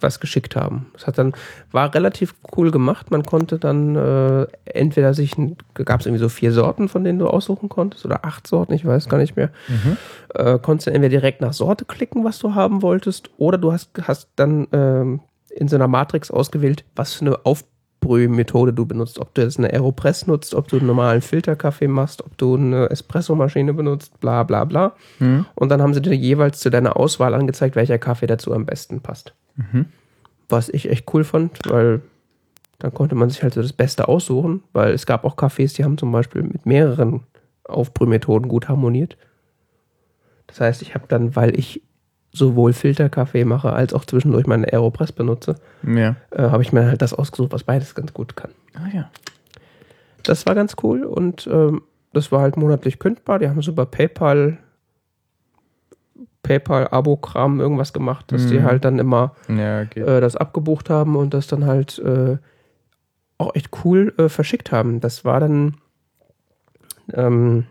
was 0.00 0.20
geschickt 0.20 0.56
haben. 0.56 0.86
Das 0.92 1.06
hat 1.06 1.18
dann, 1.18 1.32
war 1.72 1.94
relativ 1.94 2.34
cool 2.56 2.70
gemacht. 2.70 3.10
Man 3.10 3.24
konnte 3.24 3.58
dann 3.58 3.96
äh, 3.96 4.46
entweder 4.64 5.14
sich, 5.14 5.34
gab 5.74 6.00
es 6.00 6.06
irgendwie 6.06 6.22
so 6.22 6.28
vier 6.28 6.52
Sorten, 6.52 6.88
von 6.88 7.04
denen 7.04 7.18
du 7.18 7.28
aussuchen 7.28 7.68
konntest, 7.68 8.04
oder 8.04 8.24
acht 8.24 8.46
Sorten, 8.46 8.72
ich 8.74 8.84
weiß 8.84 9.08
gar 9.08 9.18
nicht 9.18 9.36
mehr. 9.36 9.50
Mhm. 9.68 9.96
Äh, 10.34 10.58
konntest 10.58 10.86
du 10.86 10.90
entweder 10.90 11.10
direkt 11.10 11.40
nach 11.40 11.52
Sorte 11.52 11.84
klicken, 11.84 12.24
was 12.24 12.38
du 12.38 12.54
haben 12.54 12.82
wolltest, 12.82 13.30
oder 13.38 13.58
du 13.58 13.72
hast, 13.72 13.90
hast 14.02 14.28
dann 14.36 14.66
ähm, 14.72 15.20
in 15.50 15.68
so 15.68 15.76
einer 15.76 15.88
Matrix 15.88 16.30
ausgewählt, 16.30 16.84
was 16.96 17.14
für 17.14 17.26
eine 17.26 17.46
Aufbrühmethode 18.04 18.72
du 18.72 18.86
benutzt. 18.86 19.18
Ob 19.18 19.34
du 19.34 19.42
jetzt 19.42 19.58
eine 19.58 19.72
Aeropress 19.72 20.26
nutzt, 20.26 20.54
ob 20.54 20.68
du 20.68 20.76
einen 20.76 20.86
normalen 20.86 21.22
Filterkaffee 21.22 21.88
machst, 21.88 22.24
ob 22.24 22.36
du 22.36 22.56
eine 22.56 22.90
Espressomaschine 22.90 23.72
benutzt, 23.72 24.20
bla 24.20 24.42
bla 24.42 24.64
bla. 24.64 24.94
Mhm. 25.18 25.46
Und 25.54 25.68
dann 25.70 25.80
haben 25.80 25.94
sie 25.94 26.02
dir 26.02 26.14
jeweils 26.14 26.60
zu 26.60 26.70
deiner 26.70 26.96
Auswahl 26.96 27.34
angezeigt, 27.34 27.76
welcher 27.76 27.98
Kaffee 27.98 28.26
dazu 28.26 28.52
am 28.52 28.66
besten 28.66 29.00
passt. 29.00 29.34
Mhm. 29.56 29.86
Was 30.48 30.68
ich 30.68 30.90
echt 30.90 31.12
cool 31.14 31.24
fand, 31.24 31.58
weil 31.66 32.02
dann 32.78 32.92
konnte 32.92 33.14
man 33.14 33.30
sich 33.30 33.42
halt 33.42 33.54
so 33.54 33.62
das 33.62 33.72
Beste 33.72 34.08
aussuchen, 34.08 34.62
weil 34.72 34.92
es 34.92 35.06
gab 35.06 35.24
auch 35.24 35.36
Cafés, 35.36 35.74
die 35.74 35.84
haben 35.84 35.96
zum 35.96 36.12
Beispiel 36.12 36.42
mit 36.42 36.66
mehreren 36.66 37.22
Aufbrühmethoden 37.64 38.48
gut 38.48 38.68
harmoniert. 38.68 39.16
Das 40.46 40.60
heißt, 40.60 40.82
ich 40.82 40.94
habe 40.94 41.06
dann, 41.08 41.34
weil 41.34 41.58
ich 41.58 41.80
sowohl 42.36 42.72
Filterkaffee 42.72 43.44
mache, 43.44 43.72
als 43.72 43.94
auch 43.94 44.04
zwischendurch 44.04 44.46
meine 44.48 44.66
Aeropress 44.72 45.12
benutze, 45.12 45.54
Ja. 45.86 46.16
äh, 46.32 46.42
habe 46.50 46.62
ich 46.64 46.72
mir 46.72 46.84
halt 46.86 47.00
das 47.00 47.14
ausgesucht, 47.14 47.52
was 47.52 47.62
beides 47.64 47.94
ganz 47.94 48.12
gut 48.12 48.34
kann. 48.36 48.50
Ah 48.74 48.88
ja. 48.92 49.08
Das 50.24 50.44
war 50.44 50.54
ganz 50.56 50.74
cool 50.82 51.04
und 51.04 51.46
ähm, 51.46 51.82
das 52.12 52.32
war 52.32 52.40
halt 52.40 52.56
monatlich 52.56 52.98
kündbar. 52.98 53.38
Die 53.38 53.48
haben 53.48 53.62
so 53.62 53.70
über 53.70 53.86
PayPal, 53.86 54.58
PayPal-Abo-Kram 56.42 57.60
irgendwas 57.60 57.92
gemacht, 57.92 58.30
dass 58.32 58.46
die 58.48 58.58
Mhm. 58.58 58.64
halt 58.64 58.84
dann 58.84 58.98
immer 58.98 59.34
Ja, 59.48 59.82
okay. 59.82 60.00
äh, 60.00 60.20
das 60.20 60.36
abgebucht 60.36 60.90
haben 60.90 61.16
und 61.16 61.34
das 61.34 61.46
dann 61.46 61.64
halt 61.66 61.98
äh, 62.00 62.36
auch 63.38 63.54
echt 63.54 63.70
cool 63.84 64.12
äh, 64.18 64.28
verschickt 64.28 64.72
haben. 64.72 65.00
Das 65.00 65.24
war 65.24 65.40
dann 65.40 65.76
ähm, 67.12 67.66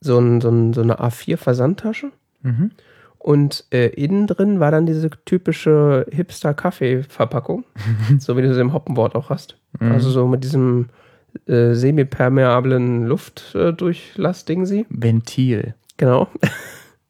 so, 0.00 0.18
ein, 0.18 0.40
so, 0.40 0.48
ein, 0.50 0.72
so 0.72 0.82
eine 0.82 1.00
A4-Versandtasche 1.00 2.10
Mhm. 2.42 2.70
Und 3.18 3.64
äh, 3.70 3.88
innen 3.88 4.26
drin 4.26 4.60
war 4.60 4.70
dann 4.70 4.86
diese 4.86 5.10
typische 5.24 6.06
Hipster-Kaffee-Verpackung, 6.10 7.64
so 8.18 8.36
wie 8.36 8.42
du 8.42 8.54
sie 8.54 8.60
im 8.60 8.72
Hoppenwort 8.72 9.14
auch 9.14 9.30
hast. 9.30 9.58
Mhm. 9.80 9.92
Also 9.92 10.10
so 10.10 10.26
mit 10.26 10.44
diesem 10.44 10.88
äh, 11.46 11.74
semipermeablen 11.74 13.06
Luftdurchlass-Ding 13.06 14.66
sie. 14.66 14.86
Ventil. 14.88 15.74
Genau. 15.96 16.28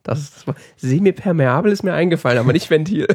Das 0.04 0.20
ist 0.20 0.36
das 0.36 0.46
Wort. 0.46 0.56
Semipermeabel 0.78 1.70
ist 1.70 1.82
mir 1.82 1.92
eingefallen, 1.92 2.38
aber 2.38 2.54
nicht 2.54 2.70
Ventil. 2.70 3.06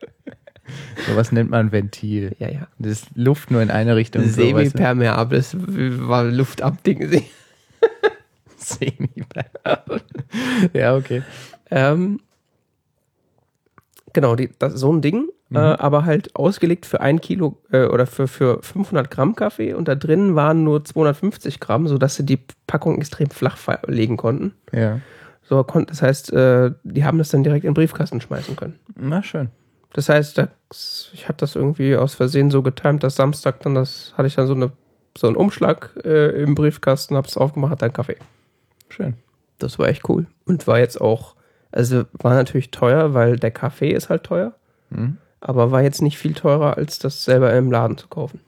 Sowas 1.06 1.32
nennt 1.32 1.50
man 1.50 1.70
Ventil. 1.70 2.34
Ja, 2.38 2.48
ja. 2.48 2.66
Das 2.78 2.92
ist 2.92 3.08
Luft 3.14 3.50
nur 3.50 3.60
in 3.60 3.70
eine 3.70 3.94
Richtung. 3.94 4.24
so. 4.24 4.40
Semipermeables 4.40 5.54
war 5.58 6.24
Luftabding. 6.24 7.26
Semi-permeabel. 8.56 10.00
ja, 10.72 10.96
okay. 10.96 11.22
Ähm, 11.70 12.20
genau, 14.12 14.36
die, 14.36 14.50
das, 14.58 14.74
so 14.74 14.92
ein 14.92 15.00
Ding, 15.00 15.28
äh, 15.52 15.58
aber 15.58 16.04
halt 16.04 16.36
ausgelegt 16.36 16.86
für 16.86 17.00
ein 17.00 17.20
Kilo 17.20 17.58
äh, 17.72 17.86
oder 17.86 18.06
für, 18.06 18.28
für 18.28 18.62
500 18.62 19.10
Gramm 19.10 19.34
Kaffee 19.34 19.74
und 19.74 19.88
da 19.88 19.94
drin 19.94 20.34
waren 20.34 20.64
nur 20.64 20.84
250 20.84 21.60
Gramm, 21.60 21.88
sodass 21.88 22.16
sie 22.16 22.26
die 22.26 22.40
Packung 22.66 22.98
extrem 22.98 23.30
flach 23.30 23.58
legen 23.86 24.16
konnten. 24.16 24.54
Ja. 24.72 25.00
So 25.42 25.62
das 25.62 26.02
heißt, 26.02 26.32
äh, 26.34 26.72
die 26.82 27.04
haben 27.04 27.16
das 27.16 27.30
dann 27.30 27.42
direkt 27.42 27.64
in 27.64 27.70
den 27.70 27.74
Briefkasten 27.74 28.20
schmeißen 28.20 28.56
können. 28.56 28.78
Na 28.96 29.22
schön. 29.22 29.48
Das 29.94 30.10
heißt, 30.10 30.36
das, 30.36 31.10
ich 31.14 31.26
hatte 31.26 31.38
das 31.38 31.56
irgendwie 31.56 31.96
aus 31.96 32.14
Versehen 32.14 32.50
so 32.50 32.62
getimt, 32.62 33.02
dass 33.02 33.16
Samstag 33.16 33.60
dann 33.60 33.74
das, 33.74 34.12
hatte 34.18 34.26
ich 34.26 34.34
dann 34.34 34.46
so 34.46 34.54
eine 34.54 34.70
so 35.18 35.26
einen 35.26 35.36
Umschlag 35.36 35.98
äh, 36.04 36.42
im 36.42 36.54
Briefkasten, 36.54 37.16
hab's 37.16 37.36
aufgemacht, 37.36 37.72
hat 37.72 37.82
dann 37.82 37.92
Kaffee. 37.92 38.16
Schön. 38.88 39.14
Das 39.58 39.78
war 39.78 39.88
echt 39.88 40.08
cool. 40.08 40.26
Und 40.44 40.66
war 40.66 40.78
jetzt 40.78 41.00
auch, 41.00 41.34
also 41.72 42.04
war 42.12 42.34
natürlich 42.34 42.70
teuer, 42.70 43.14
weil 43.14 43.36
der 43.36 43.50
Kaffee 43.50 43.90
ist 43.90 44.08
halt 44.08 44.24
teuer, 44.24 44.54
Mhm. 44.90 45.18
aber 45.40 45.70
war 45.70 45.82
jetzt 45.82 46.02
nicht 46.02 46.18
viel 46.18 46.34
teurer, 46.34 46.76
als 46.76 46.98
das 46.98 47.24
selber 47.24 47.52
im 47.54 47.70
Laden 47.70 47.96
zu 47.98 48.08
kaufen. 48.08 48.40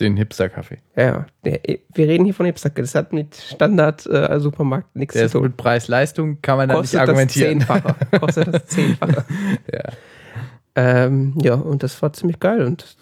Den 0.00 0.16
Hipster-Kaffee. 0.16 0.78
Ja, 0.96 1.26
ja. 1.44 1.52
Wir 1.94 2.08
reden 2.08 2.24
hier 2.24 2.34
von 2.34 2.46
Hipster. 2.46 2.70
Das 2.70 2.96
hat 2.96 3.12
mit 3.12 3.36
Standard-Supermarkt 3.36 4.96
nichts 4.96 5.12
Der 5.14 5.22
zu 5.22 5.26
ist 5.26 5.32
tun. 5.34 5.42
mit 5.42 5.56
Preis-Leistung, 5.56 6.38
kann 6.42 6.56
man 6.56 6.68
da 6.68 6.80
nicht 6.80 6.96
argumentieren. 6.96 7.60
das 7.60 7.68
Zehnfache. 7.68 8.18
Kostet 8.18 8.52
das 8.54 8.66
Zehnfache. 8.66 9.24
Ja. 9.72 9.82
Ähm, 10.76 11.34
ja, 11.40 11.54
und 11.54 11.84
das 11.84 12.02
war 12.02 12.12
ziemlich 12.12 12.40
geil 12.40 12.64
und 12.66 12.96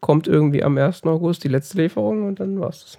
kommt 0.00 0.26
irgendwie 0.26 0.64
am 0.64 0.76
1. 0.76 1.04
August 1.04 1.44
die 1.44 1.48
letzte 1.48 1.78
Lieferung 1.80 2.26
und 2.26 2.40
dann 2.40 2.58
war's 2.58 2.80
das. 2.80 2.98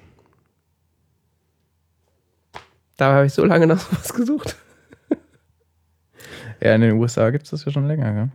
Da 2.95 3.13
habe 3.13 3.25
ich 3.25 3.33
so 3.33 3.43
lange 3.43 3.67
nach 3.67 3.79
sowas 3.79 4.13
gesucht. 4.13 4.55
Ja, 6.61 6.73
in 6.75 6.81
den 6.81 6.93
USA 6.99 7.29
gibt 7.29 7.45
es 7.45 7.51
das 7.51 7.65
ja 7.65 7.71
schon 7.71 7.87
länger, 7.87 8.13
gell? 8.13 8.29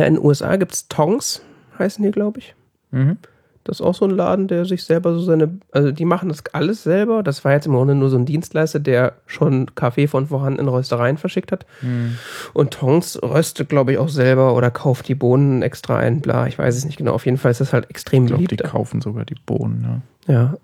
Ja, 0.00 0.06
in 0.06 0.14
den 0.14 0.24
USA 0.24 0.56
gibt's 0.56 0.88
Tongs, 0.88 1.42
heißen 1.78 2.02
die, 2.04 2.10
glaube 2.10 2.38
ich. 2.40 2.54
Mhm. 2.90 3.18
Das 3.64 3.78
ist 3.78 3.86
auch 3.86 3.94
so 3.94 4.06
ein 4.06 4.10
Laden, 4.10 4.48
der 4.48 4.64
sich 4.64 4.82
selber 4.82 5.12
so 5.14 5.20
seine, 5.20 5.60
also 5.70 5.92
die 5.92 6.04
machen 6.04 6.28
das 6.28 6.42
alles 6.52 6.82
selber. 6.82 7.22
Das 7.22 7.44
war 7.44 7.52
jetzt 7.52 7.66
im 7.66 7.74
Grunde 7.74 7.94
nur 7.94 8.10
so 8.10 8.16
ein 8.16 8.26
Dienstleister, 8.26 8.80
der 8.80 9.12
schon 9.26 9.72
Kaffee 9.76 10.08
von 10.08 10.26
vorhandenen 10.26 10.66
Röstereien 10.68 11.16
verschickt 11.16 11.52
hat. 11.52 11.64
Mhm. 11.80 12.18
Und 12.54 12.72
Tongs 12.72 13.22
röstet, 13.22 13.68
glaube 13.68 13.92
ich, 13.92 13.98
auch 13.98 14.08
selber 14.08 14.56
oder 14.56 14.72
kauft 14.72 15.06
die 15.06 15.14
Bohnen 15.14 15.62
extra 15.62 15.96
ein, 15.96 16.20
bla, 16.20 16.48
ich 16.48 16.58
weiß 16.58 16.74
es 16.76 16.84
nicht 16.84 16.96
genau. 16.96 17.12
Auf 17.12 17.24
jeden 17.24 17.36
Fall 17.38 17.52
ist 17.52 17.60
das 17.60 17.72
halt 17.72 17.88
extrem 17.88 18.24
Ich 18.24 18.28
glaube, 18.30 18.42
die 18.42 18.56
beliebt. 18.56 18.68
kaufen 18.68 19.00
sogar 19.00 19.24
die 19.24 19.36
Bohnen. 19.46 19.80
Ne? 20.26 20.34
Ja. 20.34 20.54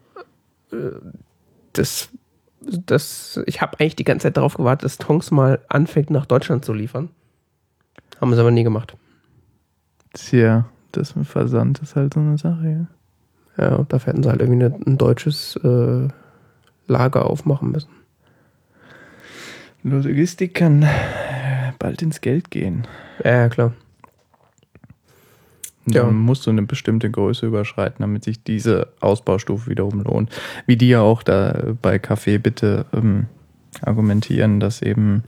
Äh, 0.76 0.90
Das, 1.74 2.08
das, 2.70 3.40
ich 3.46 3.60
habe 3.60 3.78
eigentlich 3.78 3.96
die 3.96 4.04
ganze 4.04 4.24
Zeit 4.24 4.36
darauf 4.36 4.54
gewartet, 4.54 4.84
dass 4.84 4.98
Tongs 4.98 5.30
mal 5.30 5.60
anfängt, 5.68 6.10
nach 6.10 6.26
Deutschland 6.26 6.64
zu 6.64 6.72
liefern. 6.72 7.10
Haben 8.20 8.34
sie 8.34 8.40
aber 8.40 8.50
nie 8.50 8.64
gemacht. 8.64 8.96
Tja, 10.14 10.66
das 10.92 11.16
mit 11.16 11.26
Versand 11.26 11.80
ist 11.80 11.96
halt 11.96 12.14
so 12.14 12.20
eine 12.20 12.38
Sache, 12.38 12.88
ja. 13.58 13.64
Ja, 13.64 13.74
und 13.76 13.92
dafür 13.92 14.12
hätten 14.12 14.22
sie 14.22 14.28
halt 14.30 14.40
irgendwie 14.40 14.64
eine, 14.64 14.74
ein 14.86 14.98
deutsches 14.98 15.56
äh, 15.56 16.08
Lager 16.86 17.26
aufmachen 17.26 17.72
müssen. 17.72 17.90
Logistik 19.82 20.54
kann 20.54 20.86
bald 21.78 22.02
ins 22.02 22.20
Geld 22.20 22.50
gehen. 22.50 22.86
Ja, 23.24 23.48
klar. 23.48 23.72
Ja. 25.90 26.04
Dann 26.04 26.14
musst 26.14 26.46
du 26.46 26.50
eine 26.50 26.62
bestimmte 26.62 27.10
Größe 27.10 27.46
überschreiten, 27.46 27.98
damit 28.00 28.24
sich 28.24 28.42
diese 28.42 28.88
Ausbaustufe 29.00 29.70
wiederum 29.70 30.02
lohnt. 30.02 30.30
Wie 30.66 30.76
die 30.76 30.88
ja 30.88 31.00
auch 31.00 31.22
da 31.22 31.74
bei 31.80 31.98
Kaffee 31.98 32.38
bitte 32.38 32.86
ähm, 32.92 33.26
argumentieren, 33.82 34.60
dass 34.60 34.82
eben 34.82 35.24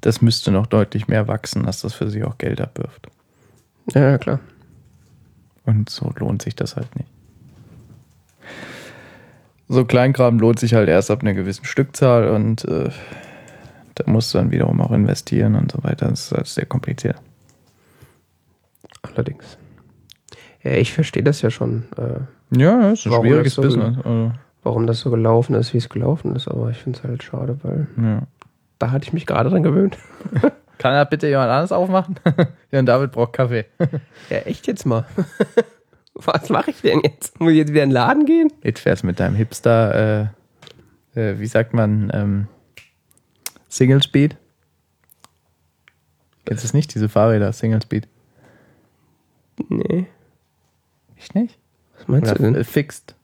das 0.00 0.22
müsste 0.22 0.50
noch 0.50 0.66
deutlich 0.66 1.08
mehr 1.08 1.28
wachsen, 1.28 1.64
dass 1.64 1.80
das 1.80 1.94
für 1.94 2.08
sie 2.08 2.24
auch 2.24 2.38
Geld 2.38 2.60
abwirft. 2.60 3.08
Ja, 3.94 4.02
ja, 4.02 4.18
klar. 4.18 4.40
Und 5.64 5.90
so 5.90 6.12
lohnt 6.16 6.42
sich 6.42 6.54
das 6.54 6.76
halt 6.76 6.94
nicht. 6.96 7.08
So 9.68 9.84
Kleinkram 9.84 10.38
lohnt 10.38 10.58
sich 10.58 10.72
halt 10.74 10.88
erst 10.88 11.10
ab 11.10 11.20
einer 11.20 11.34
gewissen 11.34 11.66
Stückzahl 11.66 12.28
und 12.28 12.64
äh, 12.64 12.90
da 13.96 14.04
musst 14.10 14.32
du 14.32 14.38
dann 14.38 14.50
wiederum 14.50 14.80
auch 14.80 14.92
investieren 14.92 15.56
und 15.56 15.72
so 15.72 15.82
weiter. 15.82 16.08
Das 16.08 16.26
ist 16.26 16.32
halt 16.32 16.46
sehr 16.46 16.66
kompliziert. 16.66 17.16
Allerdings. 19.18 19.58
Ja, 20.62 20.72
ich 20.74 20.92
verstehe 20.92 21.24
das 21.24 21.42
ja 21.42 21.50
schon, 21.50 21.86
äh, 21.96 22.56
Ja, 22.56 22.90
das 22.90 23.00
ist 23.00 23.06
ein 23.06 23.20
schwieriges 23.20 23.56
das 23.56 23.56
so 23.56 23.62
Business. 23.62 23.96
Also, 23.96 24.32
warum 24.62 24.86
das 24.86 25.00
so 25.00 25.10
gelaufen 25.10 25.56
ist, 25.56 25.74
wie 25.74 25.78
es 25.78 25.88
gelaufen 25.88 26.36
ist. 26.36 26.46
Aber 26.46 26.70
ich 26.70 26.76
finde 26.76 27.00
es 27.00 27.04
halt 27.04 27.24
schade, 27.24 27.58
weil 27.64 27.88
ja. 28.00 28.22
da 28.78 28.92
hatte 28.92 29.06
ich 29.06 29.12
mich 29.12 29.26
gerade 29.26 29.50
dran 29.50 29.64
gewöhnt. 29.64 29.98
Kann 30.78 30.92
da 30.92 31.02
bitte 31.02 31.26
jemand 31.26 31.50
anderes 31.50 31.72
aufmachen? 31.72 32.20
Jan 32.70 32.86
David 32.86 33.10
braucht 33.10 33.32
Kaffee. 33.32 33.64
Ja, 34.30 34.36
echt 34.38 34.68
jetzt 34.68 34.86
mal. 34.86 35.04
Was 36.14 36.48
mache 36.48 36.70
ich 36.70 36.80
denn 36.80 37.00
jetzt? 37.02 37.40
Muss 37.40 37.50
ich 37.50 37.58
jetzt 37.58 37.72
wieder 37.72 37.82
in 37.82 37.88
den 37.88 37.94
Laden 37.94 38.24
gehen? 38.24 38.52
Jetzt 38.62 38.80
fährst 38.80 39.02
mit 39.02 39.18
deinem 39.18 39.34
Hipster, 39.34 40.30
äh, 41.16 41.20
äh, 41.20 41.40
wie 41.40 41.46
sagt 41.46 41.74
man, 41.74 42.12
ähm, 42.14 42.46
Single 43.68 44.00
Speed? 44.00 44.36
Kennst 46.44 46.62
du 46.62 46.68
es 46.68 46.74
nicht, 46.74 46.94
diese 46.94 47.08
Fahrräder, 47.08 47.52
Single 47.52 47.82
Speed? 47.82 48.06
Nee. 49.68 50.06
Ich 51.16 51.34
nicht? 51.34 51.58
Was 51.96 52.08
meinst 52.08 52.30
du 52.30 52.34
Oder 52.34 52.42
denn? 52.52 52.54
äh, 52.54 52.64
Fixed. 52.64 53.14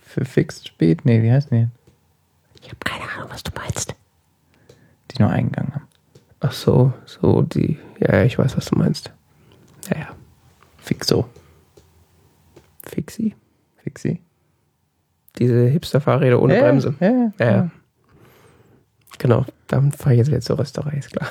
Für 0.00 0.24
Fixed 0.24 0.66
Speed? 0.68 1.04
Nee, 1.04 1.22
wie 1.22 1.30
heißt 1.30 1.50
die? 1.50 1.68
Ich 2.62 2.68
habe 2.68 2.78
keine 2.84 3.08
Ahnung, 3.12 3.30
was 3.30 3.42
du 3.42 3.52
meinst. 3.54 3.94
Die 5.10 5.20
nur 5.22 5.30
einen 5.30 5.52
Gang 5.52 5.72
haben. 5.74 5.86
Ach 6.40 6.52
so, 6.52 6.92
so 7.04 7.42
die. 7.42 7.78
Ja, 8.00 8.16
ja, 8.16 8.24
ich 8.24 8.38
weiß, 8.38 8.56
was 8.56 8.66
du 8.66 8.76
meinst. 8.76 9.12
Ja, 9.90 9.98
ja. 9.98 10.08
Fixo. 10.78 11.28
Fixi. 12.82 13.34
Fixi. 13.82 14.20
Diese 15.38 15.66
Hipster-Fahrräder 15.68 16.40
ohne 16.40 16.56
Ja, 16.56 16.62
Bremse. 16.62 16.94
Ja, 17.00 17.08
ja. 17.08 17.32
Ja, 17.38 17.50
ja. 17.50 17.70
Genau. 19.18 19.44
Damit 19.68 19.96
fahre 19.96 20.14
ich 20.14 20.18
jetzt 20.18 20.28
wieder 20.28 20.40
zur 20.40 20.58
Rösterei, 20.58 20.96
ist 20.96 21.12
klar. 21.12 21.28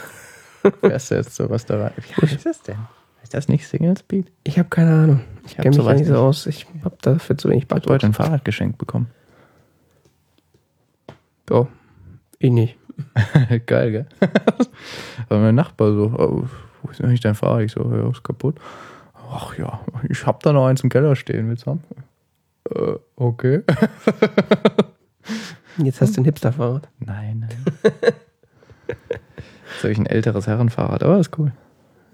Fährst 0.81 1.11
du 1.11 1.15
jetzt 1.15 1.39
da 1.39 1.45
rein? 1.45 1.93
Wie 1.97 2.21
heißt 2.27 2.45
das 2.45 2.61
denn? 2.61 2.77
Ist 3.29 3.35
das 3.35 3.47
nicht 3.47 3.67
Single 3.67 3.95
Speed? 3.95 4.31
Ich 4.43 4.57
habe 4.57 4.69
keine 4.69 4.91
Ahnung. 4.91 5.19
Ich, 5.45 5.51
Ich 5.51 5.57
kenne 5.59 5.77
mich 5.77 5.85
nicht 5.99 6.07
so 6.07 6.15
aus. 6.15 6.47
Ich 6.47 6.65
habe 6.83 6.97
dafür 6.99 7.37
zu 7.37 7.47
wenig 7.47 7.65
Ich 7.65 7.69
habe 7.69 7.81
Budget. 7.81 7.91
heute 7.91 8.05
ein 8.07 8.13
Fahrrad 8.13 8.43
geschenkt 8.43 8.79
bekommen. 8.79 9.05
Ja, 11.47 11.67
ich 12.39 12.49
nicht. 12.49 12.75
Geil, 13.67 13.91
gell? 13.91 14.05
Aber 15.29 15.41
mein 15.41 15.53
Nachbar 15.53 15.93
so, 15.93 16.05
oh, 16.17 16.47
wo 16.81 16.89
ist 16.89 17.01
eigentlich 17.03 17.19
dein 17.19 17.35
Fahrrad? 17.35 17.61
Ich 17.61 17.73
so, 17.73 17.83
ja, 17.95 18.09
ist 18.09 18.23
kaputt. 18.23 18.59
Ach 19.31 19.55
ja, 19.59 19.79
ich 20.09 20.25
hab 20.25 20.41
da 20.41 20.51
noch 20.51 20.65
eins 20.65 20.81
im 20.81 20.89
Keller 20.89 21.15
stehen, 21.15 21.49
willst 21.49 21.67
du 21.67 21.71
haben? 21.71 21.83
Äh, 22.73 22.93
okay. 23.15 23.61
Jetzt 25.77 26.01
hast 26.01 26.17
du 26.17 26.21
ein 26.21 26.25
Hipster-Fahrrad. 26.25 26.89
Nein, 26.97 27.41
nein. 27.47 27.83
Jetzt 28.87 29.83
habe 29.83 29.91
ich 29.91 29.99
ein 29.99 30.07
älteres 30.07 30.47
Herrenfahrrad, 30.47 31.03
aber 31.03 31.19
ist 31.19 31.37
cool. 31.37 31.51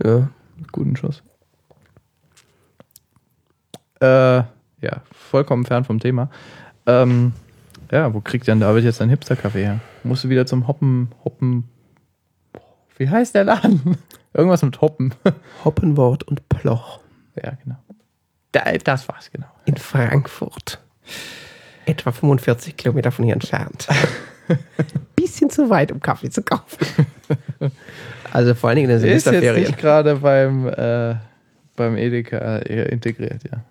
Ja. 0.04 0.28
Guten 0.76 0.98
Schuss. 0.98 1.24
Äh, 4.02 4.06
ja, 4.06 5.02
vollkommen 5.14 5.66
fern 5.66 5.86
vom 5.86 6.00
Thema. 6.00 6.30
Ähm, 6.86 7.32
ja, 7.90 8.14
wo 8.14 8.20
kriegt 8.20 8.46
denn 8.46 8.60
David 8.60 8.84
jetzt 8.84 9.02
ein 9.02 9.08
Hipster-Kaffee 9.08 9.64
her? 9.64 9.80
Musst 10.04 10.26
du 10.26 10.30
wieder 10.30 10.46
zum 10.46 10.68
Hoppen, 10.68 11.14
Hoppen. 11.24 11.70
Wie 12.98 13.10
heißt 13.10 13.36
der 13.36 13.46
Laden? 13.46 13.98
Irgendwas 14.34 14.64
mit 14.64 14.82
Hoppen. 14.82 15.14
Hoppenwort 15.64 16.24
und 16.24 16.50
Ploch 16.50 17.00
ja, 17.42 17.54
genau. 17.64 17.78
Da, 18.52 18.72
das 18.74 19.08
war's, 19.08 19.32
genau. 19.32 19.48
in 19.64 19.78
Frankfurt. 19.78 20.82
Etwa 21.86 22.12
45 22.12 22.76
Kilometer 22.76 23.12
von 23.12 23.24
hier 23.24 23.34
entfernt. 23.34 23.88
Bisschen 25.16 25.50
zu 25.50 25.70
weit, 25.70 25.94
um 25.94 26.02
Kaffee 26.02 26.30
zu 26.30 26.42
kaufen. 26.42 26.86
Also 28.36 28.54
vor 28.54 28.70
allen 28.70 28.76
Dingen 28.78 28.90
in 28.90 28.98
den 29.00 29.06
Ist 29.06 29.14
jetzt 29.14 29.24
Semesterferien. 29.26 29.68
nicht 29.68 29.78
gerade 29.78 30.16
beim, 30.16 30.68
äh, 30.68 31.16
beim 31.78 31.96
Edeka 31.96 32.58
integriert, 32.58 33.44
ja. 33.50 33.64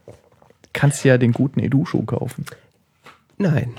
Kannst 0.72 1.04
ja 1.04 1.18
den 1.18 1.32
guten 1.32 1.60
Edu-Schuh 1.60 2.04
kaufen. 2.04 2.46
Nein, 3.36 3.74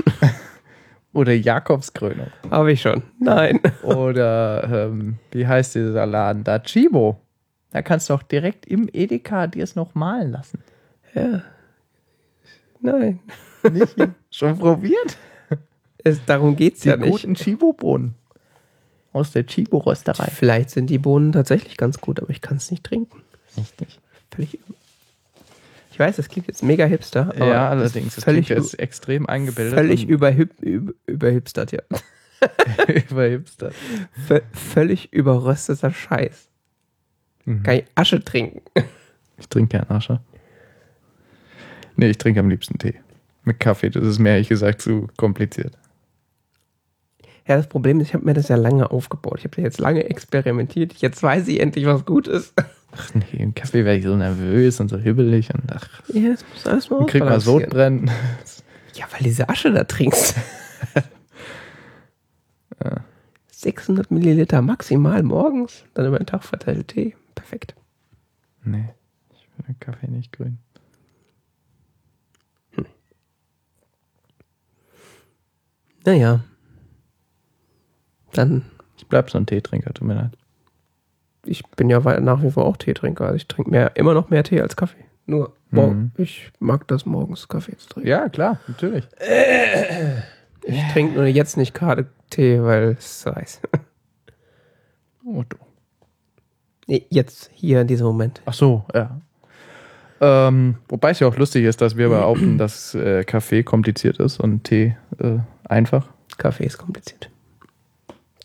Oder 1.13 1.33
Jakobskrönung. 1.33 2.27
habe 2.51 2.71
ich 2.73 2.81
schon. 2.81 3.01
Nein. 3.19 3.59
Oder 3.83 4.88
ähm, 4.89 5.15
wie 5.31 5.47
heißt 5.47 5.73
dieser 5.75 6.05
Laden 6.05 6.43
da? 6.43 6.59
Chibo. 6.59 7.19
Da 7.71 7.81
kannst 7.81 8.09
du 8.09 8.13
auch 8.13 8.23
direkt 8.23 8.65
im 8.67 8.88
Edeka 8.93 9.47
dir 9.47 9.63
es 9.63 9.75
noch 9.75 9.95
malen 9.95 10.31
lassen. 10.33 10.59
Ja. 11.15 11.41
Nein. 12.81 13.19
Nicht? 13.71 13.95
Schon 14.29 14.57
probiert? 14.59 15.17
Es, 16.03 16.23
darum 16.25 16.55
geht 16.55 16.75
es 16.75 16.81
Die 16.81 16.89
ja 16.89 16.97
nicht. 16.97 17.09
guten 17.09 17.33
Chibo-Bohnen. 17.33 18.13
Aus 19.16 19.32
der 19.32 19.45
Chibo-Rösterei. 19.45 20.30
Vielleicht 20.30 20.70
sind 20.72 20.88
die 20.89 20.97
Bohnen 20.97 21.32
tatsächlich 21.32 21.78
ganz 21.78 22.01
gut, 22.01 22.20
aber 22.22 22.32
ich 22.32 22.41
kann 22.41 22.57
es 22.57 22.70
nicht 22.70 22.84
trinken. 22.84 23.22
Richtig. 23.57 23.99
Völlig. 24.30 24.59
Ich 25.91 25.97
weiß, 25.97 26.18
das 26.18 26.28
klingt 26.28 26.47
jetzt 26.47 26.61
mega 26.63 26.84
hipster. 26.86 27.30
Aber 27.34 27.47
Ja, 27.47 27.70
allerdings. 27.70 28.07
ist 28.09 28.18
Das 28.18 28.24
völlig, 28.26 28.47
klingt 28.47 28.61
jetzt 28.61 28.78
extrem 28.78 29.26
eingebildet. 29.28 29.74
völlig 29.74 30.05
überhip, 30.09 30.51
über, 30.59 30.91
überhipstert, 31.05 31.72
ja. 31.72 31.80
überhipster. 33.09 33.72
V 34.28 34.39
völlig 34.51 35.13
überrösteter 35.13 35.91
Scheiß. 35.93 36.49
Mhm. 37.45 37.63
Kann 37.63 37.76
ich 37.78 37.86
Asche 37.95 38.24
trinken? 38.24 38.61
Ich 39.38 39.47
trinke 39.49 39.78
keinen 39.78 39.89
Asche. 39.91 40.22
Nee, 41.97 42.09
ich 42.09 42.18
trinke 42.18 42.39
am 42.41 42.49
liebsten 42.49 42.78
Tee. 42.78 42.95
Mit 43.43 43.59
Kaffee, 43.59 43.89
das 43.89 44.03
ist 44.05 44.20
mir 44.20 44.30
ehrlich 44.32 44.47
gesagt 44.49 44.82
zu 44.82 45.07
kompliziert. 45.18 45.78
Ja, 47.48 47.58
das 47.58 47.68
Problem 47.68 48.00
ist, 48.00 48.08
ich 48.08 48.14
habe 48.16 48.26
mir 48.26 48.34
das 48.34 48.48
ja 48.48 48.56
lange 48.56 48.89
aufgebaut. 48.89 49.36
Ich 49.39 49.46
habe 49.46 49.62
jetzt 49.62 49.80
lange 49.80 50.04
experimentiert. 50.10 50.93
Jetzt 50.93 51.22
weiß 51.22 51.48
ich 51.48 51.60
endlich, 51.60 51.86
was 51.86 52.04
gut 52.06 52.28
ist. 52.28 52.54
Ach 52.91 53.14
nee, 53.14 53.26
im 53.43 53.54
Kaffee 53.54 53.86
werde 53.86 54.00
ich 54.00 54.06
so 54.06 54.16
nervös 54.16 54.80
und 54.80 54.89
so 54.89 54.98
hibbelig 54.98 55.54
und 55.54 55.72
ach, 55.72 55.88
Ja, 56.08 56.30
das 56.32 56.46
muss 56.54 56.66
alles 56.66 56.89
mal 56.89 57.06
kriegt 57.06 57.26
man. 57.26 57.39
Sodbrennen. 57.39 58.10
Ja, 58.96 59.06
weil 59.12 59.22
diese 59.24 59.50
Asche 59.50 59.72
da 59.72 59.84
trinkst. 59.84 60.36
600 63.52 64.12
Milliliter 64.12 64.62
maximal 64.62 65.24
morgens, 65.24 65.86
dann 65.93 66.06
über 66.06 66.20
den 66.20 66.28
Tag 66.28 66.43
verteilt 66.43 66.88
Tee. 66.89 67.16
Perfekt. 67.34 67.76
Nee, 68.64 68.89
ich 69.34 69.48
den 69.68 69.80
Kaffee 69.80 70.08
nicht 70.08 70.32
grün. 70.32 70.60
Naja. 76.06 76.43
Dann, 78.38 78.63
Ich 78.97 79.07
bleib 79.07 79.29
so 79.29 79.38
ein 79.38 79.45
Teetrinker, 79.45 79.93
tut 79.93 80.07
mir 80.07 80.15
leid. 80.15 80.31
ich 81.45 81.63
bin 81.75 81.89
ja 81.89 81.99
nach 82.19 82.41
wie 82.43 82.49
vor 82.51 82.65
auch 82.65 82.77
Teetrinker. 82.77 83.25
Also 83.25 83.36
ich 83.36 83.47
trinke 83.47 83.69
mehr, 83.69 83.95
immer 83.95 84.13
noch 84.13 84.29
mehr 84.29 84.43
Tee 84.43 84.61
als 84.61 84.75
Kaffee. 84.75 85.03
Nur, 85.25 85.53
Mhm. 85.71 86.11
ich 86.17 86.51
mag 86.59 86.88
das 86.88 87.05
morgens 87.05 87.47
Kaffee 87.47 87.75
zu 87.77 87.89
trinken. 87.89 88.09
Ja, 88.09 88.29
klar, 88.29 88.59
natürlich. 88.67 89.05
Ich 90.63 90.81
trinke 90.93 91.15
nur 91.15 91.25
jetzt 91.25 91.57
nicht 91.57 91.73
gerade 91.73 92.07
Tee, 92.29 92.61
weil 92.61 92.95
es 92.97 93.25
heiß. 93.25 93.61
Oh, 95.25 95.43
du. 95.47 95.57
Nee, 96.88 97.05
jetzt, 97.09 97.49
hier 97.53 97.81
in 97.81 97.88
diesem 97.88 98.05
Moment. 98.07 98.41
Ach 98.45 98.53
so, 98.53 98.86
ja. 98.93 99.19
Ähm, 100.21 100.75
wobei 100.88 101.09
es 101.11 101.19
ja 101.19 101.27
auch 101.27 101.36
lustig 101.36 101.65
ist, 101.65 101.81
dass 101.81 101.97
wir 101.97 102.09
behaupten, 102.09 102.57
dass 102.57 102.95
äh, 102.95 103.23
Kaffee 103.23 103.63
kompliziert 103.63 104.19
ist 104.19 104.39
und 104.39 104.63
Tee 104.63 104.95
äh, 105.19 105.39
einfach. 105.67 106.07
Kaffee 106.38 106.65
ist 106.65 106.77
kompliziert. 106.77 107.29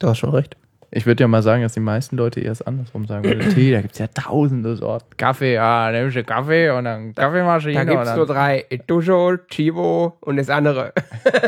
Du 0.01 0.09
hast 0.09 0.19
schon 0.19 0.31
recht. 0.31 0.57
Ich 0.93 1.07
würde 1.07 1.23
ja 1.23 1.29
mal 1.29 1.43
sagen, 1.43 1.63
dass 1.63 1.75
die 1.75 1.81
meisten 1.81 2.17
Leute 2.17 2.41
eher 2.41 2.51
es 2.51 2.63
andersrum 2.63 3.07
sagen. 3.07 3.25
Weil 3.25 3.39
Tee, 3.55 3.71
da 3.71 3.81
gibt 3.81 3.93
es 3.93 3.99
ja 3.99 4.09
tausende 4.09 4.75
Sorten. 4.75 5.17
Kaffee, 5.17 5.55
ja, 5.55 5.93
nimmst 5.93 6.17
du 6.17 6.25
Kaffee 6.25 6.71
und 6.71 6.85
dann 6.85 7.15
Kaffeemaschine. 7.15 7.75
Da 7.75 7.85
gibt 7.85 8.05
es 8.05 8.17
nur 8.17 8.27
drei. 8.27 8.65
Itujo, 8.71 9.37
Chibo 9.49 10.17
und 10.21 10.37
das 10.37 10.51
andere. 10.51 10.93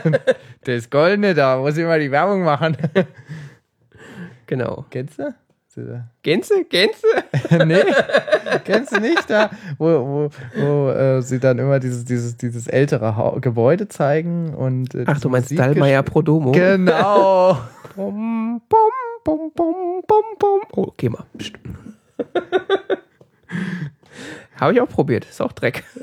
das 0.65 0.89
Goldene, 0.91 1.35
da 1.35 1.57
muss 1.59 1.77
ich 1.77 1.85
mal 1.85 1.99
die 1.99 2.11
Werbung 2.11 2.45
machen. 2.45 2.77
Genau. 4.47 4.85
Kennst 4.91 5.19
du? 5.19 5.35
Gänse? 6.23 6.65
Gänse? 6.69 7.07
nee, 7.67 7.83
kennst 8.65 8.95
du 8.95 9.01
nicht 9.01 9.31
da, 9.31 9.49
wo, 9.79 9.87
wo, 9.87 10.31
wo 10.55 10.91
äh, 10.91 11.23
sie 11.23 11.39
dann 11.39 11.59
immer 11.59 11.81
dieses, 11.81 12.05
dieses, 12.05 12.37
dieses 12.37 12.67
ältere 12.67 13.17
ha 13.17 13.39
Gebäude 13.41 13.89
zeigen 13.89 14.53
und 14.55 14.95
äh, 14.95 15.05
Ach, 15.07 15.19
du 15.19 15.31
meinst 15.31 15.59
Dallmayr 15.59 16.03
Prodomo? 16.03 16.53
Genau. 16.53 17.57
Bum, 17.95 18.63
bum, 18.69 18.91
bum, 19.25 19.53
bum, 19.55 20.03
bum, 20.07 20.25
bum. 20.39 20.61
Oh, 20.73 20.93
geh 20.97 21.11
mal. 21.11 21.25
Habe 24.57 24.73
ich 24.73 24.81
auch 24.81 24.89
probiert. 24.89 25.27
Ist 25.27 25.43
auch 25.43 25.53
Dreck. 25.53 25.85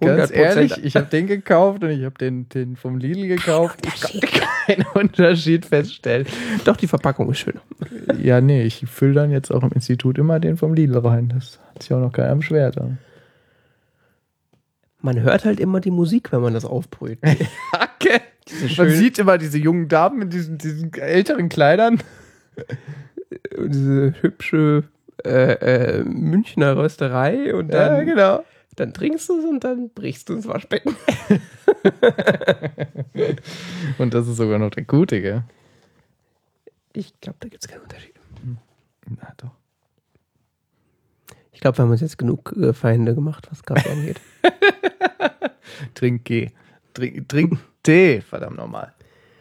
Ganz 0.00 0.32
100% 0.32 0.34
ehrlich, 0.34 0.84
ich 0.84 0.96
habe 0.96 1.06
den 1.06 1.28
gekauft 1.28 1.84
und 1.84 1.90
ich 1.90 2.04
habe 2.04 2.18
den, 2.18 2.48
den 2.48 2.74
vom 2.74 2.98
Lidl 2.98 3.28
gekauft. 3.28 3.86
Ich 3.86 4.00
konnte 4.00 4.26
keinen 4.66 4.84
Unterschied 4.94 5.64
feststellen. 5.64 6.26
Doch, 6.64 6.76
die 6.76 6.88
Verpackung 6.88 7.30
ist 7.30 7.38
schön. 7.38 7.60
Ja, 8.20 8.40
nee, 8.40 8.64
ich 8.64 8.84
fülle 8.86 9.14
dann 9.14 9.30
jetzt 9.30 9.52
auch 9.52 9.62
im 9.62 9.70
Institut 9.70 10.18
immer 10.18 10.40
den 10.40 10.56
vom 10.56 10.74
Lidl 10.74 10.98
rein. 10.98 11.28
Das 11.28 11.60
hat 11.68 11.84
sich 11.84 11.92
auch 11.92 12.00
noch 12.00 12.12
keiner 12.12 12.34
beschwert. 12.34 12.76
Man 15.00 15.20
hört 15.20 15.44
halt 15.44 15.60
immer 15.60 15.78
die 15.78 15.92
Musik, 15.92 16.32
wenn 16.32 16.40
man 16.40 16.54
das 16.54 16.64
aufbrüht. 16.64 17.20
Hacke. 17.72 18.22
Man 18.76 18.90
sieht 18.90 19.18
immer 19.18 19.38
diese 19.38 19.58
jungen 19.58 19.88
Damen 19.88 20.22
in 20.22 20.30
diesen, 20.30 20.58
diesen 20.58 20.92
älteren 20.94 21.48
Kleidern. 21.48 22.02
Diese 23.56 24.14
hübsche 24.20 24.84
äh, 25.24 26.00
äh, 26.00 26.04
Münchner 26.04 26.76
Rösterei 26.76 27.54
und 27.54 27.72
dann, 27.72 28.04
genau. 28.04 28.44
dann 28.76 28.92
trinkst 28.92 29.28
du 29.28 29.38
es 29.38 29.44
und 29.44 29.62
dann 29.64 29.90
brichst 29.90 30.28
du 30.28 30.34
ins 30.34 30.48
Waschbecken. 30.48 30.96
Und 33.98 34.14
das 34.14 34.26
ist 34.28 34.36
sogar 34.36 34.58
noch 34.58 34.70
der 34.70 34.84
gute, 34.84 35.20
gell? 35.20 35.44
Ich 36.92 37.20
glaube, 37.20 37.38
da 37.40 37.48
gibt 37.48 37.64
es 37.64 37.68
keinen 37.70 37.82
Unterschied. 37.82 38.14
Na 39.08 39.32
doch. 39.36 39.52
Ich 41.52 41.60
glaube, 41.60 41.78
wir 41.78 41.82
haben 41.82 41.90
uns 41.90 42.00
jetzt 42.00 42.18
genug 42.18 42.54
äh, 42.56 42.72
Feinde 42.72 43.14
gemacht, 43.14 43.46
was 43.50 43.62
Kaffee 43.62 43.90
angeht. 43.92 44.20
Trink 45.94 46.24
G. 46.24 46.50
Trink, 46.94 47.28
trink 47.28 47.58
Tee, 47.82 48.20
verdammt 48.20 48.56
nochmal. 48.56 48.92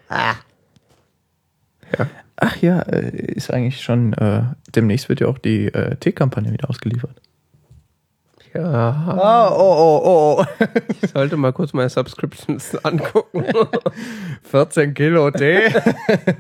Ah. 0.10 0.36
Ja. 1.98 2.08
Ach 2.38 2.58
ja, 2.58 2.80
äh, 2.82 3.34
ist 3.34 3.52
eigentlich 3.52 3.82
schon, 3.82 4.14
äh, 4.14 4.44
demnächst 4.76 5.10
wird 5.10 5.20
ja 5.20 5.28
auch 5.28 5.38
die 5.38 5.68
äh, 5.68 5.96
Teekampagne 5.98 6.52
wieder 6.52 6.70
ausgeliefert. 6.70 7.22
Ja, 8.54 9.52
Oh, 9.54 9.56
oh, 9.58 10.02
oh, 10.04 10.42
oh. 10.42 10.66
ich 11.02 11.12
sollte 11.12 11.38
mal 11.38 11.54
kurz 11.54 11.72
meine 11.74 11.90
Subscriptions 11.90 12.76
angucken. 12.84 13.46
14 14.44 14.94
Kilo 14.94 15.30
Tee. 15.32 15.68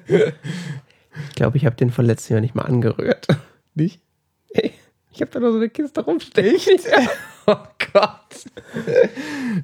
Ich 0.08 1.36
glaube, 1.36 1.58
ich 1.58 1.66
habe 1.66 1.76
den 1.76 1.92
von 1.92 2.06
letztem 2.06 2.36
Jahr 2.36 2.42
nicht 2.42 2.56
mal 2.56 2.64
angerührt. 2.64 3.28
Nicht? 3.76 4.02
Ich 5.12 5.22
habe 5.22 5.32
da 5.32 5.40
noch 5.40 5.52
so 5.52 5.58
eine 5.58 5.70
Kiste 5.70 6.02
rumstehen. 6.02 6.60
Oh 7.48 7.58
Gott. 7.94 8.46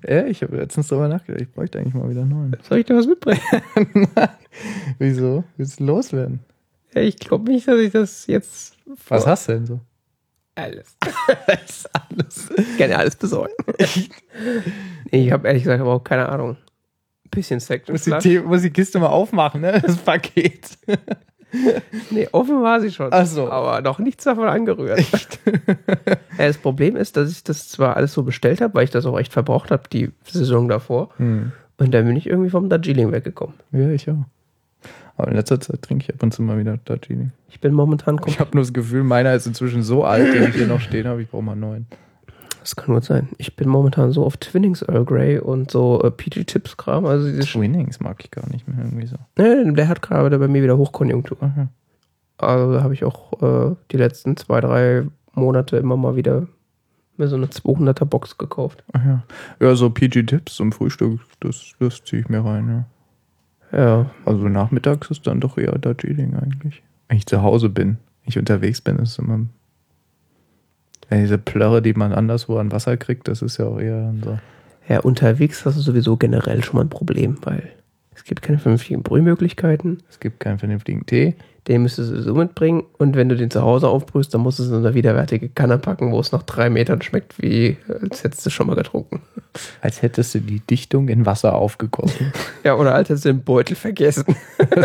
ja, 0.07 0.25
ich 0.25 0.41
habe 0.41 0.57
letztens 0.57 0.87
darüber 0.87 1.07
nachgedacht. 1.07 1.41
Ich 1.41 1.51
bräuchte 1.51 1.79
eigentlich 1.79 1.93
mal 1.93 2.09
wieder 2.09 2.21
einen 2.21 2.29
neuen. 2.31 2.57
Soll 2.63 2.79
ich 2.79 2.85
dir 2.85 2.95
was 2.95 3.07
mitbringen? 3.07 3.39
Wieso? 4.99 5.43
Willst 5.57 5.79
du 5.79 5.85
loswerden? 5.85 6.39
Ja, 6.93 7.01
ich 7.01 7.17
glaube 7.17 7.51
nicht, 7.51 7.67
dass 7.67 7.79
ich 7.79 7.91
das 7.91 8.27
jetzt. 8.27 8.75
Was 9.07 9.27
hast 9.27 9.47
du 9.47 9.53
denn 9.53 9.65
so? 9.65 9.79
Alles. 10.55 10.97
alles. 11.47 11.89
alles. 11.93 12.49
Ich 12.57 12.77
kann 12.79 12.89
ja 12.89 12.97
alles 12.97 13.15
besorgen. 13.15 13.53
nee, 15.11 15.25
ich 15.25 15.31
habe 15.31 15.47
ehrlich 15.47 15.63
gesagt 15.63 15.79
überhaupt 15.79 16.07
keine 16.07 16.27
Ahnung. 16.27 16.57
Bisschen 17.29 17.59
Section 17.59 17.93
Muss 17.93 18.23
die, 18.23 18.39
muss 18.39 18.61
die 18.63 18.71
Kiste 18.71 18.99
mal 18.99 19.07
aufmachen, 19.07 19.61
ne? 19.61 19.81
Das 19.85 19.97
Paket. 19.97 20.77
Nee, 22.09 22.27
offen 22.31 22.61
war 22.61 22.79
sie 22.81 22.91
schon. 22.91 23.09
Ach 23.11 23.25
so. 23.25 23.49
Aber 23.49 23.81
noch 23.81 23.99
nichts 23.99 24.23
davon 24.23 24.47
angerührt. 24.47 24.99
ja, 25.45 26.15
das 26.37 26.57
Problem 26.57 26.95
ist, 26.95 27.17
dass 27.17 27.31
ich 27.31 27.43
das 27.43 27.69
zwar 27.69 27.95
alles 27.97 28.13
so 28.13 28.23
bestellt 28.23 28.61
habe, 28.61 28.73
weil 28.75 28.83
ich 28.83 28.91
das 28.91 29.05
auch 29.05 29.17
echt 29.17 29.33
verbraucht 29.33 29.71
habe, 29.71 29.83
die 29.91 30.11
Saison 30.25 30.67
davor. 30.67 31.09
Hm. 31.17 31.51
Und 31.77 31.93
dann 31.93 32.05
bin 32.05 32.15
ich 32.15 32.27
irgendwie 32.27 32.49
vom 32.49 32.69
Darjeeling 32.69 33.11
weggekommen. 33.11 33.55
Ja, 33.71 33.89
ich 33.89 34.09
auch. 34.09 34.25
Aber 35.15 35.29
in 35.29 35.35
letzter 35.35 35.59
Zeit 35.59 35.81
trinke 35.81 36.03
ich 36.03 36.13
ab 36.13 36.21
und 36.21 36.33
zu 36.33 36.43
mal 36.43 36.59
wieder 36.59 36.77
Darjeeling. 36.85 37.31
Ich 37.49 37.59
bin 37.59 37.73
momentan 37.73 38.19
Ich 38.27 38.39
habe 38.39 38.51
nur 38.53 38.63
das 38.63 38.73
Gefühl, 38.73 39.03
meiner 39.03 39.33
ist 39.33 39.47
inzwischen 39.47 39.81
so 39.81 40.03
alt, 40.03 40.33
den 40.33 40.43
ich 40.43 40.55
hier 40.55 40.67
noch 40.67 40.79
stehen 40.79 41.07
habe, 41.07 41.21
ich 41.21 41.29
brauche 41.29 41.43
mal 41.43 41.53
einen 41.53 41.61
neuen. 41.61 41.87
Das 42.67 42.75
kann 42.75 42.93
gut 42.93 43.05
sein. 43.05 43.29
Ich 43.37 43.55
bin 43.55 43.69
momentan 43.69 44.11
so 44.11 44.25
auf 44.25 44.35
Twinnings 44.35 44.81
Earl 44.81 45.05
Grey 45.05 45.39
und 45.39 45.71
so 45.71 46.01
äh, 46.03 46.11
PG 46.11 46.43
Tips 46.43 46.75
Kram. 46.75 47.05
Also 47.05 47.25
dieses. 47.25 47.55
Winnings 47.55 48.01
mag 48.01 48.21
ich 48.21 48.29
gar 48.29 48.45
nicht 48.49 48.67
mehr 48.67 48.77
irgendwie 48.79 49.07
so. 49.07 49.15
Nee, 49.37 49.71
der 49.71 49.87
hat 49.87 50.01
gerade 50.01 50.37
bei 50.37 50.49
mir 50.49 50.61
wieder 50.61 50.77
Hochkonjunktur. 50.77 51.37
Aha. 51.39 51.69
Also 52.37 52.73
da 52.73 52.83
habe 52.83 52.93
ich 52.93 53.05
auch 53.05 53.41
äh, 53.41 53.73
die 53.91 53.95
letzten 53.95 54.35
zwei, 54.35 54.59
drei 54.59 55.05
Monate 55.33 55.77
immer 55.77 55.95
mal 55.95 56.17
wieder 56.17 56.45
mir 57.15 57.29
so 57.29 57.37
eine 57.37 57.45
200er 57.45 58.03
Box 58.03 58.37
gekauft. 58.37 58.83
Ach 58.91 59.05
ja. 59.05 59.23
ja, 59.61 59.73
so 59.75 59.89
PG-Tipps 59.89 60.55
zum 60.55 60.73
Frühstück, 60.73 61.21
das, 61.39 61.71
das 61.79 62.03
ziehe 62.03 62.23
ich 62.23 62.27
mir 62.27 62.43
rein, 62.43 62.85
ja. 63.71 63.79
Ja, 63.79 64.11
Also 64.25 64.49
nachmittags 64.49 65.09
ist 65.09 65.25
dann 65.25 65.39
doch 65.39 65.57
eher 65.57 65.77
Darjeeling 65.79 66.35
eigentlich. 66.35 66.83
Wenn 67.07 67.17
ich 67.17 67.27
zu 67.27 67.41
Hause 67.41 67.69
bin, 67.69 67.97
wenn 68.23 68.27
ich 68.27 68.37
unterwegs 68.37 68.81
bin, 68.81 68.97
ist 68.97 69.11
es 69.11 69.19
immer. 69.19 69.45
Ja, 71.09 71.17
diese 71.17 71.37
Plörre, 71.37 71.81
die 71.81 71.93
man 71.93 72.13
anderswo 72.13 72.57
an 72.57 72.71
Wasser 72.71 72.97
kriegt, 72.97 73.27
das 73.27 73.41
ist 73.41 73.57
ja 73.57 73.65
auch 73.65 73.79
eher 73.79 74.13
so. 74.23 74.37
Ja, 74.87 74.99
unterwegs 74.99 75.65
hast 75.65 75.77
du 75.77 75.81
sowieso 75.81 76.17
generell 76.17 76.63
schon 76.63 76.75
mal 76.77 76.83
ein 76.83 76.89
Problem, 76.89 77.37
weil 77.43 77.71
es 78.15 78.23
gibt 78.23 78.41
keine 78.41 78.57
vernünftigen 78.57 79.03
Brühmöglichkeiten. 79.03 80.01
Es 80.09 80.19
gibt 80.19 80.39
keinen 80.39 80.57
vernünftigen 80.59 81.05
Tee. 81.05 81.35
Den 81.67 81.83
müsstest 81.83 82.11
du 82.11 82.21
so 82.21 82.33
mitbringen. 82.33 82.83
Und 82.97 83.15
wenn 83.15 83.29
du 83.29 83.35
den 83.35 83.51
zu 83.51 83.61
Hause 83.61 83.89
aufbrühst, 83.89 84.33
dann 84.33 84.41
musst 84.41 84.57
du 84.59 84.63
es 84.63 84.69
in 84.69 84.75
eine 84.75 84.93
widerwärtige 84.93 85.49
Kanne 85.49 85.77
packen, 85.77 86.11
wo 86.11 86.19
es 86.19 86.31
nach 86.31 86.43
drei 86.43 86.69
Metern 86.69 87.01
schmeckt, 87.01 87.41
wie 87.41 87.77
als 88.01 88.23
hättest 88.23 88.45
du 88.45 88.49
schon 88.49 88.67
mal 88.67 88.75
getrunken. 88.75 89.21
Als 89.81 90.01
hättest 90.01 90.33
du 90.33 90.39
die 90.39 90.61
Dichtung 90.61 91.09
in 91.09 91.25
Wasser 91.25 91.53
aufgegossen. 91.55 92.31
Ja, 92.63 92.75
oder 92.75 92.95
als 92.95 93.09
hättest 93.09 93.25
du 93.25 93.29
den 93.29 93.43
Beutel 93.43 93.75
vergessen. 93.75 94.35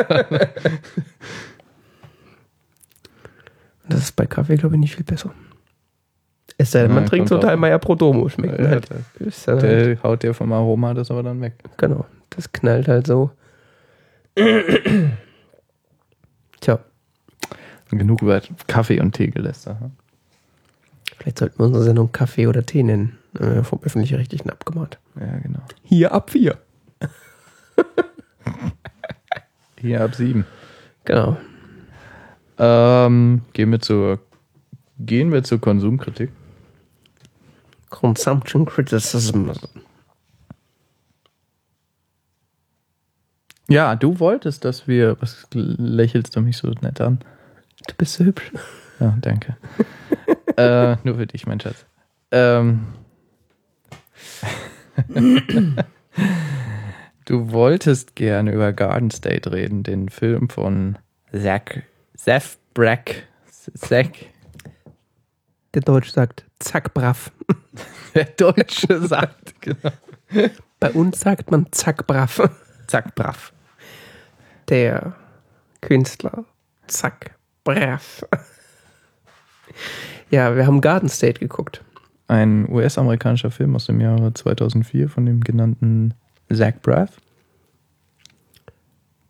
das 3.88 4.00
ist 4.00 4.16
bei 4.16 4.26
Kaffee, 4.26 4.56
glaube 4.56 4.74
ich, 4.74 4.80
nicht 4.80 4.94
viel 4.94 5.04
besser. 5.04 5.32
Es 6.58 6.70
sei 6.70 6.82
denn, 6.82 6.92
man 6.94 7.04
Ja, 7.04 7.08
trinkt 7.08 7.28
so 7.28 7.38
Teilmeier 7.38 7.78
Pro 7.78 7.94
Domo. 7.94 8.28
Schmeckt 8.28 8.58
Ja, 8.58 8.68
halt. 8.68 8.88
der- 8.90 8.98
dann 9.46 9.54
halt 9.62 9.62
Der 9.62 10.02
haut 10.02 10.22
dir 10.22 10.34
vom 10.34 10.52
Aroma 10.52 10.94
das 10.94 11.10
aber 11.10 11.22
dann 11.22 11.40
weg. 11.40 11.54
genau. 11.76 12.04
Das 12.30 12.52
knallt 12.52 12.88
halt 12.88 13.06
so. 13.06 13.30
Tja, 16.60 16.78
Genug 17.90 18.22
über 18.22 18.40
Kaffee 18.68 19.00
und 19.00 19.12
Tee 19.14 19.28
gelästert. 19.28 19.78
hm? 19.80 19.90
vielleicht 21.18 21.38
sollten 21.38 21.58
wir 21.58 21.66
unsere 21.66 21.84
Sendung 21.84 22.10
Kaffee 22.12 22.46
oder 22.46 22.64
Tee 22.64 22.82
nennen. 22.82 23.18
Äh, 23.38 23.62
vom 23.62 23.80
Öffentlich-Rechtlichen 23.82 24.50
abgemahnt. 24.50 24.98
Ja, 25.18 25.38
genau. 25.42 25.60
Hier 25.82 26.12
ab 26.12 26.30
vier. 26.30 26.56
Hier 29.80 30.02
ab 30.04 30.14
sieben. 30.14 30.44
Genau. 31.04 31.36
Ähm, 32.58 33.42
gehen 33.52 33.70
wir 33.72 33.80
zur 33.80 34.20
gehen 34.98 35.32
wir 35.32 35.42
zur 35.42 35.60
Konsumkritik. 35.60 36.30
Consumption 37.92 38.64
Criticism. 38.64 39.50
Ja, 43.68 43.94
du 43.94 44.18
wolltest, 44.18 44.64
dass 44.64 44.88
wir. 44.88 45.20
Was 45.20 45.46
lächelst 45.52 46.34
du 46.34 46.40
mich 46.40 46.56
so 46.56 46.68
nett 46.80 47.00
an? 47.00 47.20
Du 47.86 47.94
bist 47.96 48.14
so 48.14 48.24
hübsch. 48.24 48.50
Ja, 48.98 49.16
danke. 49.20 49.56
äh, 50.56 50.96
nur 51.04 51.16
für 51.16 51.26
dich, 51.26 51.46
mein 51.46 51.60
Schatz. 51.60 51.84
Ähm, 52.30 52.86
du 57.26 57.52
wolltest 57.52 58.16
gerne 58.16 58.52
über 58.52 58.72
Garden 58.72 59.10
State 59.10 59.52
reden, 59.52 59.82
den 59.82 60.08
Film 60.08 60.48
von 60.48 60.98
Zach, 61.30 61.82
Zeph 62.16 62.56
Brack. 62.72 63.28
Zach, 63.74 64.08
Der 65.74 65.82
Deutsch 65.82 66.10
sagt 66.10 66.44
zack 66.62 66.94
brav. 66.94 67.30
der 68.14 68.24
Deutsche 68.24 69.06
sagt, 69.06 69.60
genau. 69.60 69.92
Bei 70.80 70.90
uns 70.92 71.20
sagt 71.20 71.50
man 71.50 71.66
zack 71.70 72.06
brav. 72.06 72.40
Zack, 72.86 73.14
brav. 73.14 73.52
Der 74.68 75.14
Künstler 75.80 76.44
zack 76.86 77.36
brav. 77.64 78.24
Ja, 80.30 80.56
wir 80.56 80.66
haben 80.66 80.80
Garden 80.80 81.08
State 81.08 81.40
geguckt. 81.40 81.82
Ein 82.28 82.68
US-amerikanischer 82.68 83.50
Film 83.50 83.76
aus 83.76 83.86
dem 83.86 84.00
Jahre 84.00 84.32
2004 84.32 85.08
von 85.08 85.26
dem 85.26 85.40
genannten 85.40 86.14
Zach 86.50 86.74
Braff, 86.82 87.20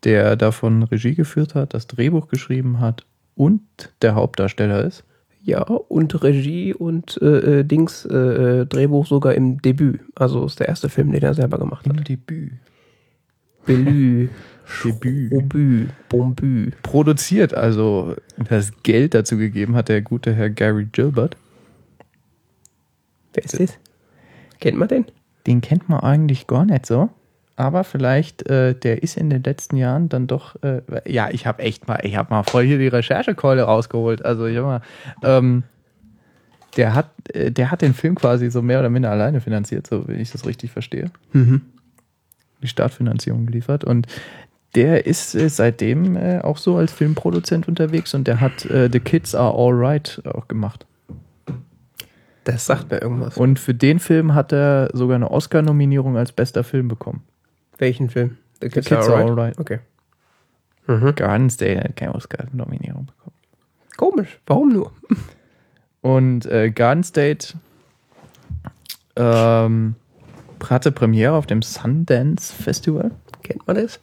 der 0.03 0.35
davon 0.35 0.83
Regie 0.83 1.15
geführt 1.15 1.55
hat, 1.55 1.73
das 1.73 1.87
Drehbuch 1.87 2.27
geschrieben 2.27 2.79
hat 2.79 3.05
und 3.35 3.61
der 4.01 4.15
Hauptdarsteller 4.15 4.83
ist. 4.83 5.03
Ja, 5.45 5.63
und 5.63 6.23
Regie 6.23 6.73
und 6.73 7.21
äh, 7.21 7.59
äh, 7.59 7.63
Dings, 7.65 8.05
äh, 8.05 8.15
äh, 8.15 8.65
Drehbuch 8.65 9.05
sogar 9.05 9.33
im 9.35 9.61
Debüt. 9.61 9.99
Also 10.15 10.45
ist 10.45 10.59
der 10.59 10.69
erste 10.69 10.87
Film, 10.87 11.11
den 11.11 11.21
er 11.21 11.33
selber 11.33 11.57
gemacht 11.57 11.85
hat. 11.85 12.07
Debüt. 12.07 12.53
Belü, 13.65 14.29
Debüt. 14.85 15.33
Obü, 15.33 15.87
Bombü. 16.07 16.71
Produziert, 16.81 17.53
also 17.53 18.15
das 18.49 18.71
Geld 18.83 19.13
dazu 19.13 19.37
gegeben 19.37 19.75
hat 19.75 19.89
der 19.89 20.01
gute 20.01 20.33
Herr 20.33 20.49
Gary 20.49 20.87
Gilbert. 20.89 21.35
Wer 23.33 23.43
ist 23.43 23.59
das? 23.59 23.77
Kennt 24.61 24.77
man 24.77 24.87
den? 24.87 25.05
Den 25.45 25.59
kennt 25.59 25.89
man 25.89 25.99
eigentlich 25.99 26.47
gar 26.47 26.65
nicht 26.65 26.85
so. 26.85 27.09
Aber 27.55 27.83
vielleicht, 27.83 28.49
äh, 28.49 28.73
der 28.73 29.03
ist 29.03 29.15
in 29.15 29.29
den 29.29 29.43
letzten 29.43 29.77
Jahren 29.77 30.09
dann 30.09 30.25
doch, 30.25 30.55
äh, 30.63 30.81
ja, 31.05 31.29
ich 31.29 31.45
habe 31.45 31.61
echt 31.61 31.87
mal, 31.87 31.99
ich 32.03 32.15
habe 32.15 32.33
mal 32.33 32.43
voll 32.43 32.65
hier 32.65 32.79
die 32.79 32.87
Recherchekeule 32.87 33.63
rausgeholt. 33.63 34.25
Also 34.25 34.47
ich 34.47 34.57
hab 34.57 34.65
mal, 34.65 34.81
ähm, 35.21 35.63
der 36.77 36.95
hat, 36.95 37.11
äh, 37.33 37.51
der 37.51 37.69
hat 37.69 37.83
den 37.83 37.93
Film 37.93 38.15
quasi 38.15 38.49
so 38.49 38.63
mehr 38.63 38.79
oder 38.79 38.89
minder 38.89 39.11
alleine 39.11 39.39
finanziert, 39.39 39.85
so 39.85 40.07
wenn 40.07 40.19
ich 40.19 40.31
das 40.31 40.47
richtig 40.47 40.71
verstehe. 40.71 41.11
Mhm. 41.33 41.61
Die 42.63 42.67
Startfinanzierung 42.67 43.45
geliefert 43.45 43.83
und 43.83 44.07
der 44.73 45.05
ist 45.05 45.35
äh, 45.35 45.49
seitdem 45.49 46.15
äh, 46.15 46.39
auch 46.39 46.57
so 46.57 46.77
als 46.77 46.91
Filmproduzent 46.91 47.67
unterwegs 47.67 48.15
und 48.15 48.27
der 48.27 48.41
hat 48.41 48.65
äh, 48.65 48.89
The 48.91 48.99
Kids 48.99 49.35
Are 49.35 49.53
Alright 49.55 50.21
auch 50.25 50.47
gemacht. 50.47 50.87
Das 52.45 52.65
sagt 52.65 52.91
mir 52.91 53.01
irgendwas. 53.01 53.37
Und 53.37 53.59
für 53.59 53.73
den 53.73 53.99
Film 53.99 54.33
hat 54.33 54.51
er 54.51 54.89
sogar 54.93 55.15
eine 55.15 55.29
Oscar-Nominierung 55.31 56.17
als 56.17 56.31
bester 56.31 56.63
Film 56.63 56.87
bekommen. 56.87 57.21
Welchen 57.83 58.09
Film? 58.09 58.37
The 58.61 58.69
Kids 58.69 58.89
Are 58.93 59.13
Alright. 59.15 59.59
Okay. 59.59 59.79
Mhm. 60.87 61.15
Garden 61.15 61.49
State 61.49 61.83
hat 61.83 61.95
keine 61.97 62.15
Oscar-Nominierung 62.15 63.07
bekommen. 63.07 63.35
Komisch. 63.97 64.39
Warum 64.45 64.69
nur? 64.71 64.93
Und 66.01 66.45
äh, 66.45 66.71
Garden 66.71 67.03
State 67.03 67.55
ähm, 69.17 69.95
hatte 70.69 70.93
Premiere 70.93 71.33
auf 71.33 71.45
dem 71.45 71.61
Sundance 71.61 72.53
Festival. 72.53 73.11
Kennt 73.43 73.67
man 73.67 73.75
das? 73.75 73.99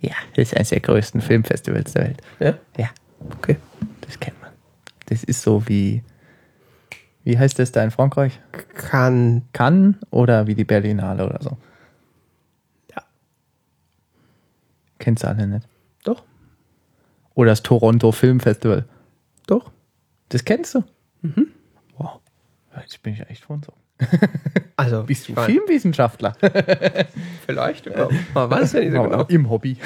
Ja, 0.00 0.14
das 0.34 0.48
ist 0.48 0.56
eines 0.56 0.70
der 0.70 0.80
größten 0.80 1.20
Filmfestivals 1.20 1.92
der 1.92 2.04
Welt. 2.04 2.22
Ja. 2.40 2.54
Ja, 2.78 2.88
Okay. 3.36 3.56
das 4.00 4.18
kennt 4.18 4.40
man. 4.40 4.50
Das 5.06 5.24
ist 5.24 5.42
so 5.42 5.68
wie, 5.68 6.02
wie 7.24 7.38
heißt 7.38 7.58
das 7.58 7.70
da 7.72 7.82
in 7.84 7.90
Frankreich? 7.90 8.40
Kann. 8.74 9.42
Cannes 9.52 9.96
oder 10.10 10.46
wie 10.46 10.54
die 10.54 10.64
Berlinale 10.64 11.26
oder 11.26 11.42
so. 11.42 11.58
Ja. 12.94 13.02
Kennst 15.08 15.24
du 15.24 15.28
alle 15.28 15.46
nicht. 15.46 15.66
Doch. 16.04 16.22
Oder 17.32 17.52
das 17.52 17.62
Toronto 17.62 18.12
Film 18.12 18.40
Festival. 18.40 18.84
Doch. 19.46 19.70
Das 20.28 20.44
kennst 20.44 20.74
du? 20.74 20.84
Mhm. 21.22 21.46
Wow. 21.96 22.20
Jetzt 22.82 23.02
bin 23.02 23.14
ich 23.14 23.20
echt 23.30 23.44
von 23.44 23.62
so. 23.62 23.72
Also, 24.76 25.02
Bist 25.06 25.26
du 25.30 25.34
Filmwissenschaftler? 25.34 26.36
Vielleicht. 27.46 27.86
Ja. 27.86 28.10
Man 28.34 28.50
weiß 28.50 28.74
ja 28.74 28.80
nicht 28.80 28.92
so 28.92 29.02
genau. 29.02 29.24
Im 29.28 29.48
Hobby. 29.48 29.78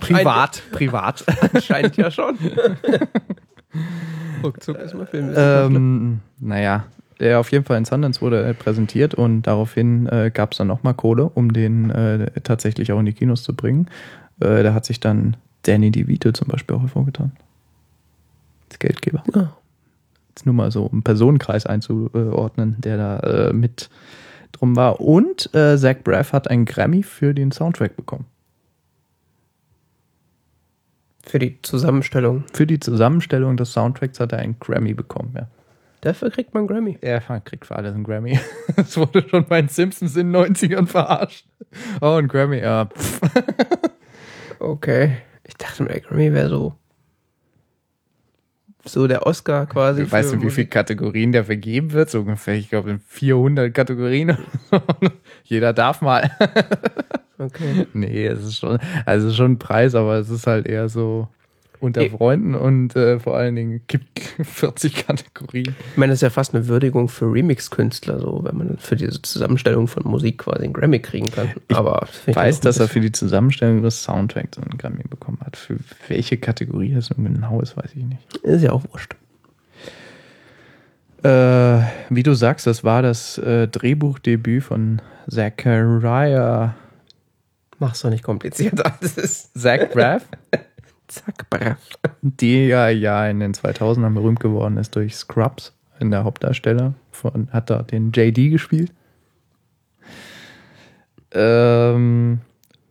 privat. 0.00 0.62
Privat. 0.70 1.24
Anscheinend 1.54 1.96
ja 1.96 2.10
schon. 2.10 2.36
Ruckzuck 4.44 4.76
ist 4.80 4.92
mal 4.92 5.06
Film. 5.06 5.32
Ähm, 5.34 6.20
naja, 6.38 6.84
der 7.20 7.40
auf 7.40 7.50
jeden 7.50 7.64
Fall 7.64 7.78
in 7.78 7.84
Sundance 7.84 8.20
wurde 8.20 8.42
er 8.42 8.54
präsentiert 8.54 9.14
und 9.14 9.42
daraufhin 9.42 10.06
äh, 10.06 10.30
gab 10.32 10.52
es 10.52 10.58
dann 10.58 10.68
nochmal 10.68 10.94
Kohle, 10.94 11.24
um 11.24 11.52
den 11.52 11.90
äh, 11.90 12.30
tatsächlich 12.42 12.92
auch 12.92 13.00
in 13.00 13.06
die 13.06 13.12
Kinos 13.12 13.42
zu 13.42 13.54
bringen. 13.54 13.88
Äh, 14.40 14.62
da 14.62 14.74
hat 14.74 14.84
sich 14.84 15.00
dann 15.00 15.36
Danny 15.62 15.90
DeVito 15.90 16.32
zum 16.32 16.48
Beispiel 16.48 16.76
auch 16.76 16.82
hervorgetan. 16.82 17.32
Als 18.68 18.78
Geldgeber. 18.78 19.24
Ja. 19.34 19.56
Jetzt 20.28 20.46
nur 20.46 20.54
mal 20.54 20.70
so 20.70 20.84
um 20.84 21.02
Personenkreis 21.02 21.66
einzuordnen, 21.66 22.76
der 22.78 22.96
da 22.96 23.18
äh, 23.20 23.52
mit 23.52 23.90
drum 24.52 24.76
war. 24.76 25.00
Und 25.00 25.52
äh, 25.54 25.76
Zach 25.76 25.96
Braff 26.04 26.32
hat 26.32 26.48
einen 26.48 26.64
Grammy 26.64 27.02
für 27.02 27.34
den 27.34 27.50
Soundtrack 27.50 27.96
bekommen. 27.96 28.26
Für 31.24 31.38
die 31.38 31.60
Zusammenstellung. 31.62 32.44
Für 32.52 32.66
die 32.66 32.80
Zusammenstellung 32.80 33.56
des 33.56 33.72
Soundtracks 33.72 34.20
hat 34.20 34.32
er 34.32 34.38
einen 34.38 34.58
Grammy 34.60 34.94
bekommen, 34.94 35.34
ja. 35.36 35.48
Dafür 36.00 36.30
kriegt 36.30 36.54
man 36.54 36.66
Grammy. 36.66 36.96
Er 37.00 37.20
kriegt 37.40 37.66
für 37.66 37.76
alles 37.76 37.94
einen 37.94 38.04
Grammy. 38.04 38.38
Das 38.76 38.96
wurde 38.96 39.28
schon 39.28 39.44
bei 39.46 39.60
den 39.60 39.68
Simpsons 39.68 40.16
in 40.16 40.32
den 40.32 40.54
90ern 40.54 40.86
verarscht. 40.86 41.46
Oh, 42.00 42.14
ein 42.14 42.28
Grammy, 42.28 42.58
ja. 42.58 42.86
Pff. 42.86 43.20
Okay. 44.60 45.16
Ich 45.44 45.56
dachte 45.56 45.82
mir, 45.82 46.00
Grammy 46.00 46.32
wäre 46.32 46.48
so. 46.48 46.74
So 48.84 49.06
der 49.06 49.26
Oscar 49.26 49.66
quasi. 49.66 50.10
Weißt 50.10 50.32
du, 50.32 50.42
wie 50.42 50.50
viele. 50.50 50.68
Kategorien 50.68 51.32
der 51.32 51.44
vergeben 51.44 51.92
wird? 51.92 52.10
So 52.10 52.20
ungefähr, 52.20 52.54
ich 52.54 52.70
glaube, 52.70 52.90
in 52.90 53.00
400 53.00 53.74
Kategorien. 53.74 54.38
Jeder 55.44 55.72
darf 55.72 56.00
mal. 56.00 56.30
Okay. 57.38 57.86
Nee, 57.92 58.26
es 58.26 58.42
ist 58.44 58.58
schon, 58.58 58.78
also 59.04 59.26
es 59.26 59.32
ist 59.32 59.36
schon 59.36 59.52
ein 59.52 59.58
Preis, 59.58 59.94
aber 59.94 60.16
es 60.16 60.30
ist 60.30 60.46
halt 60.46 60.66
eher 60.66 60.88
so 60.88 61.28
unter 61.80 62.02
Eh. 62.02 62.10
Freunden 62.10 62.54
und 62.54 62.96
äh, 62.96 63.18
vor 63.18 63.36
allen 63.36 63.56
Dingen 63.56 63.80
gibt 63.86 64.20
40 64.42 65.06
Kategorien. 65.06 65.74
Ich 65.92 65.96
meine, 65.96 66.12
das 66.12 66.18
ist 66.18 66.22
ja 66.22 66.30
fast 66.30 66.54
eine 66.54 66.66
Würdigung 66.68 67.08
für 67.08 67.26
Remix-Künstler, 67.26 68.20
so, 68.20 68.40
wenn 68.44 68.56
man 68.56 68.78
für 68.78 68.96
diese 68.96 69.20
Zusammenstellung 69.22 69.88
von 69.88 70.04
Musik 70.04 70.38
quasi 70.38 70.64
einen 70.64 70.72
Grammy 70.72 71.00
kriegen 71.00 71.30
kann. 71.30 71.50
Aber 71.72 72.08
Ich 72.26 72.36
weiß, 72.36 72.60
dass 72.60 72.78
er 72.78 72.88
für 72.88 73.00
die 73.00 73.12
Zusammenstellung 73.12 73.82
des 73.82 74.02
Soundtracks 74.02 74.58
einen 74.58 74.78
Grammy 74.78 75.04
bekommen 75.08 75.38
hat. 75.44 75.56
Für 75.56 75.76
welche 76.08 76.36
Kategorie 76.36 76.94
das 76.94 77.10
nun 77.16 77.34
genau 77.34 77.60
ist, 77.60 77.76
weiß 77.76 77.90
ich 77.94 78.04
nicht. 78.04 78.36
Ist 78.42 78.62
ja 78.62 78.72
auch 78.72 78.82
wurscht. 78.90 79.14
Äh, 81.22 81.82
wie 82.10 82.22
du 82.22 82.34
sagst, 82.34 82.66
das 82.66 82.84
war 82.84 83.02
das 83.02 83.38
äh, 83.38 83.66
Drehbuchdebüt 83.66 84.62
von 84.62 85.02
Zachariah 85.28 86.74
Mach's 87.78 88.00
doch 88.02 88.10
nicht 88.10 88.24
komplizierter. 88.24 88.92
Das 89.00 89.16
ist 89.16 89.58
Zach 89.58 89.88
Braff, 89.92 90.24
zack, 91.08 91.50
brav. 91.50 91.78
der 92.22 92.96
ja 92.96 93.26
in 93.28 93.40
den 93.40 93.54
2000ern 93.54 94.14
berühmt 94.14 94.40
geworden 94.40 94.76
ist 94.76 94.94
durch 94.96 95.16
Scrubs 95.16 95.74
in 96.00 96.10
der 96.10 96.24
Hauptdarsteller. 96.24 96.94
Von, 97.10 97.48
hat 97.52 97.70
da 97.70 97.82
den 97.82 98.12
JD 98.12 98.50
gespielt. 98.50 98.92
Ähm, 101.32 102.40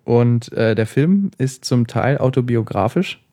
und 0.03 0.51
äh, 0.53 0.75
der 0.75 0.85
Film 0.85 1.31
ist 1.37 1.65
zum 1.65 1.87
Teil 1.87 2.17
autobiografisch. 2.17 3.23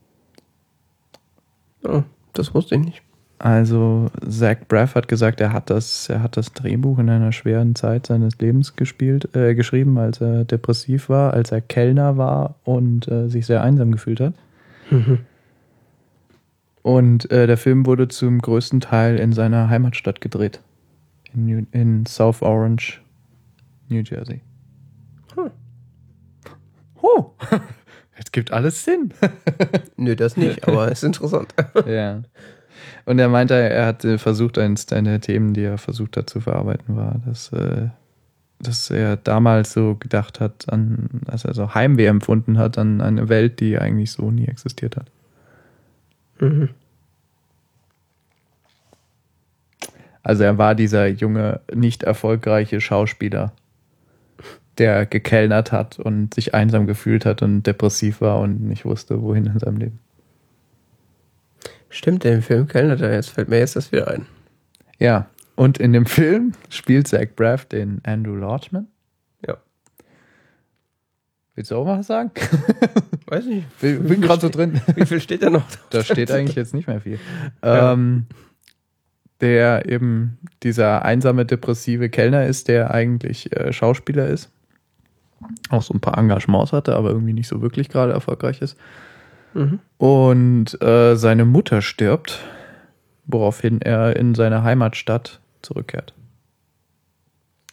Oh, 1.83 2.03
das 2.33 2.55
wusste 2.55 2.77
ich 2.77 2.81
nicht. 2.81 3.03
Also 3.39 4.11
Zach 4.27 4.57
Braff 4.69 4.95
hat 4.95 5.09
gesagt, 5.09 5.41
er 5.41 5.53
hat 5.53 5.69
das, 5.69 6.09
er 6.09 6.23
hat 6.23 6.37
das 6.37 6.53
Drehbuch 6.53 6.99
in 6.99 7.11
einer 7.11 7.33
schweren 7.33 7.75
Zeit 7.75 8.07
seines 8.07 8.39
Lebens 8.39 8.77
gespielt, 8.77 9.37
äh, 9.37 9.55
geschrieben, 9.55 9.99
als 9.99 10.21
er 10.21 10.45
depressiv 10.45 11.09
war, 11.09 11.35
als 11.35 11.53
er 11.53 11.61
Kellner 11.61 12.17
war 12.17 12.55
und 12.65 13.07
äh, 13.09 13.29
sich 13.29 13.45
sehr 13.45 13.63
einsam 13.63 13.93
gefühlt 13.93 14.21
hat. 14.21 14.35
Und 16.83 17.31
äh, 17.31 17.47
der 17.47 17.57
Film 17.57 17.87
wurde 17.87 18.09
zum 18.09 18.41
größten 18.41 18.81
Teil 18.81 19.19
in 19.19 19.33
seiner 19.33 19.71
Heimatstadt 19.71 20.21
gedreht. 20.21 20.61
In, 21.33 21.47
New, 21.47 21.63
in 21.73 22.05
South 22.07 22.43
Orange, 22.43 23.01
New 23.89 24.03
Jersey. 24.03 24.43
Hm. 25.35 25.51
Oh, 27.01 27.33
jetzt 28.19 28.33
gibt 28.33 28.53
alles 28.53 28.85
Sinn. 28.85 29.15
Nö, 29.97 30.15
das 30.15 30.37
nicht, 30.37 30.69
aber 30.69 30.93
ist 30.93 31.05
interessant. 31.05 31.55
ja. 31.87 32.23
Und 33.07 33.19
er 33.19 33.29
meinte, 33.29 33.55
er 33.55 33.87
hat 33.87 34.03
versucht, 34.17 34.59
eines 34.59 34.87
der 34.87 35.21
Themen, 35.21 35.55
die 35.55 35.63
er 35.63 35.79
versucht 35.79 36.17
hat 36.17 36.29
zu 36.29 36.41
verarbeiten, 36.41 36.97
war, 36.97 37.21
dass, 37.25 37.53
äh, 37.53 37.89
dass 38.59 38.91
er 38.91 39.17
damals 39.17 39.73
so 39.73 39.97
gedacht 39.97 40.41
hat, 40.41 40.73
an, 40.73 41.23
als 41.27 41.45
er 41.45 41.55
so 41.55 41.75
Heimweh 41.75 42.07
empfunden 42.07 42.59
hat, 42.59 42.79
an 42.79 43.01
eine 43.01 43.29
Welt, 43.29 43.61
die 43.61 43.79
eigentlich 43.79 44.13
so 44.13 44.31
nie 44.31 44.47
existiert 44.47 44.97
hat. 44.97 45.07
Mhm. 46.41 46.71
Also 50.23 50.43
er 50.43 50.57
war 50.57 50.75
dieser 50.75 51.07
junge, 51.07 51.61
nicht 51.73 52.03
erfolgreiche 52.03 52.81
Schauspieler, 52.81 53.53
der 54.79 55.05
gekellnert 55.05 55.71
hat 55.71 55.99
und 55.99 56.35
sich 56.35 56.55
einsam 56.55 56.87
gefühlt 56.87 57.27
hat 57.27 57.43
und 57.43 57.65
depressiv 57.65 58.23
war 58.23 58.41
und 58.41 58.63
nicht 58.63 58.87
wusste, 58.87 59.21
wohin 59.23 59.47
in 59.47 59.59
seinem 59.59 59.77
Leben. 59.77 59.99
Stimmt, 61.91 62.25
den 62.25 62.43
Film 62.43 62.67
kellnert 62.67 63.03
er 63.03 63.13
jetzt, 63.13 63.31
fällt 63.31 63.49
mir 63.49 63.59
jetzt 63.59 63.77
das 63.77 63.93
wieder 63.93 64.09
ein. 64.09 64.27
Ja, 64.99 65.29
und 65.57 65.79
in 65.79 65.93
dem 65.93 66.07
Film 66.07 66.53
spielt 66.69 67.09
Zach 67.09 67.29
Braff 67.37 67.65
den 67.67 68.01
Andrew 68.05 68.35
Lodgman. 68.35 68.89
Ja. 69.47 69.57
Willst 71.55 71.71
du 71.71 71.77
auch 71.77 71.85
mal 71.85 71.99
was 71.99 72.09
sagen? 72.09 72.33
Weiß 73.27 73.47
nicht. 73.47 73.67
Ich 73.81 74.01
bin 74.01 74.21
gerade 74.21 74.41
so 74.41 74.49
drin. 74.49 74.81
Wie 74.97 75.07
viel 75.07 75.21
steht 75.21 75.43
da 75.43 75.51
noch? 75.51 75.65
Da 75.91 76.03
steht 76.03 76.31
eigentlich 76.31 76.57
jetzt 76.57 76.75
nicht 76.75 76.89
mehr 76.89 77.01
viel. 77.01 77.19
Ähm, 77.63 78.27
der 79.41 79.89
eben 79.89 80.39
dieser 80.63 81.05
einsame, 81.05 81.45
depressive 81.45 82.09
Kellner 82.09 82.47
ist, 82.47 82.69
der 82.69 82.93
eigentlich 82.93 83.55
äh, 83.55 83.73
Schauspieler 83.73 84.27
ist. 84.29 84.51
Auch 85.69 85.83
so 85.83 85.93
ein 85.93 86.01
paar 86.01 86.17
Engagements 86.17 86.73
hatte, 86.73 86.95
aber 86.95 87.11
irgendwie 87.11 87.33
nicht 87.33 87.49
so 87.49 87.61
wirklich 87.61 87.89
gerade 87.89 88.13
erfolgreich 88.13 88.63
ist. 88.63 88.77
Mhm. 89.53 89.81
Und 89.99 90.81
äh, 90.83 91.17
seine 91.17 91.45
Mutter 91.45 91.83
stirbt, 91.83 92.41
woraufhin 93.27 93.81
er 93.83 94.17
in 94.17 94.35
seine 94.35 94.63
Heimatstadt 94.63 95.41
zurückkehrt. 95.65 96.15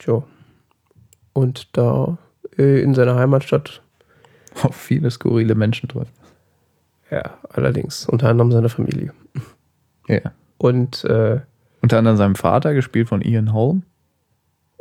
Jo. 0.02 0.24
Und 1.34 1.70
da 1.78 2.18
äh, 2.58 2.82
in 2.82 2.94
seiner 2.94 3.16
Heimatstadt, 3.16 3.82
Auf 4.64 4.76
viele 4.76 5.10
skurrile 5.12 5.56
Menschen 5.56 5.88
trifft. 5.88 6.14
ja, 7.10 7.38
allerdings, 7.54 8.06
unter 8.08 8.28
anderem 8.30 8.52
seine 8.52 8.68
Familie. 8.70 9.14
Ja. 10.08 10.20
Und, 10.58 11.06
äh, 11.06 11.40
Unter 11.82 11.98
anderem 12.00 12.18
seinem 12.18 12.36
Vater, 12.36 12.74
gespielt 12.74 13.08
von 13.08 13.22
Ian 13.22 13.54
Holm. 13.54 13.84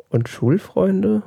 und 0.09 0.29
Schulfreunde 0.29 1.23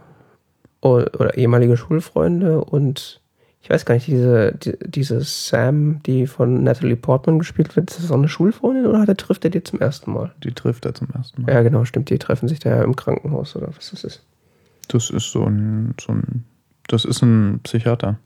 oder, 0.81 1.19
oder 1.19 1.37
ehemalige 1.37 1.77
Schulfreunde 1.77 2.61
und 2.65 3.21
ich 3.63 3.69
weiß 3.69 3.85
gar 3.85 3.95
nicht, 3.95 4.07
diese, 4.07 4.51
die, 4.51 4.77
diese 4.85 5.21
Sam, 5.21 6.03
die 6.03 6.27
von 6.27 6.63
Natalie 6.63 6.97
Portman 6.97 7.39
gespielt 7.39 7.77
wird, 7.77 7.89
ist 7.89 8.03
das 8.03 8.11
auch 8.11 8.17
eine 8.17 8.27
Schulfreundin 8.27 8.85
oder 8.85 9.07
er, 9.07 9.15
trifft 9.15 9.45
er 9.45 9.51
die 9.51 9.63
zum 9.63 9.79
ersten 9.79 10.11
Mal? 10.11 10.33
Die 10.43 10.51
trifft 10.51 10.85
er 10.85 10.93
zum 10.93 11.07
ersten 11.13 11.43
Mal. 11.43 11.53
Ja, 11.53 11.61
genau, 11.63 11.85
stimmt, 11.85 12.09
die 12.09 12.19
treffen 12.19 12.49
sich 12.49 12.59
da 12.59 12.71
ja 12.71 12.83
im 12.83 12.97
Krankenhaus 12.97 13.55
oder 13.55 13.69
was 13.73 13.91
das 13.91 14.03
ist. 14.03 14.21
Das 14.89 15.09
ist 15.09 15.31
so 15.31 15.45
ein, 15.45 15.95
so 15.99 16.11
ein, 16.11 16.43
das 16.89 17.05
ist 17.05 17.21
ein 17.21 17.61
Psychiater. 17.63 18.19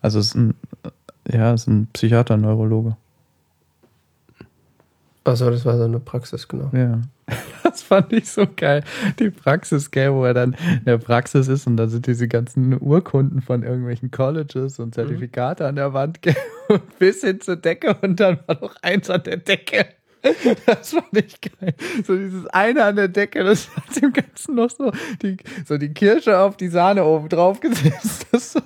Also 0.00 0.18
es 0.18 0.26
ist 0.26 0.34
ein, 0.34 0.54
ja, 1.30 1.54
es 1.54 1.60
ist 1.62 1.68
ein 1.68 1.86
Psychiater, 1.92 2.36
Neurologe. 2.36 2.96
Achso, 5.22 5.48
das 5.48 5.64
war 5.64 5.78
so 5.78 5.84
eine 5.84 6.00
Praxis, 6.00 6.48
genau. 6.48 6.70
Ja. 6.72 7.02
Das 7.62 7.82
fand 7.82 8.12
ich 8.12 8.30
so 8.30 8.46
geil. 8.56 8.82
Die 9.18 9.30
Praxis, 9.30 9.90
gell, 9.90 10.12
wo 10.14 10.24
er 10.24 10.34
dann 10.34 10.54
in 10.54 10.84
der 10.86 10.98
Praxis 10.98 11.48
ist 11.48 11.66
und 11.66 11.76
da 11.76 11.86
sind 11.86 12.06
diese 12.06 12.26
ganzen 12.26 12.80
Urkunden 12.80 13.42
von 13.42 13.62
irgendwelchen 13.62 14.10
Colleges 14.10 14.78
und 14.78 14.94
Zertifikate 14.94 15.66
an 15.66 15.76
der 15.76 15.92
Wand, 15.92 16.22
gell, 16.22 16.36
bis 16.98 17.20
hin 17.20 17.40
zur 17.40 17.56
Decke 17.56 17.96
und 18.00 18.20
dann 18.20 18.38
war 18.46 18.58
noch 18.60 18.74
eins 18.82 19.10
an 19.10 19.22
der 19.22 19.36
Decke. 19.36 19.86
Das 20.66 20.90
fand 20.90 21.16
ich 21.16 21.40
geil. 21.40 21.74
So 22.04 22.16
dieses 22.16 22.46
eine 22.46 22.84
an 22.84 22.96
der 22.96 23.08
Decke, 23.08 23.44
das 23.44 23.68
hat 23.76 24.02
dem 24.02 24.12
Ganzen 24.12 24.56
noch 24.56 24.70
so 24.70 24.90
die, 25.22 25.36
so 25.64 25.78
die 25.78 25.92
Kirsche 25.92 26.38
auf 26.38 26.56
die 26.56 26.68
Sahne 26.68 27.04
oben 27.04 27.28
drauf 27.28 27.60
gesetzt. 27.60 28.26
Das 28.32 28.52
so 28.52 28.60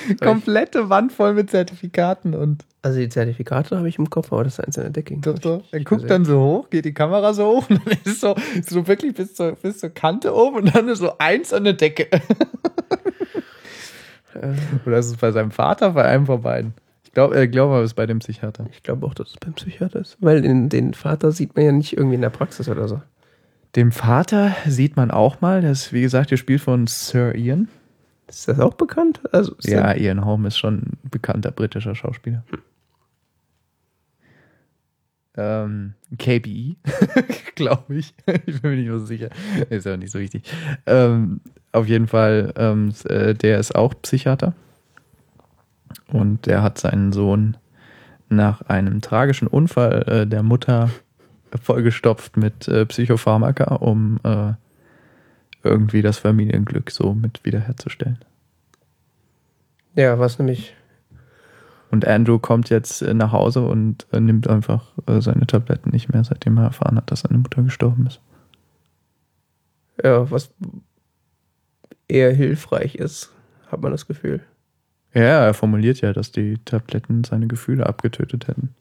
komplette 0.20 0.88
Wand 0.88 1.12
voll 1.12 1.34
mit 1.34 1.50
Zertifikaten 1.50 2.34
und 2.34 2.64
Also 2.82 2.98
die 2.98 3.08
Zertifikate 3.08 3.76
habe 3.76 3.88
ich 3.88 3.98
im 3.98 4.10
Kopf, 4.10 4.32
aber 4.32 4.44
das 4.44 4.58
ist 4.58 4.76
der 4.76 4.90
Decking. 4.90 5.22
so, 5.24 5.34
so. 5.40 5.62
Er 5.70 5.84
guckt 5.84 6.08
dann 6.10 6.24
so 6.24 6.40
hoch, 6.40 6.70
geht 6.70 6.84
die 6.84 6.94
Kamera 6.94 7.32
so 7.34 7.46
hoch 7.46 7.70
und 7.70 7.80
dann 7.84 7.98
ist 8.04 8.20
so, 8.20 8.34
so 8.62 8.86
wirklich 8.86 9.14
bis 9.14 9.34
zur, 9.34 9.52
bis 9.52 9.78
zur 9.78 9.90
Kante 9.90 10.34
oben 10.34 10.56
und 10.58 10.74
dann 10.74 10.88
ist 10.88 10.98
so 10.98 11.16
eins 11.18 11.52
an 11.52 11.64
der 11.64 11.74
Decke. 11.74 12.06
Oder 14.86 14.98
ist 14.98 15.06
es 15.06 15.16
bei 15.16 15.32
seinem 15.32 15.50
Vater, 15.50 15.90
bei 15.90 16.04
einem 16.04 16.26
von 16.26 16.42
beiden? 16.42 16.74
Ich 17.04 17.12
glaube, 17.12 17.42
ich 17.42 17.50
glaube, 17.50 17.78
es 17.78 17.86
ist 17.90 17.94
bei 17.94 18.06
dem 18.06 18.20
Psychiater. 18.20 18.66
Ich 18.70 18.82
glaube 18.82 19.06
auch, 19.06 19.14
dass 19.14 19.30
es 19.30 19.36
beim 19.36 19.54
Psychiater 19.54 20.00
ist. 20.00 20.16
Weil 20.20 20.42
den, 20.42 20.68
den 20.68 20.94
Vater 20.94 21.32
sieht 21.32 21.56
man 21.56 21.64
ja 21.64 21.72
nicht 21.72 21.96
irgendwie 21.96 22.14
in 22.14 22.20
der 22.20 22.30
Praxis 22.30 22.68
oder 22.68 22.86
so. 22.86 23.00
Dem 23.76 23.92
Vater 23.92 24.54
sieht 24.66 24.96
man 24.96 25.10
auch 25.10 25.40
mal, 25.40 25.60
das 25.60 25.86
ist, 25.86 25.92
wie 25.92 26.00
gesagt, 26.00 26.30
gespielt 26.30 26.60
von 26.60 26.86
Sir 26.86 27.34
Ian. 27.34 27.68
Ist 28.28 28.46
das 28.48 28.60
auch 28.60 28.74
bekannt? 28.74 29.20
Also 29.32 29.54
Ja, 29.62 29.94
Ian 29.94 30.24
Holm 30.24 30.44
ist 30.46 30.58
schon 30.58 30.78
ein 30.78 30.98
bekannter 31.10 31.50
britischer 31.50 31.94
Schauspieler. 31.94 32.44
ähm, 35.36 35.94
KBI, 36.18 36.76
glaube 37.54 37.96
ich. 37.96 38.14
ich 38.46 38.60
bin 38.60 38.70
mir 38.72 38.76
nicht 38.76 38.90
so 38.90 38.98
sicher. 38.98 39.30
Ist 39.70 39.86
ja 39.86 39.96
nicht 39.96 40.10
so 40.12 40.18
wichtig. 40.18 40.42
Ähm, 40.86 41.40
auf 41.72 41.86
jeden 41.86 42.08
Fall, 42.08 42.52
ähm, 42.56 42.92
äh, 43.08 43.34
der 43.34 43.58
ist 43.58 43.74
auch 43.74 43.94
Psychiater. 44.02 44.54
Und 46.12 46.46
der 46.46 46.62
hat 46.62 46.78
seinen 46.78 47.12
Sohn 47.12 47.56
nach 48.28 48.62
einem 48.62 49.00
tragischen 49.00 49.48
Unfall 49.48 50.02
äh, 50.06 50.26
der 50.26 50.42
Mutter 50.42 50.90
vollgestopft 51.62 52.36
mit 52.36 52.68
äh, 52.68 52.84
Psychopharmaka, 52.84 53.76
um 53.76 54.18
äh, 54.22 54.52
irgendwie 55.62 56.02
das 56.02 56.18
Familienglück 56.18 56.90
so 56.90 57.14
mit 57.14 57.44
wiederherzustellen. 57.44 58.18
Ja, 59.94 60.18
was 60.18 60.38
nämlich 60.38 60.74
und 61.90 62.06
Andrew 62.06 62.38
kommt 62.38 62.70
jetzt 62.70 63.02
äh, 63.02 63.14
nach 63.14 63.32
Hause 63.32 63.62
und 63.62 64.06
äh, 64.12 64.20
nimmt 64.20 64.48
einfach 64.48 64.92
äh, 65.06 65.20
seine 65.20 65.46
Tabletten 65.46 65.90
nicht 65.90 66.12
mehr, 66.12 66.22
seitdem 66.22 66.58
er 66.58 66.64
erfahren 66.64 66.96
hat, 66.96 67.10
dass 67.10 67.20
seine 67.20 67.38
Mutter 67.38 67.62
gestorben 67.62 68.06
ist. 68.06 68.20
Ja, 70.02 70.30
was 70.30 70.52
eher 72.06 72.32
hilfreich 72.32 72.94
ist, 72.94 73.32
hat 73.68 73.80
man 73.80 73.92
das 73.92 74.06
Gefühl. 74.06 74.42
Ja, 75.14 75.46
er 75.46 75.54
formuliert 75.54 76.00
ja, 76.02 76.12
dass 76.12 76.30
die 76.30 76.58
Tabletten 76.64 77.24
seine 77.24 77.48
Gefühle 77.48 77.86
abgetötet 77.86 78.46
hätten. 78.46 78.74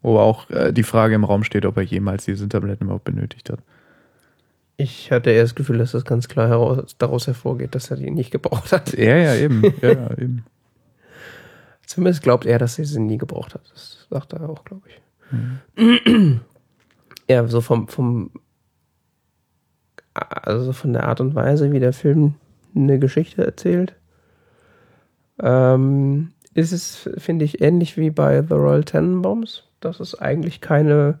Wo 0.00 0.18
auch 0.18 0.46
die 0.70 0.82
Frage 0.82 1.14
im 1.14 1.24
Raum 1.24 1.44
steht, 1.44 1.66
ob 1.66 1.76
er 1.76 1.82
jemals 1.82 2.24
diese 2.24 2.48
Tabletten 2.48 2.84
überhaupt 2.84 3.04
benötigt 3.04 3.50
hat. 3.50 3.60
Ich 4.76 5.12
hatte 5.12 5.30
eher 5.30 5.42
das 5.42 5.54
Gefühl, 5.54 5.78
dass 5.78 5.92
das 5.92 6.04
ganz 6.04 6.28
klar 6.28 6.48
heraus, 6.48 6.96
daraus 6.98 7.26
hervorgeht, 7.26 7.74
dass 7.74 7.90
er 7.90 7.96
die 7.96 8.10
nicht 8.10 8.30
gebraucht 8.30 8.72
hat. 8.72 8.92
Ja, 8.98 9.16
ja, 9.16 9.34
eben. 9.36 9.62
ja, 9.80 9.92
ja, 9.92 10.10
eben. 10.18 10.44
Zumindest 11.86 12.22
glaubt 12.22 12.46
er, 12.46 12.58
dass 12.58 12.78
er 12.78 12.84
sie 12.84 13.00
nie 13.00 13.18
gebraucht 13.18 13.54
hat. 13.54 13.70
Das 13.72 14.06
sagt 14.10 14.32
er 14.32 14.48
auch, 14.48 14.64
glaube 14.64 14.88
ich. 14.88 15.00
Mhm. 15.76 16.40
Ja, 17.28 17.46
so 17.46 17.60
vom, 17.60 17.88
vom, 17.88 18.30
also 20.14 20.72
von 20.72 20.92
der 20.92 21.04
Art 21.04 21.20
und 21.20 21.34
Weise, 21.34 21.72
wie 21.72 21.80
der 21.80 21.92
Film 21.92 22.34
eine 22.74 22.98
Geschichte 22.98 23.44
erzählt, 23.44 23.94
ähm, 25.40 26.32
ist 26.54 26.72
es, 26.72 27.08
finde 27.18 27.44
ich, 27.44 27.60
ähnlich 27.60 27.96
wie 27.96 28.10
bei 28.10 28.42
The 28.42 28.54
Royal 28.54 28.84
Tenenbaums, 28.84 29.64
dass 29.80 30.00
es 30.00 30.18
eigentlich 30.18 30.60
keine 30.60 31.18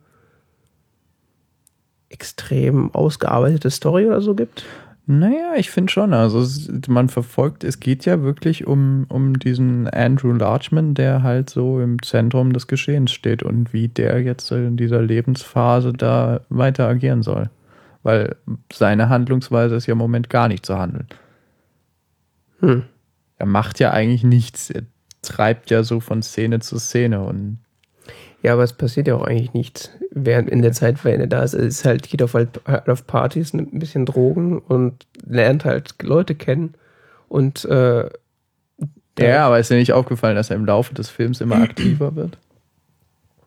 extrem 2.08 2.94
ausgearbeitete 2.94 3.70
Story 3.70 4.06
oder 4.06 4.20
so 4.20 4.34
gibt? 4.34 4.64
Naja, 5.06 5.52
ich 5.56 5.70
finde 5.70 5.92
schon. 5.92 6.14
Also 6.14 6.70
man 6.88 7.10
verfolgt, 7.10 7.62
es 7.62 7.78
geht 7.78 8.06
ja 8.06 8.22
wirklich 8.22 8.66
um, 8.66 9.04
um 9.10 9.38
diesen 9.38 9.86
Andrew 9.88 10.32
Larchman, 10.32 10.94
der 10.94 11.22
halt 11.22 11.50
so 11.50 11.80
im 11.80 12.00
Zentrum 12.02 12.54
des 12.54 12.66
Geschehens 12.68 13.12
steht 13.12 13.42
und 13.42 13.74
wie 13.74 13.88
der 13.88 14.22
jetzt 14.22 14.50
in 14.50 14.78
dieser 14.78 15.02
Lebensphase 15.02 15.92
da 15.92 16.40
weiter 16.48 16.88
agieren 16.88 17.22
soll. 17.22 17.50
Weil 18.02 18.36
seine 18.72 19.10
Handlungsweise 19.10 19.74
ist 19.74 19.86
ja 19.86 19.92
im 19.92 19.98
Moment 19.98 20.30
gar 20.30 20.48
nicht 20.48 20.64
zu 20.64 20.78
handeln. 20.78 21.08
Hm. 22.60 22.84
Er 23.36 23.46
macht 23.46 23.80
ja 23.80 23.90
eigentlich 23.90 24.24
nichts. 24.24 24.70
Er 24.70 24.84
treibt 25.20 25.70
ja 25.70 25.82
so 25.82 26.00
von 26.00 26.22
Szene 26.22 26.60
zu 26.60 26.78
Szene 26.78 27.20
und 27.20 27.58
ja, 28.42 28.52
aber 28.52 28.62
es 28.62 28.74
passiert 28.74 29.06
ja 29.06 29.16
auch 29.16 29.24
eigentlich 29.24 29.54
nichts, 29.54 29.90
während 30.14 30.48
in 30.48 30.62
der 30.62 30.72
Zeit, 30.72 31.04
wenn 31.04 31.20
er 31.20 31.26
da 31.26 31.42
ist. 31.42 31.54
Es 31.54 31.78
ist 31.78 31.84
halt, 31.84 32.08
geht 32.08 32.22
auf, 32.22 32.34
halt 32.34 32.88
auf 32.88 33.06
Partys, 33.06 33.52
nimmt 33.52 33.74
ein 33.74 33.80
bisschen 33.80 34.06
Drogen 34.06 34.60
und 34.60 35.06
lernt 35.26 35.64
halt 35.64 36.02
Leute 36.02 36.34
kennen. 36.34 36.74
Und 37.28 37.64
äh, 37.64 38.08
ja, 39.18 39.46
aber 39.46 39.58
ist 39.58 39.70
dir 39.70 39.76
nicht 39.76 39.92
aufgefallen, 39.92 40.36
dass 40.36 40.50
er 40.50 40.56
im 40.56 40.64
Laufe 40.64 40.94
des 40.94 41.10
Films 41.10 41.40
immer 41.40 41.56
aktiver 41.56 42.14
wird? 42.16 42.38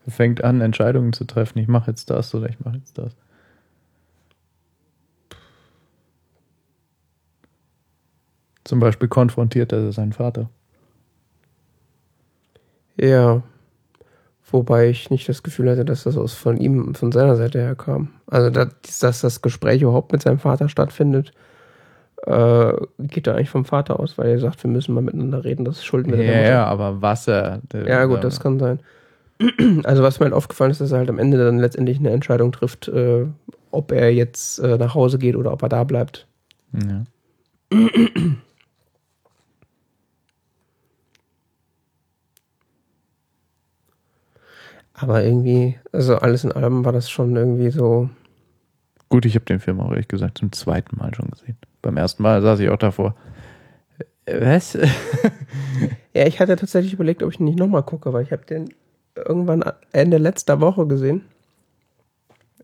Er 0.05 0.11
fängt 0.11 0.43
an, 0.43 0.61
Entscheidungen 0.61 1.13
zu 1.13 1.25
treffen. 1.25 1.59
Ich 1.59 1.67
mache 1.67 1.91
jetzt 1.91 2.09
das 2.09 2.33
oder 2.33 2.49
ich 2.49 2.59
mache 2.59 2.77
jetzt 2.77 2.97
das. 2.97 3.13
Zum 8.63 8.79
Beispiel 8.79 9.07
konfrontiert 9.07 9.71
er 9.71 9.91
seinen 9.93 10.13
Vater. 10.13 10.49
Ja. 12.97 13.41
Wobei 14.49 14.89
ich 14.89 15.09
nicht 15.09 15.27
das 15.27 15.43
Gefühl 15.43 15.69
hatte, 15.69 15.83
dass 15.83 16.03
das 16.03 16.17
aus 16.17 16.33
von 16.33 16.57
ihm, 16.57 16.95
von 16.95 17.11
seiner 17.11 17.35
Seite 17.35 17.59
her 17.59 17.75
kam. 17.75 18.09
Also, 18.27 18.49
dass, 18.49 18.99
dass 18.99 19.21
das 19.21 19.41
Gespräch 19.41 19.81
überhaupt 19.81 20.13
mit 20.13 20.21
seinem 20.21 20.39
Vater 20.39 20.69
stattfindet, 20.69 21.33
äh, 22.25 22.73
geht 22.99 23.27
da 23.27 23.35
eigentlich 23.35 23.49
vom 23.49 23.65
Vater 23.65 23.99
aus, 23.99 24.17
weil 24.17 24.29
er 24.29 24.39
sagt, 24.39 24.63
wir 24.63 24.69
müssen 24.69 24.93
mal 24.93 25.01
miteinander 25.01 25.43
reden, 25.43 25.65
das 25.65 25.83
schulden 25.83 26.13
wir 26.13 26.23
Ja, 26.23 26.41
ja, 26.41 26.65
aber 26.65 27.01
was 27.01 27.27
er. 27.27 27.61
ja, 27.73 28.05
gut, 28.05 28.23
das 28.23 28.39
kann 28.39 28.59
sein. 28.59 28.79
Also, 29.83 30.01
was 30.01 30.19
mir 30.19 30.25
halt 30.25 30.33
aufgefallen 30.33 30.71
ist, 30.71 30.81
dass 30.81 30.91
er 30.91 30.97
halt 30.97 31.09
am 31.09 31.19
Ende 31.19 31.37
dann 31.37 31.59
letztendlich 31.59 31.99
eine 31.99 32.09
Entscheidung 32.09 32.51
trifft, 32.51 32.87
äh, 32.87 33.27
ob 33.69 33.91
er 33.91 34.11
jetzt 34.11 34.57
äh, 34.57 34.77
nach 34.77 34.95
Hause 34.95 35.19
geht 35.19 35.35
oder 35.35 35.53
ob 35.53 35.61
er 35.61 35.69
da 35.69 35.83
bleibt. 35.83 36.25
Ja. 36.73 37.03
Aber 44.99 45.23
irgendwie, 45.23 45.77
also 45.91 46.15
alles 46.15 46.43
in 46.43 46.51
allem 46.51 46.83
war 46.83 46.91
das 46.91 47.09
schon 47.09 47.35
irgendwie 47.35 47.69
so. 47.69 48.09
Gut, 49.09 49.25
ich 49.25 49.35
habe 49.35 49.45
den 49.45 49.59
Film 49.59 49.79
auch 49.79 49.91
ehrlich 49.91 50.07
gesagt 50.07 50.39
zum 50.39 50.51
zweiten 50.51 50.97
Mal 50.97 51.13
schon 51.13 51.29
gesehen. 51.29 51.55
Beim 51.83 51.97
ersten 51.97 52.23
Mal 52.23 52.41
saß 52.41 52.59
ich 52.59 52.69
auch 52.69 52.77
davor. 52.77 53.15
Äh, 54.25 54.41
was? 54.41 54.73
ja, 56.13 56.25
ich 56.25 56.39
hatte 56.39 56.55
tatsächlich 56.55 56.93
überlegt, 56.93 57.21
ob 57.21 57.31
ich 57.31 57.39
ihn 57.39 57.45
nicht 57.45 57.59
nochmal 57.59 57.83
gucke, 57.83 58.11
weil 58.11 58.23
ich 58.23 58.31
habe 58.31 58.45
den 58.45 58.73
irgendwann 59.15 59.63
Ende 59.91 60.17
letzter 60.17 60.61
Woche 60.61 60.87
gesehen. 60.87 61.21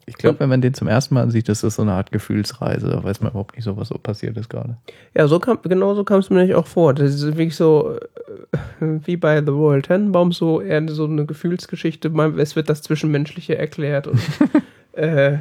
Ich 0.06 0.16
glaube, 0.16 0.40
wenn 0.42 0.50
man 0.50 0.62
den 0.62 0.74
zum 0.74 0.88
ersten 0.88 1.16
Mal 1.16 1.32
sieht, 1.32 1.48
ist 1.48 1.64
das 1.64 1.76
so 1.76 1.82
eine 1.82 1.94
Art 1.94 2.12
Gefühlsreise. 2.12 2.90
Da 2.90 3.04
weiß 3.04 3.22
man 3.22 3.32
überhaupt 3.32 3.56
nicht 3.56 3.64
so, 3.64 3.78
was 3.78 3.88
so 3.88 3.96
passiert 3.96 4.36
ist 4.38 4.50
gerade. 4.50 4.78
Ja, 5.16 5.28
so 5.28 5.40
kam, 5.40 5.60
genau 5.64 5.96
so 5.96 6.04
kam 6.04 6.20
es 6.20 6.30
mir 6.30 6.38
nämlich 6.38 6.56
auch 6.56 6.68
vor. 6.68 6.94
Das 6.94 7.14
ist 7.14 7.26
wirklich 7.26 7.56
so 7.56 7.98
äh, 7.98 9.00
wie 9.06 9.16
bei 9.16 9.42
The 9.42 9.52
Royal 9.52 9.82
Tenenbaum, 9.82 10.32
so 10.32 10.60
eher 10.60 10.86
so 10.90 11.06
eine 11.06 11.26
Gefühlsgeschichte. 11.26 12.12
Es 12.38 12.56
wird 12.56 12.70
das 12.70 12.82
Zwischenmenschliche 12.82 13.58
erklärt 13.58 14.08
und 14.08 14.20
äh, 14.94 15.38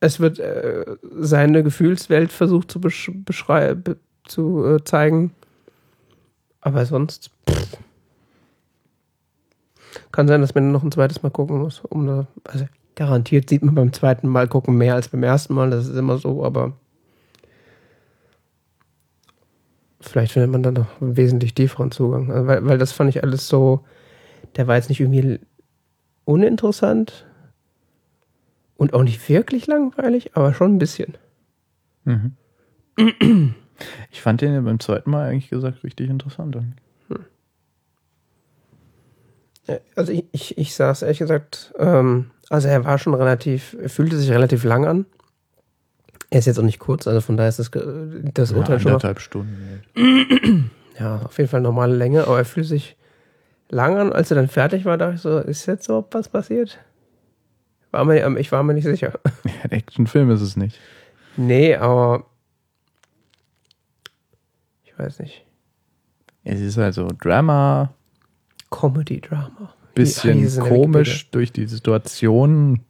es 0.00 0.20
wird 0.20 0.38
äh, 0.38 0.84
seine 1.18 1.64
Gefühlswelt 1.64 2.30
versucht 2.30 2.70
zu 2.70 2.80
beschreiben, 2.80 3.96
zu 4.24 4.64
äh, 4.64 4.84
zeigen. 4.84 5.32
Aber 6.60 6.86
sonst. 6.86 7.30
Pff. 7.48 7.78
Kann 10.12 10.28
sein, 10.28 10.40
dass 10.40 10.54
man 10.54 10.70
noch 10.70 10.82
ein 10.82 10.92
zweites 10.92 11.22
Mal 11.22 11.30
gucken 11.30 11.58
muss, 11.58 11.80
um 11.80 12.06
da. 12.06 12.26
Also 12.44 12.66
Garantiert 12.98 13.48
sieht 13.48 13.62
man 13.62 13.76
beim 13.76 13.92
zweiten 13.92 14.26
Mal 14.26 14.48
gucken 14.48 14.76
mehr 14.76 14.96
als 14.96 15.08
beim 15.08 15.22
ersten 15.22 15.54
Mal, 15.54 15.70
das 15.70 15.86
ist 15.86 15.96
immer 15.96 16.18
so, 16.18 16.44
aber 16.44 16.72
vielleicht 20.00 20.32
findet 20.32 20.50
man 20.50 20.64
dann 20.64 20.74
noch 20.74 21.00
einen 21.00 21.16
wesentlich 21.16 21.54
tieferen 21.54 21.92
Zugang. 21.92 22.32
Also 22.32 22.48
weil, 22.48 22.66
weil 22.66 22.76
das 22.76 22.90
fand 22.90 23.10
ich 23.10 23.22
alles 23.22 23.46
so, 23.46 23.84
der 24.56 24.66
war 24.66 24.74
jetzt 24.74 24.88
nicht 24.88 24.98
irgendwie 24.98 25.38
uninteressant 26.24 27.24
und 28.76 28.94
auch 28.94 29.04
nicht 29.04 29.28
wirklich 29.28 29.68
langweilig, 29.68 30.32
aber 30.34 30.52
schon 30.52 30.74
ein 30.74 30.80
bisschen. 30.80 31.16
Mhm. 32.02 32.34
Ich 34.10 34.22
fand 34.22 34.40
den 34.40 34.64
beim 34.64 34.80
zweiten 34.80 35.08
Mal 35.08 35.28
eigentlich 35.28 35.50
gesagt 35.50 35.84
richtig 35.84 36.10
interessant. 36.10 36.56
Hm. 36.56 37.20
Also 39.94 40.10
ich, 40.10 40.24
ich, 40.32 40.58
ich 40.58 40.74
saß 40.74 41.02
ehrlich 41.02 41.18
gesagt 41.18 41.72
ähm, 41.78 42.32
also 42.50 42.68
er 42.68 42.84
war 42.84 42.98
schon 42.98 43.14
relativ, 43.14 43.76
er 43.80 43.88
fühlte 43.88 44.16
sich 44.16 44.30
relativ 44.30 44.64
lang 44.64 44.86
an. 44.86 45.06
Er 46.30 46.38
ist 46.40 46.46
jetzt 46.46 46.58
auch 46.58 46.64
nicht 46.64 46.78
kurz, 46.78 47.06
also 47.06 47.20
von 47.20 47.36
daher 47.36 47.48
ist 47.48 47.58
das, 47.58 47.70
das 47.70 48.52
Urteil 48.52 48.76
ja, 48.76 48.80
schon. 48.80 48.92
Anderthalb 48.92 49.20
Stunden. 49.20 49.82
Ja, 50.98 51.18
auf 51.18 51.38
jeden 51.38 51.48
Fall 51.48 51.60
normale 51.60 51.94
Länge, 51.94 52.24
aber 52.26 52.38
er 52.38 52.44
fühlt 52.44 52.66
sich 52.66 52.96
lang 53.68 53.96
an. 53.96 54.12
Als 54.12 54.32
er 54.32 54.34
dann 54.34 54.48
fertig 54.48 54.84
war, 54.84 54.98
dachte 54.98 55.14
ich 55.14 55.20
so, 55.20 55.38
ist 55.38 55.66
jetzt 55.66 55.84
so 55.84 56.04
was 56.10 56.28
passiert? 56.28 56.80
War 57.92 58.04
mir, 58.04 58.36
ich 58.36 58.50
war 58.50 58.64
mir 58.64 58.74
nicht 58.74 58.82
sicher. 58.82 59.12
Ja, 59.44 59.52
ein 59.62 59.70
Actionfilm 59.70 60.28
ist 60.32 60.40
es 60.40 60.56
nicht. 60.56 60.76
Nee, 61.36 61.76
aber 61.76 62.26
ich 64.82 64.98
weiß 64.98 65.20
nicht. 65.20 65.46
Es 66.42 66.60
ist 66.60 66.78
also 66.78 67.10
Drama. 67.16 67.94
Comedy-Drama 68.70 69.72
bisschen 69.98 70.46
die, 70.46 70.58
komisch 70.58 71.30
durch 71.30 71.52
die 71.52 71.66
Situationen, 71.66 72.80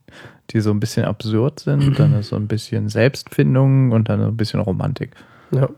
die 0.51 0.61
so 0.61 0.71
ein 0.71 0.81
bisschen 0.81 1.05
absurd 1.05 1.61
sind. 1.61 1.95
Dann 1.99 2.15
ist 2.15 2.29
so 2.29 2.37
ein 2.37 2.49
bisschen 2.49 2.89
Selbstfindung 2.89 3.93
und 3.93 4.09
dann 4.09 4.23
ein 4.23 4.37
bisschen 4.37 4.61
Romantik. 4.61 5.11
Ja. 5.51 5.69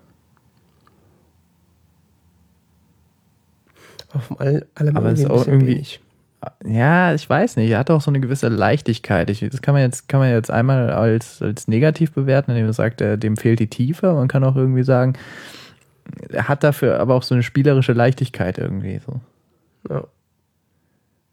Auf 4.12 4.40
all, 4.40 4.66
allem 4.74 4.96
Aber 4.96 5.12
es 5.12 5.20
ist 5.20 5.30
auch 5.30 5.46
irgendwie. 5.46 5.74
Wenig. 5.74 6.00
Ja, 6.64 7.14
ich 7.14 7.28
weiß 7.28 7.56
nicht. 7.56 7.70
Er 7.70 7.78
hat 7.78 7.90
auch 7.90 8.00
so 8.00 8.10
eine 8.10 8.18
gewisse 8.18 8.48
Leichtigkeit. 8.48 9.28
Ich, 9.28 9.40
das 9.40 9.60
kann 9.60 9.74
man 9.74 9.82
jetzt, 9.82 10.08
kann 10.08 10.20
man 10.20 10.30
jetzt 10.30 10.50
einmal 10.50 10.90
als, 10.90 11.42
als 11.42 11.68
negativ 11.68 12.12
bewerten, 12.12 12.50
indem 12.50 12.64
man 12.64 12.72
sagt, 12.72 13.02
er, 13.02 13.18
dem 13.18 13.36
fehlt 13.36 13.60
die 13.60 13.68
Tiefe. 13.68 14.14
Man 14.14 14.26
kann 14.26 14.42
auch 14.42 14.56
irgendwie 14.56 14.82
sagen, 14.82 15.14
er 16.30 16.48
hat 16.48 16.64
dafür 16.64 16.98
aber 16.98 17.14
auch 17.14 17.22
so 17.22 17.34
eine 17.34 17.42
spielerische 17.42 17.92
Leichtigkeit 17.92 18.58
irgendwie 18.58 19.00
so. 19.04 19.20
Ja. 19.88 20.04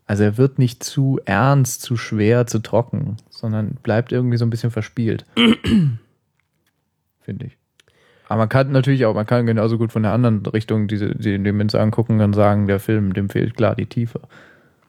Also 0.08 0.24
er 0.24 0.38
wird 0.38 0.58
nicht 0.58 0.84
zu 0.84 1.20
ernst, 1.26 1.82
zu 1.82 1.98
schwer, 1.98 2.48
zu 2.48 2.60
trocken, 2.60 3.18
sondern 3.30 3.76
bleibt 3.84 4.12
irgendwie 4.12 4.38
so 4.38 4.46
ein 4.46 4.50
bisschen 4.50 4.72
verspielt. 4.72 5.26
Finde 7.22 7.46
ich. 7.46 7.58
Aber 8.30 8.40
man 8.40 8.50
kann 8.50 8.72
natürlich 8.72 9.06
auch, 9.06 9.14
man 9.14 9.26
kann 9.26 9.46
genauso 9.46 9.78
gut 9.78 9.92
von 9.92 10.04
der 10.04 10.14
anderen 10.14 10.46
Richtung 10.46 10.88
diese, 10.88 11.14
die, 11.16 11.42
den 11.42 11.58
Minz 11.58 11.76
angucken 11.76 12.20
und 12.22 12.34
sagen, 12.34 12.68
der 12.68 12.80
Film, 12.80 13.14
dem 13.14 13.30
fehlt 13.30 13.56
klar 13.56 13.76
die 13.76 13.86
Tiefe. 13.86 14.22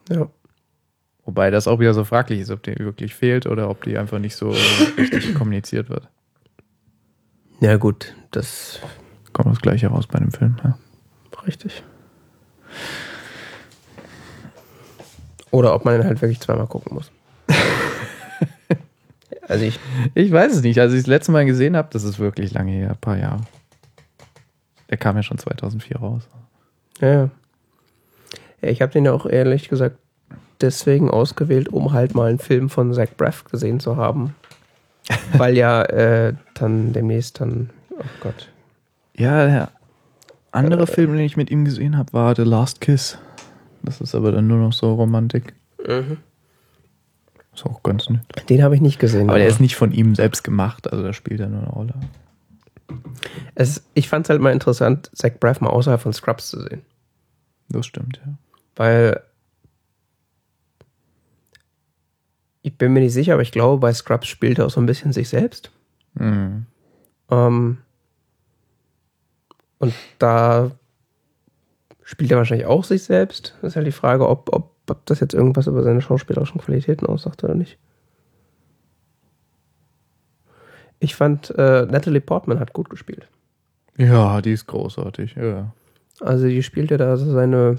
Ja. 0.09 0.29
Wobei 1.25 1.51
das 1.51 1.69
auch 1.69 1.79
wieder 1.79 1.95
so 1.95 2.05
fraglich 2.05 2.41
ist, 2.41 2.51
ob 2.51 2.63
die 2.63 2.79
wirklich 2.79 3.15
fehlt 3.15 3.47
oder 3.47 3.69
ob 3.69 3.85
die 3.85 3.99
einfach 3.99 4.19
nicht 4.19 4.35
so 4.35 4.55
richtig 4.97 5.35
kommuniziert 5.35 5.91
wird. 5.91 6.09
Ja, 7.61 7.77
gut, 7.77 8.15
das 8.31 8.81
Kommt 9.39 9.55
das 9.55 9.61
gleiche 9.61 9.89
raus 9.89 10.07
bei 10.07 10.19
dem 10.19 10.33
Film. 10.33 10.57
Ja. 10.65 10.79
richtig. 11.47 11.85
Oder 15.51 15.75
ob 15.75 15.85
man 15.85 16.01
ihn 16.01 16.05
halt 16.05 16.21
wirklich 16.21 16.41
zweimal 16.41 16.67
gucken 16.67 16.95
muss. 16.95 17.11
also 19.49 19.65
ich, 19.65 19.81
Ich 20.15 20.31
weiß 20.31 20.57
es 20.57 20.63
nicht. 20.63 20.79
Als 20.79 20.93
ich 20.93 21.01
das 21.01 21.07
letzte 21.07 21.33
Mal 21.33 21.47
gesehen 21.47 21.77
habe, 21.77 21.89
das 21.91 22.05
ist 22.05 22.19
wirklich 22.19 22.53
lange 22.53 22.73
her, 22.73 22.91
ein 22.91 23.01
paar 23.01 23.17
Jahre. 23.17 23.41
Der 24.91 24.99
kam 24.99 25.17
ja 25.17 25.23
schon 25.23 25.39
2004 25.39 25.99
raus. 25.99 26.29
ja, 27.01 27.13
ja. 27.13 27.31
Ich 28.61 28.83
habe 28.83 28.93
den 28.93 29.05
ja 29.05 29.13
auch 29.13 29.25
ehrlich 29.25 29.69
gesagt 29.69 29.97
deswegen 30.61 31.11
ausgewählt, 31.11 31.69
um 31.69 31.93
halt 31.93 32.15
mal 32.15 32.29
einen 32.29 32.41
Film 32.41 32.69
von 32.69 32.93
Zach 32.93 33.11
Braff 33.17 33.45
gesehen 33.45 33.79
zu 33.79 33.97
haben. 33.97 34.35
Weil 35.33 35.57
ja 35.57 35.83
äh, 35.85 36.35
dann 36.55 36.93
demnächst 36.93 37.41
dann, 37.41 37.71
oh 37.91 38.03
Gott. 38.21 38.49
Ja, 39.15 39.47
der 39.47 39.71
andere 40.51 40.87
Film, 40.87 41.13
den 41.13 41.25
ich 41.25 41.37
mit 41.37 41.51
ihm 41.51 41.65
gesehen 41.65 41.97
habe, 41.97 42.13
war 42.13 42.35
The 42.35 42.43
Last 42.43 42.81
Kiss. 42.81 43.19
Das 43.83 44.01
ist 44.01 44.15
aber 44.15 44.33
dann 44.33 44.47
nur 44.47 44.59
noch 44.59 44.73
so 44.73 44.95
Romantik. 44.95 45.55
Ist 47.55 47.67
auch 47.67 47.83
ganz 47.83 48.09
nett. 48.09 48.23
Den 48.49 48.63
habe 48.63 48.75
ich 48.75 48.81
nicht 48.81 48.99
gesehen. 48.99 49.29
Aber 49.29 49.39
der 49.39 49.49
ist 49.49 49.61
nicht 49.61 49.77
von 49.77 49.93
ihm 49.93 50.15
selbst 50.15 50.45
gemacht, 50.45 50.93
also 50.93 51.03
da 51.03 51.13
spielt 51.13 51.41
er 51.41 51.49
nur 51.49 51.63
eine 51.63 51.71
Rolle. 51.71 51.95
es, 53.55 53.85
ich 53.95 54.09
fand 54.09 54.27
es 54.27 54.31
halt 54.31 54.41
mal 54.41 54.53
interessant, 54.53 55.11
Zach 55.15 55.33
Braff 55.41 55.61
mal 55.61 55.71
außerhalb 55.71 56.01
von 56.01 56.13
Scrubs 56.13 56.49
zu 56.51 56.61
sehen. 56.61 56.83
Das 57.69 57.87
stimmt, 57.87 58.21
ja. 58.25 58.35
Weil 58.77 59.23
ich 62.63 62.77
bin 62.77 62.93
mir 62.93 63.01
nicht 63.01 63.13
sicher, 63.13 63.35
aber 63.35 63.43
ich 63.43 63.53
glaube, 63.53 63.81
bei 63.81 63.93
Scrubs 63.93 64.29
spielt 64.29 64.59
er 64.59 64.67
auch 64.67 64.71
so 64.71 64.81
ein 64.81 64.87
bisschen 64.87 65.13
sich 65.13 65.29
selbst. 65.29 65.73
Mhm. 66.15 66.67
Ähm, 67.31 67.79
und 69.79 69.95
da 70.19 70.71
spielt 72.09 72.31
er 72.31 72.39
wahrscheinlich 72.39 72.67
auch 72.67 72.85
sich 72.85 73.03
selbst. 73.03 73.55
Das 73.61 73.73
ist 73.73 73.77
halt 73.77 73.87
die 73.87 73.93
Frage, 73.93 74.27
ob, 74.27 74.49
ob, 74.55 74.73
ob 74.89 75.05
das 75.05 75.21
jetzt 75.21 75.35
irgendwas 75.35 75.67
über 75.67 75.83
seine 75.83 76.01
schauspielerischen 76.01 76.59
Qualitäten 76.59 77.05
aussagt 77.05 77.45
oder 77.45 77.55
nicht. 77.55 77.77
Ich 81.01 81.15
fand, 81.15 81.51
äh, 81.59 81.85
Natalie 81.85 82.23
Portman 82.23 82.61
hat 82.61 82.73
gut 82.73 82.89
gespielt. 82.89 83.29
Ja, 83.99 84.41
die 84.41 84.53
ist 84.53 84.67
großartig, 84.67 85.35
ja. 85.35 85.75
Also 86.21 86.47
die 86.47 86.63
spielt 86.63 86.91
ja 86.91 86.97
da 86.97 87.19
so 87.19 87.31
seine, 87.31 87.77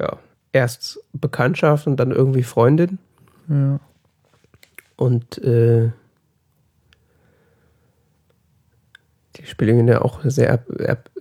ja, 0.00 0.18
erst 0.50 0.98
Bekanntschaft 1.12 1.86
und 1.86 1.98
dann 1.98 2.10
irgendwie 2.10 2.42
Freundin. 2.42 2.98
Ja. 3.48 3.78
Und 4.96 5.38
äh, 5.38 5.92
die 9.36 9.46
spielen 9.46 9.86
ja 9.86 10.02
auch 10.02 10.20
sehr 10.24 10.64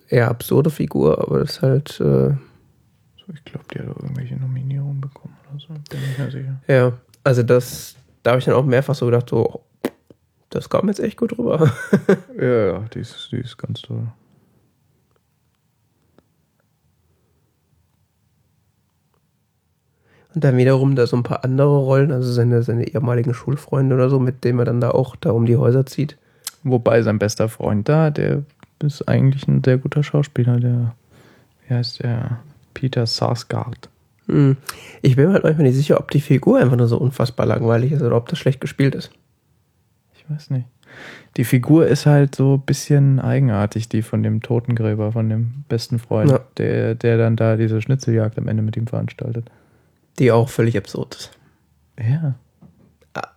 eher 0.09 0.29
absurde 0.29 0.69
Figur, 0.69 1.19
aber 1.21 1.39
das 1.39 1.51
ist 1.57 1.61
halt, 1.61 1.99
äh, 1.99 2.33
So, 3.25 3.33
ich 3.33 3.43
glaube, 3.45 3.65
die 3.73 3.79
hat 3.79 3.87
auch 3.89 4.01
irgendwelche 4.01 4.35
Nominierungen 4.35 5.01
bekommen 5.01 5.35
oder 5.49 5.59
so. 5.59 5.67
Bin 5.89 5.99
nicht 6.01 6.17
mehr 6.19 6.31
sicher. 6.31 6.61
ja, 6.67 6.93
also 7.23 7.43
das, 7.43 7.95
da 8.21 8.31
habe 8.31 8.39
ich 8.39 8.45
dann 8.45 8.55
auch 8.55 8.65
mehrfach 8.65 8.95
so 8.95 9.05
gedacht, 9.05 9.29
so, 9.29 9.63
das 10.49 10.69
kam 10.69 10.87
jetzt 10.87 10.99
echt 10.99 11.17
gut 11.17 11.37
rüber. 11.37 11.71
Ja, 12.39 12.65
ja, 12.65 12.79
die 12.93 12.99
ist, 12.99 13.29
die 13.31 13.37
ist 13.37 13.57
ganz 13.57 13.81
toll. 13.81 14.07
Und 20.33 20.43
dann 20.43 20.57
wiederum 20.57 20.95
da 20.95 21.05
so 21.05 21.15
ein 21.15 21.23
paar 21.23 21.43
andere 21.43 21.77
Rollen, 21.77 22.11
also 22.11 22.31
seine, 22.31 22.63
seine 22.63 22.87
ehemaligen 22.87 23.33
Schulfreunde 23.33 23.93
oder 23.95 24.09
so, 24.09 24.19
mit 24.19 24.43
denen 24.43 24.59
er 24.59 24.65
dann 24.65 24.81
da 24.81 24.89
auch 24.91 25.15
da 25.15 25.31
um 25.31 25.45
die 25.45 25.57
Häuser 25.57 25.85
zieht. 25.85 26.17
Wobei 26.63 27.01
sein 27.03 27.19
bester 27.19 27.49
Freund 27.49 27.87
da, 27.87 28.09
der 28.09 28.43
ist 28.81 29.07
eigentlich 29.07 29.47
ein 29.47 29.63
sehr 29.63 29.77
guter 29.77 30.03
Schauspieler, 30.03 30.59
der, 30.59 30.95
wie 31.67 31.73
heißt 31.73 32.03
der? 32.03 32.39
Peter 32.73 33.05
Sarsgaard. 33.05 33.89
Hm. 34.27 34.57
Ich 35.01 35.15
bin 35.15 35.27
mir 35.27 35.33
halt 35.33 35.43
manchmal 35.43 35.67
nicht 35.67 35.75
sicher, 35.75 35.99
ob 35.99 36.09
die 36.11 36.21
Figur 36.21 36.59
einfach 36.59 36.75
nur 36.77 36.87
so 36.87 36.97
unfassbar 36.97 37.45
langweilig 37.45 37.91
ist 37.91 38.01
oder 38.01 38.15
ob 38.15 38.27
das 38.29 38.39
schlecht 38.39 38.61
gespielt 38.61 38.95
ist. 38.95 39.11
Ich 40.15 40.29
weiß 40.29 40.49
nicht. 40.49 40.65
Die 41.37 41.43
Figur 41.43 41.87
ist 41.87 42.05
halt 42.05 42.35
so 42.35 42.55
ein 42.55 42.61
bisschen 42.61 43.19
eigenartig, 43.19 43.89
die 43.89 44.01
von 44.01 44.21
dem 44.23 44.41
Totengräber, 44.41 45.11
von 45.11 45.29
dem 45.29 45.63
besten 45.67 45.99
Freund, 45.99 46.31
Ja. 46.31 46.39
der, 46.57 46.95
der 46.95 47.17
dann 47.17 47.35
da 47.35 47.57
diese 47.57 47.81
Schnitzeljagd 47.81 48.37
am 48.37 48.47
Ende 48.47 48.63
mit 48.63 48.77
ihm 48.77 48.87
veranstaltet. 48.87 49.49
Die 50.19 50.31
auch 50.31 50.49
völlig 50.49 50.77
absurd 50.77 51.15
ist. 51.15 51.31
Ja. 51.99 52.35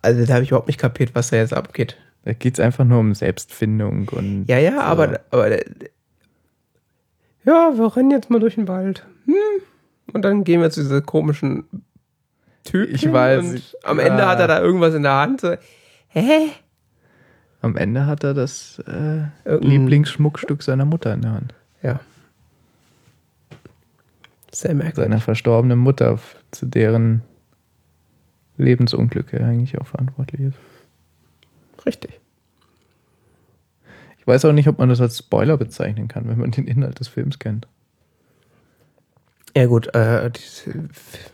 Also 0.01 0.25
da 0.25 0.33
habe 0.35 0.43
ich 0.43 0.49
überhaupt 0.49 0.67
nicht 0.67 0.79
kapiert, 0.79 1.11
was 1.13 1.29
da 1.31 1.37
jetzt 1.37 1.53
abgeht. 1.53 1.97
Da 2.27 2.33
geht 2.33 2.55
es 2.55 2.59
einfach 2.59 2.83
nur 2.83 2.99
um 2.99 3.15
Selbstfindung 3.15 4.09
und. 4.09 4.47
Ja, 4.49 4.57
ja, 4.57 4.73
so. 4.73 4.79
aber, 4.81 5.21
aber 5.31 5.49
ja, 7.45 7.71
wir 7.73 7.95
rennen 7.95 8.11
jetzt 8.11 8.29
mal 8.29 8.41
durch 8.41 8.55
den 8.55 8.67
Wald. 8.67 9.07
Hm. 9.27 9.33
Und 10.11 10.23
dann 10.23 10.43
gehen 10.43 10.59
wir 10.59 10.69
zu 10.69 10.81
dieser 10.81 10.99
komischen 11.01 11.63
Typen. 12.65 12.93
Ich 12.93 13.09
weiß, 13.09 13.45
Und 13.45 13.55
ich- 13.55 13.75
am 13.85 13.99
Ende 13.99 14.23
ja. 14.23 14.27
hat 14.27 14.41
er 14.41 14.49
da 14.49 14.59
irgendwas 14.61 14.93
in 14.93 15.03
der 15.03 15.13
Hand. 15.13 15.39
So, 15.39 15.55
hä? 16.09 16.49
Am 17.61 17.77
Ende 17.77 18.05
hat 18.07 18.25
er 18.25 18.33
das 18.33 18.79
äh, 18.79 19.27
Lieblingsschmuckstück 19.45 20.63
seiner 20.63 20.83
Mutter 20.83 21.13
in 21.13 21.21
der 21.21 21.31
Hand. 21.31 21.53
Ja. 21.81 22.01
Sehr 24.51 24.73
merkwürdig. 24.73 25.11
Seiner 25.11 25.21
verstorbenen 25.21 25.79
Mutter, 25.79 26.19
zu 26.51 26.65
deren 26.65 27.21
Lebensunglück 28.57 29.31
er 29.31 29.47
eigentlich 29.47 29.79
auch 29.79 29.87
verantwortlich 29.87 30.41
ist. 30.41 30.57
Richtig. 31.85 32.16
Ich 34.27 34.33
weiß 34.33 34.43
auch 34.43 34.51
nicht, 34.51 34.67
ob 34.67 34.77
man 34.77 34.89
das 34.89 34.99
als 34.99 35.17
Spoiler 35.19 35.55
bezeichnen 35.55 36.09
kann, 36.09 36.27
wenn 36.27 36.37
man 36.37 36.51
den 36.51 36.67
Inhalt 36.67 36.99
des 36.99 37.07
Films 37.07 37.39
kennt. 37.39 37.65
Ja 39.55 39.67
gut, 39.67 39.87
äh, 39.95 40.29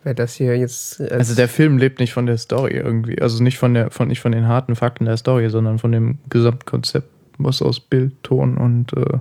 wer 0.03 0.13
das 0.13 0.35
hier 0.35 0.55
jetzt... 0.59 1.01
als- 1.01 1.11
Also 1.11 1.33
der 1.35 1.49
Film 1.49 1.79
lebt 1.79 1.99
nicht 1.99 2.13
von 2.13 2.27
der 2.27 2.37
Story 2.37 2.73
irgendwie. 2.75 3.19
Also 3.19 3.41
nicht 3.41 3.57
von 3.57 3.73
der, 3.73 3.89
von 3.89 4.09
nicht 4.09 4.21
von 4.21 4.31
den 4.31 4.47
harten 4.47 4.75
Fakten 4.75 5.05
der 5.05 5.17
Story, 5.17 5.49
sondern 5.49 5.79
von 5.79 5.91
dem 5.91 6.19
Gesamtkonzept, 6.29 7.09
was 7.39 7.63
aus 7.63 7.79
Bild, 7.79 8.13
Ton 8.21 8.57
und 8.57 8.93
äh, 8.93 9.17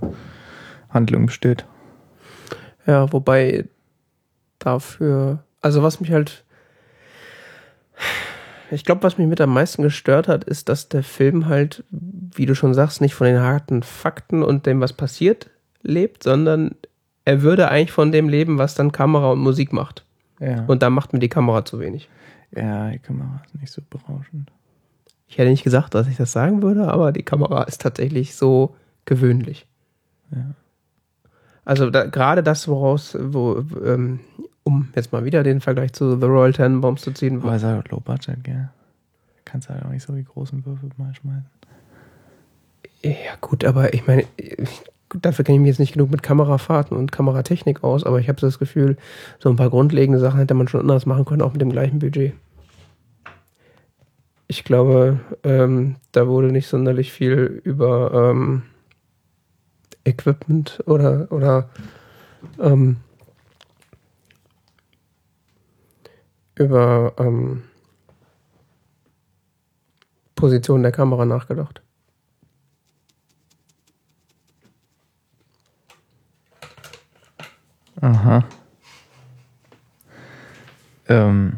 Handlung 0.91 1.25
besteht. 1.25 1.65
Ja, 2.85 3.11
wobei 3.11 3.65
dafür, 4.59 5.43
also 5.61 5.81
was 5.81 5.99
mich 5.99 6.11
halt, 6.11 6.43
ich 8.73 8.85
glaube, 8.85 9.03
was 9.03 9.17
mich 9.17 9.27
mit 9.27 9.41
am 9.41 9.53
meisten 9.53 9.83
gestört 9.83 10.27
hat, 10.27 10.43
ist, 10.43 10.69
dass 10.69 10.89
der 10.89 11.03
Film 11.03 11.47
halt, 11.47 11.83
wie 11.91 12.45
du 12.45 12.55
schon 12.55 12.73
sagst, 12.73 13.01
nicht 13.01 13.15
von 13.15 13.27
den 13.27 13.39
harten 13.39 13.83
Fakten 13.83 14.43
und 14.43 14.65
dem, 14.65 14.81
was 14.81 14.93
passiert, 14.93 15.49
lebt, 15.81 16.23
sondern 16.23 16.75
er 17.25 17.41
würde 17.41 17.69
eigentlich 17.69 17.91
von 17.91 18.11
dem 18.11 18.29
leben, 18.29 18.57
was 18.57 18.75
dann 18.75 18.91
Kamera 18.91 19.31
und 19.31 19.39
Musik 19.39 19.73
macht. 19.73 20.03
Ja. 20.39 20.65
Und 20.65 20.83
da 20.83 20.89
macht 20.89 21.13
mir 21.13 21.19
die 21.19 21.29
Kamera 21.29 21.63
zu 21.63 21.79
wenig. 21.79 22.09
ja, 22.55 22.89
die 22.89 22.99
Kamera 22.99 23.41
ist 23.45 23.59
nicht 23.59 23.71
so 23.71 23.81
berauschend. 23.89 24.51
Ich 25.27 25.37
hätte 25.37 25.49
nicht 25.49 25.63
gesagt, 25.63 25.95
dass 25.95 26.07
ich 26.07 26.17
das 26.17 26.31
sagen 26.31 26.61
würde, 26.61 26.91
aber 26.91 27.11
die 27.11 27.23
Kamera 27.23 27.63
ist 27.63 27.81
tatsächlich 27.81 28.35
so 28.35 28.75
gewöhnlich. 29.05 29.67
Ja. 30.31 30.53
Also 31.65 31.89
da, 31.89 32.05
gerade 32.05 32.43
das, 32.43 32.67
woraus, 32.67 33.17
wo, 33.19 33.63
ähm, 33.85 34.19
um 34.63 34.89
jetzt 34.95 35.11
mal 35.11 35.25
wieder 35.25 35.43
den 35.43 35.61
Vergleich 35.61 35.93
zu 35.93 36.19
The 36.19 36.25
Royal 36.25 36.53
Tenenbaums 36.53 37.01
zu 37.01 37.11
ziehen, 37.11 37.41
Aber 37.41 37.55
es 37.55 37.63
ist 37.63 37.67
halt 37.67 37.89
low 37.89 37.99
budget, 37.99 38.43
gell? 38.43 38.69
Kannst 39.45 39.69
halt 39.69 39.83
auch 39.85 39.89
nicht 39.89 40.03
so 40.03 40.13
die 40.13 40.23
großen 40.23 40.65
Würfel 40.65 40.89
mal 40.97 41.13
schmeißen. 41.13 41.45
Ja, 43.03 43.35
gut, 43.41 43.65
aber 43.65 43.93
ich 43.93 44.07
meine, 44.07 44.25
dafür 45.21 45.43
kenne 45.43 45.57
ich 45.57 45.61
mich 45.61 45.67
jetzt 45.67 45.79
nicht 45.79 45.93
genug 45.93 46.09
mit 46.09 46.23
Kamerafahrten 46.23 46.95
und 46.95 47.11
Kameratechnik 47.11 47.83
aus, 47.83 48.05
aber 48.05 48.19
ich 48.19 48.29
habe 48.29 48.39
so 48.39 48.47
das 48.47 48.59
Gefühl, 48.59 48.97
so 49.39 49.49
ein 49.49 49.57
paar 49.57 49.69
grundlegende 49.69 50.19
Sachen 50.19 50.39
hätte 50.39 50.53
man 50.53 50.69
schon 50.69 50.79
anders 50.79 51.05
machen 51.05 51.25
können, 51.25 51.41
auch 51.41 51.51
mit 51.51 51.61
dem 51.61 51.71
gleichen 51.71 51.99
Budget. 51.99 52.33
Ich 54.47 54.63
glaube, 54.63 55.19
ähm, 55.43 55.95
da 56.11 56.27
wurde 56.27 56.51
nicht 56.51 56.67
sonderlich 56.67 57.11
viel 57.11 57.61
über 57.63 58.31
ähm, 58.31 58.63
Equipment 60.05 60.81
oder, 60.85 61.31
oder 61.31 61.69
ähm, 62.59 62.97
über 66.55 67.13
ähm, 67.17 67.63
Position 70.35 70.83
der 70.83 70.91
Kamera 70.91 71.25
nachgedacht. 71.25 71.81
Aha. 78.01 78.43
Ähm, 81.07 81.53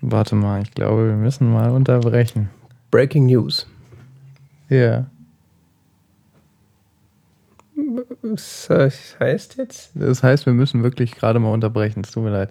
warte 0.00 0.34
mal, 0.34 0.62
ich 0.62 0.72
glaube, 0.72 1.06
wir 1.06 1.16
müssen 1.16 1.52
mal 1.52 1.70
unterbrechen. 1.70 2.50
Breaking 2.90 3.26
News. 3.26 3.66
Ja. 4.68 5.06
Was 8.22 9.16
heißt 9.20 9.56
jetzt? 9.58 9.92
Das 9.94 10.22
heißt, 10.22 10.46
wir 10.46 10.52
müssen 10.52 10.82
wirklich 10.82 11.12
gerade 11.14 11.38
mal 11.38 11.52
unterbrechen. 11.52 12.02
Es 12.04 12.10
tut 12.10 12.24
mir 12.24 12.30
leid. 12.30 12.50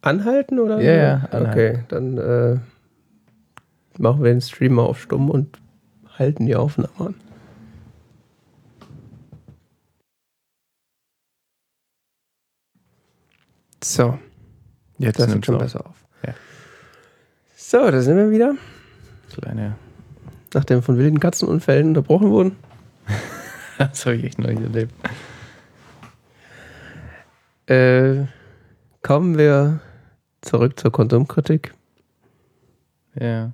Anhalten 0.00 0.58
oder? 0.60 0.80
Ja, 0.80 0.92
ja, 0.94 1.14
anhalten. 1.30 1.46
Okay, 1.50 1.84
dann 1.88 2.18
äh, 2.18 2.58
machen 3.98 4.22
wir 4.22 4.30
den 4.32 4.40
Stream 4.40 4.74
mal 4.74 4.82
auf 4.84 5.00
stumm 5.00 5.30
und 5.30 5.58
halten 6.18 6.46
die 6.46 6.56
Aufnahme 6.56 6.90
an. 6.98 7.14
So, 13.82 14.18
Jetzt 14.98 15.18
das 15.18 15.26
nimmt 15.26 15.34
nimmt 15.36 15.46
schon 15.46 15.54
auf. 15.56 15.62
besser 15.62 15.86
auf. 15.86 16.04
Ja. 16.26 16.34
So, 17.56 17.90
da 17.90 18.00
sind 18.00 18.16
wir 18.16 18.30
wieder, 18.30 18.54
Kleine. 19.32 19.76
nachdem 20.54 20.82
von 20.82 20.98
wilden 20.98 21.20
Katzenunfällen 21.20 21.88
unterbrochen 21.88 22.30
wurden. 22.30 22.56
Das 23.78 24.04
habe 24.06 24.16
ich 24.16 24.24
echt 24.24 24.40
noch 24.40 24.48
nicht 24.48 24.60
erlebt. 24.60 24.92
Äh, 27.68 28.24
kommen 29.04 29.38
wir 29.38 29.78
zurück 30.40 30.78
zur 30.78 30.92
Konsumkritik. 30.92 31.74
Ja. 33.18 33.52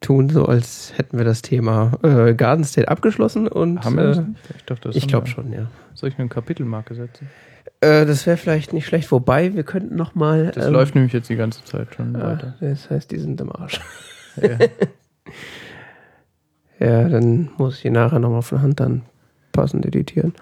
Tun 0.00 0.28
so, 0.28 0.46
als 0.46 0.92
hätten 0.96 1.18
wir 1.18 1.24
das 1.24 1.42
Thema 1.42 1.98
äh, 2.02 2.34
Garden 2.34 2.64
State 2.64 2.88
abgeschlossen 2.88 3.48
und 3.48 3.84
Haben 3.84 3.96
wir 3.96 4.16
äh? 4.16 4.24
Ich, 4.56 4.64
dachte, 4.64 4.90
ich 4.92 5.08
glaube 5.08 5.26
wir. 5.26 5.32
schon, 5.32 5.52
ja. 5.52 5.70
Soll 5.94 6.10
ich 6.10 6.18
eine 6.18 6.28
Kapitelmarke 6.28 6.94
setzen? 6.94 7.28
Äh, 7.80 8.06
das 8.06 8.26
wäre 8.26 8.36
vielleicht 8.36 8.72
nicht 8.72 8.86
schlecht, 8.86 9.10
wobei 9.10 9.54
wir 9.54 9.64
könnten 9.64 9.96
noch 9.96 10.14
mal. 10.14 10.52
Das 10.54 10.66
ähm, 10.66 10.72
läuft 10.72 10.94
nämlich 10.94 11.12
jetzt 11.12 11.28
die 11.28 11.36
ganze 11.36 11.64
Zeit 11.64 11.94
schon 11.94 12.14
ah, 12.16 12.32
weiter. 12.32 12.54
das 12.60 12.88
heißt, 12.88 13.10
die 13.10 13.18
sind 13.18 13.40
im 13.40 13.50
Arsch. 13.50 13.80
Ja. 14.40 14.58
Ja, 16.78 17.08
dann 17.08 17.50
muss 17.56 17.76
ich 17.76 17.82
die 17.82 17.90
nachher 17.90 18.18
nochmal 18.18 18.42
von 18.42 18.60
Hand 18.60 18.80
dann 18.80 19.02
passend 19.52 19.86
editieren. 19.86 20.34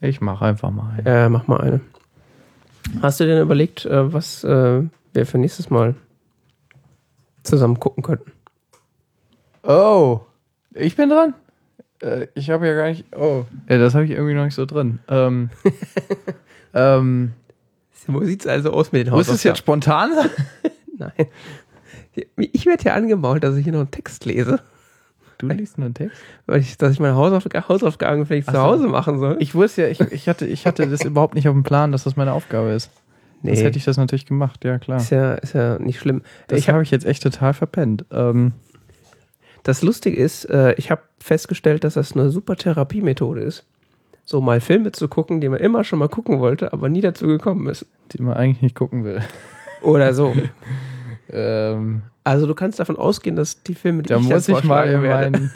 Ich 0.00 0.20
mache 0.20 0.44
einfach 0.44 0.70
mal. 0.70 0.92
einen. 0.92 1.06
Äh, 1.06 1.28
mach 1.28 1.46
mal 1.46 1.60
eine. 1.60 1.80
Hast 3.00 3.20
du 3.20 3.26
denn 3.26 3.40
überlegt, 3.40 3.84
äh, 3.86 4.12
was 4.12 4.44
äh, 4.44 4.82
wir 5.12 5.26
für 5.26 5.38
nächstes 5.38 5.70
Mal 5.70 5.94
zusammen 7.42 7.80
gucken 7.80 8.02
könnten? 8.02 8.32
Oh, 9.62 10.20
ich 10.74 10.96
bin 10.96 11.08
dran? 11.08 11.34
Äh, 12.00 12.26
ich 12.34 12.50
habe 12.50 12.66
ja 12.66 12.74
gar 12.74 12.88
nicht. 12.88 13.04
Oh, 13.16 13.44
ja, 13.68 13.78
das 13.78 13.94
habe 13.94 14.04
ich 14.04 14.10
irgendwie 14.10 14.34
noch 14.34 14.44
nicht 14.44 14.54
so 14.54 14.66
drin. 14.66 14.98
Ähm, 15.08 15.50
ähm, 16.74 17.32
Wo 18.06 18.22
sieht's 18.24 18.46
also 18.46 18.72
aus 18.72 18.92
mit 18.92 19.06
den 19.06 19.14
muss 19.14 19.28
es 19.28 19.42
jetzt 19.44 19.58
spontan 19.58 20.14
sein? 20.14 20.30
Nein. 20.98 21.26
Ich 22.36 22.66
werde 22.66 22.84
ja 22.84 22.94
angemault, 22.94 23.42
dass 23.42 23.56
ich 23.56 23.64
hier 23.64 23.72
noch 23.72 23.80
einen 23.80 23.90
Text 23.90 24.26
lese, 24.26 24.60
Du 25.48 25.54
liest 25.54 25.78
nur 25.78 25.86
einen 25.86 25.94
Text? 25.94 26.16
weil 26.46 26.60
ich, 26.60 26.76
dass 26.78 26.92
ich 26.92 27.00
meine 27.00 27.14
Hausaufg 27.16 27.52
Hausaufgaben 27.68 28.26
vielleicht 28.26 28.48
Ach 28.48 28.54
zu. 28.54 28.60
Hause 28.62 28.86
machen 28.88 29.18
soll. 29.18 29.36
Ich 29.40 29.54
wusste 29.54 29.82
ja, 29.82 29.88
ich, 29.88 30.00
ich, 30.00 30.28
hatte, 30.28 30.46
ich 30.46 30.66
hatte 30.66 30.86
das 30.88 31.04
überhaupt 31.04 31.34
nicht 31.34 31.48
auf 31.48 31.54
dem 31.54 31.62
Plan, 31.62 31.92
dass 31.92 32.04
das 32.04 32.16
meine 32.16 32.32
Aufgabe 32.32 32.70
ist. 32.70 32.90
nee, 33.42 33.50
Das 33.50 33.62
hätte 33.62 33.78
ich 33.78 33.84
das 33.84 33.96
natürlich 33.96 34.26
gemacht, 34.26 34.64
ja 34.64 34.78
klar. 34.78 34.98
ist 34.98 35.10
ja, 35.10 35.34
ist 35.34 35.54
ja 35.54 35.78
nicht 35.78 35.98
schlimm. 36.00 36.22
Das 36.48 36.58
ich 36.58 36.68
hab, 36.68 36.74
habe 36.74 36.82
ich 36.84 36.90
jetzt 36.90 37.04
echt 37.06 37.22
total 37.22 37.54
verpennt. 37.54 38.04
Ähm, 38.10 38.52
das 39.62 39.82
Lustige 39.82 40.16
ist, 40.16 40.44
äh, 40.50 40.74
ich 40.74 40.90
habe 40.90 41.02
festgestellt, 41.20 41.84
dass 41.84 41.94
das 41.94 42.12
eine 42.12 42.30
super 42.30 42.56
Therapiemethode 42.56 43.40
ist. 43.42 43.64
So 44.24 44.40
mal 44.40 44.60
Filme 44.60 44.92
zu 44.92 45.08
gucken, 45.08 45.40
die 45.40 45.48
man 45.48 45.58
immer 45.60 45.82
schon 45.84 45.98
mal 45.98 46.08
gucken 46.08 46.38
wollte, 46.40 46.72
aber 46.72 46.88
nie 46.88 47.00
dazu 47.00 47.26
gekommen 47.26 47.66
ist. 47.68 47.86
die 48.12 48.22
man 48.22 48.34
eigentlich 48.34 48.62
nicht 48.62 48.74
gucken 48.76 49.04
will. 49.04 49.20
Oder 49.82 50.14
so. 50.14 50.34
Ähm, 51.34 52.02
Also 52.24 52.46
du 52.46 52.54
kannst 52.54 52.78
davon 52.78 52.96
ausgehen, 52.96 53.36
dass 53.36 53.62
die 53.62 53.74
Filme, 53.74 54.02
die 54.02 54.08
da 54.08 54.18
ich 54.18 54.22
muss 54.22 54.48
ich 54.48 54.64
mal 54.64 55.02
werde, 55.02 55.30
meinen. 55.30 55.50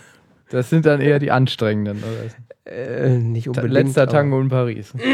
Das 0.51 0.71
sind 0.71 0.87
dann 0.87 1.01
eher 1.01 1.19
die 1.19 1.31
anstrengenden. 1.31 1.99
Oder? 1.99 2.31
äh, 2.67 3.19
nicht 3.19 3.49
unbedingt. 3.49 3.73
Letzter 3.73 4.07
Tango 4.07 4.41
in 4.41 4.49
Paris. 4.49 4.93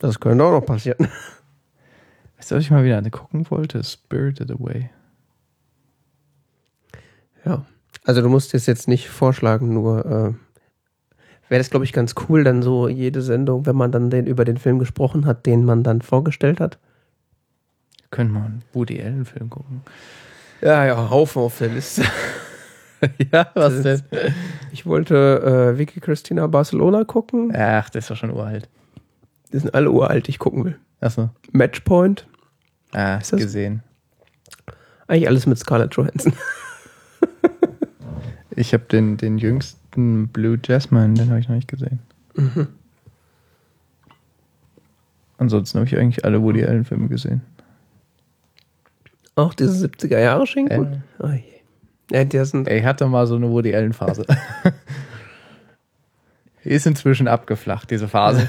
Das 0.00 0.20
könnte 0.20 0.44
auch 0.44 0.50
noch 0.50 0.66
passieren. 0.66 1.08
Weißt 2.36 2.50
du, 2.50 2.56
was 2.56 2.64
ich 2.64 2.70
mal 2.70 2.84
wieder 2.84 3.00
gucken 3.08 3.48
wollte? 3.48 3.82
Spirited 3.82 4.50
Away. 4.50 4.90
Ja. 7.46 7.64
Also 8.04 8.20
du 8.20 8.28
musst 8.28 8.52
es 8.52 8.66
jetzt 8.66 8.86
nicht 8.86 9.08
vorschlagen, 9.08 9.72
nur 9.72 10.04
äh, 10.04 10.34
wäre 11.48 11.58
das, 11.58 11.70
glaube 11.70 11.86
ich, 11.86 11.94
ganz 11.94 12.14
cool, 12.28 12.44
dann 12.44 12.60
so 12.60 12.86
jede 12.86 13.22
Sendung, 13.22 13.64
wenn 13.64 13.76
man 13.76 13.92
dann 13.92 14.10
den 14.10 14.26
über 14.26 14.44
den 14.44 14.58
Film 14.58 14.78
gesprochen 14.78 15.24
hat, 15.24 15.46
den 15.46 15.64
man 15.64 15.82
dann 15.82 16.02
vorgestellt 16.02 16.60
hat. 16.60 16.78
Können 18.14 18.30
wir 18.32 18.44
einen 18.44 18.62
Woody 18.72 19.02
Allen 19.02 19.24
Film 19.24 19.50
gucken? 19.50 19.82
Ja, 20.60 20.86
ja, 20.86 21.10
Haufen 21.10 21.42
auf 21.42 21.58
der 21.58 21.68
Liste. 21.68 22.04
ja, 23.32 23.48
was 23.54 23.82
denn? 23.82 24.02
Ich 24.72 24.86
wollte 24.86 25.72
äh, 25.74 25.78
Vicky 25.78 25.98
Christina 25.98 26.46
Barcelona 26.46 27.02
gucken. 27.02 27.52
Ach, 27.52 27.90
das 27.90 28.04
ist 28.04 28.10
doch 28.10 28.16
schon 28.16 28.30
uralt. 28.30 28.68
Die 29.52 29.58
sind 29.58 29.74
alle 29.74 29.90
uralt, 29.90 30.28
die 30.28 30.30
ich 30.30 30.38
gucken 30.38 30.64
will. 30.64 30.78
Achso. 31.00 31.30
Matchpoint. 31.50 32.24
Ah, 32.92 33.16
Ist 33.16 33.32
das- 33.32 33.40
gesehen. 33.40 33.82
Eigentlich 35.08 35.26
alles 35.26 35.46
mit 35.46 35.58
Scarlett 35.58 35.94
Johansson. 35.94 36.32
Ich 38.56 38.72
habe 38.72 38.84
den, 38.84 39.16
den 39.16 39.36
jüngsten 39.38 40.28
Blue 40.28 40.60
Jasmine, 40.64 41.14
den 41.14 41.28
habe 41.28 41.40
ich 41.40 41.48
noch 41.48 41.56
nicht 41.56 41.66
gesehen. 41.66 41.98
Mhm. 42.36 42.68
Ansonsten 45.38 45.78
habe 45.78 45.88
ich 45.88 45.98
eigentlich 45.98 46.24
alle 46.24 46.40
Woody 46.40 46.64
Allen 46.64 46.84
Filme 46.84 47.08
gesehen. 47.08 47.42
Auch 49.36 49.54
diese 49.54 49.86
70er 49.88 50.18
Jahre 50.18 50.46
Schinken. 50.46 51.02
Oh 51.18 51.28
je. 51.28 51.42
Ja, 52.10 52.44
sind. 52.44 52.68
Ey, 52.68 52.80
ich 52.80 52.84
hatte 52.84 53.06
mal 53.06 53.26
so 53.26 53.36
eine 53.36 53.48
Woody 53.50 53.74
Allen 53.74 53.94
Phase. 53.94 54.26
Ist 56.62 56.86
inzwischen 56.86 57.28
abgeflacht, 57.28 57.90
diese 57.90 58.08
Phase. 58.08 58.48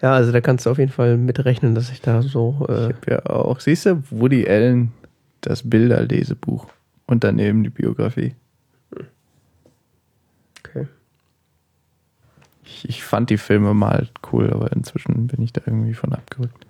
Ja, 0.00 0.14
also 0.14 0.30
da 0.32 0.40
kannst 0.40 0.66
du 0.66 0.70
auf 0.70 0.78
jeden 0.78 0.92
Fall 0.92 1.16
mitrechnen, 1.16 1.74
dass 1.74 1.90
ich 1.90 2.00
da 2.00 2.22
so. 2.22 2.56
Ich 2.62 2.68
Äh, 2.68 2.82
habe 2.84 2.94
ja 3.10 3.26
auch, 3.26 3.58
siehst 3.60 3.86
du, 3.86 4.02
Woody 4.10 4.48
Allen, 4.48 4.92
das 5.40 5.68
Bilderlesebuch 5.68 6.66
und 7.06 7.24
daneben 7.24 7.64
die 7.64 7.70
Biografie. 7.70 8.34
okay. 10.64 10.86
Ich, 12.64 12.88
ich 12.88 13.02
fand 13.02 13.30
die 13.30 13.38
Filme 13.38 13.74
mal 13.74 14.08
cool, 14.32 14.52
aber 14.52 14.72
inzwischen 14.72 15.26
bin 15.26 15.42
ich 15.42 15.52
da 15.52 15.62
irgendwie 15.66 15.94
von 15.94 16.12
abgerückt. 16.12 16.64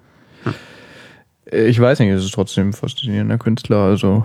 Äh, 0.46 0.50
Ich 1.50 1.80
weiß 1.80 1.98
nicht, 2.00 2.10
es 2.10 2.24
ist 2.24 2.34
trotzdem 2.34 2.68
ein 2.68 2.72
faszinierender 2.72 3.38
Künstler, 3.38 3.78
also 3.78 4.24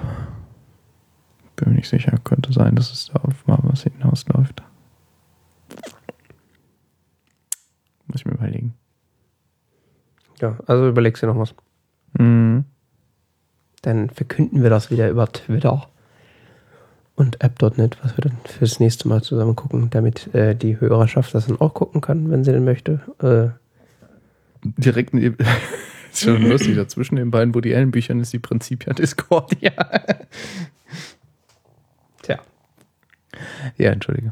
bin 1.55 1.69
mir 1.69 1.75
nicht 1.75 1.89
sicher, 1.89 2.17
könnte 2.23 2.51
sein, 2.51 2.75
dass 2.75 2.91
es 2.91 3.11
da 3.13 3.19
auf 3.19 3.47
mal 3.47 3.59
was 3.63 3.83
hinausläuft. 3.83 4.63
Muss 8.07 8.19
ich 8.19 8.25
mir 8.25 8.33
überlegen. 8.33 8.73
Ja, 10.41 10.57
also 10.65 10.89
überlegst 10.89 11.23
dir 11.23 11.27
noch 11.27 11.37
was. 11.37 11.53
Mhm. 12.19 12.65
Dann 13.81 14.09
verkünden 14.09 14.63
wir 14.63 14.69
das 14.69 14.91
wieder 14.91 15.09
über 15.09 15.31
Twitter 15.31 15.87
und 17.15 17.41
app.net, 17.43 17.97
was 18.03 18.17
wir 18.17 18.23
dann 18.23 18.37
fürs 18.45 18.79
nächste 18.79 19.07
Mal 19.07 19.21
zusammen 19.21 19.55
gucken, 19.55 19.89
damit 19.89 20.33
äh, 20.33 20.55
die 20.55 20.79
Hörerschaft 20.79 21.33
das 21.33 21.47
dann 21.47 21.61
auch 21.61 21.73
gucken 21.73 22.01
kann, 22.01 22.31
wenn 22.31 22.43
sie 22.43 22.51
denn 22.51 22.65
möchte. 22.65 23.01
Äh, 23.19 23.57
Direkt 24.65 25.13
neben. 25.13 25.37
ist 26.13 26.23
schon 26.23 26.41
lustig, 26.49 26.75
dazwischen 26.75 27.15
den 27.15 27.31
beiden 27.31 27.53
Woody 27.55 27.75
Allen 27.75 27.91
Büchern 27.91 28.19
ist 28.19 28.33
die 28.33 28.39
Prinzipia 28.39 28.93
Discordia. 28.93 29.71
tja, 32.21 32.39
ja, 33.77 33.91
entschuldige. 33.91 34.31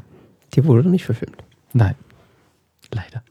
die 0.54 0.64
wurde 0.64 0.84
noch 0.84 0.90
nicht 0.90 1.04
verfilmt. 1.04 1.42
Nein. 1.72 1.94
Leider. 2.92 3.22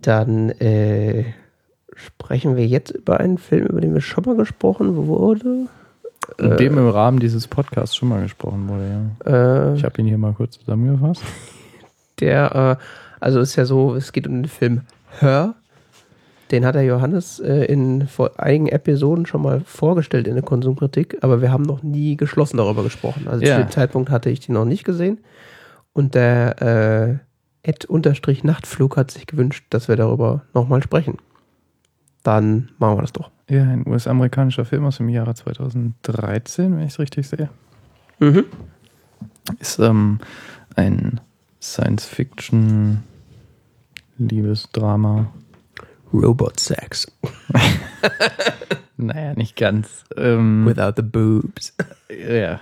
Dann 0.00 0.50
äh, 0.50 1.24
sprechen 1.94 2.56
wir 2.56 2.66
jetzt 2.66 2.90
über 2.90 3.20
einen 3.20 3.38
Film, 3.38 3.66
über 3.66 3.80
den 3.80 3.94
wir 3.94 4.00
schon 4.00 4.24
mal 4.24 4.36
gesprochen 4.36 4.96
wurde. 5.06 5.66
In 6.38 6.56
dem 6.56 6.78
im 6.78 6.88
Rahmen 6.88 7.20
dieses 7.20 7.48
Podcasts 7.48 7.96
schon 7.96 8.08
mal 8.08 8.22
gesprochen 8.22 8.68
wurde, 8.68 9.10
ja. 9.26 9.72
Äh, 9.72 9.74
Ich 9.76 9.84
habe 9.84 10.00
ihn 10.00 10.06
hier 10.06 10.18
mal 10.18 10.32
kurz 10.32 10.58
zusammengefasst. 10.58 11.22
der, 12.20 12.78
äh, 12.80 12.84
also 13.20 13.40
ist 13.40 13.56
ja 13.56 13.64
so, 13.64 13.94
es 13.94 14.12
geht 14.12 14.26
um 14.26 14.42
den 14.42 14.48
Film 14.48 14.82
Her. 15.20 15.54
Den 16.50 16.64
hat 16.64 16.74
der 16.74 16.84
Johannes 16.84 17.40
äh, 17.40 17.64
in 17.64 18.06
vor 18.08 18.38
einigen 18.40 18.68
Episoden 18.68 19.26
schon 19.26 19.42
mal 19.42 19.60
vorgestellt 19.60 20.26
in 20.26 20.34
der 20.34 20.42
Konsumkritik, 20.44 21.18
aber 21.22 21.42
wir 21.42 21.52
haben 21.52 21.64
noch 21.64 21.82
nie 21.82 22.16
geschlossen 22.16 22.56
darüber 22.56 22.82
gesprochen. 22.82 23.28
Also 23.28 23.44
Ja. 23.44 23.56
zu 23.56 23.64
dem 23.64 23.70
Zeitpunkt 23.70 24.10
hatte 24.10 24.30
ich 24.30 24.40
den 24.40 24.54
noch 24.54 24.64
nicht 24.64 24.84
gesehen. 24.84 25.18
Und 25.92 26.14
der 26.14 27.20
äh, 27.64 27.68
Ed-Nachtflug 27.70 28.96
hat 28.96 29.10
sich 29.10 29.26
gewünscht, 29.26 29.64
dass 29.70 29.88
wir 29.88 29.96
darüber 29.96 30.42
nochmal 30.54 30.82
sprechen. 30.82 31.18
Dann 32.22 32.70
machen 32.78 32.96
wir 32.98 33.02
das 33.02 33.12
doch. 33.12 33.30
Ja, 33.48 33.62
ein 33.62 33.86
US-amerikanischer 33.86 34.64
Film 34.64 34.84
aus 34.84 34.98
dem 34.98 35.08
Jahre 35.08 35.34
2013, 35.34 36.76
wenn 36.76 36.86
ich 36.86 36.92
es 36.92 36.98
richtig 36.98 37.26
sehe. 37.28 37.48
Mhm. 38.20 38.44
Ist 39.58 39.78
ähm, 39.78 40.18
ein 40.76 41.20
Science-Fiction 41.60 43.02
Liebesdrama. 44.18 45.32
Robot 46.12 46.58
Sex. 46.60 47.10
Naja, 49.00 49.32
nicht 49.34 49.54
ganz. 49.54 50.04
Ähm, 50.16 50.66
Without 50.66 50.94
the 50.96 51.02
boobs. 51.02 51.72
ja. 52.10 52.58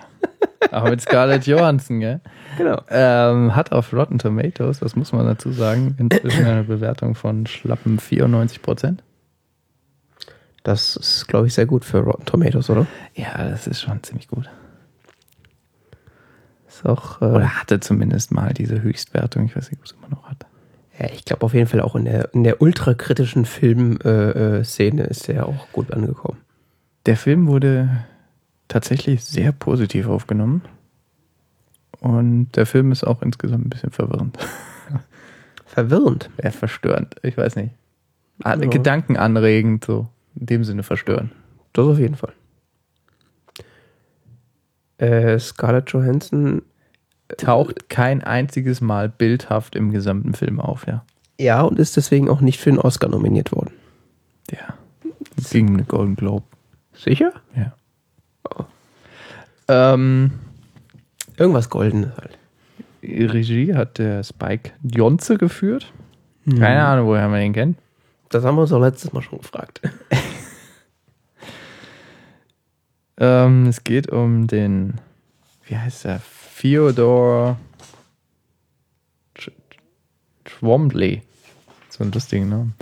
Aber 0.71 0.91
mit 0.91 1.01
Scarlett 1.01 1.47
Johansson, 1.47 2.01
gell? 2.01 2.21
Genau. 2.59 2.83
Ähm, 2.91 3.57
hat 3.57 3.73
auf 3.73 3.93
Rotten 3.95 4.19
Tomatoes, 4.19 4.81
das 4.81 4.97
muss 4.97 5.13
man 5.13 5.25
dazu 5.25 5.51
sagen, 5.53 5.95
inzwischen 5.99 6.45
eine 6.45 6.65
Bewertung 6.65 7.15
von 7.15 7.47
schlappen 7.47 7.99
94 7.99 8.61
Prozent. 8.61 9.03
Das 10.63 10.97
ist, 10.97 11.27
glaube 11.27 11.47
ich, 11.47 11.55
sehr 11.55 11.67
gut 11.67 11.85
für 11.87 12.01
Rotten 12.01 12.27
Tomatoes, 12.27 12.69
oder? 12.69 12.87
Ja, 13.15 13.49
das 13.49 13.67
ist 13.67 13.81
schon 13.81 14.03
ziemlich 14.03 14.29
gut. 14.29 14.51
Ist 16.69 16.85
auch, 16.85 17.23
äh, 17.23 17.27
Oder 17.27 17.61
hatte 17.61 17.81
zumindest 17.81 18.31
mal 18.33 18.53
diese 18.53 18.83
Höchstwertung. 18.83 19.47
Ich 19.47 19.57
weiß 19.57 19.71
nicht, 19.71 19.81
ob 19.81 19.87
es 19.87 19.93
immer 19.93 20.11
noch 20.11 20.25
hat. 20.29 20.46
Ja, 20.99 21.07
ich 21.13 21.25
glaube 21.25 21.45
auf 21.45 21.55
jeden 21.55 21.67
Fall 21.69 21.81
auch 21.81 21.95
in 21.97 22.05
der, 22.07 22.33
in 22.35 22.45
der 22.45 22.61
ultrakritischen 22.63 23.45
Filmszene 23.45 24.59
äh, 24.61 24.65
Szene 24.65 25.05
ist 25.05 25.29
der 25.29 25.47
auch 25.49 25.67
gut 25.73 25.93
angekommen. 25.93 26.39
Der 27.07 27.17
Film 27.17 27.47
wurde 27.47 28.05
tatsächlich 28.69 29.25
sehr 29.25 29.53
positiv 29.53 30.09
aufgenommen. 30.09 30.63
Und 32.01 32.53
der 32.57 32.67
Film 32.67 32.93
ist 32.93 33.05
auch 33.05 33.23
insgesamt 33.23 33.67
ein 33.67 33.71
bisschen 33.71 33.91
verwirrend. 33.93 34.39
Verwirrend. 35.67 36.31
Ja, 36.43 36.51
verstörend. 36.51 37.17
Ich 37.23 37.37
weiß 37.37 37.57
nicht. 37.57 37.71
An- 38.43 38.63
Ja. 38.63 38.69
Gedankenanregend, 38.69 39.85
so. 39.85 40.09
In 40.39 40.47
dem 40.47 40.65
Sinne 40.65 40.83
verstörend. 40.83 41.33
Das 41.73 41.87
auf 41.87 41.99
jeden 41.99 42.15
Fall. 42.17 42.33
Äh, 44.99 45.39
Scarlett 45.39 45.91
Johansson, 45.91 46.63
Taucht 47.39 47.89
kein 47.89 48.23
einziges 48.23 48.81
Mal 48.81 49.09
bildhaft 49.09 49.75
im 49.75 49.93
gesamten 49.93 50.35
Film 50.35 50.61
auf, 50.61 50.87
ja. 50.87 51.05
ja, 51.39 51.63
und 51.63 51.79
ist 51.79 51.97
deswegen 51.97 52.29
auch 52.29 52.41
nicht 52.41 52.61
für 52.61 52.71
den 52.71 52.79
Oscar 52.79 53.09
nominiert 53.09 53.53
worden. 53.53 53.73
Ja. 54.51 54.75
Gegen 55.51 55.75
eine 55.75 55.85
Golden 55.85 56.17
Globe. 56.17 56.45
Sicher? 56.95 57.33
Ja. 57.55 57.75
Ähm, 59.69 60.31
Irgendwas 61.37 61.69
Goldenes 61.69 62.13
halt. 62.17 62.39
Regie 63.03 63.75
hat 63.75 63.99
der 63.99 64.25
Spike 64.25 64.71
Jonze 64.83 65.37
geführt. 65.37 65.93
Keine 66.49 66.85
Ahnung, 66.85 67.09
woher 67.09 67.29
man 67.29 67.41
den 67.41 67.53
kennt. 67.53 67.79
Das 68.29 68.45
haben 68.45 68.57
wir 68.57 68.63
uns 68.63 68.73
auch 68.73 68.81
letztes 68.81 69.13
Mal 69.13 69.23
schon 69.23 69.39
gefragt. 69.39 69.81
Ähm, 73.19 73.67
es 73.67 73.83
geht 73.83 74.11
um 74.11 74.47
den, 74.47 74.95
wie 75.65 75.77
heißt 75.77 76.05
er? 76.05 76.21
Theodore 76.59 77.57
Twombly. 80.45 81.23
So 81.91 82.05
ein 82.05 82.13
lustigen 82.13 82.49
Namen. 82.49 82.75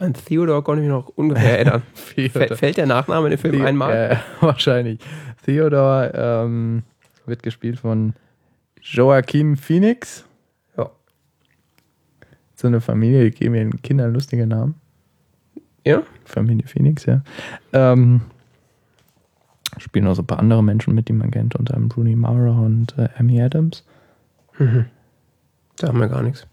An 0.00 0.14
Theodore 0.14 0.62
konnte 0.62 0.82
ich 0.82 0.88
mich 0.88 0.96
noch 0.96 1.08
ungefähr 1.08 1.58
erinnern. 1.58 1.82
Fällt, 1.94 2.56
fällt 2.58 2.76
der 2.78 2.86
Nachname 2.86 3.26
in 3.26 3.30
den 3.32 3.38
Film 3.38 3.56
The- 3.56 3.62
einmal? 3.62 3.92
Äh, 3.94 4.16
wahrscheinlich. 4.40 4.98
Theodore 5.44 6.12
ähm, 6.14 6.82
wird 7.26 7.42
gespielt 7.42 7.78
von 7.78 8.14
Joaquin 8.80 9.56
Phoenix. 9.56 10.24
Ja. 10.76 10.90
So 12.54 12.66
eine 12.68 12.80
Familie, 12.80 13.24
die 13.24 13.36
geben 13.36 13.54
ihren 13.54 13.82
Kindern 13.82 14.14
lustige 14.14 14.46
Namen. 14.46 14.76
Ja? 15.84 16.02
Familie 16.24 16.66
Phoenix, 16.66 17.04
ja. 17.04 17.22
Ähm, 17.72 18.22
spielen 19.78 20.06
auch 20.06 20.14
so 20.14 20.22
ein 20.22 20.26
paar 20.26 20.38
andere 20.38 20.62
Menschen 20.62 20.94
mit, 20.94 21.08
die 21.08 21.12
man 21.12 21.30
kennt, 21.30 21.54
unter 21.54 21.74
anderem 21.74 21.92
Rooney 21.92 22.16
Mara 22.16 22.58
und 22.58 22.96
äh, 22.98 23.08
Amy 23.18 23.40
Adams. 23.40 23.84
Da 25.76 25.88
haben 25.88 26.00
wir 26.00 26.08
gar 26.08 26.22
nichts. 26.22 26.46